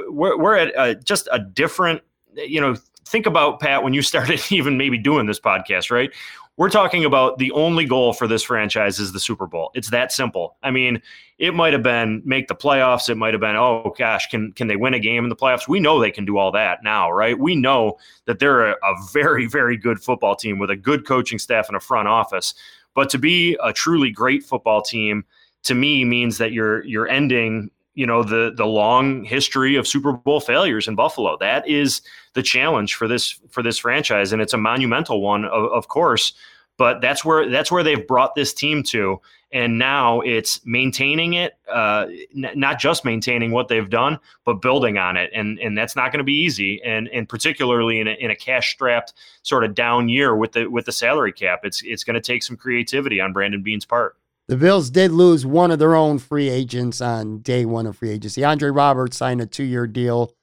we're 0.08 0.38
we're 0.38 0.56
at 0.56 0.74
a, 0.78 0.96
just 0.96 1.28
a 1.32 1.40
different. 1.40 2.02
You 2.36 2.62
know, 2.62 2.76
think 3.06 3.26
about 3.26 3.60
Pat 3.60 3.84
when 3.84 3.94
you 3.94 4.02
started 4.02 4.40
even 4.52 4.78
maybe 4.78 4.98
doing 4.98 5.26
this 5.26 5.40
podcast, 5.40 5.92
right? 5.92 6.12
We're 6.60 6.70
talking 6.70 7.06
about 7.06 7.38
the 7.38 7.54
only 7.54 7.86
goal 7.86 8.12
for 8.12 8.28
this 8.28 8.44
franchise 8.44 9.00
is 9.00 9.14
the 9.14 9.20
Super 9.22 9.48
Bowl. 9.48 9.72
It's 9.76 9.92
that 9.92 10.12
simple. 10.12 10.58
I 10.62 10.72
mean, 10.72 11.02
it 11.38 11.54
might 11.54 11.72
have 11.72 11.84
been 11.84 12.22
make 12.26 12.50
the 12.50 12.54
playoffs. 12.54 13.08
It 13.08 13.16
might 13.16 13.34
have 13.34 13.40
been, 13.40 13.56
oh 13.56 13.94
gosh, 13.98 14.28
can 14.28 14.52
can 14.52 14.68
they 14.68 14.76
win 14.76 14.94
a 14.94 15.00
game 15.00 15.24
in 15.24 15.30
the 15.30 15.38
playoffs? 15.38 15.70
We 15.70 15.80
know 15.80 16.02
they 16.02 16.12
can 16.12 16.26
do 16.26 16.38
all 16.38 16.52
that 16.52 16.84
now, 16.84 17.12
right? 17.12 17.40
We 17.40 17.56
know 17.56 17.98
that 18.26 18.40
they're 18.40 18.72
a, 18.72 18.74
a 18.74 18.96
very, 19.14 19.46
very 19.46 19.78
good 19.78 20.04
football 20.04 20.36
team 20.36 20.60
with 20.60 20.70
a 20.70 20.76
good 20.76 21.08
coaching 21.08 21.40
staff 21.40 21.70
and 21.70 21.78
a 21.78 21.80
front 21.80 22.10
office. 22.10 22.54
But 22.94 23.10
to 23.12 23.18
be 23.18 23.58
a 23.64 23.72
truly 23.72 24.12
great 24.12 24.44
football 24.44 24.82
team, 24.82 25.24
to 25.64 25.74
me, 25.74 26.04
means 26.04 26.40
that 26.40 26.52
you're 26.52 26.84
you're 26.84 27.08
ending 27.08 27.72
you 27.94 28.06
know 28.06 28.22
the 28.22 28.52
the 28.54 28.66
long 28.66 29.24
history 29.24 29.78
of 29.78 29.88
Super 29.88 30.12
Bowl 30.12 30.42
failures 30.42 30.90
in 30.90 30.96
Buffalo. 30.96 31.38
That 31.38 31.66
is 31.70 32.02
the 32.34 32.44
challenge 32.44 32.96
for 32.96 33.08
this 33.08 33.40
for 33.50 33.64
this 33.64 33.78
franchise, 33.78 34.32
and 34.32 34.42
it's 34.42 34.54
a 34.54 34.58
monumental 34.58 35.22
one, 35.22 35.46
of, 35.46 35.72
of 35.72 35.88
course. 35.88 36.34
But 36.78 37.02
that's 37.02 37.26
where 37.26 37.50
that's 37.50 37.72
where 37.72 37.84
they've 37.84 38.08
brought 38.08 38.36
this 38.36 38.54
team 38.54 38.84
to, 38.84 39.20
and 39.52 39.78
now 39.78 40.22
it's 40.22 40.66
maintaining 40.66 41.34
it, 41.34 41.58
uh, 41.70 42.06
n- 42.34 42.52
not 42.56 42.80
just 42.80 43.04
maintaining 43.04 43.52
what 43.52 43.68
they've 43.68 43.90
done, 43.90 44.18
but 44.46 44.62
building 44.62 44.98
on 44.98 45.18
it, 45.18 45.30
and 45.34 45.60
and 45.60 45.78
that's 45.78 45.96
not 45.96 46.12
going 46.12 46.20
to 46.20 46.24
be 46.24 46.40
easy, 46.40 46.82
and 46.84 47.10
and 47.10 47.28
particularly 47.28 48.00
in 48.00 48.08
a, 48.08 48.12
in 48.12 48.32
a 48.32 48.36
cash 48.36 48.72
strapped 48.72 49.14
sort 49.42 49.66
of 49.66 49.76
down 49.76 50.08
year 50.08 50.36
with 50.36 50.54
the 50.54 50.68
with 50.68 50.86
the 50.86 50.92
salary 50.94 51.34
cap, 51.34 51.62
it's 51.64 51.82
it's 51.84 52.06
going 52.06 52.14
to 52.14 52.22
take 52.22 52.44
some 52.44 52.56
creativity 52.56 53.20
on 53.20 53.34
Brandon 53.34 53.62
Beane's 53.62 53.86
part. 53.86 54.16
The 54.48 54.58
Bills 54.58 54.90
did 54.90 55.12
lose 55.12 55.46
one 55.46 55.70
of 55.70 55.78
their 55.78 55.96
own 55.96 56.18
free 56.18 56.50
agents 56.50 57.02
on 57.02 57.40
day 57.40 57.66
one 57.66 57.86
of 57.86 57.98
free 57.98 58.10
agency. 58.10 58.44
Andre 58.44 58.72
Roberts 58.72 59.18
signed 59.18 59.42
a 59.42 59.46
two 59.46 59.64
year 59.64 59.86
deal 59.86 60.34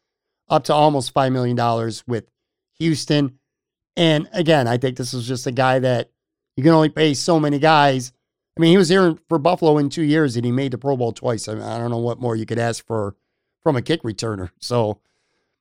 up 0.49 0.65
to 0.65 0.75
almost 0.75 1.15
$5 1.15 1.33
million 1.33 1.93
with 2.07 2.25
Houston. 2.79 3.39
And 3.97 4.29
again, 4.33 4.69
I 4.69 4.77
think 4.77 4.97
this 4.97 5.13
was 5.13 5.27
just 5.27 5.47
a 5.47 5.53
guy 5.53 5.79
that 5.79 6.11
you 6.57 6.63
can 6.63 6.73
only 6.73 6.89
pay 6.89 7.15
so 7.15 7.41
many 7.41 7.59
guys. 7.59 8.13
I 8.57 8.61
mean, 8.61 8.71
he 8.71 8.77
was 8.77 8.89
here 8.89 9.17
for 9.29 9.39
Buffalo 9.39 9.79
in 9.79 9.89
two 9.89 10.03
years 10.03 10.37
and 10.37 10.45
he 10.45 10.53
made 10.53 10.73
the 10.73 10.79
Pro 10.79 10.97
Bowl 10.97 11.13
twice. 11.13 11.49
I, 11.49 11.55
mean, 11.55 11.63
I 11.63 11.79
don't 11.79 11.91
know 11.91 11.99
what 11.99 12.21
more 12.21 12.37
you 12.37 12.47
could 12.47 12.59
ask 12.59 12.87
for 12.87 13.17
from 13.63 13.77
a 13.77 13.83
kick 13.83 14.03
returner. 14.03 14.51
So 14.61 15.01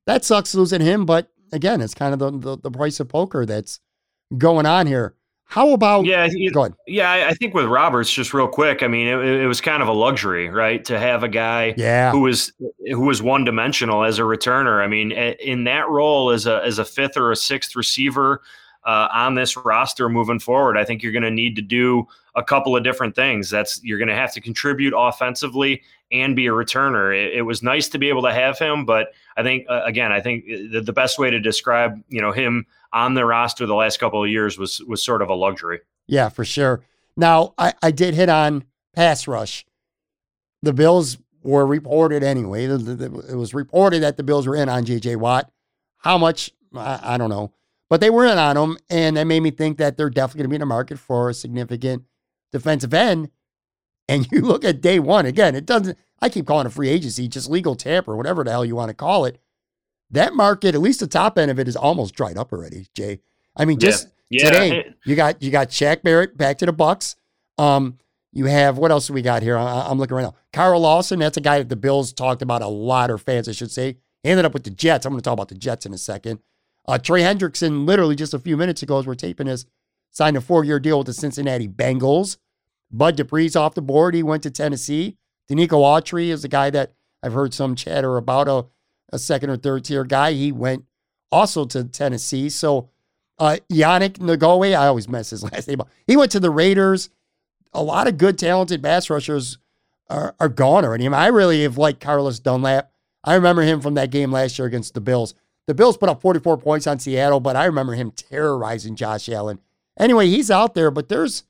that 0.05 0.23
sucks 0.23 0.53
losing 0.53 0.81
him. 0.81 1.05
But 1.05 1.31
again, 1.51 1.81
it's 1.81 1.95
kind 1.95 2.13
of 2.13 2.19
the, 2.19 2.31
the, 2.31 2.57
the 2.57 2.71
price 2.71 2.99
of 2.99 3.09
poker 3.09 3.45
that's 3.45 3.79
going 4.38 4.65
on 4.65 4.88
here. 4.88 5.15
How 5.47 5.71
about 5.71 6.05
yeah? 6.05 6.27
Go 6.51 6.61
ahead. 6.61 6.73
Yeah, 6.87 7.27
I 7.29 7.33
think 7.33 7.53
with 7.53 7.65
Roberts, 7.65 8.11
just 8.11 8.33
real 8.33 8.47
quick. 8.47 8.83
I 8.83 8.87
mean, 8.87 9.07
it, 9.07 9.41
it 9.41 9.47
was 9.47 9.61
kind 9.61 9.81
of 9.81 9.87
a 9.87 9.93
luxury, 9.93 10.49
right, 10.49 10.83
to 10.85 10.99
have 10.99 11.23
a 11.23 11.29
guy 11.29 11.73
yeah. 11.77 12.11
who 12.11 12.21
was 12.21 12.51
who 12.87 13.01
was 13.01 13.21
one 13.21 13.45
dimensional 13.45 14.03
as 14.03 14.19
a 14.19 14.23
returner. 14.23 14.83
I 14.83 14.87
mean, 14.87 15.11
in 15.11 15.63
that 15.65 15.87
role 15.87 16.31
as 16.31 16.45
a 16.47 16.63
as 16.63 16.79
a 16.79 16.85
fifth 16.85 17.15
or 17.15 17.31
a 17.31 17.35
sixth 17.35 17.75
receiver, 17.75 18.41
uh, 18.85 19.07
on 19.11 19.35
this 19.35 19.57
roster 19.57 20.09
moving 20.09 20.39
forward. 20.39 20.77
I 20.77 20.85
think 20.85 21.03
you're 21.03 21.11
going 21.11 21.23
to 21.23 21.31
need 21.31 21.55
to 21.55 21.61
do 21.61 22.07
a 22.36 22.43
couple 22.43 22.75
of 22.75 22.83
different 22.83 23.15
things. 23.15 23.49
That's 23.49 23.81
you're 23.83 23.97
going 23.97 24.09
to 24.09 24.15
have 24.15 24.33
to 24.33 24.41
contribute 24.41 24.93
offensively 24.95 25.81
and 26.11 26.36
be 26.36 26.47
a 26.47 26.51
returner. 26.51 27.15
It, 27.15 27.36
it, 27.36 27.41
was 27.41 27.63
nice 27.63 27.88
to 27.89 27.97
be 27.97 28.09
able 28.09 28.21
to 28.23 28.33
have 28.33 28.59
him, 28.59 28.86
but 28.86 29.13
I 29.38 29.43
think 29.43 29.65
uh, 29.69 29.81
again, 29.86 30.11
I 30.11 30.21
think 30.21 30.45
the, 30.45 30.81
the 30.81 30.93
best 30.93 31.17
way 31.17 31.29
to 31.29 31.39
describe 31.39 32.01
you 32.10 32.22
know 32.22 32.31
him 32.31 32.65
on 32.93 33.14
the 33.14 33.26
roster 33.26 33.65
the 33.65 33.76
last 33.76 33.99
couple 33.99 34.23
of 34.23 34.30
years 34.30 34.57
was 34.57 34.81
was 34.81 35.03
sort 35.03 35.22
of 35.22 35.30
a 35.30 35.34
luxury. 35.34 35.80
Yeah, 36.07 36.30
for 36.30 36.45
sure. 36.45 36.81
Now 37.18 37.53
I, 37.57 37.73
I 37.81 37.91
did 37.91 38.14
hit 38.14 38.30
on 38.30 38.65
pass 38.93 39.27
rush. 39.27 39.65
The 40.61 40.73
Bills 40.73 41.18
were 41.43 41.65
reported 41.65 42.23
anyway. 42.23 42.65
It 42.65 43.35
was 43.35 43.53
reported 43.53 44.01
that 44.03 44.18
the 44.18 44.23
Bills 44.23 44.47
were 44.47 44.55
in 44.55 44.68
on 44.68 44.84
J.J. 44.84 45.15
Watt. 45.18 45.51
How 45.97 46.18
much? 46.18 46.51
I, 46.76 46.99
I 47.01 47.18
don't 47.18 47.30
know. 47.30 47.51
But 47.88 48.01
they 48.01 48.10
were 48.10 48.26
in 48.26 48.39
on 48.39 48.57
him, 48.57 48.77
and 48.89 49.15
that 49.15 49.26
made 49.26 49.41
me 49.41 49.51
think 49.51 49.77
that 49.77 49.95
they're 49.95 50.10
definitely 50.10 50.39
going 50.39 50.45
to 50.45 50.49
be 50.49 50.55
in 50.55 50.61
the 50.61 50.65
market 50.65 50.97
for 50.97 51.30
a 51.30 51.34
significant 51.35 52.03
defensive 52.57 52.94
end. 52.94 53.30
And 54.07 54.32
you 54.32 54.41
look 54.41 54.64
at 54.64 54.82
day 54.82 54.99
one, 54.99 55.26
again, 55.26 55.56
it 55.56 55.65
doesn't, 55.65 55.98
I 56.22 56.30
keep 56.30 56.45
calling 56.45 56.68
it 56.68 56.73
free 56.73 56.90
agency, 56.90 57.27
just 57.27 57.49
legal 57.49 57.76
tamper, 57.76 58.15
whatever 58.15 58.44
the 58.44 58.52
hell 58.52 58.65
you 58.65 58.76
want 58.76 58.90
to 58.90 58.95
call 58.95 59.26
it. 59.26 59.40
That 60.11 60.36
market, 60.36 60.76
at 60.76 60.82
least 60.82 60.99
the 60.99 61.07
top 61.07 61.38
end 61.38 61.49
of 61.52 61.60
it, 61.60 61.68
is 61.68 61.76
almost 61.76 62.14
dried 62.15 62.38
up 62.38 62.53
already, 62.53 62.88
Jay. 62.95 63.19
I 63.56 63.65
mean, 63.65 63.80
just 63.80 64.07
yeah. 64.30 64.44
Yeah. 64.44 64.49
today, 64.49 64.94
you 65.06 65.15
got 65.15 65.41
you 65.41 65.52
got 65.52 65.69
Shaq 65.69 66.03
Barrett 66.03 66.38
back 66.38 66.60
to 66.60 66.65
the 66.65 66.73
Bucs. 66.73 67.15
Um, 67.57 67.98
you 68.32 68.45
have 68.45 68.77
what 68.77 68.91
else 68.91 69.07
do 69.07 69.14
we 69.14 69.22
got 69.22 69.41
here? 69.41 69.57
I, 69.57 69.90
am 69.90 69.98
looking 69.98 70.15
right 70.15 70.23
now. 70.23 70.36
Kyle 70.53 70.80
Lawson, 70.80 71.19
that's 71.19 71.38
a 71.38 71.41
guy 71.41 71.57
that 71.57 71.69
the 71.69 71.76
Bills 71.76 72.14
talked 72.14 72.41
about 72.41 72.61
a 72.61 72.68
lot, 72.68 73.10
or 73.10 73.18
fans, 73.18 73.49
I 73.49 73.53
should 73.53 73.72
say. 73.72 73.98
He 74.23 74.30
ended 74.30 74.45
up 74.45 74.53
with 74.53 74.64
the 74.64 74.72
Jets. 74.72 75.06
I'm 75.06 75.14
going 75.14 75.22
to 75.22 75.23
talk 75.23 75.34
about 75.34 75.49
the 75.49 75.56
Jets 75.56 75.86
in 75.86 75.94
a 75.94 75.98
second. 75.98 76.40
Uh, 76.88 76.98
Trey 76.98 77.22
Hendrickson, 77.22 77.86
literally 77.88 78.15
just 78.15 78.34
a 78.34 78.40
few 78.40 78.57
minutes 78.57 78.84
ago, 78.84 78.99
as 78.99 79.07
we're 79.07 79.15
taping 79.15 79.48
this, 79.48 79.65
signed 80.11 80.38
a 80.38 80.41
four 80.41 80.64
year 80.64 80.80
deal 80.80 80.98
with 80.99 81.07
the 81.07 81.14
Cincinnati 81.14 81.68
Bengals. 81.68 82.38
Bud 82.91 83.18
Dupree's 83.18 83.56
off 83.56 83.76
the 83.76 83.82
board. 83.82 84.14
He 84.14 84.24
went 84.24 84.44
to 84.44 84.52
Tennessee. 84.52 85.18
Denico 85.49 85.80
Autry 85.82 86.28
is 86.28 86.44
a 86.44 86.48
guy 86.48 86.70
that 86.70 86.94
I've 87.22 87.34
heard 87.34 87.53
some 87.53 87.76
chatter 87.76 88.18
about, 88.18 88.48
a, 88.48 88.66
a 89.12 89.20
second 89.20 89.49
or 89.49 89.57
third 89.57 89.86
tier 89.86 90.03
guy. 90.03 90.34
He 90.34 90.52
went 90.52 90.86
also 91.32 91.66
to 91.66 91.84
Tennessee. 91.84 92.49
So 92.49 92.90
uh, 93.38 93.57
Yannick 93.72 94.18
Ngakoue, 94.20 94.78
I 94.78 94.88
always 94.88 95.10
mess 95.10 95.32
his 95.32 95.44
last 95.52 95.68
name 95.68 95.82
up. 95.82 95.90
He 96.07 96.18
went 96.18 96.32
to 96.32 96.40
the 96.40 96.49
Raiders. 96.49 97.10
A 97.74 97.84
lot 97.84 98.07
of 98.07 98.18
good, 98.18 98.38
talented 98.38 98.82
pass 98.82 99.10
rushers 99.10 99.57
are, 100.10 100.36
are 100.40 100.49
gone 100.49 100.86
already. 100.86 101.06
I, 101.06 101.10
mean, 101.10 101.20
I 101.20 101.28
really 101.28 101.64
have 101.64 101.78
liked 101.78 101.99
Carlos 101.99 102.40
Dunlap. 102.40 102.91
I 103.24 103.36
remember 103.36 103.64
him 103.64 103.82
from 103.82 103.95
that 103.95 104.12
game 104.12 104.32
last 104.32 104.57
year 104.57 104.68
against 104.68 104.94
the 104.94 105.02
Bills. 105.02 105.34
The 105.68 105.74
Bills 105.74 105.98
put 105.98 106.10
up 106.10 106.22
44 106.22 106.57
points 106.57 106.88
on 106.88 106.99
Seattle, 106.99 107.40
but 107.40 107.56
I 107.56 107.66
remember 107.66 107.94
him 107.94 108.12
terrorizing 108.12 108.95
Josh 108.95 109.28
Allen. 109.30 109.60
Anyway, 109.99 110.28
he's 110.28 110.52
out 110.52 110.76
there, 110.76 110.91
but 110.91 111.10
there's, 111.10 111.44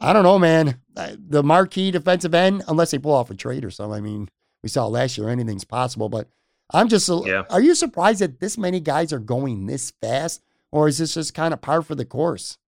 I 0.00 0.12
don't 0.12 0.22
know, 0.22 0.38
man. 0.38 0.80
The 0.94 1.42
marquee 1.42 1.90
defensive 1.90 2.34
end, 2.34 2.62
unless 2.68 2.90
they 2.90 2.98
pull 2.98 3.14
off 3.14 3.30
a 3.30 3.34
trade 3.34 3.64
or 3.64 3.70
something. 3.70 3.96
I 3.96 4.00
mean, 4.00 4.28
we 4.62 4.68
saw 4.68 4.86
last 4.86 5.18
year 5.18 5.28
anything's 5.28 5.64
possible, 5.64 6.08
but 6.08 6.28
I'm 6.72 6.88
just, 6.88 7.08
yeah. 7.24 7.44
are 7.50 7.60
you 7.60 7.74
surprised 7.74 8.20
that 8.20 8.40
this 8.40 8.58
many 8.58 8.80
guys 8.80 9.12
are 9.12 9.18
going 9.18 9.66
this 9.66 9.92
fast? 10.00 10.42
Or 10.70 10.88
is 10.88 10.98
this 10.98 11.14
just 11.14 11.34
kind 11.34 11.54
of 11.54 11.60
par 11.60 11.82
for 11.82 11.94
the 11.94 12.04
course? 12.04 12.58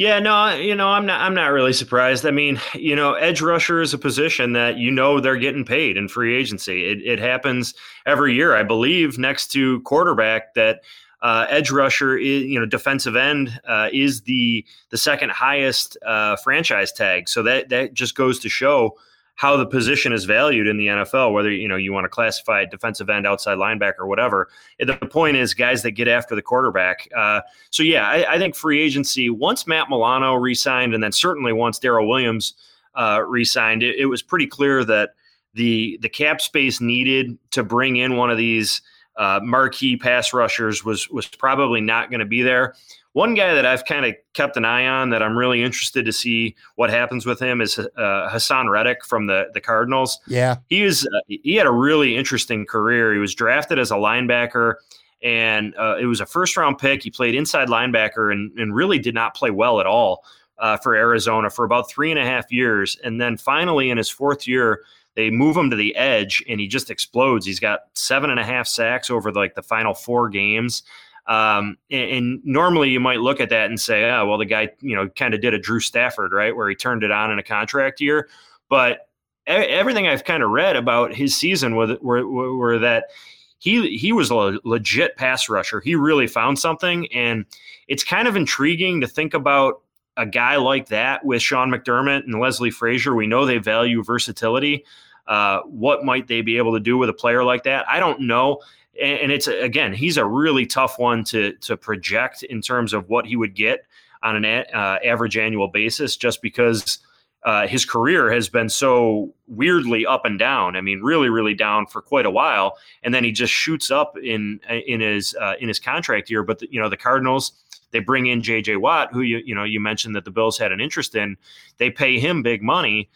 Yeah, 0.00 0.18
no, 0.18 0.54
you 0.54 0.74
know, 0.74 0.88
I'm 0.88 1.04
not 1.04 1.20
I'm 1.20 1.34
not 1.34 1.48
really 1.48 1.74
surprised. 1.74 2.24
I 2.24 2.30
mean, 2.30 2.58
you 2.74 2.96
know, 2.96 3.12
edge 3.12 3.42
rusher 3.42 3.82
is 3.82 3.92
a 3.92 3.98
position 3.98 4.54
that 4.54 4.78
you 4.78 4.90
know 4.90 5.20
they're 5.20 5.36
getting 5.36 5.66
paid 5.66 5.98
in 5.98 6.08
free 6.08 6.34
agency. 6.34 6.86
It, 6.86 7.02
it 7.02 7.18
happens 7.18 7.74
every 8.06 8.34
year, 8.34 8.56
I 8.56 8.62
believe, 8.62 9.18
next 9.18 9.48
to 9.48 9.80
quarterback 9.82 10.54
that 10.54 10.80
uh, 11.22 11.46
edge 11.48 11.70
rusher 11.70 12.16
is 12.16 12.44
you 12.44 12.58
know 12.58 12.66
defensive 12.66 13.16
end 13.16 13.60
uh, 13.66 13.88
is 13.92 14.22
the 14.22 14.64
the 14.90 14.98
second 14.98 15.30
highest 15.30 15.96
uh, 16.06 16.36
franchise 16.36 16.92
tag. 16.92 17.28
So 17.28 17.42
that 17.42 17.68
that 17.68 17.94
just 17.94 18.14
goes 18.14 18.38
to 18.40 18.48
show 18.48 18.96
how 19.40 19.56
the 19.56 19.64
position 19.64 20.12
is 20.12 20.26
valued 20.26 20.66
in 20.66 20.76
the 20.76 20.86
NFL, 20.88 21.32
whether 21.32 21.50
you 21.50 21.66
know 21.66 21.76
you 21.76 21.94
want 21.94 22.04
to 22.04 22.10
classify 22.10 22.60
it 22.60 22.70
defensive 22.70 23.08
end, 23.08 23.26
outside 23.26 23.56
linebacker, 23.56 24.00
or 24.00 24.06
whatever. 24.06 24.48
The 24.78 24.96
point 24.96 25.38
is 25.38 25.54
guys 25.54 25.82
that 25.82 25.92
get 25.92 26.08
after 26.08 26.34
the 26.34 26.42
quarterback. 26.42 27.08
Uh, 27.16 27.40
so 27.70 27.82
yeah, 27.82 28.06
I, 28.06 28.34
I, 28.34 28.38
think 28.38 28.54
free 28.54 28.82
agency 28.82 29.30
once 29.30 29.66
Matt 29.66 29.88
Milano 29.88 30.34
re-signed, 30.34 30.92
and 30.92 31.02
then 31.02 31.12
certainly 31.12 31.54
once 31.54 31.78
Daryl 31.78 32.06
Williams 32.06 32.52
uh, 32.94 33.22
re-signed, 33.26 33.82
it, 33.82 33.96
it, 33.96 34.06
was 34.06 34.22
pretty 34.22 34.46
clear 34.46 34.84
that 34.84 35.14
the 35.54 35.98
the 36.02 36.08
cap 36.10 36.42
space 36.42 36.82
needed 36.82 37.38
to 37.52 37.62
bring 37.62 37.96
in 37.96 38.16
one 38.16 38.30
of 38.30 38.36
these 38.36 38.82
uh, 39.16 39.40
marquee 39.42 39.96
pass 39.96 40.32
rushers 40.32 40.84
was 40.84 41.08
was 41.10 41.26
probably 41.26 41.80
not 41.80 42.10
going 42.10 42.20
to 42.20 42.26
be 42.26 42.42
there. 42.42 42.74
One 43.12 43.34
guy 43.34 43.54
that 43.54 43.66
I've 43.66 43.84
kind 43.84 44.06
of 44.06 44.14
kept 44.34 44.56
an 44.56 44.64
eye 44.64 44.86
on 44.86 45.10
that 45.10 45.20
I'm 45.20 45.36
really 45.36 45.64
interested 45.64 46.04
to 46.04 46.12
see 46.12 46.54
what 46.76 46.90
happens 46.90 47.26
with 47.26 47.40
him 47.40 47.60
is 47.60 47.76
uh, 47.76 47.88
Haason 47.96 48.70
Reddick 48.70 49.04
from 49.04 49.26
the 49.26 49.48
the 49.52 49.60
Cardinals. 49.60 50.20
Yeah, 50.26 50.56
he 50.68 50.82
was 50.82 51.06
uh, 51.06 51.20
he 51.26 51.56
had 51.56 51.66
a 51.66 51.72
really 51.72 52.16
interesting 52.16 52.66
career. 52.66 53.12
He 53.12 53.18
was 53.18 53.34
drafted 53.34 53.78
as 53.78 53.90
a 53.90 53.96
linebacker, 53.96 54.74
and 55.22 55.74
uh, 55.76 55.96
it 56.00 56.06
was 56.06 56.20
a 56.20 56.26
first 56.26 56.56
round 56.56 56.78
pick. 56.78 57.02
He 57.02 57.10
played 57.10 57.34
inside 57.34 57.68
linebacker 57.68 58.30
and 58.30 58.56
and 58.58 58.74
really 58.74 59.00
did 59.00 59.14
not 59.14 59.34
play 59.34 59.50
well 59.50 59.80
at 59.80 59.86
all 59.86 60.24
uh, 60.58 60.76
for 60.76 60.94
Arizona 60.94 61.50
for 61.50 61.64
about 61.64 61.90
three 61.90 62.12
and 62.12 62.20
a 62.20 62.24
half 62.24 62.52
years, 62.52 62.96
and 63.02 63.20
then 63.20 63.36
finally 63.36 63.90
in 63.90 63.98
his 63.98 64.08
fourth 64.08 64.46
year. 64.46 64.82
They 65.16 65.30
move 65.30 65.56
him 65.56 65.70
to 65.70 65.76
the 65.76 65.94
edge, 65.96 66.42
and 66.48 66.60
he 66.60 66.68
just 66.68 66.90
explodes. 66.90 67.44
He's 67.44 67.60
got 67.60 67.80
seven 67.94 68.30
and 68.30 68.38
a 68.38 68.44
half 68.44 68.66
sacks 68.66 69.10
over 69.10 69.32
like 69.32 69.54
the 69.54 69.62
final 69.62 69.94
four 69.94 70.28
games. 70.28 70.82
Um, 71.26 71.76
and, 71.90 72.10
and, 72.10 72.40
normally 72.44 72.90
you 72.90 72.98
might 72.98 73.20
look 73.20 73.40
at 73.40 73.50
that 73.50 73.66
and 73.66 73.78
say, 73.78 74.10
oh, 74.10 74.26
well, 74.26 74.38
the 74.38 74.46
guy, 74.46 74.70
you 74.80 74.96
know, 74.96 75.08
kind 75.10 75.34
of 75.34 75.40
did 75.40 75.54
a 75.54 75.58
Drew 75.58 75.78
Stafford, 75.78 76.32
right, 76.32 76.56
where 76.56 76.68
he 76.68 76.74
turned 76.74 77.04
it 77.04 77.10
on 77.12 77.30
in 77.30 77.38
a 77.38 77.42
contract 77.42 78.00
year. 78.00 78.28
But 78.68 79.08
everything 79.46 80.08
I've 80.08 80.24
kind 80.24 80.42
of 80.42 80.50
read 80.50 80.76
about 80.76 81.14
his 81.14 81.36
season 81.36 81.76
were, 81.76 81.98
were, 82.00 82.26
were 82.26 82.78
that 82.78 83.10
he 83.58 83.96
he 83.96 84.12
was 84.12 84.30
a 84.30 84.58
legit 84.64 85.16
pass 85.16 85.48
rusher. 85.48 85.80
He 85.80 85.94
really 85.94 86.26
found 86.26 86.58
something, 86.58 87.06
and 87.12 87.44
it's 87.88 88.02
kind 88.02 88.26
of 88.26 88.34
intriguing 88.34 89.00
to 89.02 89.06
think 89.06 89.34
about 89.34 89.82
a 90.20 90.26
guy 90.26 90.56
like 90.56 90.88
that 90.88 91.24
with 91.24 91.42
Sean 91.42 91.70
McDermott 91.70 92.24
and 92.24 92.40
Leslie 92.40 92.70
Frazier. 92.70 93.14
We 93.14 93.26
know 93.26 93.46
they 93.46 93.58
value 93.58 94.02
versatility. 94.02 94.84
Uh, 95.26 95.60
what 95.62 96.04
might 96.04 96.26
they 96.26 96.42
be 96.42 96.56
able 96.56 96.74
to 96.74 96.80
do 96.80 96.98
with 96.98 97.08
a 97.08 97.14
player 97.14 97.44
like 97.44 97.64
that? 97.64 97.88
I 97.88 98.00
don't 98.00 98.22
know 98.22 98.60
and 99.00 99.32
it's 99.32 99.46
again 99.46 99.92
he's 99.92 100.16
a 100.16 100.24
really 100.24 100.66
tough 100.66 100.98
one 100.98 101.24
to 101.24 101.52
to 101.54 101.76
project 101.76 102.42
in 102.42 102.60
terms 102.60 102.92
of 102.92 103.08
what 103.08 103.24
he 103.24 103.36
would 103.36 103.54
get 103.54 103.86
on 104.22 104.36
an 104.36 104.44
a, 104.44 104.64
uh, 104.74 104.98
average 105.04 105.36
annual 105.36 105.68
basis 105.68 106.16
just 106.16 106.42
because 106.42 106.98
uh, 107.44 107.66
his 107.66 107.86
career 107.86 108.30
has 108.30 108.50
been 108.50 108.68
so 108.68 109.32
weirdly 109.48 110.04
up 110.04 110.26
and 110.26 110.38
down. 110.38 110.76
I 110.76 110.82
mean, 110.82 111.00
really, 111.00 111.30
really 111.30 111.54
down 111.54 111.86
for 111.86 112.02
quite 112.02 112.26
a 112.26 112.30
while, 112.30 112.76
and 113.02 113.14
then 113.14 113.24
he 113.24 113.32
just 113.32 113.52
shoots 113.52 113.90
up 113.90 114.18
in 114.18 114.60
in 114.68 115.00
his 115.00 115.34
uh, 115.40 115.54
in 115.58 115.68
his 115.68 115.78
contract 115.78 116.28
year. 116.28 116.42
But 116.42 116.58
the, 116.58 116.68
you 116.70 116.80
know, 116.80 116.90
the 116.90 116.98
Cardinals 116.98 117.52
they 117.92 118.00
bring 118.00 118.26
in 118.26 118.42
J.J. 118.42 118.76
Watt, 118.76 119.12
who 119.12 119.22
you 119.22 119.40
you 119.44 119.54
know 119.54 119.64
you 119.64 119.80
mentioned 119.80 120.14
that 120.16 120.24
the 120.24 120.30
Bills 120.30 120.58
had 120.58 120.72
an 120.72 120.80
interest 120.80 121.14
in. 121.14 121.36
They 121.78 121.90
pay 121.90 122.18
him 122.18 122.42
big 122.42 122.62
money, 122.62 123.10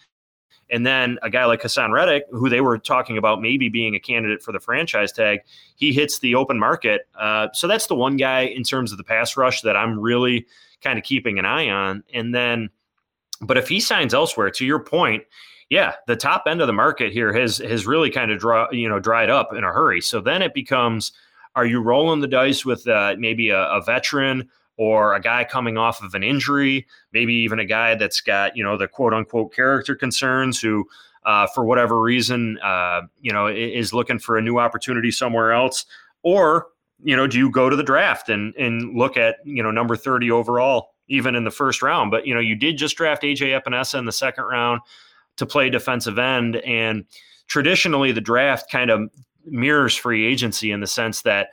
and 0.71 0.87
then 0.87 1.19
a 1.23 1.31
guy 1.31 1.45
like 1.45 1.63
Haason 1.63 1.93
Reddick, 1.93 2.25
who 2.31 2.49
they 2.49 2.61
were 2.61 2.79
talking 2.79 3.19
about 3.19 3.41
maybe 3.41 3.69
being 3.69 3.95
a 3.95 4.01
candidate 4.01 4.43
for 4.43 4.53
the 4.53 4.61
franchise 4.61 5.13
tag, 5.13 5.41
he 5.77 5.93
hits 5.93 6.19
the 6.19 6.35
open 6.35 6.59
market. 6.59 7.03
Uh, 7.19 7.49
so 7.53 7.67
that's 7.67 7.87
the 7.87 7.95
one 7.95 8.17
guy 8.17 8.43
in 8.43 8.63
terms 8.63 8.91
of 8.91 8.99
the 8.99 9.05
pass 9.05 9.37
rush 9.37 9.61
that 9.63 9.77
I'm 9.77 9.99
really 9.99 10.47
kind 10.83 10.99
of 10.99 11.05
keeping 11.05 11.39
an 11.39 11.45
eye 11.45 11.69
on. 11.69 12.03
And 12.13 12.35
then, 12.35 12.71
but 13.41 13.57
if 13.57 13.69
he 13.69 13.81
signs 13.81 14.15
elsewhere, 14.15 14.51
to 14.51 14.65
your 14.65 14.79
point, 14.79 15.25
yeah, 15.71 15.95
the 16.07 16.17
top 16.17 16.45
end 16.47 16.61
of 16.61 16.67
the 16.67 16.73
market 16.73 17.13
here 17.13 17.33
has 17.33 17.59
has 17.59 17.87
really 17.87 18.11
kind 18.11 18.31
of 18.31 18.39
draw 18.39 18.71
you 18.71 18.89
know 18.89 19.01
dried 19.01 19.31
up 19.31 19.55
in 19.55 19.65
a 19.65 19.73
hurry. 19.73 20.01
So 20.01 20.21
then 20.21 20.43
it 20.43 20.55
becomes, 20.55 21.13
are 21.57 21.67
you 21.67 21.81
rolling 21.81 22.21
the 22.21 22.29
dice 22.29 22.65
with 22.65 22.87
uh, 22.87 23.17
maybe 23.19 23.51
a, 23.51 23.63
a 23.71 23.83
veteran? 23.83 24.49
Or 24.77 25.15
a 25.15 25.21
guy 25.21 25.45
coming 25.45 25.79
off 25.79 26.03
of 26.03 26.15
an 26.15 26.23
injury, 26.23 26.87
maybe 27.13 27.33
even 27.35 27.59
a 27.59 27.65
guy 27.65 27.95
that's 27.95 28.21
got, 28.21 28.57
you 28.57 28.65
know, 28.65 28.77
the 28.77 28.89
quote 28.89 29.15
unquote 29.15 29.55
character 29.55 29.95
concerns 29.95 30.61
who, 30.61 30.87
uh, 31.25 31.47
for 31.49 31.65
whatever 31.65 32.01
reason, 32.01 32.59
uh, 32.63 33.03
you 33.21 33.33
know, 33.33 33.47
is 33.47 33.93
looking 33.93 34.19
for 34.19 34.37
a 34.37 34.43
new 34.43 34.59
opportunity 34.59 35.11
somewhere 35.11 35.53
else. 35.53 35.87
Or, 36.23 36.67
you 37.03 37.17
know, 37.17 37.27
do 37.27 37.39
you 37.39 37.51
go 37.51 37.71
to 37.71 37.77
the 37.77 37.83
draft 37.83 38.29
and, 38.29 38.55
and 38.57 38.97
look 38.97 39.17
at, 39.17 39.37
you 39.45 39.63
know, 39.63 39.71
number 39.71 39.97
30 39.97 40.31
overall, 40.31 40.95
even 41.09 41.35
in 41.35 41.45
the 41.45 41.51
first 41.51 41.83
round? 41.83 42.11
But, 42.11 42.27
you 42.27 42.35
know, 42.35 42.41
you 42.41 42.57
did 42.57 42.77
just 42.77 42.97
draft 42.97 43.23
AJ 43.23 43.61
Epenesa 43.61 43.99
in 43.99 44.07
the 44.07 44.13
second 44.13 44.45
round 44.45 44.81
to 45.37 45.47
play 45.47 45.71
defensive 45.71 46.19
end. 46.19 46.57
And 46.57 47.05
traditionally, 47.47 48.13
the 48.13 48.21
draft 48.21 48.71
kind 48.71 48.91
of 48.91 49.11
mirrors 49.47 49.95
free 49.95 50.27
agency 50.27 50.71
in 50.71 50.81
the 50.81 50.87
sense 50.87 51.23
that 51.23 51.49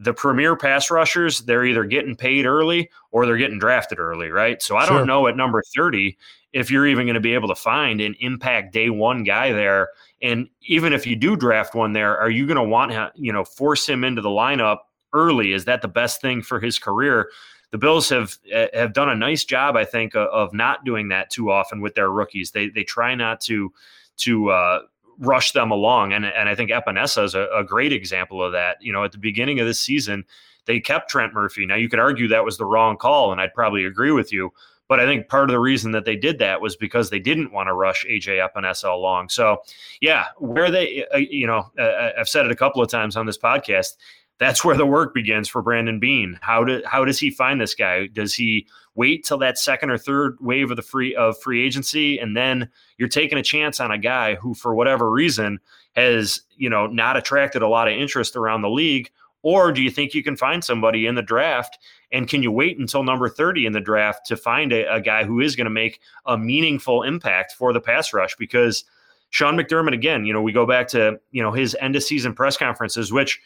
the 0.00 0.14
premier 0.14 0.56
pass 0.56 0.90
rushers, 0.90 1.40
they're 1.40 1.64
either 1.64 1.84
getting 1.84 2.14
paid 2.14 2.46
early 2.46 2.88
or 3.10 3.26
they're 3.26 3.36
getting 3.36 3.58
drafted 3.58 3.98
early, 3.98 4.30
right? 4.30 4.62
So 4.62 4.76
I 4.76 4.86
sure. 4.86 4.98
don't 4.98 5.06
know 5.08 5.26
at 5.26 5.36
number 5.36 5.62
30 5.74 6.16
if 6.52 6.70
you're 6.70 6.86
even 6.86 7.06
going 7.06 7.14
to 7.14 7.20
be 7.20 7.34
able 7.34 7.48
to 7.48 7.54
find 7.54 8.00
an 8.00 8.14
impact 8.20 8.72
day 8.72 8.90
one 8.90 9.24
guy 9.24 9.52
there. 9.52 9.88
And 10.22 10.48
even 10.62 10.92
if 10.92 11.06
you 11.06 11.16
do 11.16 11.36
draft 11.36 11.74
one 11.74 11.92
there, 11.92 12.16
are 12.16 12.30
you 12.30 12.46
going 12.46 12.56
to 12.56 12.62
want 12.62 12.92
to, 12.92 13.12
you 13.16 13.32
know, 13.32 13.44
force 13.44 13.88
him 13.88 14.04
into 14.04 14.22
the 14.22 14.28
lineup 14.28 14.78
early? 15.12 15.52
Is 15.52 15.64
that 15.64 15.82
the 15.82 15.88
best 15.88 16.20
thing 16.20 16.42
for 16.42 16.60
his 16.60 16.78
career? 16.78 17.30
The 17.70 17.78
Bills 17.78 18.08
have 18.08 18.38
eh, 18.50 18.68
have 18.72 18.94
done 18.94 19.10
a 19.10 19.14
nice 19.14 19.44
job, 19.44 19.76
I 19.76 19.84
think, 19.84 20.14
of 20.14 20.54
not 20.54 20.84
doing 20.84 21.08
that 21.08 21.28
too 21.28 21.50
often 21.50 21.82
with 21.82 21.94
their 21.94 22.10
rookies. 22.10 22.52
They 22.52 22.68
they 22.68 22.82
try 22.82 23.14
not 23.14 23.42
to 23.42 23.72
to 24.18 24.50
uh, 24.50 24.80
rush 25.18 25.52
them 25.52 25.70
along. 25.70 26.12
And, 26.12 26.24
and 26.24 26.48
I 26.48 26.54
think 26.54 26.70
Epenesa 26.70 27.24
is 27.24 27.34
a, 27.34 27.48
a 27.54 27.64
great 27.64 27.92
example 27.92 28.42
of 28.42 28.52
that. 28.52 28.76
You 28.80 28.92
know, 28.92 29.04
at 29.04 29.12
the 29.12 29.18
beginning 29.18 29.60
of 29.60 29.66
this 29.66 29.80
season, 29.80 30.24
they 30.66 30.80
kept 30.80 31.10
Trent 31.10 31.34
Murphy. 31.34 31.66
Now, 31.66 31.76
you 31.76 31.88
could 31.88 31.98
argue 31.98 32.28
that 32.28 32.44
was 32.44 32.58
the 32.58 32.64
wrong 32.64 32.96
call, 32.96 33.32
and 33.32 33.40
I'd 33.40 33.54
probably 33.54 33.84
agree 33.84 34.12
with 34.12 34.32
you. 34.32 34.50
But 34.88 35.00
I 35.00 35.04
think 35.04 35.28
part 35.28 35.50
of 35.50 35.52
the 35.52 35.60
reason 35.60 35.92
that 35.92 36.06
they 36.06 36.16
did 36.16 36.38
that 36.38 36.62
was 36.62 36.74
because 36.74 37.10
they 37.10 37.18
didn't 37.18 37.52
want 37.52 37.68
to 37.68 37.74
rush 37.74 38.06
AJ 38.06 38.46
Epenesa 38.48 38.90
along. 38.90 39.28
So, 39.28 39.58
yeah, 40.00 40.26
where 40.38 40.70
they, 40.70 41.04
uh, 41.12 41.18
you 41.18 41.46
know, 41.46 41.70
uh, 41.78 42.10
I've 42.18 42.28
said 42.28 42.46
it 42.46 42.52
a 42.52 42.56
couple 42.56 42.82
of 42.82 42.88
times 42.88 43.16
on 43.16 43.26
this 43.26 43.36
podcast 43.36 43.96
that's 44.38 44.64
where 44.64 44.76
the 44.76 44.86
work 44.86 45.14
begins 45.14 45.48
for 45.48 45.62
Brandon 45.62 45.98
Beane. 45.98 46.38
How 46.40 46.64
do 46.64 46.80
how 46.86 47.04
does 47.04 47.18
he 47.18 47.30
find 47.30 47.60
this 47.60 47.74
guy? 47.74 48.06
Does 48.06 48.34
he 48.34 48.66
wait 48.98 49.24
till 49.24 49.38
that 49.38 49.56
second 49.56 49.90
or 49.90 49.96
third 49.96 50.36
wave 50.40 50.70
of 50.70 50.76
the 50.76 50.82
free 50.82 51.14
of 51.14 51.40
free 51.40 51.64
agency, 51.64 52.18
and 52.18 52.36
then 52.36 52.68
you're 52.98 53.08
taking 53.08 53.38
a 53.38 53.42
chance 53.42 53.78
on 53.78 53.92
a 53.92 53.96
guy 53.96 54.34
who, 54.34 54.54
for 54.54 54.74
whatever 54.74 55.08
reason, 55.08 55.60
has 55.94 56.42
you 56.56 56.68
know 56.68 56.88
not 56.88 57.16
attracted 57.16 57.62
a 57.62 57.68
lot 57.68 57.88
of 57.88 57.94
interest 57.94 58.36
around 58.36 58.62
the 58.62 58.68
league? 58.68 59.10
Or 59.42 59.70
do 59.70 59.80
you 59.80 59.90
think 59.90 60.14
you 60.14 60.24
can 60.24 60.36
find 60.36 60.64
somebody 60.64 61.06
in 61.06 61.14
the 61.14 61.22
draft? 61.22 61.78
And 62.10 62.28
can 62.28 62.42
you 62.42 62.50
wait 62.50 62.76
until 62.76 63.04
number 63.04 63.28
30 63.28 63.66
in 63.66 63.72
the 63.72 63.80
draft 63.80 64.26
to 64.26 64.36
find 64.36 64.72
a, 64.72 64.92
a 64.92 65.00
guy 65.00 65.24
who 65.24 65.38
is 65.40 65.54
going 65.54 65.66
to 65.66 65.70
make 65.70 66.00
a 66.26 66.36
meaningful 66.36 67.04
impact 67.04 67.52
for 67.52 67.72
the 67.72 67.80
pass 67.80 68.12
rush? 68.12 68.34
Because 68.34 68.84
Sean 69.30 69.56
McDermott, 69.56 69.94
again, 69.94 70.26
you 70.26 70.32
know, 70.32 70.42
we 70.42 70.50
go 70.50 70.66
back 70.66 70.88
to, 70.88 71.20
you 71.30 71.40
know, 71.40 71.52
his 71.52 71.76
end 71.80 71.94
of 71.94 72.02
season 72.02 72.34
press 72.34 72.56
conferences, 72.56 73.12
which 73.12 73.40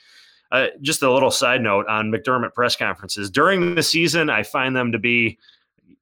uh, 0.53 0.67
just 0.83 1.03
a 1.03 1.11
little 1.11 1.31
side 1.31 1.63
note 1.63 1.87
on 1.89 2.13
McDermott 2.13 2.55
press 2.55 2.77
conferences 2.77 3.31
during 3.31 3.75
the 3.75 3.83
season, 3.83 4.31
I 4.31 4.43
find 4.43 4.77
them 4.77 4.93
to 4.93 4.99
be 4.99 5.39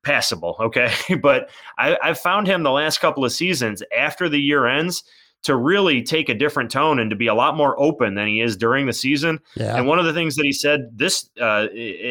passable. 0.02 0.56
Okay. 0.60 0.92
but 1.22 1.50
I, 1.78 1.96
I've 2.02 2.18
found 2.18 2.46
him 2.46 2.64
the 2.64 2.70
last 2.70 3.00
couple 3.00 3.24
of 3.24 3.32
seasons 3.32 3.82
after 3.96 4.28
the 4.28 4.40
year 4.40 4.66
ends 4.66 5.04
to 5.42 5.56
really 5.56 6.02
take 6.02 6.28
a 6.28 6.34
different 6.34 6.70
tone 6.70 6.98
and 6.98 7.08
to 7.08 7.16
be 7.16 7.28
a 7.28 7.34
lot 7.34 7.56
more 7.56 7.80
open 7.80 8.14
than 8.14 8.26
he 8.26 8.40
is 8.40 8.56
during 8.56 8.86
the 8.86 8.92
season. 8.92 9.40
Yeah. 9.54 9.76
And 9.76 9.86
one 9.86 9.98
of 9.98 10.04
the 10.04 10.12
things 10.12 10.36
that 10.36 10.44
he 10.44 10.52
said 10.52 10.90
this 10.92 11.30
uh, 11.40 11.68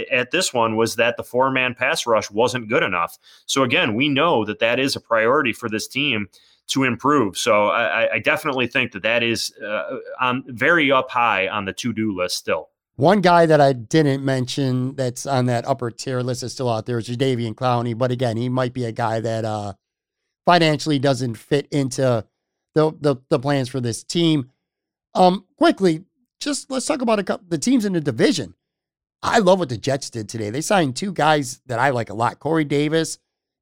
at 0.09 0.31
this 0.31 0.51
one 0.51 0.75
was 0.75 0.95
that 0.95 1.15
the 1.17 1.23
four 1.23 1.51
man 1.51 1.75
pass 1.75 2.07
rush 2.07 2.31
wasn't 2.31 2.69
good 2.69 2.81
enough. 2.81 3.19
So 3.45 3.63
again, 3.63 3.93
we 3.93 4.09
know 4.09 4.45
that 4.45 4.59
that 4.59 4.79
is 4.79 4.95
a 4.95 5.01
priority 5.01 5.53
for 5.53 5.69
this 5.69 5.87
team 5.87 6.27
to 6.69 6.83
improve. 6.83 7.37
So 7.37 7.67
I, 7.67 8.13
I 8.13 8.19
definitely 8.19 8.67
think 8.67 8.91
that 8.93 9.03
that 9.03 9.23
is 9.23 9.53
uh, 9.57 9.97
on 10.19 10.43
very 10.47 10.91
up 10.91 11.09
high 11.09 11.47
on 11.47 11.65
the 11.65 11.73
to 11.73 11.93
do 11.93 12.15
list 12.15 12.37
still. 12.37 12.69
One 12.95 13.21
guy 13.21 13.45
that 13.45 13.61
I 13.61 13.73
didn't 13.73 14.25
mention 14.25 14.95
that's 14.95 15.25
on 15.25 15.45
that 15.45 15.65
upper 15.65 15.89
tier 15.89 16.21
list 16.21 16.43
is 16.43 16.53
still 16.53 16.69
out 16.69 16.85
there 16.85 16.97
is 16.97 17.07
Jadeveon 17.07 17.55
Clowney, 17.55 17.97
but 17.97 18.11
again, 18.11 18.35
he 18.35 18.49
might 18.49 18.73
be 18.73 18.85
a 18.85 18.91
guy 18.91 19.21
that 19.21 19.45
uh, 19.45 19.73
financially 20.45 20.99
doesn't 20.99 21.35
fit 21.35 21.67
into 21.71 22.25
the, 22.75 22.91
the 22.99 23.15
the 23.29 23.39
plans 23.39 23.69
for 23.69 23.79
this 23.79 24.03
team. 24.03 24.51
Um, 25.15 25.45
quickly, 25.57 26.03
just 26.39 26.69
let's 26.69 26.85
talk 26.85 27.01
about 27.01 27.19
a 27.19 27.23
couple, 27.23 27.47
the 27.49 27.57
teams 27.57 27.85
in 27.85 27.93
the 27.93 28.01
division. 28.01 28.53
I 29.23 29.39
love 29.39 29.59
what 29.59 29.69
the 29.69 29.77
Jets 29.77 30.09
did 30.09 30.29
today. 30.29 30.49
They 30.49 30.61
signed 30.61 30.95
two 30.95 31.11
guys 31.11 31.61
that 31.65 31.79
I 31.79 31.89
like 31.89 32.09
a 32.09 32.13
lot, 32.13 32.39
Corey 32.39 32.65
Davis 32.65 33.17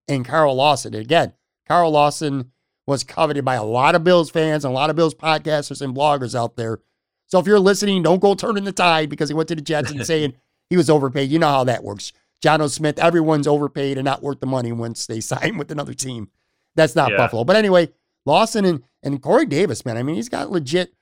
and 0.08 0.26
Carl 0.26 0.56
Lawson. 0.56 0.94
And 0.94 1.04
again, 1.04 1.34
Carl 1.68 1.92
Lawson 1.92 2.52
was 2.88 3.04
coveted 3.04 3.46
by 3.46 3.56
a 3.56 3.64
lot 3.64 3.94
of 3.94 4.04
Bills 4.04 4.32
fans 4.32 4.66
and 4.66 4.72
a 4.72 4.76
lot 4.76 4.90
of 4.90 4.96
Bills 4.96 5.14
podcasters 5.14 5.82
and 5.82 5.96
bloggers 5.96 6.34
out 6.34 6.56
there. 6.56 6.80
So 7.28 7.38
if 7.38 7.46
you're 7.46 7.60
listening, 7.60 8.02
don't 8.02 8.22
go 8.22 8.34
turning 8.34 8.64
the 8.64 8.72
tide 8.72 9.10
because 9.10 9.30
he 9.30 9.36
went 9.36 9.50
to 9.50 9.56
the 9.56 9.62
Jets 9.62 9.92
and 9.92 10.06
saying 10.06 10.34
he 10.70 10.78
was 10.78 10.90
overpaid. 10.90 11.30
You 11.30 11.38
know 11.38 11.50
how 11.50 11.66
that 11.66 11.84
works. 11.84 12.14
Jonnu 12.42 12.70
Smith, 12.70 12.98
everyone's 12.98 13.48
overpaid 13.48 13.98
and 13.98 14.06
not 14.06 14.24
worth 14.24 14.40
the 14.40 14.48
money 14.48 14.72
once 14.72 15.06
they 15.06 15.20
sign 15.22 15.58
with 15.58 15.70
another 15.70 15.94
team. 15.94 16.30
That's 16.76 16.96
not 16.96 17.12
yeah. 17.12 17.18
Buffalo. 17.18 17.44
But 17.44 17.58
anyway, 17.58 17.90
Lawson 18.26 18.64
and, 18.64 18.84
and 19.04 19.22
Corey 19.22 19.46
Davis, 19.46 19.86
man. 19.86 19.98
I 19.98 20.04
mean, 20.04 20.16
he's 20.16 20.30
got 20.30 20.50
legit 20.50 20.94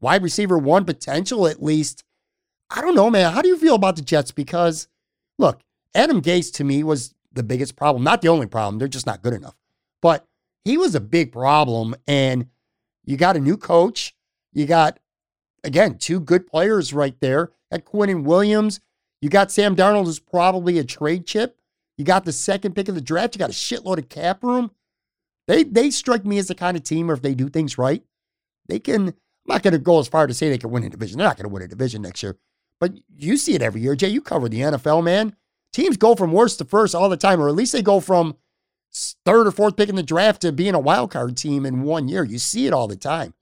wide 0.00 0.22
receiver 0.22 0.56
one 0.56 0.84
potential 0.84 1.46
at 1.46 1.62
least. 1.62 2.02
I 2.70 2.80
don't 2.80 2.94
know, 2.94 3.10
man. 3.10 3.32
How 3.32 3.42
do 3.42 3.48
you 3.48 3.58
feel 3.58 3.74
about 3.74 3.96
the 3.96 4.02
Jets? 4.02 4.30
Because 4.30 4.88
look, 5.38 5.60
Adam 5.94 6.22
Gase 6.22 6.52
to 6.54 6.64
me 6.64 6.82
was 6.82 7.14
the 7.32 7.42
biggest 7.42 7.76
problem. 7.76 8.02
Not 8.02 8.22
the 8.22 8.28
only 8.28 8.46
problem. 8.46 8.78
They're 8.78 8.88
just 8.88 9.06
not 9.06 9.22
good 9.22 9.34
enough. 9.34 9.54
But 10.00 10.26
he 10.66 10.76
was 10.76 10.96
a 10.96 11.00
big 11.00 11.30
problem. 11.30 11.94
And 12.08 12.48
you 13.04 13.16
got 13.16 13.36
a 13.36 13.40
new 13.40 13.56
coach. 13.56 14.16
You 14.52 14.66
got, 14.66 14.98
again, 15.62 15.96
two 15.96 16.18
good 16.18 16.44
players 16.48 16.92
right 16.92 17.14
there 17.20 17.52
at 17.70 17.86
Quinnen 17.86 18.24
Williams. 18.24 18.80
You 19.22 19.28
got 19.28 19.52
Sam 19.52 19.76
Darnold, 19.76 20.06
who's 20.06 20.18
probably 20.18 20.78
a 20.78 20.84
trade 20.84 21.24
chip. 21.24 21.56
You 21.96 22.04
got 22.04 22.24
the 22.24 22.32
second 22.32 22.74
pick 22.74 22.88
of 22.88 22.96
the 22.96 23.00
draft. 23.00 23.36
You 23.36 23.38
got 23.38 23.50
a 23.50 23.52
shitload 23.52 23.98
of 23.98 24.08
cap 24.08 24.42
room. 24.42 24.72
They 25.46 25.62
they 25.62 25.90
strike 25.90 26.26
me 26.26 26.38
as 26.38 26.48
the 26.48 26.54
kind 26.56 26.76
of 26.76 26.82
team, 26.82 27.08
or 27.08 27.14
if 27.14 27.22
they 27.22 27.34
do 27.34 27.48
things 27.48 27.78
right, 27.78 28.02
they 28.66 28.80
can. 28.80 29.08
I'm 29.08 29.14
not 29.46 29.62
going 29.62 29.72
to 29.72 29.78
go 29.78 30.00
as 30.00 30.08
far 30.08 30.26
to 30.26 30.34
say 30.34 30.50
they 30.50 30.58
can 30.58 30.70
win 30.70 30.82
a 30.82 30.90
division. 30.90 31.18
They're 31.18 31.28
not 31.28 31.36
going 31.36 31.48
to 31.48 31.54
win 31.54 31.62
a 31.62 31.68
division 31.68 32.02
next 32.02 32.24
year, 32.24 32.36
but 32.80 32.92
you 33.16 33.36
see 33.36 33.54
it 33.54 33.62
every 33.62 33.80
year. 33.80 33.94
Jay, 33.94 34.08
you 34.08 34.20
cover 34.20 34.48
the 34.48 34.60
NFL, 34.60 35.04
man. 35.04 35.36
Teams 35.72 35.96
go 35.96 36.16
from 36.16 36.32
worst 36.32 36.58
to 36.58 36.64
first 36.64 36.96
all 36.96 37.08
the 37.08 37.16
time, 37.16 37.40
or 37.40 37.48
at 37.48 37.54
least 37.54 37.72
they 37.72 37.82
go 37.82 38.00
from 38.00 38.36
third 39.24 39.46
or 39.46 39.50
fourth 39.50 39.76
pick 39.76 39.88
in 39.88 39.96
the 39.96 40.02
draft 40.02 40.42
to 40.42 40.52
being 40.52 40.74
a 40.74 40.80
wild 40.80 41.10
card 41.10 41.36
team 41.36 41.66
in 41.66 41.82
one 41.82 42.08
year. 42.08 42.24
You 42.24 42.38
see 42.38 42.66
it 42.66 42.72
all 42.72 42.88
the 42.88 42.96
time. 42.96 43.34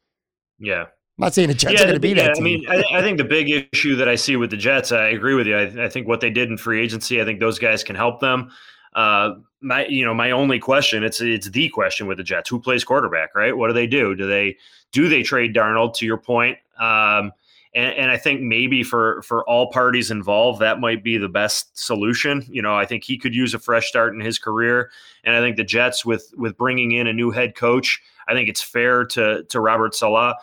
Yeah. 0.58 0.86
I'm 1.16 1.22
not 1.22 1.34
saying 1.34 1.48
the 1.48 1.54
Jets 1.54 1.74
yeah, 1.74 1.82
are 1.82 1.84
going 1.84 1.94
to 1.94 2.00
be 2.00 2.08
yeah, 2.08 2.26
that. 2.26 2.34
Team. 2.34 2.42
I 2.42 2.44
mean, 2.44 2.66
I, 2.68 2.98
I, 2.98 3.00
think 3.00 3.18
the 3.18 3.24
big 3.24 3.68
issue 3.72 3.94
that 3.96 4.08
I 4.08 4.16
see 4.16 4.34
with 4.34 4.50
the 4.50 4.56
Jets, 4.56 4.90
I 4.90 5.08
agree 5.08 5.34
with 5.34 5.46
you. 5.46 5.56
I, 5.56 5.84
I, 5.84 5.88
think 5.88 6.08
what 6.08 6.20
they 6.20 6.30
did 6.30 6.50
in 6.50 6.56
free 6.56 6.82
agency, 6.82 7.22
I 7.22 7.24
think 7.24 7.38
those 7.38 7.58
guys 7.58 7.84
can 7.84 7.94
help 7.94 8.18
them. 8.18 8.50
Uh, 8.94 9.34
my, 9.60 9.86
you 9.86 10.04
know, 10.04 10.12
my 10.12 10.32
only 10.32 10.58
question, 10.58 11.04
it's 11.04 11.20
it's 11.20 11.48
the 11.50 11.68
question 11.68 12.08
with 12.08 12.18
the 12.18 12.24
Jets: 12.24 12.50
who 12.50 12.60
plays 12.60 12.82
quarterback, 12.82 13.34
right? 13.34 13.56
What 13.56 13.68
do 13.68 13.72
they 13.72 13.86
do? 13.86 14.16
Do 14.16 14.26
they 14.26 14.56
do 14.92 15.08
they 15.08 15.22
trade 15.22 15.54
Darnold? 15.54 15.94
To 15.94 16.06
your 16.06 16.18
point, 16.18 16.58
um, 16.78 17.32
and, 17.74 17.94
and, 17.94 18.10
I 18.10 18.16
think 18.16 18.40
maybe 18.40 18.82
for 18.82 19.22
for 19.22 19.48
all 19.48 19.70
parties 19.70 20.10
involved, 20.10 20.60
that 20.60 20.80
might 20.80 21.02
be 21.02 21.18
the 21.18 21.28
best 21.28 21.76
solution. 21.76 22.44
You 22.48 22.62
know, 22.62 22.76
I 22.76 22.86
think 22.86 23.05
he 23.05 23.18
could 23.18 23.34
use 23.34 23.55
a 23.55 23.59
fresh 23.59 23.88
start 23.88 24.14
in 24.14 24.20
his 24.20 24.38
career, 24.38 24.90
and 25.24 25.34
I 25.34 25.40
think 25.40 25.56
the 25.56 25.64
Jets 25.64 26.05
with 26.05 26.32
with 26.36 26.56
bringing 26.56 26.92
in 26.92 27.06
a 27.06 27.12
new 27.12 27.30
head 27.30 27.55
coach, 27.55 28.01
I 28.28 28.34
think 28.34 28.48
it's 28.48 28.62
fair 28.62 29.05
to 29.06 29.44
to 29.44 29.60
Robert 29.60 29.94
Saleh. 29.94 30.34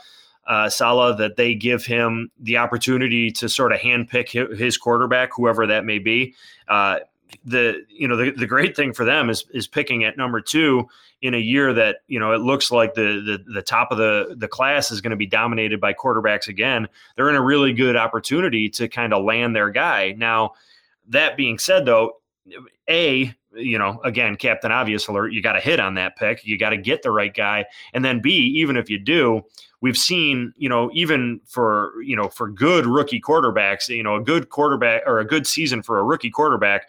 Uh, 0.48 0.70
Saleh 0.70 1.18
that 1.20 1.36
they 1.36 1.54
give 1.54 1.86
him 1.86 2.32
the 2.40 2.58
opportunity 2.58 3.32
to 3.32 3.48
sort 3.48 3.72
of 3.72 3.80
handpick 3.80 4.58
his 4.58 4.76
quarterback, 4.76 5.30
whoever 5.36 5.68
that 5.68 5.86
may 5.86 6.00
be. 6.00 6.34
Uh, 6.68 6.98
the 7.46 7.86
you 7.90 8.08
know 8.08 8.16
the, 8.16 8.32
the 8.32 8.46
great 8.46 8.76
thing 8.76 8.94
for 8.94 9.06
them 9.06 9.30
is 9.30 9.46
is 9.54 9.68
picking 9.68 10.04
at 10.04 10.18
number 10.18 10.42
two 10.42 10.88
in 11.22 11.34
a 11.34 11.40
year 11.40 11.74
that 11.74 11.98
you 12.08 12.20
know 12.20 12.34
it 12.34 12.42
looks 12.42 12.72
like 12.72 12.94
the 12.94 13.22
the, 13.46 13.54
the 13.54 13.62
top 13.62 13.92
of 13.92 13.98
the 13.98 14.36
the 14.38 14.48
class 14.48 14.92
is 14.92 15.02
going 15.02 15.12
to 15.12 15.18
be 15.18 15.26
dominated 15.26 15.80
by 15.80 15.94
quarterbacks 15.94 16.48
again. 16.48 16.88
They're 17.16 17.30
in 17.30 17.36
a 17.36 17.42
really 17.42 17.74
good 17.74 17.96
opportunity 17.96 18.70
to 18.70 18.88
kind 18.88 19.14
of 19.14 19.24
land 19.24 19.56
their 19.56 19.70
guy. 19.70 20.14
Now, 20.18 20.54
that 21.08 21.38
being 21.38 21.58
said, 21.58 21.86
though, 21.86 22.18
a 22.90 23.34
you 23.54 23.78
know 23.78 24.00
again 24.04 24.36
captain 24.36 24.72
obvious 24.72 25.08
alert 25.08 25.34
you 25.34 25.42
got 25.42 25.54
to 25.54 25.60
hit 25.60 25.80
on 25.80 25.96
that 25.96 26.16
pick 26.16 26.46
you 26.46 26.58
got 26.58 26.70
to 26.70 26.78
get 26.78 27.02
the 27.02 27.12
right 27.12 27.34
guy 27.34 27.66
and 27.94 28.04
then 28.04 28.22
b 28.22 28.32
even 28.32 28.78
if 28.78 28.90
you 28.90 28.98
do 28.98 29.42
we've 29.82 29.98
seen 29.98 30.54
you 30.56 30.70
know 30.70 30.90
even 30.94 31.40
for 31.46 31.94
you 32.02 32.16
know 32.16 32.30
for 32.30 32.50
good 32.50 32.86
rookie 32.86 33.20
quarterbacks 33.20 33.90
you 33.90 34.04
know 34.04 34.16
a 34.16 34.22
good 34.22 34.50
quarterback 34.50 35.02
or 35.06 35.20
a 35.20 35.26
good 35.26 35.46
season 35.46 35.84
for 35.84 36.00
a 36.00 36.04
rookie 36.04 36.30
quarterback 36.30 36.88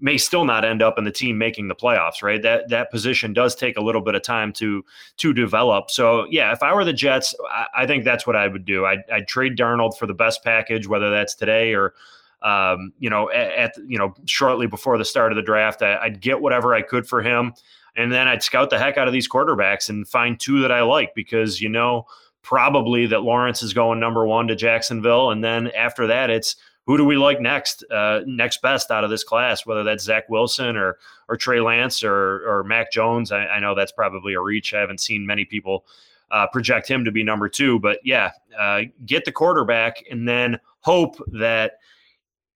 may 0.00 0.16
still 0.16 0.44
not 0.44 0.64
end 0.64 0.82
up 0.82 0.98
in 0.98 1.04
the 1.04 1.10
team 1.10 1.38
making 1.38 1.68
the 1.68 1.74
playoffs, 1.74 2.22
right? 2.22 2.40
That 2.42 2.68
that 2.68 2.90
position 2.90 3.32
does 3.32 3.54
take 3.54 3.76
a 3.76 3.80
little 3.80 4.00
bit 4.00 4.14
of 4.14 4.22
time 4.22 4.52
to 4.54 4.84
to 5.18 5.32
develop. 5.32 5.90
So 5.90 6.26
yeah, 6.30 6.52
if 6.52 6.62
I 6.62 6.74
were 6.74 6.84
the 6.84 6.92
Jets, 6.92 7.34
I, 7.50 7.66
I 7.78 7.86
think 7.86 8.04
that's 8.04 8.26
what 8.26 8.36
I 8.36 8.46
would 8.46 8.64
do. 8.64 8.86
I'd, 8.86 9.02
I'd, 9.12 9.26
trade 9.26 9.56
Darnold 9.56 9.96
for 9.96 10.06
the 10.06 10.14
best 10.14 10.44
package, 10.44 10.86
whether 10.86 11.10
that's 11.10 11.34
today 11.34 11.74
or 11.74 11.94
um, 12.42 12.92
you 12.98 13.10
know 13.10 13.30
at, 13.30 13.52
at, 13.52 13.72
you 13.86 13.98
know 13.98 14.14
shortly 14.26 14.66
before 14.66 14.98
the 14.98 15.04
start 15.04 15.32
of 15.32 15.36
the 15.36 15.42
draft. 15.42 15.82
I, 15.82 15.96
I'd 15.96 16.20
get 16.20 16.40
whatever 16.40 16.74
I 16.74 16.82
could 16.82 17.06
for 17.06 17.22
him, 17.22 17.52
and 17.96 18.12
then 18.12 18.28
I'd 18.28 18.42
scout 18.42 18.70
the 18.70 18.78
heck 18.78 18.96
out 18.96 19.08
of 19.08 19.12
these 19.12 19.28
quarterbacks 19.28 19.88
and 19.88 20.06
find 20.06 20.38
two 20.38 20.60
that 20.60 20.72
I 20.72 20.82
like 20.82 21.14
because 21.14 21.60
you 21.60 21.68
know 21.68 22.06
probably 22.42 23.06
that 23.06 23.22
Lawrence 23.22 23.62
is 23.62 23.74
going 23.74 23.98
number 23.98 24.24
one 24.24 24.46
to 24.46 24.54
Jacksonville, 24.54 25.30
and 25.32 25.42
then 25.42 25.72
after 25.72 26.06
that 26.06 26.30
it's 26.30 26.54
who 26.88 26.96
do 26.96 27.04
we 27.04 27.18
like 27.18 27.38
next, 27.38 27.84
uh, 27.90 28.22
next 28.26 28.62
best 28.62 28.90
out 28.90 29.04
of 29.04 29.10
this 29.10 29.22
class, 29.22 29.66
whether 29.66 29.84
that's 29.84 30.02
Zach 30.02 30.26
Wilson 30.30 30.74
or 30.74 30.96
or 31.28 31.36
Trey 31.36 31.60
Lance 31.60 32.02
or 32.02 32.42
or 32.48 32.64
Mac 32.64 32.90
Jones. 32.90 33.30
I, 33.30 33.44
I 33.44 33.60
know 33.60 33.74
that's 33.74 33.92
probably 33.92 34.32
a 34.32 34.40
reach. 34.40 34.72
I 34.72 34.80
haven't 34.80 35.00
seen 35.00 35.26
many 35.26 35.44
people 35.44 35.84
uh, 36.30 36.46
project 36.46 36.88
him 36.88 37.04
to 37.04 37.12
be 37.12 37.22
number 37.22 37.46
two, 37.46 37.78
but 37.78 37.98
yeah, 38.04 38.30
uh, 38.58 38.80
get 39.04 39.26
the 39.26 39.32
quarterback 39.32 40.02
and 40.10 40.26
then 40.26 40.58
hope 40.80 41.22
that 41.32 41.72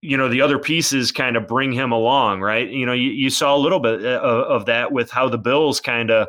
you 0.00 0.16
know 0.16 0.30
the 0.30 0.40
other 0.40 0.58
pieces 0.58 1.12
kind 1.12 1.36
of 1.36 1.46
bring 1.46 1.70
him 1.70 1.92
along, 1.92 2.40
right? 2.40 2.70
You 2.70 2.86
know, 2.86 2.94
you, 2.94 3.10
you 3.10 3.28
saw 3.28 3.54
a 3.54 3.60
little 3.60 3.80
bit 3.80 4.02
uh, 4.02 4.18
of, 4.20 4.44
of 4.62 4.66
that 4.66 4.92
with 4.92 5.10
how 5.10 5.28
the 5.28 5.36
Bills 5.36 5.78
kind 5.78 6.10
of 6.10 6.28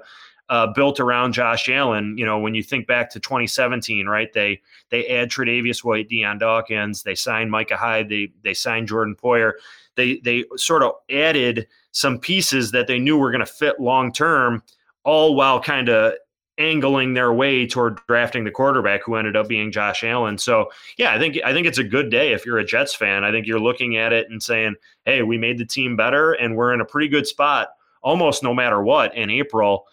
uh, 0.49 0.67
built 0.67 0.99
around 0.99 1.33
Josh 1.33 1.69
Allen. 1.69 2.17
You 2.17 2.25
know, 2.25 2.39
when 2.39 2.55
you 2.55 2.63
think 2.63 2.87
back 2.87 3.09
to 3.11 3.19
2017, 3.19 4.07
right? 4.07 4.31
They 4.33 4.61
they 4.89 5.07
add 5.07 5.29
Tre'Davious 5.29 5.83
White, 5.83 6.09
Dion 6.09 6.37
Dawkins, 6.37 7.03
they 7.03 7.15
signed 7.15 7.51
Micah 7.51 7.77
Hyde, 7.77 8.09
they 8.09 8.31
they 8.43 8.53
signed 8.53 8.87
Jordan 8.87 9.15
Poyer. 9.15 9.53
They 9.95 10.17
they 10.17 10.45
sort 10.55 10.83
of 10.83 10.93
added 11.11 11.67
some 11.91 12.19
pieces 12.19 12.71
that 12.71 12.87
they 12.87 12.99
knew 12.99 13.17
were 13.17 13.31
going 13.31 13.45
to 13.45 13.45
fit 13.45 13.79
long 13.79 14.11
term, 14.11 14.63
all 15.03 15.35
while 15.35 15.59
kind 15.61 15.89
of 15.89 16.13
angling 16.59 17.13
their 17.13 17.33
way 17.33 17.65
toward 17.65 17.99
drafting 18.07 18.43
the 18.43 18.51
quarterback 18.51 19.03
who 19.03 19.15
ended 19.15 19.35
up 19.35 19.47
being 19.47 19.71
Josh 19.71 20.03
Allen. 20.03 20.37
So 20.37 20.69
yeah, 20.97 21.13
I 21.13 21.19
think 21.19 21.39
I 21.43 21.53
think 21.53 21.67
it's 21.67 21.77
a 21.77 21.83
good 21.83 22.09
day 22.09 22.33
if 22.33 22.45
you're 22.45 22.59
a 22.59 22.65
Jets 22.65 22.93
fan. 22.93 23.23
I 23.23 23.31
think 23.31 23.47
you're 23.47 23.59
looking 23.59 23.97
at 23.97 24.13
it 24.13 24.29
and 24.29 24.41
saying, 24.41 24.75
"Hey, 25.05 25.23
we 25.23 25.37
made 25.37 25.57
the 25.57 25.65
team 25.65 25.95
better, 25.95 26.33
and 26.33 26.55
we're 26.55 26.73
in 26.73 26.81
a 26.81 26.85
pretty 26.85 27.07
good 27.07 27.27
spot, 27.27 27.69
almost 28.01 28.43
no 28.43 28.53
matter 28.53 28.83
what 28.83 29.15
in 29.15 29.29
April." 29.29 29.87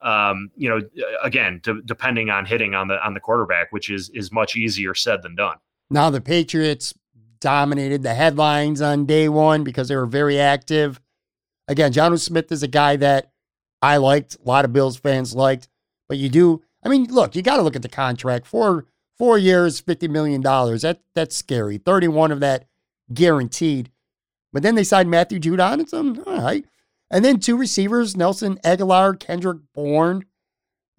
Um, 0.00 0.50
you 0.56 0.68
know, 0.68 0.80
again, 1.22 1.60
to, 1.64 1.82
depending 1.82 2.30
on 2.30 2.44
hitting 2.44 2.74
on 2.74 2.88
the 2.88 3.04
on 3.04 3.14
the 3.14 3.20
quarterback, 3.20 3.72
which 3.72 3.90
is 3.90 4.10
is 4.10 4.30
much 4.32 4.56
easier 4.56 4.94
said 4.94 5.22
than 5.22 5.34
done. 5.34 5.56
Now 5.90 6.10
the 6.10 6.20
Patriots 6.20 6.94
dominated 7.40 8.02
the 8.02 8.14
headlines 8.14 8.80
on 8.80 9.06
day 9.06 9.28
one 9.28 9.64
because 9.64 9.88
they 9.88 9.96
were 9.96 10.06
very 10.06 10.38
active. 10.38 11.00
Again, 11.66 11.92
Jonnu 11.92 12.18
Smith 12.18 12.50
is 12.50 12.62
a 12.62 12.68
guy 12.68 12.96
that 12.96 13.32
I 13.82 13.98
liked, 13.98 14.36
a 14.36 14.48
lot 14.48 14.64
of 14.64 14.72
Bills 14.72 14.96
fans 14.96 15.34
liked, 15.34 15.68
but 16.08 16.18
you 16.18 16.28
do. 16.28 16.62
I 16.82 16.88
mean, 16.88 17.04
look, 17.06 17.36
you 17.36 17.42
got 17.42 17.56
to 17.56 17.62
look 17.62 17.76
at 17.76 17.82
the 17.82 17.88
contract. 17.88 18.46
Four 18.46 18.86
four 19.16 19.36
years, 19.38 19.80
fifty 19.80 20.08
million 20.08 20.40
dollars. 20.40 20.82
That 20.82 21.00
that's 21.14 21.36
scary. 21.36 21.78
Thirty 21.78 22.08
one 22.08 22.32
of 22.32 22.40
that 22.40 22.66
guaranteed. 23.12 23.90
But 24.52 24.62
then 24.62 24.74
they 24.74 24.84
signed 24.84 25.10
Matthew 25.10 25.38
Judon. 25.38 25.80
It's 25.80 25.92
um, 25.92 26.22
all 26.26 26.40
right. 26.40 26.64
And 27.10 27.24
then 27.24 27.40
two 27.40 27.56
receivers, 27.56 28.16
Nelson 28.16 28.58
Agholor, 28.64 29.18
Kendrick 29.18 29.58
Bourne. 29.74 30.24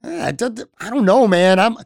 Eh, 0.04 0.28
I 0.28 0.32
don't 0.32 1.06
know, 1.06 1.28
man. 1.28 1.60
I'm 1.60 1.78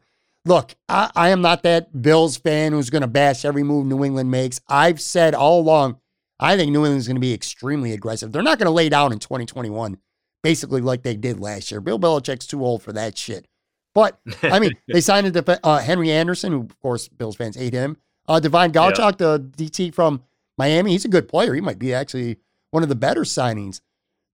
look, 0.46 0.76
I, 0.88 1.12
I 1.16 1.30
am 1.30 1.42
not 1.42 1.64
that 1.64 2.02
Bills 2.02 2.38
fan 2.38 2.72
who's 2.72 2.90
going 2.90 3.02
to 3.02 3.08
bash 3.08 3.46
every 3.46 3.64
move 3.64 3.86
New 3.86 4.04
England 4.04 4.32
makes. 4.32 4.62
I've 4.68 5.02
said 5.02 5.34
all 5.34 5.60
along, 5.60 6.00
I 6.40 6.58
think 6.58 6.72
New 6.72 6.86
England's 6.86 7.08
going 7.08 7.16
to 7.16 7.22
be 7.22 7.34
extremely 7.34 7.94
aggressive. 7.94 8.32
They're 8.32 8.42
not 8.42 8.60
going 8.60 8.68
to 8.68 8.72
lay 8.72 8.90
down 8.90 9.14
in 9.14 9.20
2021, 9.20 9.98
basically 10.42 10.82
like 10.82 11.04
they 11.04 11.16
did 11.16 11.40
last 11.40 11.72
year. 11.72 11.82
Bill 11.82 12.00
Belichick's 12.00 12.48
too 12.48 12.64
old 12.64 12.84
for 12.84 12.94
that 12.94 13.18
shit. 13.18 13.48
But 13.94 14.20
I 14.42 14.60
mean, 14.60 14.72
they 14.88 15.02
signed 15.02 15.28
a 15.28 15.32
def- 15.32 15.60
uh, 15.64 15.80
Henry 15.80 16.12
Anderson, 16.12 16.52
who 16.52 16.62
of 16.62 16.80
course 16.80 17.08
Bills 17.08 17.36
fans 17.36 17.56
hate 17.56 17.74
him. 17.74 17.98
Uh, 18.28 18.40
Davon 18.40 18.72
Godchaux, 18.72 19.12
yeah. 19.12 19.12
the 19.12 19.40
DT 19.58 19.94
from 19.94 20.24
Miami, 20.58 20.92
he's 20.92 21.06
a 21.06 21.10
good 21.10 21.28
player. 21.28 21.54
He 21.54 21.62
might 21.62 21.80
be 21.80 21.94
actually 21.94 22.38
one 22.72 22.84
of 22.84 22.90
the 22.90 22.96
better 22.96 23.22
signings. 23.22 23.82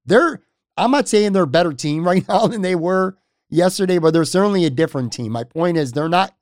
They're 0.09 0.41
I'm 0.75 0.91
not 0.91 1.07
saying 1.07 1.33
they're 1.33 1.43
a 1.43 1.47
better 1.47 1.73
team 1.73 2.03
right 2.05 2.27
now 2.27 2.47
than 2.47 2.61
they 2.61 2.75
were 2.75 3.17
yesterday, 3.49 3.97
but 3.99 4.11
they're 4.13 4.25
certainly 4.25 4.65
a 4.65 4.69
different 4.69 5.13
team. 5.13 5.31
My 5.31 5.43
point 5.43 5.77
is, 5.77 5.91
they're 5.91 6.09
not. 6.09 6.35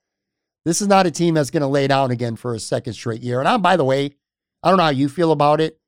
This 0.66 0.82
is 0.82 0.88
not 0.88 1.08
a 1.08 1.12
team 1.12 1.34
that's 1.34 1.50
going 1.50 1.62
to 1.62 1.68
lay 1.68 1.88
down 1.88 2.12
again 2.12 2.36
for 2.36 2.54
a 2.54 2.60
second 2.60 2.94
straight 2.94 3.22
year. 3.22 3.40
And 3.40 3.48
I'm, 3.48 3.62
by 3.62 3.78
the 3.78 3.86
way, 3.86 4.16
I 4.62 4.70
don't 4.70 4.78
know 4.78 4.84
how 4.84 4.90
you 4.90 5.08
feel 5.08 5.32
about 5.32 5.62
it. 5.62 5.80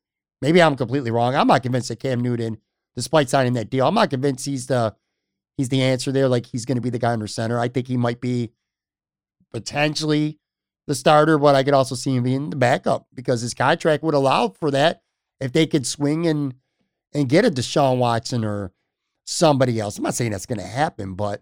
Maybe 0.42 0.62
I'm 0.62 0.78
completely 0.78 1.12
wrong. 1.12 1.36
I'm 1.36 1.48
not 1.48 1.64
convinced 1.64 1.90
that 1.90 2.00
Cam 2.00 2.22
Newton, 2.22 2.60
despite 2.96 3.30
signing 3.30 3.54
that 3.54 3.70
deal, 3.70 3.86
I'm 3.86 3.96
not 3.96 4.10
convinced 4.10 4.46
he's 4.46 4.68
the 4.68 4.96
he's 5.58 5.68
the 5.68 5.82
answer 5.82 6.14
there. 6.14 6.30
Like 6.30 6.46
he's 6.46 6.66
going 6.66 6.78
to 6.78 6.82
be 6.82 6.90
the 6.90 7.00
guy 7.00 7.12
under 7.12 7.28
center. 7.28 7.60
I 7.60 7.68
think 7.68 7.88
he 7.88 7.98
might 7.98 8.22
be 8.22 8.52
potentially 9.52 10.40
the 10.88 10.96
starter, 10.96 11.38
but 11.38 11.56
I 11.56 11.64
could 11.64 11.74
also 11.74 11.96
see 11.96 12.16
him 12.16 12.24
being 12.24 12.50
the 12.50 12.56
backup 12.56 13.08
because 13.14 13.42
his 13.42 13.54
contract 13.54 14.02
would 14.02 14.16
allow 14.16 14.48
for 14.48 14.72
that 14.72 15.02
if 15.42 15.52
they 15.52 15.68
could 15.68 15.86
swing 15.86 16.26
and 16.26 16.54
and 17.14 17.28
get 17.30 17.46
a 17.46 17.52
Deshaun 17.52 17.98
Watson 17.98 18.44
or 18.46 18.72
somebody 19.26 19.80
else. 19.80 19.98
I'm 19.98 20.04
not 20.04 20.16
saying 20.16 20.32
that's 20.32 20.46
going 20.46 20.60
to 20.60 20.66
happen, 20.66 21.14
but 21.16 21.42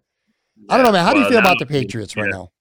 I 0.69 0.77
don't 0.77 0.85
know, 0.85 0.91
man. 0.91 1.05
How 1.05 1.13
do 1.13 1.19
you 1.19 1.29
feel 1.29 1.39
about 1.39 1.59
the 1.59 1.65
Patriots 1.65 2.15
right 2.15 2.29
now? 2.29 2.51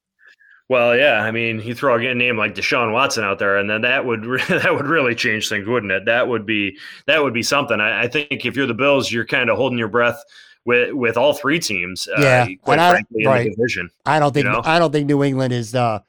Well, 0.68 0.96
yeah, 0.96 1.22
I 1.22 1.30
mean, 1.30 1.60
you 1.60 1.76
throw 1.76 1.94
a 1.96 2.14
name 2.14 2.36
like 2.36 2.56
Deshaun 2.56 2.92
Watson 2.92 3.22
out 3.22 3.38
there, 3.38 3.56
and 3.56 3.70
then 3.70 3.82
that 3.82 4.04
would 4.04 4.22
that 4.48 4.74
would 4.74 4.86
really 4.86 5.14
change 5.14 5.48
things, 5.48 5.66
wouldn't 5.66 5.92
it? 5.92 6.04
That 6.06 6.26
would 6.26 6.44
be 6.44 6.76
that 7.06 7.22
would 7.22 7.32
be 7.34 7.42
something. 7.42 7.80
I, 7.80 8.02
I 8.02 8.08
think 8.08 8.44
if 8.44 8.56
you're 8.56 8.66
the 8.66 8.74
Bills, 8.74 9.12
you're 9.12 9.24
kind 9.26 9.48
of 9.48 9.56
holding 9.56 9.78
your 9.78 9.88
breath 9.88 10.20
with 10.64 10.92
with 10.92 11.16
all 11.16 11.34
three 11.34 11.60
teams. 11.60 12.08
Uh, 12.08 12.20
yeah, 12.20 12.42
uh, 12.42 12.46
quite 12.62 12.78
I, 12.80 12.90
frankly, 12.90 13.24
in 13.24 13.32
the 13.44 13.50
division. 13.50 13.90
I 14.04 14.18
don't 14.18 14.32
think 14.34 14.46
you 14.46 14.52
know? 14.52 14.62
I 14.64 14.80
don't 14.80 14.90
think 14.90 15.06
New 15.06 15.22
England 15.22 15.52
is 15.52 15.72
uh, 15.72 16.00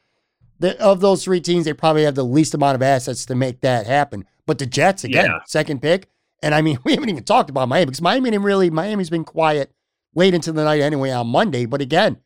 the 0.60 0.80
of 0.82 1.02
those 1.02 1.24
three 1.24 1.40
teams. 1.40 1.66
They 1.66 1.74
probably 1.74 2.04
have 2.04 2.16
the 2.16 2.26
least 2.26 2.56
amount 2.56 2.76
of 2.76 2.82
assets 2.82 3.28
to 3.28 3.36
make 3.36 3.62
that 3.62 3.86
happen. 3.86 4.26
But 4.48 4.58
the 4.58 4.66
Jets 4.66 5.04
again, 5.04 5.26
Yeah. 5.26 5.40
second 5.46 5.84
pick, 5.84 6.10
and 6.42 6.54
I 6.56 6.62
mean 6.62 6.80
we 6.84 6.94
haven't 6.94 7.10
even 7.10 7.24
talked 7.24 7.50
about 7.50 7.70
Miami 7.70 7.86
because 7.86 8.02
Miami 8.02 8.32
didn't 8.32 8.46
really 8.46 8.70
Miami's 8.70 9.10
been 9.10 9.24
quiet 9.26 9.72
late 10.16 10.34
into 10.34 10.52
the 10.52 10.64
night 10.64 10.82
anyway 10.82 11.12
on 11.12 11.28
Monday. 11.28 11.66
But 11.66 11.82
again, 11.82 12.18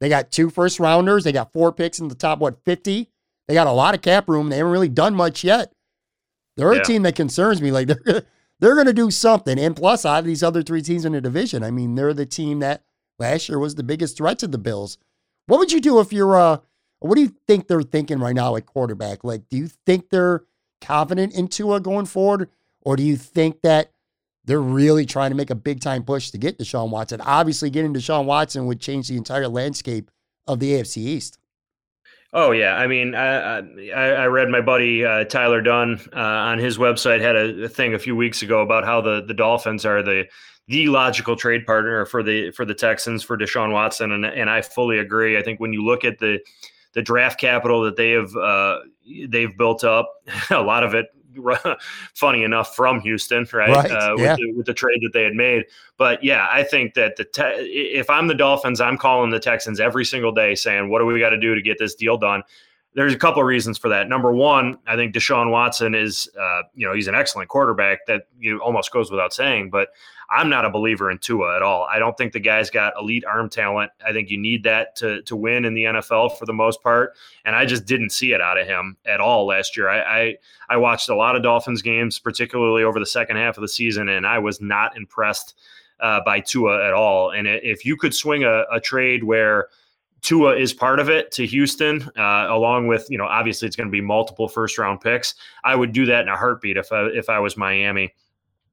they 0.00 0.08
got 0.08 0.30
two 0.30 0.50
first 0.50 0.78
rounders. 0.80 1.24
They 1.24 1.32
got 1.32 1.52
four 1.52 1.72
picks 1.72 1.98
in 1.98 2.08
the 2.08 2.14
top 2.14 2.38
what 2.38 2.62
fifty. 2.64 3.10
They 3.48 3.54
got 3.54 3.66
a 3.68 3.72
lot 3.72 3.94
of 3.94 4.02
cap 4.02 4.28
room. 4.28 4.48
They 4.48 4.56
haven't 4.56 4.72
really 4.72 4.88
done 4.88 5.14
much 5.14 5.44
yet. 5.44 5.72
They're 6.56 6.74
Yeah. 6.74 6.80
a 6.80 6.84
team 6.84 7.02
that 7.02 7.14
concerns 7.16 7.62
me. 7.62 7.70
Like 7.70 7.86
they're 8.04 8.22
they're 8.58 8.74
going 8.74 8.86
to 8.86 8.92
do 8.92 9.10
something. 9.10 9.58
And 9.58 9.76
plus, 9.76 10.06
out 10.06 10.20
of 10.20 10.24
these 10.24 10.42
other 10.42 10.62
three 10.62 10.80
teams 10.82 11.04
in 11.04 11.12
the 11.12 11.20
division, 11.20 11.62
I 11.62 11.70
mean, 11.70 11.94
they're 11.94 12.14
the 12.14 12.24
team 12.26 12.60
that 12.60 12.84
last 13.18 13.48
year 13.48 13.58
was 13.58 13.74
the 13.74 13.82
biggest 13.82 14.16
threat 14.16 14.38
to 14.40 14.46
the 14.46 14.58
Bills. 14.58 14.96
What 15.46 15.58
would 15.58 15.72
you 15.72 15.80
do 15.80 16.00
if 16.00 16.12
you're 16.12 16.36
uh 16.36 16.58
what 17.00 17.14
do 17.14 17.20
you 17.20 17.34
think 17.46 17.68
they're 17.68 17.82
thinking 17.82 18.18
right 18.18 18.34
now 18.34 18.56
at 18.56 18.64
quarterback? 18.66 19.22
Like, 19.22 19.48
do 19.50 19.56
you 19.58 19.68
think 19.84 20.08
they're 20.08 20.44
confident 20.80 21.34
in 21.34 21.48
Tua 21.48 21.78
going 21.80 22.06
forward? 22.06 22.48
Or 22.86 22.94
do 22.94 23.02
you 23.02 23.16
think 23.16 23.62
that 23.62 23.90
they're 24.44 24.60
really 24.60 25.06
trying 25.06 25.30
to 25.30 25.36
make 25.36 25.50
a 25.50 25.56
big 25.56 25.80
time 25.80 26.04
push 26.04 26.30
to 26.30 26.38
get 26.38 26.56
Deshaun 26.56 26.90
Watson? 26.90 27.20
Obviously, 27.20 27.68
getting 27.68 27.92
Deshaun 27.92 28.26
Watson 28.26 28.66
would 28.66 28.80
change 28.80 29.08
the 29.08 29.16
entire 29.16 29.48
landscape 29.48 30.08
of 30.46 30.60
the 30.60 30.70
AFC 30.70 30.98
East. 30.98 31.36
Oh 32.32 32.52
yeah, 32.52 32.76
I 32.76 32.86
mean, 32.86 33.16
I 33.16 33.58
I, 33.90 34.10
I 34.10 34.26
read 34.26 34.50
my 34.50 34.60
buddy 34.60 35.04
uh, 35.04 35.24
Tyler 35.24 35.60
Dunne 35.60 35.98
uh, 36.14 36.20
on 36.20 36.58
his 36.60 36.78
website 36.78 37.20
had 37.20 37.34
a, 37.34 37.64
a 37.64 37.68
thing 37.68 37.92
a 37.92 37.98
few 37.98 38.14
weeks 38.14 38.40
ago 38.40 38.60
about 38.60 38.84
how 38.84 39.00
the 39.00 39.20
the 39.20 39.34
Dolphins 39.34 39.84
are 39.84 40.00
the 40.00 40.26
the 40.68 40.86
logical 40.86 41.34
trade 41.34 41.66
partner 41.66 42.06
for 42.06 42.22
the 42.22 42.52
for 42.52 42.64
the 42.64 42.74
Texans 42.74 43.24
for 43.24 43.36
Deshaun 43.36 43.72
Watson, 43.72 44.12
and 44.12 44.24
and 44.24 44.48
I 44.48 44.62
fully 44.62 45.00
agree. 45.00 45.36
I 45.36 45.42
think 45.42 45.58
when 45.58 45.72
you 45.72 45.84
look 45.84 46.04
at 46.04 46.20
the 46.20 46.38
the 46.92 47.02
draft 47.02 47.40
capital 47.40 47.82
that 47.82 47.96
they 47.96 48.12
have 48.12 48.36
uh, 48.36 48.78
they've 49.26 49.56
built 49.58 49.82
up, 49.82 50.08
a 50.50 50.62
lot 50.62 50.84
of 50.84 50.94
it, 50.94 51.06
funny 52.14 52.42
enough, 52.44 52.74
from 52.74 53.00
Houston, 53.00 53.46
right? 53.52 53.70
Right, 53.70 53.90
Uh, 53.90 54.12
with, 54.14 54.22
yeah. 54.22 54.36
the, 54.36 54.52
with 54.52 54.66
the 54.66 54.74
trade 54.74 55.00
that 55.02 55.12
they 55.12 55.22
had 55.22 55.34
made. 55.34 55.64
But 55.96 56.22
yeah, 56.22 56.46
I 56.50 56.62
think 56.62 56.94
that 56.94 57.16
the 57.16 57.24
te- 57.24 57.42
if 57.42 58.10
I'm 58.10 58.26
the 58.26 58.34
Dolphins, 58.34 58.80
I'm 58.80 58.98
calling 58.98 59.30
the 59.30 59.40
Texans 59.40 59.80
every 59.80 60.04
single 60.04 60.32
day, 60.32 60.54
saying, 60.54 60.88
"What 60.88 61.00
do 61.00 61.06
we 61.06 61.18
got 61.20 61.30
to 61.30 61.38
do 61.38 61.54
to 61.54 61.62
get 61.62 61.78
this 61.78 61.94
deal 61.94 62.16
done?" 62.18 62.42
There's 62.96 63.12
a 63.12 63.18
couple 63.18 63.42
of 63.42 63.46
reasons 63.46 63.76
for 63.76 63.90
that. 63.90 64.08
Number 64.08 64.32
one, 64.32 64.78
I 64.86 64.96
think 64.96 65.14
Deshaun 65.14 65.50
Watson 65.50 65.94
is, 65.94 66.30
uh, 66.40 66.62
you 66.74 66.86
know, 66.86 66.94
he's 66.94 67.08
an 67.08 67.14
excellent 67.14 67.50
quarterback. 67.50 68.06
That 68.06 68.22
you 68.40 68.54
know, 68.54 68.58
almost 68.60 68.90
goes 68.90 69.10
without 69.10 69.34
saying. 69.34 69.68
But 69.68 69.90
I'm 70.30 70.48
not 70.48 70.64
a 70.64 70.70
believer 70.70 71.10
in 71.10 71.18
Tua 71.18 71.56
at 71.56 71.62
all. 71.62 71.86
I 71.92 71.98
don't 71.98 72.16
think 72.16 72.32
the 72.32 72.40
guy's 72.40 72.70
got 72.70 72.94
elite 72.98 73.26
arm 73.26 73.50
talent. 73.50 73.92
I 74.04 74.12
think 74.14 74.30
you 74.30 74.38
need 74.38 74.64
that 74.64 74.96
to 74.96 75.20
to 75.22 75.36
win 75.36 75.66
in 75.66 75.74
the 75.74 75.84
NFL 75.84 76.38
for 76.38 76.46
the 76.46 76.54
most 76.54 76.82
part. 76.82 77.14
And 77.44 77.54
I 77.54 77.66
just 77.66 77.84
didn't 77.84 78.10
see 78.10 78.32
it 78.32 78.40
out 78.40 78.58
of 78.58 78.66
him 78.66 78.96
at 79.04 79.20
all 79.20 79.46
last 79.46 79.76
year. 79.76 79.90
I 79.90 80.00
I, 80.00 80.36
I 80.70 80.76
watched 80.78 81.10
a 81.10 81.14
lot 81.14 81.36
of 81.36 81.42
Dolphins 81.42 81.82
games, 81.82 82.18
particularly 82.18 82.82
over 82.82 82.98
the 82.98 83.06
second 83.06 83.36
half 83.36 83.58
of 83.58 83.60
the 83.60 83.68
season, 83.68 84.08
and 84.08 84.26
I 84.26 84.38
was 84.38 84.60
not 84.60 84.96
impressed 84.96 85.54
uh, 86.00 86.20
by 86.24 86.40
Tua 86.40 86.86
at 86.86 86.94
all. 86.94 87.30
And 87.30 87.46
if 87.46 87.84
you 87.84 87.96
could 87.96 88.14
swing 88.14 88.44
a, 88.44 88.64
a 88.72 88.80
trade 88.80 89.24
where 89.24 89.68
Tua 90.22 90.56
is 90.56 90.72
part 90.72 90.98
of 90.98 91.08
it 91.08 91.30
to 91.32 91.46
Houston, 91.46 92.02
uh, 92.16 92.46
along 92.48 92.86
with 92.88 93.06
you 93.10 93.18
know 93.18 93.26
obviously 93.26 93.66
it's 93.66 93.76
going 93.76 93.88
to 93.88 93.92
be 93.92 94.00
multiple 94.00 94.48
first 94.48 94.76
round 94.78 95.00
picks. 95.00 95.34
I 95.64 95.76
would 95.76 95.92
do 95.92 96.06
that 96.06 96.22
in 96.22 96.28
a 96.28 96.36
heartbeat 96.36 96.76
if 96.76 96.90
I, 96.92 97.06
if 97.06 97.28
I 97.28 97.38
was 97.38 97.56
Miami. 97.56 98.12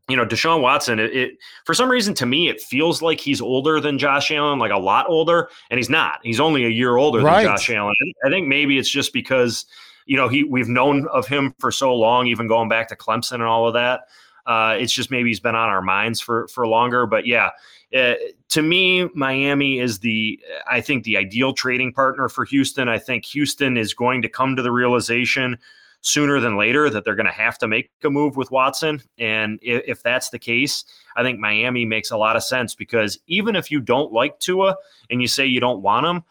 You 0.09 0.17
know, 0.17 0.25
Deshaun 0.25 0.61
Watson. 0.61 0.99
It, 0.99 1.15
it 1.15 1.31
for 1.65 1.73
some 1.73 1.89
reason 1.89 2.13
to 2.15 2.25
me 2.25 2.49
it 2.49 2.59
feels 2.59 3.01
like 3.01 3.19
he's 3.19 3.39
older 3.39 3.79
than 3.79 3.97
Josh 3.97 4.31
Allen, 4.31 4.59
like 4.59 4.71
a 4.71 4.77
lot 4.77 5.05
older, 5.07 5.49
and 5.69 5.77
he's 5.77 5.89
not. 5.89 6.19
He's 6.23 6.39
only 6.39 6.65
a 6.65 6.69
year 6.69 6.97
older 6.97 7.19
Right. 7.21 7.43
than 7.43 7.55
Josh 7.55 7.69
Allen. 7.69 7.93
I 8.25 8.29
think 8.29 8.47
maybe 8.47 8.77
it's 8.77 8.89
just 8.89 9.13
because 9.13 9.65
you 10.05 10.17
know 10.17 10.27
he 10.27 10.43
we've 10.43 10.67
known 10.67 11.07
of 11.07 11.27
him 11.27 11.53
for 11.59 11.71
so 11.71 11.93
long, 11.95 12.27
even 12.27 12.47
going 12.47 12.67
back 12.67 12.89
to 12.89 12.95
Clemson 12.95 13.35
and 13.35 13.43
all 13.43 13.67
of 13.67 13.73
that. 13.75 14.01
Uh, 14.45 14.75
it's 14.77 14.91
just 14.91 15.09
maybe 15.09 15.29
he's 15.29 15.39
been 15.39 15.55
on 15.55 15.69
our 15.69 15.81
minds 15.81 16.19
for 16.19 16.47
for 16.49 16.67
longer. 16.67 17.05
But 17.05 17.25
yeah, 17.25 17.51
to 17.93 18.61
me, 18.61 19.07
Miami 19.13 19.79
is 19.79 19.99
the 19.99 20.39
I 20.67 20.81
think 20.81 21.03
the 21.03 21.17
ideal 21.17 21.53
trading 21.53 21.93
partner 21.93 22.27
for 22.27 22.45
Houston. 22.45 22.89
I 22.89 22.97
think 22.97 23.25
Houston 23.25 23.77
is 23.77 23.93
going 23.93 24.21
to 24.23 24.29
come 24.29 24.55
to 24.55 24.61
the 24.61 24.71
realization 24.71 25.57
sooner 26.01 26.39
than 26.39 26.57
later 26.57 26.89
that 26.89 27.05
they're 27.05 27.15
going 27.15 27.27
to 27.27 27.31
have 27.31 27.57
to 27.57 27.67
make 27.67 27.89
a 28.03 28.09
move 28.09 28.35
with 28.35 28.51
Watson. 28.51 29.01
And 29.17 29.57
if, 29.61 29.83
if 29.87 30.03
that's 30.03 30.31
the 30.31 30.39
case, 30.39 30.83
I 31.15 31.23
think 31.23 31.39
Miami 31.39 31.85
makes 31.85 32.11
a 32.11 32.17
lot 32.17 32.35
of 32.35 32.43
sense 32.43 32.75
because 32.75 33.19
even 33.27 33.55
if 33.55 33.71
you 33.71 33.79
don't 33.79 34.11
like 34.11 34.39
Tua 34.39 34.75
and 35.09 35.21
you 35.21 35.27
say 35.27 35.45
you 35.45 35.61
don't 35.61 35.81
want 35.81 36.05
him, 36.05 36.23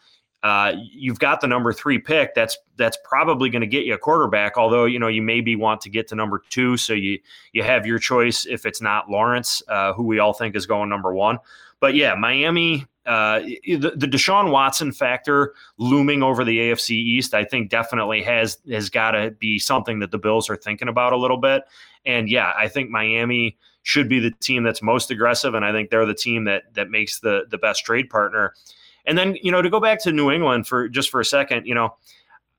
uh, 0.43 0.73
you've 0.77 1.21
got 1.21 1.41
the 1.41 1.47
number 1.47 1.73
three 1.73 1.99
pick. 1.99 2.35
That's 2.35 2.59
that's 2.77 2.99
probably 3.05 3.49
going 3.49 3.61
to 3.61 3.67
get 3.67 3.85
you 3.85 3.95
a 3.95 3.99
quarterback. 3.99 4.59
Although 4.59 4.87
you 4.87 4.99
know 4.99 5.09
you 5.09 5.23
maybe 5.23 5.55
want 5.55 5.81
to 5.83 5.91
get 5.91 6.09
to 6.09 6.17
number 6.17 6.43
two, 6.51 6.77
so 6.77 6.95
you 6.95 7.21
you 7.53 7.63
have 7.63 7.87
your 7.87 7.99
choice 7.99 8.45
if 8.47 8.67
it's 8.67 8.81
not 8.81 9.09
Lawrence, 9.09 9.63
uh, 9.69 9.93
who 9.93 10.03
we 10.03 10.19
all 10.19 10.33
think 10.33 10.57
is 10.57 10.67
going 10.67 10.89
number 10.89 11.15
one. 11.15 11.39
But 11.79 11.95
yeah, 11.95 12.15
Miami, 12.15 12.87
uh, 13.07 13.41
the, 13.41 13.93
the 13.97 14.07
Deshaun 14.07 14.51
Watson 14.51 14.93
factor 14.93 15.55
looming 15.79 16.23
over 16.23 16.45
the 16.45 16.59
AFC 16.59 16.91
East, 16.91 17.35
I 17.35 17.45
think 17.45 17.71
definitely 17.71 18.23
has 18.23 18.59
has 18.71 18.91
got 18.91 19.13
to 19.13 19.31
be 19.33 19.61
something 19.61 20.01
that 20.01 20.11
the 20.11 20.19
Bills 20.19 20.51
are 20.51 20.57
thinking 20.57 20.89
about 20.89 21.13
a 21.13 21.17
little 21.17 21.39
bit. 21.39 21.63
And 22.05 22.29
yeah, 22.29 22.53
I 22.57 22.67
think 22.67 22.91
Miami 22.91 23.59
should 23.85 24.09
be 24.09 24.19
the 24.19 24.33
team 24.41 24.65
that's 24.65 24.83
most 24.83 25.13
aggressive, 25.13 25.55
and 25.55 25.65
I 25.65 25.71
think 25.71 25.91
they're 25.91 26.07
the 26.07 26.15
team 26.15 26.45
that 26.45 26.75
that 26.75 26.91
makes 26.91 27.21
the 27.21 27.45
the 27.49 27.59
best 27.59 27.85
trade 27.85 28.11
partner. 28.11 28.55
And 29.05 29.19
then 29.19 29.37
you 29.43 29.51
know 29.51 29.63
to 29.63 29.71
go 29.71 29.81
back 29.81 30.03
to 30.03 30.13
New 30.13 30.31
England 30.31 30.67
for 30.67 30.89
just 30.89 31.11
for 31.11 31.21
a 31.21 31.25
second, 31.25 31.67
you 31.67 31.75
know, 31.75 31.97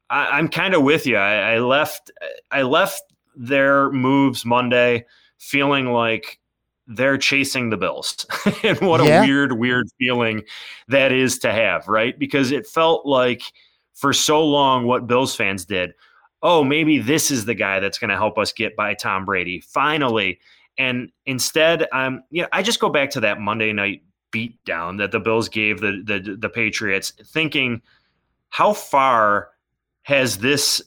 I, 0.09 0.37
I'm 0.37 0.47
kind 0.47 0.73
of 0.73 0.83
with 0.83 1.05
you. 1.05 1.17
I, 1.17 1.53
I 1.53 1.59
left 1.59 2.11
I 2.51 2.63
left 2.63 3.01
their 3.35 3.91
moves 3.91 4.45
Monday 4.45 5.05
feeling 5.37 5.87
like 5.87 6.39
they're 6.87 7.17
chasing 7.17 7.69
the 7.69 7.77
Bills. 7.77 8.25
and 8.63 8.79
what 8.79 9.01
a 9.01 9.21
weird, 9.25 9.53
weird 9.53 9.87
feeling 9.97 10.43
that 10.89 11.11
is 11.11 11.39
to 11.39 11.51
have, 11.51 11.87
right? 11.87 12.17
Because 12.17 12.51
it 12.51 12.67
felt 12.67 13.05
like 13.05 13.41
for 13.93 14.13
so 14.13 14.45
long 14.45 14.85
what 14.85 15.07
Bills 15.07 15.35
fans 15.35 15.65
did. 15.65 15.93
Oh, 16.41 16.63
maybe 16.63 16.99
this 16.99 17.31
is 17.31 17.45
the 17.45 17.55
guy 17.55 17.79
that's 17.79 17.97
going 17.97 18.09
to 18.09 18.17
help 18.17 18.37
us 18.37 18.51
get 18.51 18.75
by 18.75 18.95
Tom 18.95 19.23
Brady. 19.23 19.61
Finally. 19.61 20.39
And 20.77 21.11
instead, 21.25 21.87
I'm, 21.93 22.15
um, 22.15 22.23
you 22.31 22.41
know, 22.41 22.49
I 22.51 22.63
just 22.63 22.79
go 22.79 22.89
back 22.89 23.11
to 23.11 23.21
that 23.21 23.39
Monday 23.39 23.71
night 23.71 24.01
beatdown 24.33 24.97
that 24.97 25.11
the 25.11 25.19
Bills 25.19 25.49
gave 25.49 25.79
the 25.79 26.01
the, 26.05 26.35
the 26.35 26.49
Patriots, 26.49 27.13
thinking, 27.27 27.81
how 28.49 28.73
far 28.73 29.49
has 30.03 30.37
this 30.37 30.81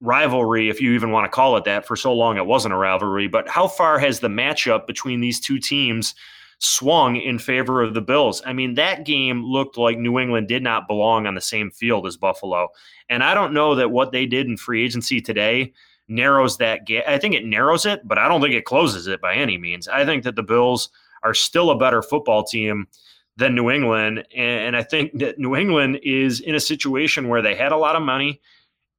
rivalry, 0.00 0.68
if 0.68 0.80
you 0.80 0.92
even 0.92 1.10
want 1.10 1.24
to 1.24 1.34
call 1.34 1.56
it 1.56 1.64
that, 1.64 1.86
for 1.86 1.94
so 1.94 2.12
long 2.12 2.36
it 2.36 2.46
wasn't 2.46 2.74
a 2.74 2.76
rivalry, 2.76 3.28
but 3.28 3.48
how 3.48 3.68
far 3.68 3.98
has 3.98 4.20
the 4.20 4.28
matchup 4.28 4.86
between 4.86 5.20
these 5.20 5.38
two 5.38 5.58
teams 5.58 6.14
swung 6.58 7.16
in 7.16 7.38
favor 7.38 7.82
of 7.82 7.94
the 7.94 8.00
Bills? 8.00 8.42
I 8.44 8.52
mean, 8.52 8.74
that 8.74 9.04
game 9.04 9.44
looked 9.44 9.76
like 9.76 9.98
New 9.98 10.18
England 10.18 10.48
did 10.48 10.62
not 10.62 10.88
belong 10.88 11.26
on 11.26 11.34
the 11.34 11.40
same 11.40 11.70
field 11.70 12.06
as 12.06 12.16
Buffalo. 12.16 12.68
And 13.08 13.22
I 13.22 13.34
don't 13.34 13.52
know 13.52 13.74
that 13.74 13.90
what 13.90 14.12
they 14.12 14.26
did 14.26 14.46
in 14.46 14.56
free 14.56 14.84
agency 14.84 15.20
today 15.20 15.72
narrows 16.08 16.56
that 16.56 16.86
gap. 16.86 17.04
I 17.06 17.18
think 17.18 17.34
it 17.34 17.44
narrows 17.44 17.86
it, 17.86 18.06
but 18.06 18.18
I 18.18 18.26
don't 18.26 18.40
think 18.40 18.54
it 18.54 18.64
closes 18.64 19.06
it 19.06 19.20
by 19.20 19.34
any 19.34 19.58
means. 19.58 19.86
I 19.86 20.04
think 20.04 20.24
that 20.24 20.36
the 20.36 20.42
Bills 20.42 20.90
are 21.22 21.34
still 21.34 21.70
a 21.70 21.78
better 21.78 22.02
football 22.02 22.44
team 22.44 22.86
than 23.36 23.54
New 23.54 23.70
England. 23.70 24.24
And 24.34 24.76
I 24.76 24.82
think 24.82 25.18
that 25.18 25.38
New 25.38 25.56
England 25.56 26.00
is 26.02 26.40
in 26.40 26.54
a 26.54 26.60
situation 26.60 27.28
where 27.28 27.42
they 27.42 27.54
had 27.54 27.72
a 27.72 27.76
lot 27.76 27.96
of 27.96 28.02
money 28.02 28.40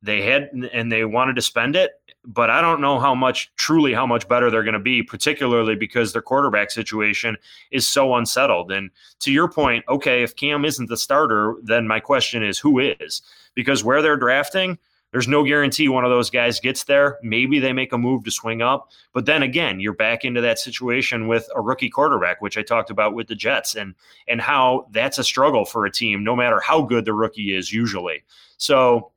they 0.03 0.23
had 0.23 0.49
and 0.73 0.91
they 0.91 1.05
wanted 1.05 1.35
to 1.35 1.43
spend 1.43 1.75
it 1.75 1.91
but 2.23 2.49
I 2.49 2.61
don't 2.61 2.81
know 2.81 2.99
how 2.99 3.15
much 3.15 3.51
truly 3.55 3.93
how 3.93 4.05
much 4.05 4.27
better 4.27 4.51
they're 4.51 4.63
going 4.63 4.73
to 4.73 4.79
be, 4.79 5.01
particularly 5.01 5.75
because 5.75 6.13
their 6.13 6.21
quarterback 6.21 6.69
situation 6.71 7.37
is 7.71 7.87
so 7.87 8.15
unsettled. 8.15 8.71
And 8.71 8.91
to 9.19 9.31
your 9.31 9.49
point, 9.49 9.85
okay, 9.89 10.23
if 10.23 10.35
Cam 10.35 10.63
isn't 10.63 10.89
the 10.89 10.97
starter, 10.97 11.55
then 11.63 11.87
my 11.87 11.99
question 11.99 12.43
is 12.43 12.59
who 12.59 12.79
is? 12.79 13.21
Because 13.55 13.83
where 13.83 14.01
they're 14.01 14.17
drafting, 14.17 14.77
there's 15.11 15.27
no 15.27 15.43
guarantee 15.43 15.89
one 15.89 16.05
of 16.05 16.09
those 16.09 16.29
guys 16.29 16.59
gets 16.59 16.85
there. 16.85 17.19
Maybe 17.21 17.59
they 17.59 17.73
make 17.73 17.91
a 17.91 17.97
move 17.97 18.23
to 18.23 18.31
swing 18.31 18.61
up, 18.61 18.91
but 19.13 19.25
then 19.25 19.43
again, 19.43 19.79
you're 19.79 19.93
back 19.93 20.23
into 20.23 20.41
that 20.41 20.57
situation 20.57 21.27
with 21.27 21.47
a 21.55 21.61
rookie 21.61 21.89
quarterback, 21.89 22.41
which 22.41 22.57
I 22.57 22.61
talked 22.61 22.89
about 22.89 23.13
with 23.13 23.27
the 23.27 23.35
Jets, 23.35 23.75
and 23.75 23.93
and 24.27 24.39
how 24.39 24.87
that's 24.91 25.17
a 25.17 25.23
struggle 25.23 25.65
for 25.65 25.85
a 25.85 25.91
team, 25.91 26.23
no 26.23 26.35
matter 26.35 26.59
how 26.61 26.81
good 26.81 27.05
the 27.05 27.13
rookie 27.13 27.55
is 27.55 27.71
usually. 27.71 28.23
So, 28.57 29.11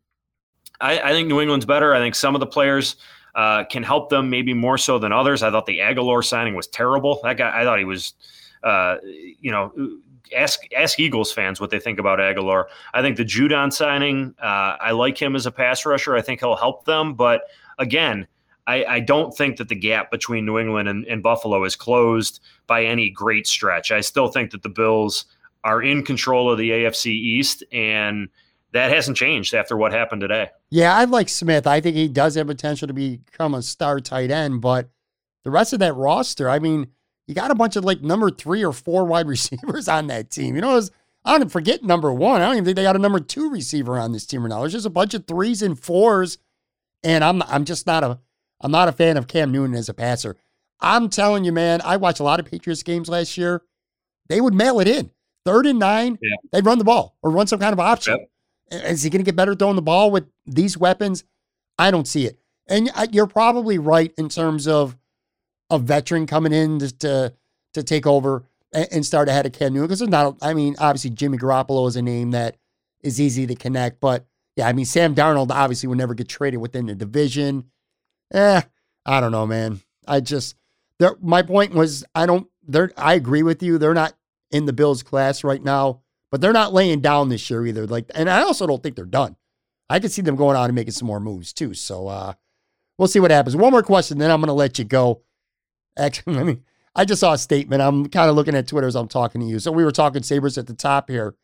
I, 0.81 1.01
I 1.01 1.11
think 1.11 1.29
New 1.29 1.41
England's 1.41 1.67
better. 1.67 1.95
I 1.95 1.99
think 1.99 2.15
some 2.15 2.35
of 2.35 2.41
the 2.41 2.47
players. 2.47 2.97
Uh, 3.37 3.65
can 3.65 3.83
help 3.83 4.11
them 4.11 4.31
maybe 4.31 4.55
more 4.55 4.79
so 4.79 4.97
than 4.97 5.11
others. 5.11 5.43
I 5.43 5.51
thought 5.51 5.67
the 5.67 5.81
Agholor 5.81 6.25
signing 6.25 6.55
was 6.55 6.69
terrible. 6.69 7.19
That 7.25 7.37
guy, 7.37 7.63
I 7.63 7.65
thought 7.65 7.81
he 7.81 7.85
was, 7.85 8.15
uh, 8.63 8.99
you 9.03 9.51
know, 9.51 9.73
ask 10.37 10.61
ask 10.77 10.99
Eagles 11.01 11.33
fans 11.33 11.61
what 11.61 11.71
they 11.71 11.81
think 11.81 11.99
about 11.99 12.19
Agholor. 12.19 12.65
I 12.93 13.03
think 13.03 13.17
the 13.17 13.25
Judon 13.25 13.73
signing, 13.73 14.35
uh, 14.43 14.77
I 14.81 14.93
like 14.93 15.21
him 15.21 15.37
as 15.37 15.47
a 15.47 15.51
pass 15.51 15.85
rusher. 15.85 16.17
I 16.17 16.23
think 16.23 16.41
he'll 16.41 16.57
help 16.57 16.85
them, 16.85 17.15
but 17.15 17.43
again. 17.79 18.27
I, 18.67 18.85
I 18.87 19.01
don't 19.01 19.37
think 19.37 19.59
that 19.59 19.69
the 19.69 19.75
gap 19.75 20.11
between 20.11 20.47
New 20.47 20.59
England 20.59 20.89
and, 20.89 21.05
and 21.05 21.23
Buffalo 21.23 21.65
is 21.65 21.77
closed 21.77 22.41
by 22.67 22.85
any 22.85 23.11
great 23.11 23.47
stretch. 23.47 23.91
I 23.91 24.01
still 24.01 24.29
think 24.29 24.53
that 24.53 24.63
the 24.63 24.71
Bills 24.71 25.27
are 25.65 25.83
in 25.83 26.03
control 26.03 26.51
of 26.51 26.59
the 26.59 26.71
AFC 26.71 27.07
East, 27.07 27.65
and 27.73 28.29
that 28.73 28.93
hasn't 28.93 29.17
changed 29.17 29.55
after 29.55 29.77
what 29.77 29.93
happened 29.93 30.21
today. 30.21 30.51
Yeah, 30.71 30.95
I 30.97 31.05
like 31.05 31.29
Smith. 31.29 31.67
I 31.67 31.81
think 31.81 31.97
he 31.97 32.09
does 32.09 32.35
have 32.35 32.47
potential 32.47 32.89
to 32.89 32.95
become 32.95 33.55
a 33.55 33.63
star 33.63 34.01
tight 34.01 34.31
end, 34.31 34.61
but 34.61 34.89
the 35.43 35.51
rest 35.51 35.73
of 35.73 35.79
that 35.79 35.95
roster, 35.95 36.51
I 36.51 36.59
mean, 36.59 36.89
you 37.27 37.35
got 37.35 37.51
a 37.51 37.55
bunch 37.55 37.77
of 37.77 37.85
like 37.85 38.03
number 38.03 38.31
three 38.31 38.65
or 38.65 38.73
four 38.73 39.05
wide 39.07 39.27
receivers 39.27 39.89
on 39.89 40.09
that 40.09 40.31
team. 40.31 40.55
You 40.55 40.61
know, 40.61 40.75
was, 40.75 40.91
I 41.25 41.39
don't 41.39 41.51
forget 41.51 41.83
number 41.83 42.13
one. 42.13 42.43
I 42.43 42.47
don't 42.47 42.55
even 42.55 42.65
think 42.65 42.77
they 42.77 42.83
got 42.83 42.97
a 42.97 43.01
number 43.01 43.21
two 43.21 43.51
receiver 43.51 43.99
on 43.99 44.13
this 44.13 44.27
team 44.27 44.43
right 44.43 44.51
now. 44.51 44.61
There's 44.61 44.73
just 44.73 44.87
a 44.87 44.91
bunch 44.91 45.15
of 45.15 45.27
threes 45.27 45.63
and 45.63 45.79
fours, 45.79 46.39
and 47.03 47.25
I'm 47.25 47.43
I'm 47.43 47.65
just 47.65 47.87
not 47.87 48.05
a 48.05 48.19
I'm 48.61 48.71
not 48.71 48.89
a 48.89 48.93
fan 48.93 49.17
of 49.17 49.27
Cam 49.27 49.53
Newton 49.53 49.75
as 49.75 49.89
a 49.89 49.95
passer. 49.95 50.37
I'm 50.81 51.09
telling 51.09 51.45
you, 51.45 51.53
man, 51.53 51.81
I 51.85 51.97
watched 51.97 52.21
a 52.21 52.25
lot 52.25 52.41
of 52.41 52.47
Patriots 52.47 52.83
games 52.83 53.09
last 53.09 53.39
year. 53.39 53.63
They 54.29 54.41
would 54.41 54.55
mail 54.55 54.81
it 54.81 54.89
in. 54.89 55.11
Third 55.45 55.67
and 55.67 55.79
nine, 55.79 56.19
yeah. 56.23 56.37
they'd 56.53 56.65
run 56.65 56.79
the 56.79 56.85
ball 56.85 57.17
or 57.23 57.31
run 57.31 57.47
some 57.47 57.59
kind 57.59 57.73
of 57.73 57.81
option. 57.81 58.19
Yep. 58.71 58.87
Is 58.87 59.03
he 59.03 59.11
going 59.11 59.21
to 59.21 59.25
get 59.25 59.37
better 59.37 59.55
throwing 59.55 59.77
the 59.77 59.83
ball 59.83 60.11
with 60.11 60.27
these 60.47 60.79
weapons? 60.79 61.25
I 61.79 61.91
don't 61.91 62.09
see 62.09 62.25
it. 62.25 62.39
And 62.67 62.91
uh, 62.95 63.07
you're 63.13 63.27
probably 63.27 63.79
right 63.79 64.13
in 64.17 64.31
terms 64.31 64.67
of 64.67 64.97
a 65.71 65.79
veteran 65.79 66.27
coming 66.27 66.53
in 66.53 66.79
to 66.79 66.93
to, 66.99 67.35
to 67.75 67.83
take 67.83 68.07
over 68.07 68.45
and, 68.73 68.89
and, 68.91 69.07
start 69.07 69.29
ahead 69.29 69.47
of 69.47 69.53
Cam 69.53 69.73
Newton 69.73 69.87
because 69.87 70.01
there's 70.01 70.11
not. 70.11 70.37
I 70.43 70.55
mean, 70.55 70.77
obviously 70.79 71.11
Jimmy 71.11 71.39
Garoppolo 71.39 71.89
is 71.89 71.97
a 71.97 72.03
name 72.03 72.33
that 72.33 72.57
is 73.03 73.21
easy 73.21 73.47
to 73.47 73.55
connect, 73.55 74.01
but 74.01 74.27
yeah, 74.57 74.69
I 74.69 74.73
mean 74.73 74.85
Sam 74.85 75.15
Darnold 75.15 75.51
obviously 75.51 75.89
would 75.89 75.99
never 75.99 76.15
get 76.15 76.29
traded 76.29 76.61
within 76.61 76.87
the 76.87 76.95
division. 76.95 77.71
Eh, 78.33 78.63
I 79.07 79.21
don't 79.21 79.33
know, 79.33 79.47
man. 79.47 79.81
I 80.07 80.21
just 80.21 80.57
there. 80.99 81.17
My 81.21 81.43
point 81.43 81.75
was 81.75 82.05
I 82.15 82.27
don't. 82.27 82.49
They're. 82.67 82.93
I 82.97 83.15
agree 83.15 83.43
with 83.43 83.63
you. 83.63 83.79
They're 83.79 83.95
not 83.95 84.15
in 84.51 84.67
the 84.67 84.73
Bills 84.73 85.03
class 85.03 85.45
right 85.45 85.63
now, 85.63 86.01
but 86.31 86.41
they're 86.41 86.53
not 86.53 86.73
laying 86.73 87.01
down 87.01 87.29
this 87.29 87.51
year 87.51 87.67
either. 87.67 87.87
Like, 87.87 88.11
and 88.15 88.31
I 88.31 88.43
also 88.43 88.67
don't 88.67 88.83
think 88.83 88.97
they're 88.97 89.05
done. 89.05 89.37
I 89.91 89.99
could 90.01 90.13
see 90.13 90.23
them 90.23 90.37
going 90.37 90.57
on 90.57 90.67
and 90.67 90.75
making 90.75 90.93
some 90.93 91.09
more 91.09 91.21
moves 91.21 91.53
too. 91.53 91.75
So 91.75 92.09
uh, 92.09 92.35
we'll 92.99 93.09
see 93.09 93.21
what 93.21 93.31
happens. 93.31 93.57
One 93.57 93.73
more 93.73 93.83
question, 93.83 94.19
then 94.19 94.31
I'm 94.31 94.41
going 94.41 94.49
to 94.49 94.55
let 94.55 94.79
you 94.79 94.85
go. 94.85 95.23
Actually, 95.99 96.39
I 96.41 96.43
mean, 96.45 96.65
I 96.95 97.05
just 97.05 97.21
saw 97.21 97.33
a 97.33 97.39
statement. 97.39 97.83
I'm 97.83 98.09
kind 98.09 98.31
of 98.31 98.37
looking 98.37 98.55
at 98.55 98.69
Twitter 98.69 98.87
as 98.87 98.95
I'm 98.95 99.09
talking 99.09 99.41
to 99.41 99.47
you. 99.47 99.59
So 99.59 99.73
we 99.73 99.85
were 99.85 99.93
talking 99.93 100.23
Sabres 100.23 100.59
at 100.59 100.67
the 100.67 100.75
top 100.75 101.11
here. 101.11 101.35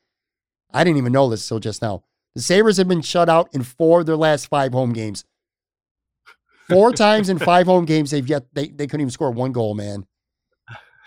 I 0.72 0.85
didn't 0.85 0.98
even 0.98 1.12
know 1.12 1.28
this 1.28 1.47
till 1.47 1.59
just 1.59 1.82
now. 1.82 2.05
The 2.35 2.43
Sabres 2.43 2.77
have 2.77 2.86
been 2.86 3.02
shut 3.02 3.28
out 3.28 3.48
in 3.52 3.64
four 3.64 4.01
of 4.01 4.06
their 4.06 4.16
last 4.16 4.47
five 4.47 4.72
home 4.72 4.93
games. 4.93 5.24
Four 6.68 6.93
times 6.93 7.28
in 7.28 7.39
five 7.39 7.66
home 7.66 7.85
games, 7.85 8.12
they've 8.12 8.27
yet 8.27 8.44
they, 8.52 8.68
they 8.68 8.86
couldn't 8.86 9.01
even 9.01 9.10
score 9.10 9.32
one 9.32 9.51
goal, 9.52 9.74
man. 9.74 10.06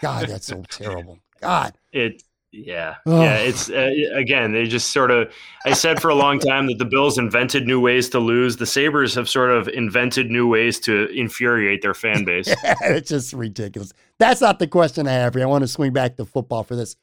God, 0.02 0.28
that's 0.28 0.48
so 0.48 0.64
terrible. 0.70 1.20
God. 1.40 1.78
It 1.94 2.22
yeah, 2.54 2.98
yeah. 3.08 3.38
It's 3.38 3.68
uh, 3.68 3.90
again, 4.14 4.52
they 4.52 4.66
just 4.66 4.92
sort 4.92 5.10
of. 5.10 5.34
I 5.66 5.74
said 5.74 6.00
for 6.00 6.10
a 6.10 6.16
long 6.16 6.38
time 6.38 6.68
that 6.68 6.78
the 6.78 6.86
Bills 6.86 7.18
invented 7.18 7.66
new 7.66 7.80
ways 7.80 8.10
to 8.10 8.20
lose. 8.20 8.58
The 8.58 8.68
Sabres 8.68 9.16
have 9.16 9.28
sort 9.28 9.50
of 9.50 9.68
invented 9.68 10.30
new 10.30 10.48
ways 10.48 10.80
to 10.82 11.08
infuriate 11.08 11.82
their 11.82 11.96
fan 11.96 12.24
base. 12.26 12.48
yeah, 12.48 12.76
it's 12.82 13.10
just 13.10 13.34
ridiculous. 13.34 13.92
That's 14.20 14.40
not 14.40 14.60
the 14.60 14.68
question 14.68 15.08
I 15.08 15.14
have 15.14 15.34
here. 15.34 15.44
I 15.44 15.48
want 15.48 15.64
to 15.64 15.68
swing 15.68 15.94
back 15.94 16.16
to 16.18 16.26
football 16.26 16.64
for 16.64 16.76
this. 16.76 16.96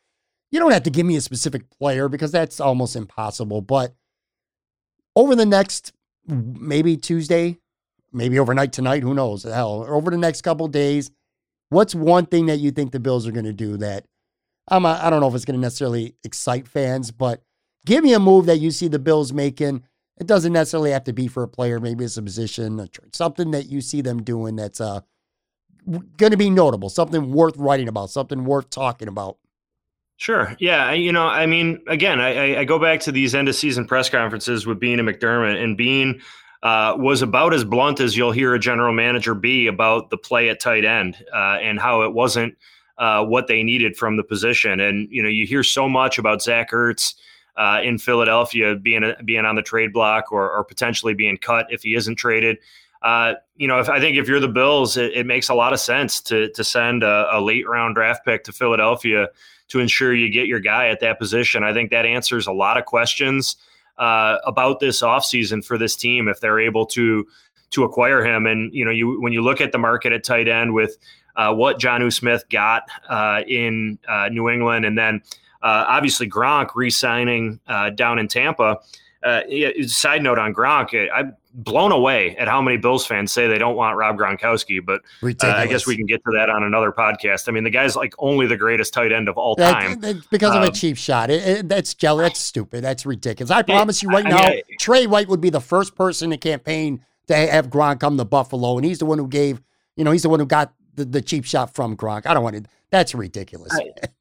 You 0.52 0.60
don't 0.60 0.70
have 0.70 0.85
to 0.85 0.90
give 0.90 1.05
me 1.05 1.16
a 1.16 1.20
specific 1.20 1.68
player 1.68 2.09
because 2.09 2.31
that's 2.31 2.60
almost 2.60 2.94
impossible. 2.94 3.60
But 3.60 3.94
over 5.16 5.35
the 5.35 5.47
next 5.47 5.93
maybe 6.28 6.97
Tuesday, 6.97 7.59
maybe 8.12 8.39
overnight 8.39 8.72
tonight, 8.72 9.02
who 9.02 9.14
knows? 9.14 9.43
Hell, 9.43 9.85
over 9.89 10.12
the 10.12 10.18
next 10.18 10.43
couple 10.43 10.68
days, 10.68 11.10
what's 11.70 11.94
one 11.94 12.27
thing 12.27 12.47
that 12.47 12.59
you 12.59 12.70
think 12.70 12.93
the 12.93 13.01
Bills 13.01 13.27
are 13.27 13.32
going 13.32 13.47
to 13.47 13.52
do 13.52 13.77
that 13.78 14.06
I'm 14.70 14.84
a, 14.84 15.01
I 15.02 15.10
don't 15.10 15.20
know 15.20 15.28
if 15.28 15.34
it's 15.34 15.44
going 15.44 15.59
to 15.59 15.60
necessarily 15.60 16.14
excite 16.24 16.68
fans, 16.68 17.10
but 17.10 17.42
give 17.86 18.05
me 18.05 18.14
a 18.14 18.20
move 18.20 18.47
that 18.47 18.59
you 18.59 18.70
see 18.70 18.88
the 18.88 18.98
Bills 18.98 19.32
making. 19.32 19.82
It 20.18 20.26
doesn't 20.26 20.52
necessarily 20.52 20.90
have 20.92 21.05
to 21.05 21.12
be 21.12 21.28
for 21.28 21.42
a 21.42 21.48
player, 21.48 21.80
maybe 21.80 22.05
it's 22.05 22.16
a 22.16 22.22
position, 22.22 22.88
something 23.12 23.52
that 23.52 23.66
you 23.66 23.80
see 23.80 24.02
them 24.02 24.22
doing 24.22 24.56
that's 24.56 24.80
uh, 24.80 25.01
going 26.16 26.30
to 26.30 26.36
be 26.36 26.51
notable, 26.51 26.90
something 26.90 27.32
worth 27.32 27.56
writing 27.56 27.88
about, 27.88 28.10
something 28.10 28.44
worth 28.44 28.70
talking 28.70 29.09
about. 29.09 29.38
Sure. 30.18 30.55
Yeah. 30.59 30.92
You 30.92 31.12
know, 31.12 31.26
I 31.26 31.47
mean, 31.47 31.80
again, 31.88 32.20
I, 32.20 32.59
I 32.59 32.64
go 32.64 32.78
back 32.78 33.01
to 33.01 33.12
these 33.12 33.34
end 33.34 33.48
of 33.48 33.55
season 33.55 33.86
press 33.86 34.10
conferences 34.10 34.66
with 34.66 34.78
Beane 34.78 35.01
and 35.01 35.09
McDermott, 35.09 35.62
and 35.62 35.78
Beane 35.78 36.20
uh, 36.62 36.94
was 36.98 37.22
about 37.22 37.55
as 37.55 37.64
blunt 37.64 38.01
as 38.01 38.16
you'll 38.16 38.32
hear 38.32 38.55
a 38.55 38.59
general 38.59 38.92
manager 38.92 39.34
be 39.34 39.66
about 39.66 40.10
the 40.10 40.18
play 40.18 40.51
at 40.51 40.60
tight 40.60 40.84
end 40.84 41.16
uh, 41.34 41.56
and 41.62 41.80
how 41.80 42.02
it 42.02 42.12
wasn't 42.12 42.55
uh, 43.01 43.24
what 43.24 43.47
they 43.47 43.62
needed 43.62 43.97
from 43.97 44.18
the 44.18 44.22
position. 44.22 44.78
And 44.78 45.09
you 45.10 45.22
know, 45.22 45.28
you 45.28 45.47
hear 45.47 45.64
so 45.64 45.89
much 45.89 46.18
about 46.18 46.43
Zach 46.43 46.70
Ertz 46.70 47.14
uh, 47.56 47.81
in 47.82 47.98
Philadelphia 47.98 48.77
being 48.77 49.02
a, 49.02 49.20
being 49.24 49.47
on 49.47 49.56
the 49.56 49.62
trade 49.62 49.93
block 49.93 50.31
or, 50.31 50.48
or 50.51 50.62
potentially 50.62 51.14
being 51.14 51.39
cut 51.39 51.66
if 51.70 51.82
he 51.82 51.94
isn't 51.94 52.16
traded. 52.16 52.59
Uh, 53.02 53.35
you 53.56 53.66
know, 53.66 53.81
if 53.81 53.89
I 53.89 53.98
think 53.98 54.18
if 54.18 54.28
you're 54.28 54.39
the 54.39 54.48
Bills, 54.48 54.98
it, 54.98 55.14
it 55.14 55.24
makes 55.24 55.48
a 55.48 55.55
lot 55.55 55.72
of 55.72 55.81
sense 55.81 56.20
to 56.22 56.51
to 56.52 56.62
send 56.62 57.02
a, 57.02 57.28
a, 57.32 57.40
late 57.40 57.66
round 57.66 57.94
draft 57.94 58.22
pick 58.27 58.44
to 58.44 58.52
Philadelphia 58.52 59.28
to 59.68 59.81
ensure 59.81 60.14
you 60.14 60.31
get 60.31 60.47
your 60.47 60.60
guy 60.60 60.89
at 60.89 61.01
that 61.01 61.18
position. 61.18 61.64
I 61.64 61.72
think 61.72 61.90
that 61.90 62.05
answers 62.05 62.47
a 62.47 62.52
lot 62.52 62.77
of 62.77 62.85
questions 62.85 63.56
uh, 63.97 64.36
about 64.44 64.81
this 64.81 65.01
offseason 65.01 65.64
for 65.64 65.78
this 65.78 65.97
team 65.97 66.28
if 66.28 66.40
they're 66.40 66.60
able 66.60 66.85
to 66.86 67.27
to 67.70 67.85
acquire 67.85 68.22
him. 68.22 68.44
And 68.44 68.74
you 68.74 68.85
know, 68.85 68.90
you 68.90 69.18
when 69.22 69.32
you 69.32 69.40
look 69.40 69.62
at 69.62 69.72
the 69.72 69.78
market 69.78 70.12
at 70.12 70.22
tight 70.22 70.48
end 70.48 70.74
with 70.74 70.98
uh, 71.36 71.55
what 71.55 71.78
Jonnu 71.78 72.12
Smith 72.12 72.44
got 72.51 72.89
uh, 73.09 73.43
in 73.47 73.98
uh, 74.09 74.28
New 74.28 74.48
England, 74.48 74.85
and 74.85 74.98
then 74.98 75.23
uh, 75.62 75.85
obviously 75.89 76.28
Gronk 76.28 76.70
re-signing 76.74 77.61
uh, 77.66 77.90
down 77.90 78.19
in 78.19 78.28
Tampa. 78.28 78.81
Uh, 79.23 79.43
side 79.86 80.23
note 80.23 80.39
on 80.39 80.55
Gronk, 80.55 81.11
I'm 81.12 81.36
blown 81.52 81.93
away 81.93 82.36
at 82.36 82.48
how 82.48 82.62
many 82.62 82.78
Bills 82.78 83.05
fans 83.05 83.31
say 83.31 83.48
they 83.48 83.59
don't 83.59 83.77
want 83.77 83.98
Rob 83.98 84.16
Gronkowski, 84.16 84.82
but 84.82 85.02
I 85.43 85.66
guess 85.66 85.86
we 85.86 85.94
can 85.94 86.07
get 86.07 86.24
to 86.24 86.31
that 86.39 86.48
on 86.48 86.62
another 86.62 86.90
podcast. 86.90 87.47
I 87.47 87.52
mean, 87.52 87.65
the 87.65 87.70
guy's 87.70 87.97
like 87.97 88.15
only 88.19 88.47
the 88.47 88.57
greatest 88.57 88.94
tight 88.94 89.12
end 89.12 89.28
of 89.28 89.36
all 89.36 89.57
time 89.57 90.01
that, 90.01 90.16
because 90.31 90.55
of 90.57 90.62
a 90.62 90.70
cheap 90.70 90.97
shot. 90.97 91.28
It, 91.28 91.47
it, 91.47 91.69
that's 91.69 91.93
jelly. 91.93 92.23
That's 92.23 92.40
stupid. 92.40 92.82
That's 92.82 93.05
ridiculous. 93.05 93.51
I 93.51 93.61
promise 93.61 94.02
you 94.02 94.09
right 94.09 94.24
I, 94.24 94.31
now, 94.31 94.39
I, 94.39 94.62
Tre 94.78 95.07
White 95.07 95.28
would 95.28 95.43
be 95.43 95.51
the 95.51 95.61
first 95.61 95.94
person 95.94 96.31
to 96.31 96.39
campaign 96.39 97.05
to 97.27 97.36
have 97.36 97.69
Gronk 97.69 98.01
come 98.01 98.16
to 98.16 98.24
Buffalo, 98.24 98.78
and 98.78 98.86
he's 98.86 99.01
the 99.01 99.07
one 99.07 99.19
who 99.19 99.28
gave. 99.28 99.61
You 99.97 100.05
know, 100.05 100.12
he's 100.12 100.23
the 100.23 100.31
one 100.31 100.40
who 100.40 100.47
got 100.47 100.73
the, 100.94 101.04
the 101.04 101.22
cheap 101.22 101.44
shot 101.44 101.74
from 101.74 101.96
Gronk. 101.96 102.26
I 102.26 102.34
don't 102.34 102.42
want 102.42 102.56
to. 102.56 102.70
That's 102.90 103.14
ridiculous. 103.14 103.72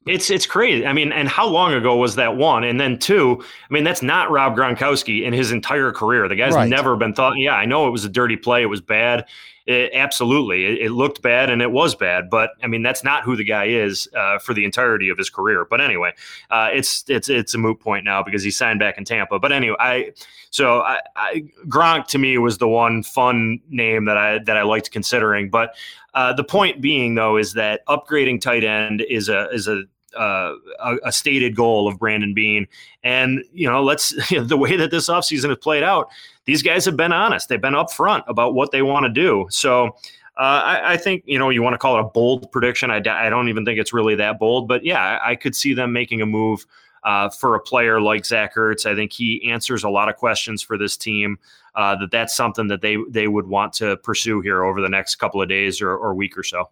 it's 0.06 0.30
it's 0.30 0.46
crazy. 0.46 0.86
I 0.86 0.92
mean, 0.92 1.12
and 1.12 1.28
how 1.28 1.46
long 1.46 1.72
ago 1.72 1.96
was 1.96 2.14
that 2.16 2.36
one? 2.36 2.62
And 2.62 2.80
then 2.80 2.98
two. 2.98 3.42
I 3.42 3.72
mean, 3.72 3.82
that's 3.82 4.02
not 4.02 4.30
Rob 4.30 4.56
Gronkowski 4.56 5.24
in 5.24 5.32
his 5.32 5.50
entire 5.50 5.90
career. 5.90 6.28
The 6.28 6.36
guy's 6.36 6.54
right. 6.54 6.68
never 6.68 6.96
been 6.96 7.12
thought. 7.12 7.36
Yeah, 7.36 7.54
I 7.54 7.64
know 7.66 7.88
it 7.88 7.90
was 7.90 8.04
a 8.04 8.08
dirty 8.08 8.36
play. 8.36 8.62
It 8.62 8.66
was 8.66 8.80
bad. 8.80 9.26
It, 9.66 9.92
absolutely, 9.94 10.64
it, 10.64 10.86
it, 10.86 10.90
looked 10.90 11.20
bad 11.20 11.50
and 11.50 11.60
it 11.62 11.70
was 11.70 11.94
bad. 11.94 12.30
But 12.30 12.50
I 12.62 12.66
mean, 12.66 12.82
that's 12.82 13.04
not 13.04 13.24
who 13.24 13.36
the 13.36 13.44
guy 13.44 13.66
is 13.66 14.08
uh, 14.16 14.38
for 14.38 14.54
the 14.54 14.64
entirety 14.64 15.10
of 15.10 15.18
his 15.18 15.30
career. 15.30 15.64
But 15.64 15.80
anyway, 15.80 16.12
uh, 16.50 16.70
it's 16.72 17.04
it's 17.08 17.28
it's 17.28 17.54
a 17.54 17.58
moot 17.58 17.78
point 17.78 18.04
now 18.04 18.22
because 18.22 18.42
he 18.42 18.50
signed 18.50 18.80
back 18.80 18.98
in 18.98 19.04
Tampa. 19.04 19.38
But 19.38 19.52
anyway, 19.52 19.76
I 19.78 20.12
so 20.50 20.80
I, 20.80 21.00
I, 21.14 21.44
Gronk 21.66 22.06
to 22.08 22.18
me 22.18 22.38
was 22.38 22.58
the 22.58 22.68
one 22.68 23.02
fun 23.02 23.60
name 23.68 24.06
that 24.06 24.16
I 24.16 24.38
that 24.38 24.56
I 24.56 24.62
liked 24.62 24.90
considering. 24.90 25.50
But 25.50 25.74
uh, 26.14 26.32
the 26.32 26.44
point 26.44 26.80
being 26.80 27.14
though 27.14 27.36
is 27.36 27.52
that 27.52 27.86
upgrading 27.86 28.40
tight 28.40 28.59
end 28.64 29.02
is 29.02 29.28
a 29.28 29.48
is 29.50 29.68
a 29.68 29.84
uh, 30.16 30.54
a, 30.80 30.96
a, 31.04 31.12
stated 31.12 31.54
goal 31.54 31.86
of 31.86 31.96
Brandon 31.96 32.34
Beane. 32.34 32.66
And, 33.04 33.44
you 33.52 33.70
know, 33.70 33.80
let's, 33.80 34.12
the 34.30 34.56
way 34.56 34.74
that 34.74 34.90
this 34.90 35.08
offseason 35.08 35.50
has 35.50 35.58
played 35.58 35.84
out, 35.84 36.08
these 36.46 36.64
guys 36.64 36.84
have 36.84 36.96
been 36.96 37.12
honest. 37.12 37.48
They've 37.48 37.60
been 37.60 37.74
upfront 37.74 38.24
about 38.26 38.54
what 38.54 38.72
they 38.72 38.82
want 38.82 39.04
to 39.04 39.08
do. 39.08 39.46
So 39.50 39.96
uh, 40.36 40.62
I, 40.64 40.92
I, 40.92 40.96
think 40.96 41.22
you 41.26 41.38
know 41.38 41.50
you 41.50 41.62
want 41.62 41.74
to 41.74 41.78
call 41.78 41.98
it 41.98 42.00
a 42.00 42.04
bold 42.04 42.50
prediction. 42.50 42.90
I, 42.90 42.96
I 42.96 43.28
don't 43.28 43.48
even 43.48 43.64
think 43.64 43.78
it's 43.78 43.92
really 43.92 44.14
that 44.14 44.38
bold, 44.38 44.68
but 44.68 44.84
yeah, 44.84 45.20
I, 45.22 45.32
I 45.32 45.36
could 45.36 45.54
see 45.54 45.74
them 45.74 45.92
making 45.92 46.22
a 46.22 46.26
move 46.26 46.64
uh, 47.04 47.28
for 47.28 47.56
a 47.56 47.60
player 47.60 48.00
like 48.00 48.24
Zach 48.24 48.54
Ertz. 48.54 48.86
I 48.86 48.94
think 48.94 49.12
he 49.12 49.50
answers 49.50 49.84
a 49.84 49.90
lot 49.90 50.08
of 50.08 50.16
questions 50.16 50.62
for 50.62 50.78
this 50.78 50.96
team. 50.96 51.38
Uh, 51.74 51.94
that 51.96 52.10
that's 52.10 52.34
something 52.34 52.68
that 52.68 52.80
they 52.80 52.96
they 53.10 53.28
would 53.28 53.46
want 53.46 53.72
to 53.74 53.96
pursue 53.98 54.40
here 54.40 54.64
over 54.64 54.80
the 54.80 54.88
next 54.88 55.16
couple 55.16 55.42
of 55.42 55.48
days 55.48 55.82
or, 55.82 55.94
or 55.94 56.14
week 56.14 56.38
or 56.38 56.42
so. 56.42 56.70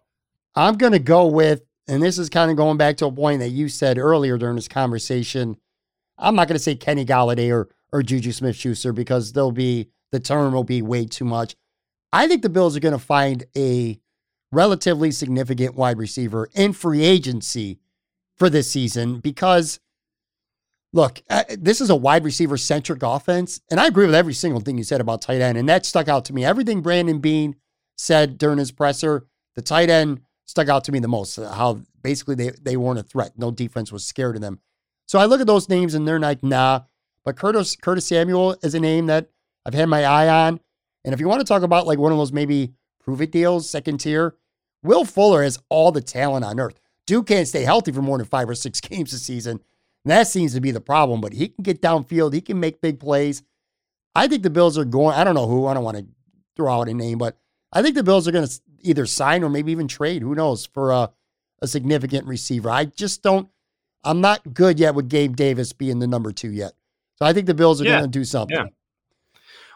I'm 0.55 0.75
going 0.75 0.93
to 0.93 0.99
go 0.99 1.27
with, 1.27 1.61
and 1.89 2.03
this 2.03 2.17
is 2.17 2.29
kind 2.29 2.51
of 2.51 2.57
going 2.57 2.77
back 2.77 2.97
to 2.97 3.07
a 3.07 3.11
point 3.11 3.39
that 3.39 3.49
you 3.49 3.67
said 3.67 3.97
earlier 3.97 4.37
during 4.37 4.55
this 4.55 4.67
conversation. 4.67 5.57
I'm 6.17 6.35
not 6.35 6.47
going 6.47 6.55
to 6.55 6.63
say 6.63 6.75
Kenny 6.75 7.05
Golladay 7.05 7.51
or 7.51 7.69
or 7.91 8.03
Juju 8.03 8.31
Smith 8.31 8.55
Schuster 8.55 8.93
because 8.93 9.33
they'll 9.33 9.51
be 9.51 9.89
the 10.11 10.19
term 10.19 10.53
will 10.53 10.63
be 10.63 10.81
way 10.81 11.05
too 11.05 11.25
much. 11.25 11.55
I 12.11 12.27
think 12.27 12.41
the 12.41 12.49
Bills 12.49 12.75
are 12.75 12.79
going 12.81 12.93
to 12.93 12.99
find 12.99 13.45
a 13.55 13.99
relatively 14.51 15.11
significant 15.11 15.75
wide 15.75 15.97
receiver 15.97 16.49
in 16.53 16.73
free 16.73 17.03
agency 17.03 17.79
for 18.35 18.49
this 18.49 18.69
season 18.71 19.19
because, 19.19 19.79
look, 20.93 21.21
uh, 21.29 21.43
this 21.49 21.81
is 21.81 21.89
a 21.89 21.95
wide 21.95 22.23
receiver 22.23 22.57
centric 22.57 23.03
offense. 23.03 23.61
And 23.69 23.79
I 23.79 23.87
agree 23.87 24.05
with 24.05 24.15
every 24.15 24.33
single 24.33 24.61
thing 24.61 24.77
you 24.77 24.83
said 24.83 25.01
about 25.01 25.21
tight 25.21 25.41
end. 25.41 25.57
And 25.57 25.69
that 25.69 25.85
stuck 25.85 26.07
out 26.07 26.25
to 26.25 26.33
me. 26.33 26.45
Everything 26.45 26.81
Brandon 26.81 27.19
Beane 27.19 27.55
said 27.95 28.37
during 28.37 28.57
his 28.57 28.71
presser, 28.71 29.27
the 29.55 29.61
tight 29.61 29.89
end 29.89 30.21
stuck 30.49 30.67
out 30.67 30.83
to 30.85 30.91
me 30.91 30.99
the 30.99 31.07
most. 31.07 31.37
Uh, 31.37 31.51
how 31.53 31.81
basically 32.01 32.35
they, 32.35 32.49
they 32.61 32.75
weren't 32.75 32.99
a 32.99 33.03
threat. 33.03 33.33
No 33.37 33.51
defense 33.51 33.91
was 33.91 34.05
scared 34.05 34.35
of 34.35 34.41
them. 34.41 34.59
So 35.07 35.19
I 35.19 35.25
look 35.25 35.41
at 35.41 35.47
those 35.47 35.69
names 35.69 35.93
and 35.93 36.07
they're 36.07 36.19
like, 36.19 36.43
nah. 36.43 36.81
But 37.23 37.37
Curtis, 37.37 37.75
Curtis 37.75 38.07
Samuel 38.07 38.57
is 38.63 38.73
a 38.73 38.79
name 38.79 39.05
that 39.07 39.29
I've 39.65 39.73
had 39.73 39.89
my 39.89 40.03
eye 40.03 40.27
on. 40.27 40.59
And 41.05 41.13
if 41.13 41.19
you 41.19 41.27
want 41.27 41.41
to 41.41 41.45
talk 41.45 41.61
about 41.61 41.85
like 41.87 41.99
one 41.99 42.11
of 42.11 42.17
those 42.17 42.33
maybe 42.33 42.73
prove 42.99 43.21
it 43.21 43.31
deals, 43.31 43.69
second 43.69 43.99
tier, 43.99 44.35
Will 44.81 45.05
Fuller 45.05 45.43
has 45.43 45.59
all 45.69 45.91
the 45.91 46.01
talent 46.01 46.45
on 46.45 46.59
earth. 46.59 46.79
Duke 47.05 47.27
can't 47.27 47.47
stay 47.47 47.63
healthy 47.63 47.91
for 47.91 48.01
more 48.01 48.17
than 48.17 48.27
five 48.27 48.49
or 48.49 48.55
six 48.55 48.81
games 48.81 49.13
a 49.13 49.19
season. 49.19 49.61
And 50.03 50.11
that 50.11 50.27
seems 50.27 50.53
to 50.53 50.61
be 50.61 50.71
the 50.71 50.81
problem, 50.81 51.21
but 51.21 51.33
he 51.33 51.49
can 51.49 51.63
get 51.63 51.81
downfield. 51.81 52.33
He 52.33 52.41
can 52.41 52.59
make 52.59 52.81
big 52.81 52.99
plays. 52.99 53.43
I 54.15 54.27
think 54.27 54.43
the 54.43 54.49
Bills 54.49 54.77
are 54.77 54.85
going, 54.85 55.15
I 55.15 55.23
don't 55.23 55.35
know 55.35 55.47
who, 55.47 55.67
I 55.67 55.73
don't 55.73 55.83
want 55.83 55.97
to 55.97 56.07
throw 56.55 56.73
out 56.73 56.89
a 56.89 56.93
name, 56.93 57.17
but 57.17 57.37
I 57.71 57.81
think 57.81 57.95
the 57.95 58.03
Bills 58.03 58.27
are 58.27 58.31
going 58.31 58.47
to 58.47 58.61
either 58.81 59.05
sign 59.05 59.43
or 59.43 59.49
maybe 59.49 59.71
even 59.71 59.87
trade, 59.87 60.21
who 60.21 60.35
knows, 60.35 60.65
for 60.65 60.91
a, 60.91 61.11
a 61.61 61.67
significant 61.67 62.27
receiver. 62.27 62.69
I 62.69 62.85
just 62.85 63.21
don't, 63.21 63.49
I'm 64.03 64.21
not 64.21 64.53
good 64.53 64.79
yet 64.79 64.95
with 64.95 65.09
Gabe 65.09 65.35
Davis 65.35 65.73
being 65.73 65.99
the 65.99 66.07
number 66.07 66.31
two 66.31 66.51
yet. 66.51 66.73
So 67.17 67.25
I 67.25 67.33
think 67.33 67.47
the 67.47 67.53
Bills 67.53 67.81
are 67.81 67.85
yeah. 67.85 67.99
going 67.99 68.11
to 68.11 68.19
do 68.19 68.23
something. 68.23 68.57
Yeah. 68.57 68.65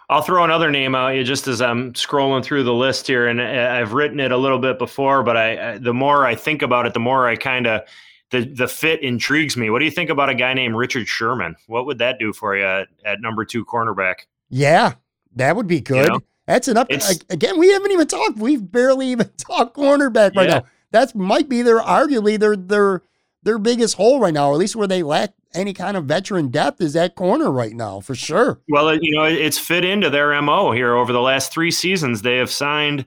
I'll 0.09 0.21
throw 0.21 0.43
another 0.43 0.69
name 0.69 0.95
out 0.95 1.09
you 1.09 1.23
just 1.23 1.47
as 1.47 1.61
I'm 1.61 1.93
scrolling 1.93 2.43
through 2.43 2.63
the 2.63 2.73
list 2.73 3.07
here, 3.07 3.27
and 3.27 3.39
uh, 3.39 3.43
I've 3.43 3.93
written 3.93 4.19
it 4.19 4.31
a 4.31 4.37
little 4.37 4.59
bit 4.59 4.77
before, 4.77 5.23
but 5.23 5.37
I, 5.37 5.77
the 5.77 5.93
more 5.93 6.25
I 6.25 6.35
think 6.35 6.61
about 6.61 6.85
it, 6.85 6.93
the 6.93 6.99
more 6.99 7.27
I 7.27 7.35
kind 7.35 7.67
of 7.67 7.81
the 8.29 8.41
the 8.41 8.67
fit 8.67 9.01
intrigues 9.01 9.55
me. 9.55 9.69
What 9.69 9.79
do 9.79 9.85
you 9.85 9.91
think 9.91 10.09
about 10.09 10.29
a 10.29 10.35
guy 10.35 10.53
named 10.53 10.75
Richard 10.75 11.07
Sherman? 11.07 11.55
What 11.67 11.85
would 11.85 11.99
that 11.99 12.19
do 12.19 12.33
for 12.33 12.55
you 12.57 12.65
at, 12.65 12.89
at 13.05 13.21
number 13.21 13.45
two 13.45 13.63
cornerback? 13.63 14.25
Yeah, 14.49 14.93
that 15.35 15.55
would 15.55 15.67
be 15.67 15.79
good. 15.79 16.03
You 16.03 16.09
know? 16.09 16.19
That's 16.45 16.67
an 16.67 16.77
up. 16.77 16.89
Again, 17.29 17.57
we 17.57 17.69
haven't 17.69 17.91
even 17.91 18.07
talked. 18.07 18.37
We've 18.37 18.71
barely 18.71 19.07
even 19.07 19.29
talked 19.37 19.75
cornerback 19.77 20.35
right 20.35 20.49
yeah. 20.49 20.59
now. 20.59 20.65
That 20.91 21.15
might 21.15 21.49
be 21.49 21.61
their 21.61 21.79
arguably 21.79 22.39
their 22.39 22.55
their 22.55 23.01
their 23.43 23.57
biggest 23.57 23.95
hole 23.95 24.19
right 24.19 24.33
now, 24.33 24.49
or 24.49 24.53
at 24.53 24.59
least 24.59 24.75
where 24.75 24.87
they 24.87 25.03
lack 25.03 25.33
any 25.53 25.73
kind 25.73 25.95
of 25.95 26.05
veteran 26.05 26.49
depth 26.49 26.81
is 26.81 26.93
that 26.93 27.15
corner 27.15 27.51
right 27.51 27.73
now 27.73 27.99
for 27.99 28.15
sure. 28.15 28.59
Well, 28.69 28.95
you 28.95 29.15
know, 29.15 29.23
it's 29.23 29.57
fit 29.57 29.85
into 29.85 30.09
their 30.09 30.39
MO 30.41 30.71
here 30.71 30.95
over 30.95 31.13
the 31.13 31.21
last 31.21 31.51
three 31.51 31.71
seasons. 31.71 32.21
They 32.21 32.37
have 32.37 32.49
signed 32.49 33.05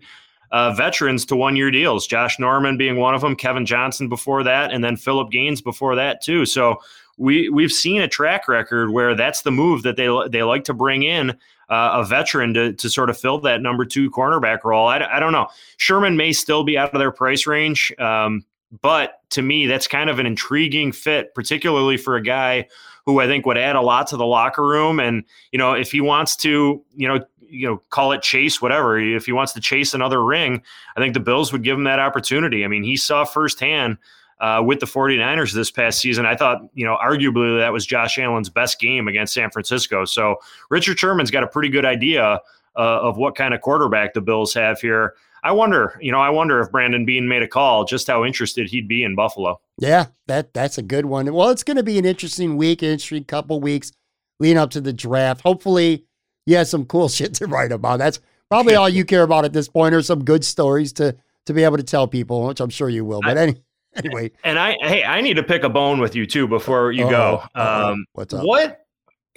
uh, 0.53 0.73
veterans 0.73 1.25
to 1.27 1.37
one 1.37 1.57
year 1.57 1.71
deals, 1.71 2.07
Josh 2.07 2.39
Norman 2.39 2.77
being 2.77 2.97
one 2.97 3.15
of 3.15 3.21
them, 3.21 3.37
Kevin 3.37 3.67
Johnson 3.67 4.09
before 4.09 4.43
that, 4.45 4.73
and 4.73 4.83
then 4.83 4.97
Phillip 4.97 5.31
Gaines 5.31 5.61
before 5.61 5.97
that, 5.97 6.23
too. 6.23 6.47
So 6.47 6.77
we, 7.19 7.49
we've 7.49 7.73
seen 7.73 8.01
a 8.03 8.09
track 8.09 8.49
record 8.49 8.91
where 8.91 9.15
that's 9.15 9.43
the 9.43 9.51
move 9.51 9.83
that 9.83 9.97
they, 9.97 10.09
they 10.29 10.43
like 10.43 10.65
to 10.65 10.75
bring 10.75 11.03
in 11.03 11.37
uh, 11.69 11.91
a 11.95 12.05
veteran 12.05 12.55
to, 12.55 12.73
to 12.75 12.89
sort 12.89 13.11
of 13.11 13.19
fill 13.19 13.39
that 13.41 13.61
number 13.61 13.85
two 13.85 14.11
cornerback 14.11 14.65
role. 14.65 14.87
I, 14.87 14.99
I 14.99 15.21
don't 15.21 15.33
know. 15.33 15.49
Sherman 15.77 16.17
may 16.17 16.33
still 16.33 16.65
be 16.65 16.79
out 16.79 16.93
of 16.93 16.99
their 16.99 17.13
price 17.13 17.47
range. 17.47 17.93
Um, 17.99 18.45
but 18.81 19.21
to 19.31 19.43
me, 19.43 19.67
that's 19.67 19.87
kind 19.87 20.11
of 20.11 20.19
an 20.19 20.27
intriguing 20.27 20.93
fit, 20.93 21.35
particularly 21.35 21.97
for 21.97 22.17
a 22.17 22.23
guy 22.23 22.69
who 23.05 23.21
I 23.21 23.27
think 23.27 23.47
would 23.47 23.59
add 23.59 23.77
a 23.77 23.81
lot 23.81 24.09
to 24.09 24.17
the 24.17 24.27
locker 24.27 24.67
room. 24.67 24.99
And 24.99 25.25
you 25.53 25.59
know, 25.59 25.73
if 25.73 25.93
he 25.93 26.01
wants 26.01 26.37
to, 26.37 26.83
you 26.95 27.09
know, 27.09 27.25
you 27.49 27.69
know, 27.69 27.83
call 27.91 28.11
it 28.13 28.23
chase, 28.23 28.61
whatever. 28.61 28.99
If 28.99 29.27
he 29.27 29.33
wants 29.33 29.53
to 29.53 29.61
chase 29.61 29.95
another 29.95 30.23
ring, 30.23 30.63
I 30.97 31.01
think 31.01 31.15
the 31.15 31.21
Bills 31.21 31.53
would 31.53 31.63
give 31.63 31.79
him 31.79 31.85
that 31.85 32.01
opportunity. 32.01 32.65
I 32.65 32.69
mean, 32.69 32.83
he 32.83 32.97
saw 32.97 33.25
firsthand 33.25 33.99
uh, 34.41 34.63
with 34.65 34.81
the 34.81 34.87
49ers 34.87 35.53
this 35.53 35.71
past 35.71 36.01
season. 36.01 36.27
I 36.27 36.37
thought, 36.37 36.63
you 36.75 36.85
know, 36.85 36.97
arguably 37.03 37.59
that 37.59 37.73
was 37.73 37.87
Josh 37.87 38.19
Allen's 38.19 38.51
best 38.51 38.79
game 38.79 39.09
against 39.09 39.35
San 39.35 39.51
Francisco. 39.51 40.05
So 40.05 40.37
Richard 40.71 40.99
Sherman's 40.99 41.31
got 41.31 41.43
a 41.43 41.47
pretty 41.47 41.69
good 41.69 41.85
idea 41.85 42.41
uh, 42.77 43.01
of 43.01 43.17
what 43.17 43.35
kind 43.35 43.55
of 43.55 43.61
quarterback 43.61 44.15
the 44.15 44.21
Bills 44.21 44.53
have 44.55 44.81
here. 44.81 45.15
I 45.43 45.53
wonder, 45.53 45.97
you 46.01 46.11
know, 46.11 46.19
I 46.19 46.31
wonder 46.31 46.61
if 46.61 46.71
Brandon 46.71 47.05
Beane 47.05 47.29
made 47.29 47.43
a 47.43 47.49
call, 47.49 47.85
just 47.85 48.09
how 48.09 48.25
interested 48.25 48.69
he'd 48.69 48.89
be 48.89 49.05
in 49.05 49.15
Buffalo. 49.15 49.61
Yeah, 49.79 50.07
that 50.27 50.53
that's 50.53 50.77
a 50.77 50.83
good 50.83 51.07
one. 51.07 51.33
Well, 51.33 51.51
it's 51.51 51.63
going 51.63 51.77
to 51.77 51.83
be 51.83 51.99
an 51.99 52.05
interesting 52.05 52.57
week, 52.57 52.83
interesting 52.83 53.25
couple 53.25 53.61
weeks 53.61 53.93
leading 54.41 54.59
up 54.59 54.71
to 54.71 54.81
the 54.81 54.93
draft. 54.93 55.43
Hopefully, 55.43 56.05
you 56.47 56.57
have 56.57 56.67
some 56.67 56.85
cool 56.85 57.09
shit 57.11 57.35
to 57.35 57.47
write 57.47 57.73
about. 57.73 57.99
That's 57.99 58.19
probably 58.49 58.75
all 58.75 58.89
you 58.89 59.05
care 59.05 59.23
about 59.23 59.45
at 59.45 59.53
this 59.53 59.69
point, 59.69 59.95
or 59.95 60.03
some 60.03 60.25
good 60.25 60.45
stories 60.45 60.93
to 60.95 61.17
to 61.47 61.55
be 61.55 61.63
able 61.63 61.77
to 61.77 61.85
tell 61.85 62.09
people, 62.09 62.47
which 62.47 62.61
I'm 62.61 62.71
sure 62.71 62.89
you 62.89 63.05
will. 63.05 63.21
But 63.23 63.37
any, 63.37 63.57
anyway, 63.97 64.31
and 64.45 64.59
I 64.59 64.77
hey, 64.81 65.05
I 65.05 65.21
need 65.21 65.35
to 65.35 65.43
pick 65.43 65.65
a 65.65 65.69
bone 65.69 66.01
with 66.01 66.15
you 66.15 66.27
too 66.27 66.47
before 66.47 66.93
you 66.93 67.07
uh-oh, 67.07 67.45
go. 67.55 67.61
Um, 67.61 68.07
what's 68.13 68.35
up? 68.35 68.45
What 68.45 68.87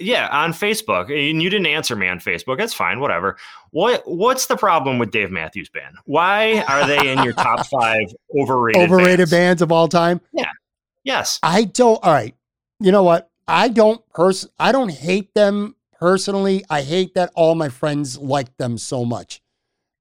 yeah, 0.00 0.28
on 0.32 0.52
Facebook, 0.52 1.10
and 1.10 1.42
you 1.42 1.50
didn't 1.50 1.66
answer 1.66 1.94
me 1.94 2.08
on 2.08 2.18
Facebook. 2.18 2.56
That's 2.56 2.72
fine, 2.72 3.00
whatever. 3.00 3.36
What 3.70 4.02
What's 4.06 4.46
the 4.46 4.56
problem 4.56 4.98
with 4.98 5.10
Dave 5.10 5.30
Matthews 5.30 5.68
Band? 5.68 5.96
Why 6.06 6.62
are 6.68 6.86
they 6.86 7.12
in 7.12 7.22
your 7.22 7.34
top 7.34 7.66
five 7.70 8.06
overrated 8.34 8.82
overrated 8.82 9.18
bands? 9.18 9.30
bands 9.30 9.62
of 9.62 9.70
all 9.70 9.88
time? 9.88 10.20
Yeah. 10.32 10.50
Yes. 11.04 11.38
I 11.42 11.64
don't. 11.64 12.02
All 12.02 12.12
right. 12.12 12.34
You 12.80 12.92
know 12.92 13.02
what? 13.02 13.30
I 13.46 13.68
don't 13.68 14.00
pers. 14.10 14.48
I 14.58 14.72
don't 14.72 14.90
hate 14.90 15.34
them 15.34 15.76
personally. 15.98 16.64
I 16.70 16.82
hate 16.82 17.14
that 17.14 17.30
all 17.34 17.54
my 17.54 17.68
friends 17.68 18.16
like 18.18 18.56
them 18.56 18.78
so 18.78 19.04
much. 19.04 19.42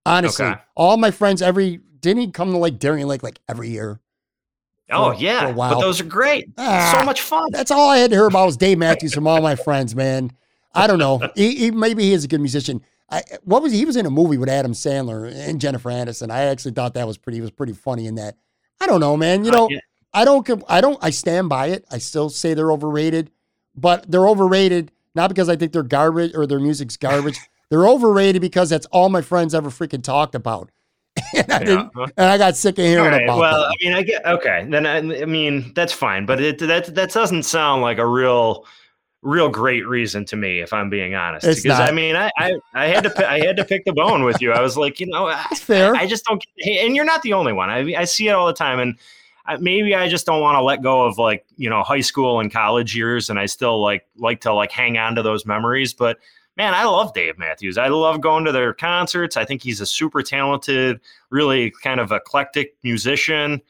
Honestly, 0.06 0.46
okay. 0.46 0.62
all 0.76 0.98
my 0.98 1.12
friends 1.12 1.42
every 1.42 1.82
didn't 2.00 2.22
he 2.22 2.32
come 2.32 2.52
to 2.52 2.58
like 2.58 2.80
Darien 2.80 3.08
Lake 3.08 3.22
like 3.22 3.40
every 3.50 3.70
year? 3.70 4.00
Oh 4.92 5.12
yeah, 5.12 5.52
but 5.52 5.80
those 5.80 6.02
are 6.02 6.06
great. 6.06 6.50
Ah, 6.58 6.96
so 6.98 7.06
much 7.06 7.22
fun. 7.22 7.52
That's 7.52 7.72
all 7.72 7.90
I 7.90 7.98
had 7.98 8.10
to 8.12 8.16
hear 8.16 8.26
about 8.26 8.46
was 8.46 8.58
Dave 8.58 8.78
Matthews 8.78 9.14
from 9.14 9.28
all 9.28 9.42
my 9.42 9.56
friends. 9.56 9.96
Man, 9.96 10.32
I 10.74 10.88
don't 10.88 11.00
know. 11.00 11.22
He, 11.36 11.56
he, 11.56 11.72
maybe 11.72 12.04
he 12.04 12.14
is 12.14 12.24
a 12.24 12.28
good 12.28 12.42
musician. 12.42 12.82
I, 13.12 13.22
what 13.44 13.62
was 13.62 13.72
he? 13.72 13.80
he 13.80 13.86
was 13.86 13.96
in 13.96 14.06
a 14.06 14.12
movie 14.12 14.38
with 14.38 14.50
Adam 14.50 14.74
Sandler 14.74 15.32
and 15.32 15.62
Jennifer 15.62 15.90
Aniston. 15.90 16.32
I 16.32 16.44
actually 16.44 16.72
thought 16.72 16.94
that 16.96 17.08
was 17.08 17.18
pretty. 17.18 17.38
He 17.38 17.42
was 17.42 17.52
pretty 17.52 17.74
funny 17.74 18.08
in 18.08 18.16
that. 18.16 18.36
I 18.82 18.88
don't 18.88 19.00
know, 19.00 19.18
man. 19.18 19.46
You 19.46 19.52
know, 19.52 19.66
uh, 19.66 19.70
yeah. 19.70 19.80
I 20.14 20.26
don't. 20.26 20.64
I 20.68 20.82
don't. 20.82 20.98
I 21.02 21.10
stand 21.12 21.50
by 21.50 21.68
it. 21.68 21.86
I 21.92 21.98
still 21.98 22.30
say 22.30 22.54
they're 22.54 22.72
overrated, 22.72 23.32
but 23.76 24.10
they're 24.10 24.28
overrated 24.28 24.92
not 25.16 25.28
because 25.28 25.50
I 25.50 25.56
think 25.56 25.74
they're 25.74 25.84
garbage 25.84 26.36
or 26.36 26.48
their 26.48 26.60
music's 26.60 26.98
garbage. 26.98 27.40
they're 27.70 27.88
overrated 27.88 28.42
because 28.42 28.70
that's 28.70 28.86
all 28.88 29.10
my 29.10 29.22
friends 29.22 29.54
ever 29.54 29.70
freaking 29.70 30.04
talked 30.04 30.36
about. 30.36 30.72
And, 31.36 31.52
I 31.52 31.62
yeah. 31.64 32.06
and 32.18 32.26
I 32.30 32.38
got 32.38 32.56
sick 32.56 32.78
of 32.78 32.86
hearing 32.86 33.12
right. 33.12 33.24
about 33.24 33.40
well, 33.40 33.62
that. 33.62 33.68
I 33.70 33.76
mean, 33.84 33.94
I 33.94 34.04
get 34.04 34.26
okay. 34.26 34.66
Then 34.70 34.86
I, 34.86 34.98
I 34.98 35.26
mean, 35.26 35.72
that's 35.76 35.94
fine, 35.94 36.26
but 36.26 36.42
it 36.42 36.60
that 36.60 36.94
that 36.96 37.12
doesn't 37.12 37.44
sound 37.44 37.82
like 37.82 37.98
a 37.98 38.06
real 38.06 38.66
real 39.22 39.50
great 39.50 39.86
reason 39.88 40.24
to 40.26 40.36
me, 40.36 40.62
if 40.62 40.72
I'm 40.72 40.90
being 40.90 41.16
honest. 41.16 41.46
It's 41.46 41.62
because 41.62 41.80
not. 41.80 41.90
I 41.90 41.92
mean, 41.92 42.16
I, 42.16 42.32
I, 42.38 42.54
I 42.74 42.88
had 42.88 43.04
to 43.04 43.30
I 43.30 43.40
had 43.40 43.58
to 43.58 43.66
pick 43.66 43.86
the 43.86 43.94
bone 43.94 44.24
with 44.24 44.42
you. 44.42 44.52
I 44.52 44.62
was 44.62 44.78
like, 44.78 45.00
you 45.00 45.08
know, 45.08 45.28
that's 45.28 45.60
fair. 45.60 45.96
I, 45.96 46.02
I 46.02 46.08
just 46.08 46.26
don't. 46.26 46.44
Get, 46.58 46.86
And 46.86 46.96
you're 46.96 47.06
not 47.06 47.22
the 47.22 47.34
only 47.34 47.54
one. 47.54 47.70
I 47.70 47.96
I 47.96 48.06
see 48.06 48.28
it 48.28 48.32
all 48.32 48.48
the 48.48 48.54
time, 48.54 48.80
and 48.80 48.98
maybe 49.62 49.96
I 49.96 50.08
just 50.08 50.26
don't 50.26 50.42
want 50.42 50.56
to 50.56 50.62
let 50.62 50.82
go 50.82 51.04
of 51.04 51.18
like 51.18 51.46
you 51.58 51.70
know 51.70 51.84
high 51.84 52.02
school 52.02 52.40
and 52.40 52.52
college 52.52 52.96
years, 52.96 53.30
and 53.30 53.40
I 53.40 53.46
still 53.46 53.82
like 53.82 54.06
like 54.18 54.42
to 54.42 54.54
like 54.54 54.72
hang 54.72 54.98
on 54.98 55.16
to 55.16 55.22
those 55.22 55.46
memories, 55.46 55.94
but 55.94 56.18
man, 56.60 56.74
I 56.74 56.84
love 56.84 57.14
Dave 57.14 57.38
Matthews. 57.38 57.78
I 57.78 57.88
love 57.88 58.20
going 58.20 58.44
to 58.44 58.52
their 58.52 58.74
concerts. 58.74 59.38
I 59.38 59.46
think 59.46 59.64
he's 59.64 59.80
a 59.80 59.86
super 59.86 60.22
talented, 60.22 61.00
really 61.30 61.72
kind 61.72 62.02
of 62.02 62.12
eclectic 62.12 62.76
musician. 62.84 63.62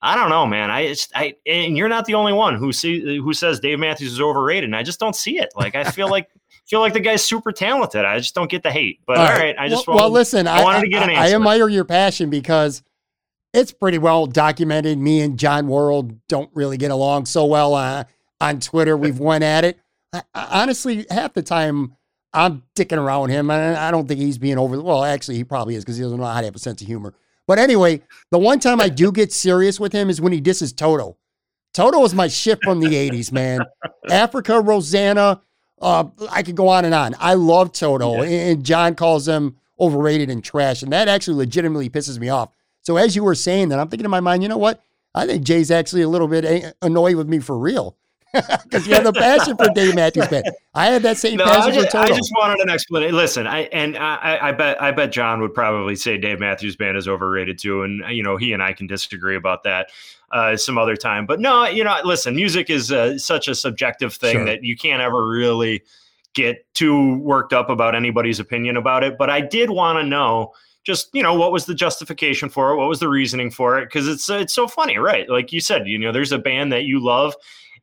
I 0.00 0.16
don't 0.16 0.30
know, 0.30 0.46
man. 0.46 0.70
I 0.70 0.94
I 1.14 1.34
and 1.44 1.76
you're 1.76 1.90
not 1.90 2.06
the 2.06 2.14
only 2.14 2.32
one 2.32 2.54
who 2.54 2.72
see 2.72 3.18
who 3.18 3.34
says 3.34 3.60
Dave 3.60 3.78
Matthews 3.78 4.14
is 4.14 4.20
overrated. 4.20 4.64
And 4.64 4.76
I 4.76 4.82
just 4.82 4.98
don't 4.98 5.14
see 5.14 5.38
it. 5.38 5.50
Like 5.56 5.74
I 5.74 5.84
feel 5.84 6.08
like 6.08 6.30
feel 6.66 6.80
like 6.80 6.94
the 6.94 7.00
guy's 7.00 7.22
super 7.22 7.52
talented. 7.52 8.06
I 8.06 8.18
just 8.18 8.34
don't 8.34 8.50
get 8.50 8.62
the 8.62 8.70
hate. 8.70 9.00
But 9.06 9.18
all 9.18 9.24
right, 9.24 9.32
all 9.32 9.38
right 9.38 9.56
I 9.58 9.68
just 9.68 9.86
well, 9.86 9.96
well 9.98 10.10
listen. 10.10 10.46
I, 10.46 10.62
wanted 10.62 10.82
to 10.82 10.88
get 10.88 11.02
an 11.02 11.10
answer. 11.10 11.34
I 11.34 11.34
admire 11.34 11.68
your 11.68 11.84
passion 11.84 12.30
because 12.30 12.82
it's 13.52 13.72
pretty 13.72 13.98
well 13.98 14.26
documented. 14.26 14.98
Me 14.98 15.20
and 15.20 15.38
John 15.38 15.66
Wawrow 15.66 16.16
don't 16.28 16.50
really 16.54 16.78
get 16.78 16.92
along 16.92 17.26
so 17.26 17.44
well 17.44 17.74
uh, 17.74 18.04
on 18.40 18.60
Twitter. 18.60 18.96
We've 18.96 19.18
went 19.18 19.44
at 19.44 19.64
it. 19.64 19.78
I, 20.14 20.22
honestly, 20.34 21.04
half 21.10 21.34
the 21.34 21.42
time 21.42 21.97
I'm 22.32 22.62
dicking 22.76 22.98
around 22.98 23.22
with 23.22 23.30
him. 23.30 23.50
And 23.50 23.76
I 23.76 23.90
don't 23.90 24.06
think 24.06 24.20
he's 24.20 24.38
being 24.38 24.58
over. 24.58 24.80
Well, 24.80 25.04
actually, 25.04 25.36
he 25.36 25.44
probably 25.44 25.74
is 25.74 25.84
because 25.84 25.96
he 25.96 26.02
doesn't 26.02 26.18
know 26.18 26.26
how 26.26 26.40
to 26.40 26.46
have 26.46 26.56
a 26.56 26.60
sense 26.60 26.80
of 26.80 26.86
humor. 26.86 27.14
But 27.46 27.58
anyway, 27.58 28.02
the 28.30 28.38
one 28.38 28.60
time 28.60 28.80
I 28.80 28.88
do 28.88 29.10
get 29.12 29.32
serious 29.32 29.80
with 29.80 29.92
him 29.92 30.10
is 30.10 30.20
when 30.20 30.32
he 30.32 30.40
disses 30.40 30.72
Toto. 30.72 31.16
Toto 31.74 32.04
is 32.04 32.14
my 32.14 32.28
shit 32.28 32.58
from 32.62 32.80
the 32.80 32.88
80s, 32.88 33.30
man. 33.30 33.60
Africa, 34.10 34.60
Rosanna, 34.60 35.40
uh, 35.80 36.04
I 36.30 36.42
could 36.42 36.56
go 36.56 36.68
on 36.68 36.84
and 36.84 36.94
on. 36.94 37.14
I 37.18 37.34
love 37.34 37.72
Toto, 37.72 38.22
yeah. 38.22 38.50
and 38.50 38.64
John 38.64 38.94
calls 38.94 39.28
him 39.28 39.56
overrated 39.78 40.28
and 40.30 40.42
trash, 40.42 40.82
and 40.82 40.92
that 40.92 41.08
actually 41.08 41.36
legitimately 41.36 41.88
pisses 41.88 42.18
me 42.18 42.30
off. 42.30 42.50
So 42.82 42.96
as 42.96 43.14
you 43.14 43.22
were 43.22 43.34
saying 43.34 43.68
that, 43.68 43.78
I'm 43.78 43.88
thinking 43.88 44.06
in 44.06 44.10
my 44.10 44.20
mind, 44.20 44.42
you 44.42 44.48
know 44.48 44.58
what? 44.58 44.82
I 45.14 45.26
think 45.26 45.44
Jay's 45.44 45.70
actually 45.70 46.02
a 46.02 46.08
little 46.08 46.28
bit 46.28 46.74
annoyed 46.82 47.16
with 47.16 47.28
me 47.28 47.38
for 47.38 47.56
real. 47.56 47.96
Because 48.64 48.86
you 48.86 48.94
have 48.94 49.04
the 49.04 49.12
passion 49.12 49.56
for 49.56 49.68
Dave 49.74 49.94
Matthews 49.94 50.28
Band. 50.28 50.50
I 50.74 50.86
had 50.86 51.02
that 51.02 51.16
same 51.16 51.38
no, 51.38 51.44
passion 51.44 51.72
I 51.72 51.74
just, 51.74 51.86
for 51.86 51.92
Toto. 51.92 52.12
I 52.12 52.16
just 52.16 52.32
wanted 52.36 52.60
an 52.60 52.68
explanation. 52.68 53.16
Listen, 53.16 53.46
I 53.46 53.60
and 53.72 53.96
I, 53.96 54.48
I 54.48 54.52
bet 54.52 54.80
I 54.82 54.90
bet 54.90 55.12
John 55.12 55.40
would 55.40 55.54
probably 55.54 55.96
say 55.96 56.18
Dave 56.18 56.38
Matthews 56.38 56.76
Band 56.76 56.98
is 56.98 57.08
overrated 57.08 57.58
too, 57.58 57.82
and 57.82 58.02
you 58.14 58.22
know 58.22 58.36
he 58.36 58.52
and 58.52 58.62
I 58.62 58.74
can 58.74 58.86
disagree 58.86 59.36
about 59.36 59.62
that 59.64 59.88
uh, 60.32 60.56
some 60.56 60.76
other 60.76 60.96
time. 60.96 61.26
But 61.26 61.40
no, 61.40 61.66
you 61.66 61.84
know, 61.84 61.96
listen, 62.04 62.36
music 62.36 62.68
is 62.70 62.92
uh, 62.92 63.18
such 63.18 63.48
a 63.48 63.54
subjective 63.54 64.14
thing 64.14 64.36
sure. 64.36 64.44
that 64.44 64.62
you 64.62 64.76
can't 64.76 65.00
ever 65.00 65.26
really 65.26 65.82
get 66.34 66.66
too 66.74 67.18
worked 67.18 67.52
up 67.52 67.70
about 67.70 67.94
anybody's 67.94 68.40
opinion 68.40 68.76
about 68.76 69.02
it. 69.02 69.16
But 69.18 69.30
I 69.30 69.40
did 69.40 69.70
want 69.70 69.98
to 69.98 70.04
know 70.04 70.52
just 70.84 71.08
you 71.12 71.22
know 71.22 71.34
what 71.34 71.52
was 71.52 71.66
the 71.66 71.74
justification 71.74 72.48
for 72.48 72.70
it 72.70 72.76
what 72.76 72.88
was 72.88 72.98
the 72.98 73.08
reasoning 73.08 73.50
for 73.50 73.78
it 73.78 73.86
because 73.86 74.08
it's 74.08 74.30
it's 74.30 74.54
so 74.54 74.66
funny 74.66 74.96
right 74.96 75.28
like 75.28 75.52
you 75.52 75.60
said 75.60 75.86
you 75.86 75.98
know 75.98 76.12
there's 76.12 76.32
a 76.32 76.38
band 76.38 76.72
that 76.72 76.84
you 76.84 76.98
love 76.98 77.34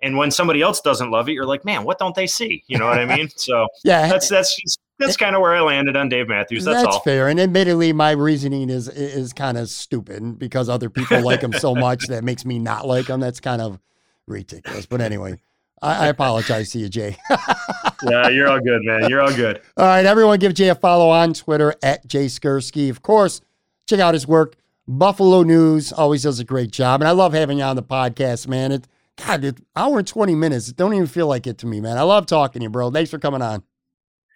and 0.06 0.16
when 0.16 0.32
somebody 0.32 0.62
else 0.62 0.80
doesn't 0.82 1.12
love 1.12 1.28
it 1.28 1.34
you're 1.34 1.46
like 1.46 1.66
man 1.66 1.84
what 1.84 1.98
don't 2.00 2.16
they 2.16 2.28
see 2.28 2.64
you 2.68 2.78
know 2.78 2.86
what 2.86 3.00
i 3.00 3.06
mean 3.18 3.28
so 3.36 3.68
yeah 3.84 4.08
that's 4.08 4.30
that's 4.30 4.56
just, 4.62 4.80
that's 4.98 5.18
kind 5.18 5.36
of 5.36 5.42
where 5.42 5.54
I 5.54 5.60
landed 5.60 5.98
on 5.98 6.08
Dave 6.08 6.30
Matthews. 6.30 6.64
That's, 6.64 6.84
that's 6.84 6.96
all. 6.96 7.02
fair. 7.02 7.28
And 7.28 7.40
admittedly, 7.40 7.92
my 7.92 8.12
reasoning 8.12 8.70
is 8.70 8.88
is 8.88 9.34
kind 9.34 9.58
of 9.58 9.68
stupid 9.68 10.40
because 10.40 10.70
other 10.70 10.90
people 10.90 11.22
like 11.22 11.42
him 11.42 11.52
so 11.52 11.76
much 11.76 12.08
that 12.08 12.24
makes 12.24 12.46
me 12.46 12.60
not 12.60 12.88
like 12.88 13.08
him. 13.08 13.20
That's 13.20 13.42
kind 13.42 13.62
of 13.62 13.78
ridiculous. 14.26 14.86
But 14.86 15.02
anyway, 15.02 15.38
I, 15.82 16.08
apologize 16.08 16.72
to 16.72 16.80
you, 16.80 16.90
Jay. 16.90 17.18
yeah, 17.30 18.30
you're 18.30 18.48
all 18.48 18.60
good, 18.60 18.84
man. 18.84 19.10
You're 19.10 19.22
all 19.22 19.34
good. 19.34 19.62
All 19.78 19.86
right, 19.86 20.06
everyone, 20.06 20.40
give 20.40 20.54
Jay 20.54 20.70
a 20.70 20.76
follow 20.76 21.10
on 21.10 21.34
Twitter 21.34 21.76
at 21.84 22.08
Jay 22.08 22.26
Skurski. 22.26 22.90
Of 22.90 23.02
course, 23.02 23.42
check 23.88 24.00
out 24.00 24.14
his 24.14 24.28
work. 24.28 24.56
Buffalo 24.88 25.44
News 25.44 25.92
always 25.92 26.24
does 26.24 26.40
a 26.40 26.44
great 26.44 26.72
job, 26.72 27.02
and 27.02 27.08
I 27.08 27.12
love 27.12 27.34
having 27.34 27.58
you 27.58 27.64
on 27.64 27.76
the 27.76 27.84
podcast, 27.84 28.48
man. 28.48 28.72
It 28.72 28.88
God, 29.18 29.44
it, 29.46 29.58
hour 29.76 30.00
and 30.00 30.08
twenty 30.08 30.36
minutes. 30.36 30.68
It 30.68 30.76
don't 30.76 30.94
even 30.94 31.08
feel 31.08 31.28
like 31.28 31.48
it 31.48 31.58
to 31.60 31.68
me, 31.68 31.80
man. 31.80 31.98
I 31.98 32.02
love 32.02 32.26
talking 32.26 32.60
to 32.60 32.64
you, 32.64 32.70
bro. 32.70 32.92
Thanks 32.92 33.10
for 33.10 33.18
coming 33.18 33.42
on. 33.42 33.64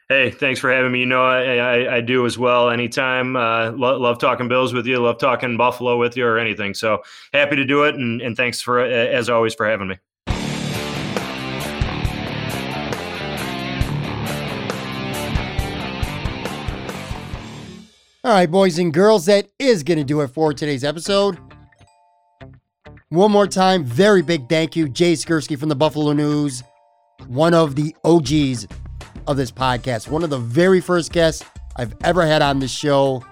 Hey, 0.07 0.31
thanks 0.31 0.59
for 0.59 0.71
having 0.71 0.91
me. 0.91 1.01
You 1.01 1.05
know, 1.05 1.23
I, 1.23 1.57
I, 1.57 1.95
I 1.97 2.01
do 2.01 2.25
as 2.25 2.37
well. 2.37 2.69
Anytime. 2.69 3.35
Uh, 3.35 3.71
lo- 3.71 3.99
love 3.99 4.19
talking 4.19 4.47
Bills 4.47 4.73
with 4.73 4.87
you. 4.87 4.97
Love 4.97 5.19
talking 5.19 5.57
Buffalo 5.57 5.97
with 5.97 6.17
you 6.17 6.25
or 6.25 6.39
anything. 6.39 6.73
So 6.73 7.03
happy 7.33 7.57
to 7.57 7.65
do 7.65 7.83
it. 7.83 7.95
And, 7.95 8.21
and 8.21 8.35
thanks 8.35 8.61
for, 8.61 8.79
as 8.79 9.29
always, 9.29 9.53
for 9.53 9.67
having 9.67 9.89
me. 9.89 9.97
All 18.21 18.33
right, 18.33 18.49
boys 18.49 18.79
and 18.79 18.93
girls, 18.93 19.27
that 19.27 19.49
is 19.59 19.81
going 19.83 19.97
to 19.97 20.03
do 20.03 20.21
it 20.21 20.27
for 20.27 20.53
today's 20.53 20.83
episode. 20.83 21.37
One 23.11 23.31
more 23.31 23.47
time, 23.47 23.83
very 23.83 24.21
big 24.21 24.47
thank 24.47 24.75
you, 24.75 24.87
Jay 24.87 25.13
Skurski 25.13 25.57
from 25.57 25.69
the 25.69 25.75
Buffalo 25.75 26.13
News, 26.13 26.61
one 27.25 27.55
of 27.55 27.75
the 27.75 27.95
OGs 28.03 28.67
of 29.25 29.35
this 29.35 29.49
podcast. 29.49 30.09
One 30.09 30.23
of 30.23 30.29
the 30.29 30.37
very 30.37 30.79
first 30.79 31.11
guests 31.11 31.43
I've 31.75 31.95
ever 32.03 32.23
had 32.23 32.43
on 32.43 32.59
this 32.59 32.69
show. 32.69 33.25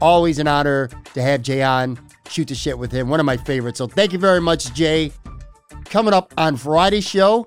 Always 0.00 0.40
an 0.40 0.48
honor 0.48 0.88
to 1.14 1.22
have 1.22 1.42
Jay 1.42 1.62
on, 1.62 1.96
shoot 2.28 2.48
the 2.48 2.56
shit 2.56 2.76
with 2.76 2.90
him. 2.90 3.08
One 3.08 3.20
of 3.20 3.26
my 3.26 3.36
favorites. 3.36 3.78
So 3.78 3.86
thank 3.86 4.12
you 4.12 4.18
very 4.18 4.40
much, 4.40 4.74
Jay. 4.74 5.12
Coming 5.84 6.12
up 6.12 6.34
on 6.36 6.56
Friday's 6.56 7.06
show, 7.06 7.46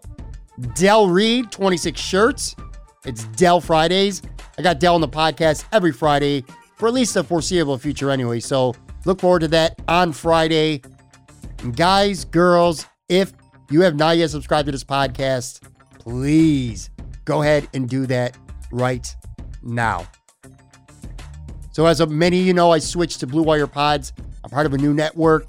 Del 0.75 1.09
Reid, 1.09 1.51
26 1.51 1.99
shirts. 1.99 2.55
It's 3.03 3.25
Del 3.35 3.59
Fridays. 3.59 4.21
I 4.57 4.61
got 4.61 4.79
Del 4.79 4.95
on 4.95 5.01
the 5.01 5.09
podcast 5.09 5.65
every 5.73 5.91
Friday 5.91 6.45
for 6.77 6.87
at 6.87 6.93
least 6.93 7.13
the 7.13 7.25
foreseeable 7.25 7.77
future 7.77 8.09
anyway. 8.09 8.39
So 8.39 8.73
look 9.03 9.19
forward 9.19 9.39
to 9.39 9.49
that 9.49 9.81
on 9.89 10.13
Friday. 10.13 10.81
And 11.63 11.75
guys, 11.75 12.25
girls, 12.25 12.85
if 13.09 13.33
you 13.69 13.81
have 13.81 13.95
not 13.95 14.17
yet 14.17 14.29
subscribed 14.29 14.67
to 14.67 14.71
this 14.71 14.83
podcast, 14.83 15.61
please 15.99 16.89
go 17.25 17.41
ahead 17.41 17.67
and 17.73 17.89
do 17.89 18.05
that 18.05 18.37
right 18.71 19.13
now. 19.61 20.07
So, 21.71 21.85
as 21.85 21.99
of 21.99 22.09
many 22.09 22.39
you 22.39 22.53
know, 22.53 22.71
I 22.71 22.79
switched 22.79 23.19
to 23.19 23.27
Blue 23.27 23.43
Wire 23.43 23.67
Pods. 23.67 24.13
I'm 24.43 24.49
part 24.49 24.65
of 24.65 24.73
a 24.73 24.77
new 24.77 24.93
network, 24.93 25.47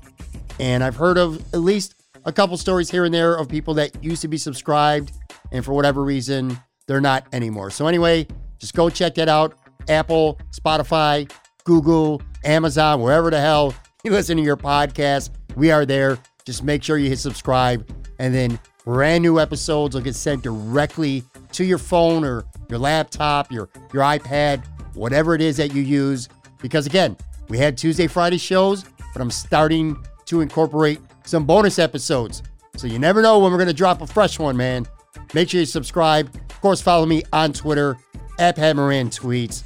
and 0.60 0.85
I've 0.85 0.97
heard 0.97 1.16
of 1.16 1.36
at 1.55 1.60
least 1.60 1.94
a 2.24 2.32
couple 2.32 2.56
stories 2.56 2.90
here 2.90 3.05
and 3.05 3.14
there 3.14 3.35
of 3.35 3.48
people 3.48 3.72
that 3.74 4.02
used 4.05 4.22
to 4.22 4.28
be 4.28 4.36
subscribed, 4.36 5.12
and 5.52 5.64
for 5.64 5.72
whatever 5.72 6.02
reason, 6.02 6.59
they're 6.86 7.01
not 7.01 7.26
anymore. 7.32 7.70
So, 7.70 7.86
anyway, 7.86 8.26
just 8.59 8.74
go 8.74 8.90
check 8.90 9.14
that 9.14 9.28
out. 9.28 9.55
Apple, 9.89 10.39
Spotify, 10.51 11.30
Google, 11.64 12.20
Amazon, 12.44 13.01
wherever 13.01 13.30
the 13.30 13.40
hell 13.40 13.74
you 14.05 14.10
listen 14.10 14.36
to 14.36 14.43
your 14.43 14.56
podcast, 14.56 15.30
we 15.59 15.70
are 15.72 15.85
there. 15.85 16.18
Just 16.44 16.62
make 16.62 16.82
sure 16.82 16.97
you 16.97 17.10
hit 17.10 17.18
subscribe, 17.18 17.86
and 18.18 18.35
then 18.35 18.59
brand 18.85 19.22
new 19.22 19.39
episodes 19.39 19.94
will 19.94 20.02
get 20.02 20.14
sent 20.14 20.43
directly 20.43 21.24
to 21.52 21.64
your 21.64 21.78
phone 21.78 22.24
or 22.24 22.44
your 22.70 22.78
laptop, 22.78 23.52
your 23.52 23.68
your 23.93 24.02
iPad, 24.02 24.64
whatever 24.94 25.35
it 25.35 25.40
is 25.40 25.56
that 25.59 25.74
you 25.74 25.82
use. 25.82 26.28
Because 26.62 26.86
again, 26.86 27.16
we 27.48 27.59
had 27.59 27.76
Tuesday, 27.76 28.06
Friday 28.06 28.39
shows, 28.39 28.85
but 29.12 29.20
I'm 29.20 29.30
starting 29.30 29.97
to 30.26 30.40
incorporate 30.40 31.01
some 31.24 31.44
bonus 31.44 31.78
episodes. 31.78 32.43
So 32.76 32.86
you 32.86 32.98
never 32.98 33.20
know 33.20 33.39
when 33.39 33.51
we're 33.51 33.59
going 33.59 33.68
to 33.68 33.74
drop 33.74 34.01
a 34.01 34.06
fresh 34.06 34.39
one, 34.39 34.56
man. 34.56 34.86
Make 35.35 35.51
sure 35.51 35.60
you 35.60 35.66
subscribe. 35.66 36.35
Of 36.51 36.60
course, 36.60 36.80
follow 36.80 37.05
me 37.06 37.22
on 37.32 37.52
Twitter 37.52 37.98
at 38.39 38.56
Pat 38.56 38.76
Moran 38.76 39.10
Tweets. 39.10 39.64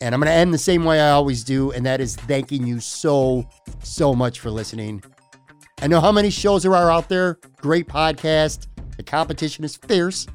And 0.00 0.14
I'm 0.14 0.20
going 0.20 0.30
to 0.30 0.36
end 0.36 0.52
the 0.52 0.58
same 0.58 0.84
way 0.84 1.00
I 1.00 1.10
always 1.10 1.42
do, 1.42 1.72
and 1.72 1.84
that 1.86 2.00
is 2.00 2.16
thanking 2.16 2.66
you 2.66 2.80
so, 2.80 3.48
so 3.82 4.14
much 4.14 4.40
for 4.40 4.50
listening. 4.50 5.02
I 5.82 5.88
know 5.88 6.00
how 6.00 6.10
many 6.10 6.30
shows 6.30 6.62
there 6.62 6.74
are 6.74 6.90
out 6.90 7.08
there. 7.08 7.38
Great 7.58 7.86
podcast. 7.86 8.66
The 8.96 9.02
competition 9.02 9.62
is 9.62 9.76
fierce. 9.76 10.26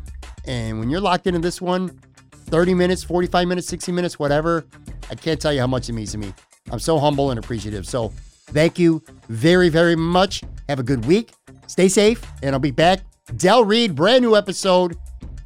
And 0.45 0.79
when 0.79 0.89
you're 0.89 1.01
locked 1.01 1.25
into 1.25 1.39
this 1.39 1.59
one, 1.59 1.99
30 2.31 2.73
minutes, 2.75 3.03
45 3.03 3.47
minutes, 3.47 3.67
60 3.67 3.91
minutes, 3.91 4.19
whatever, 4.19 4.65
I 5.09 5.15
can't 5.15 5.41
tell 5.41 5.51
you 5.51 5.59
how 5.59 5.67
much 5.67 5.89
it 5.89 5.93
means 5.93 6.11
to 6.11 6.19
me. 6.19 6.33
I'm 6.71 6.79
so 6.79 6.99
humble 6.99 7.31
and 7.31 7.39
appreciative. 7.39 7.87
So 7.87 8.09
thank 8.49 8.77
you 8.77 9.03
very, 9.29 9.69
very 9.69 9.95
much. 9.95 10.43
Have 10.69 10.79
a 10.79 10.83
good 10.83 11.05
week. 11.05 11.31
Stay 11.65 11.87
safe, 11.89 12.23
and 12.43 12.53
I'll 12.53 12.59
be 12.59 12.71
back. 12.71 12.99
Del 13.37 13.63
Reid, 13.65 13.95
brand 13.95 14.23
new 14.23 14.35
episode 14.35 14.95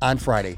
on 0.02 0.18
Friday. 0.18 0.58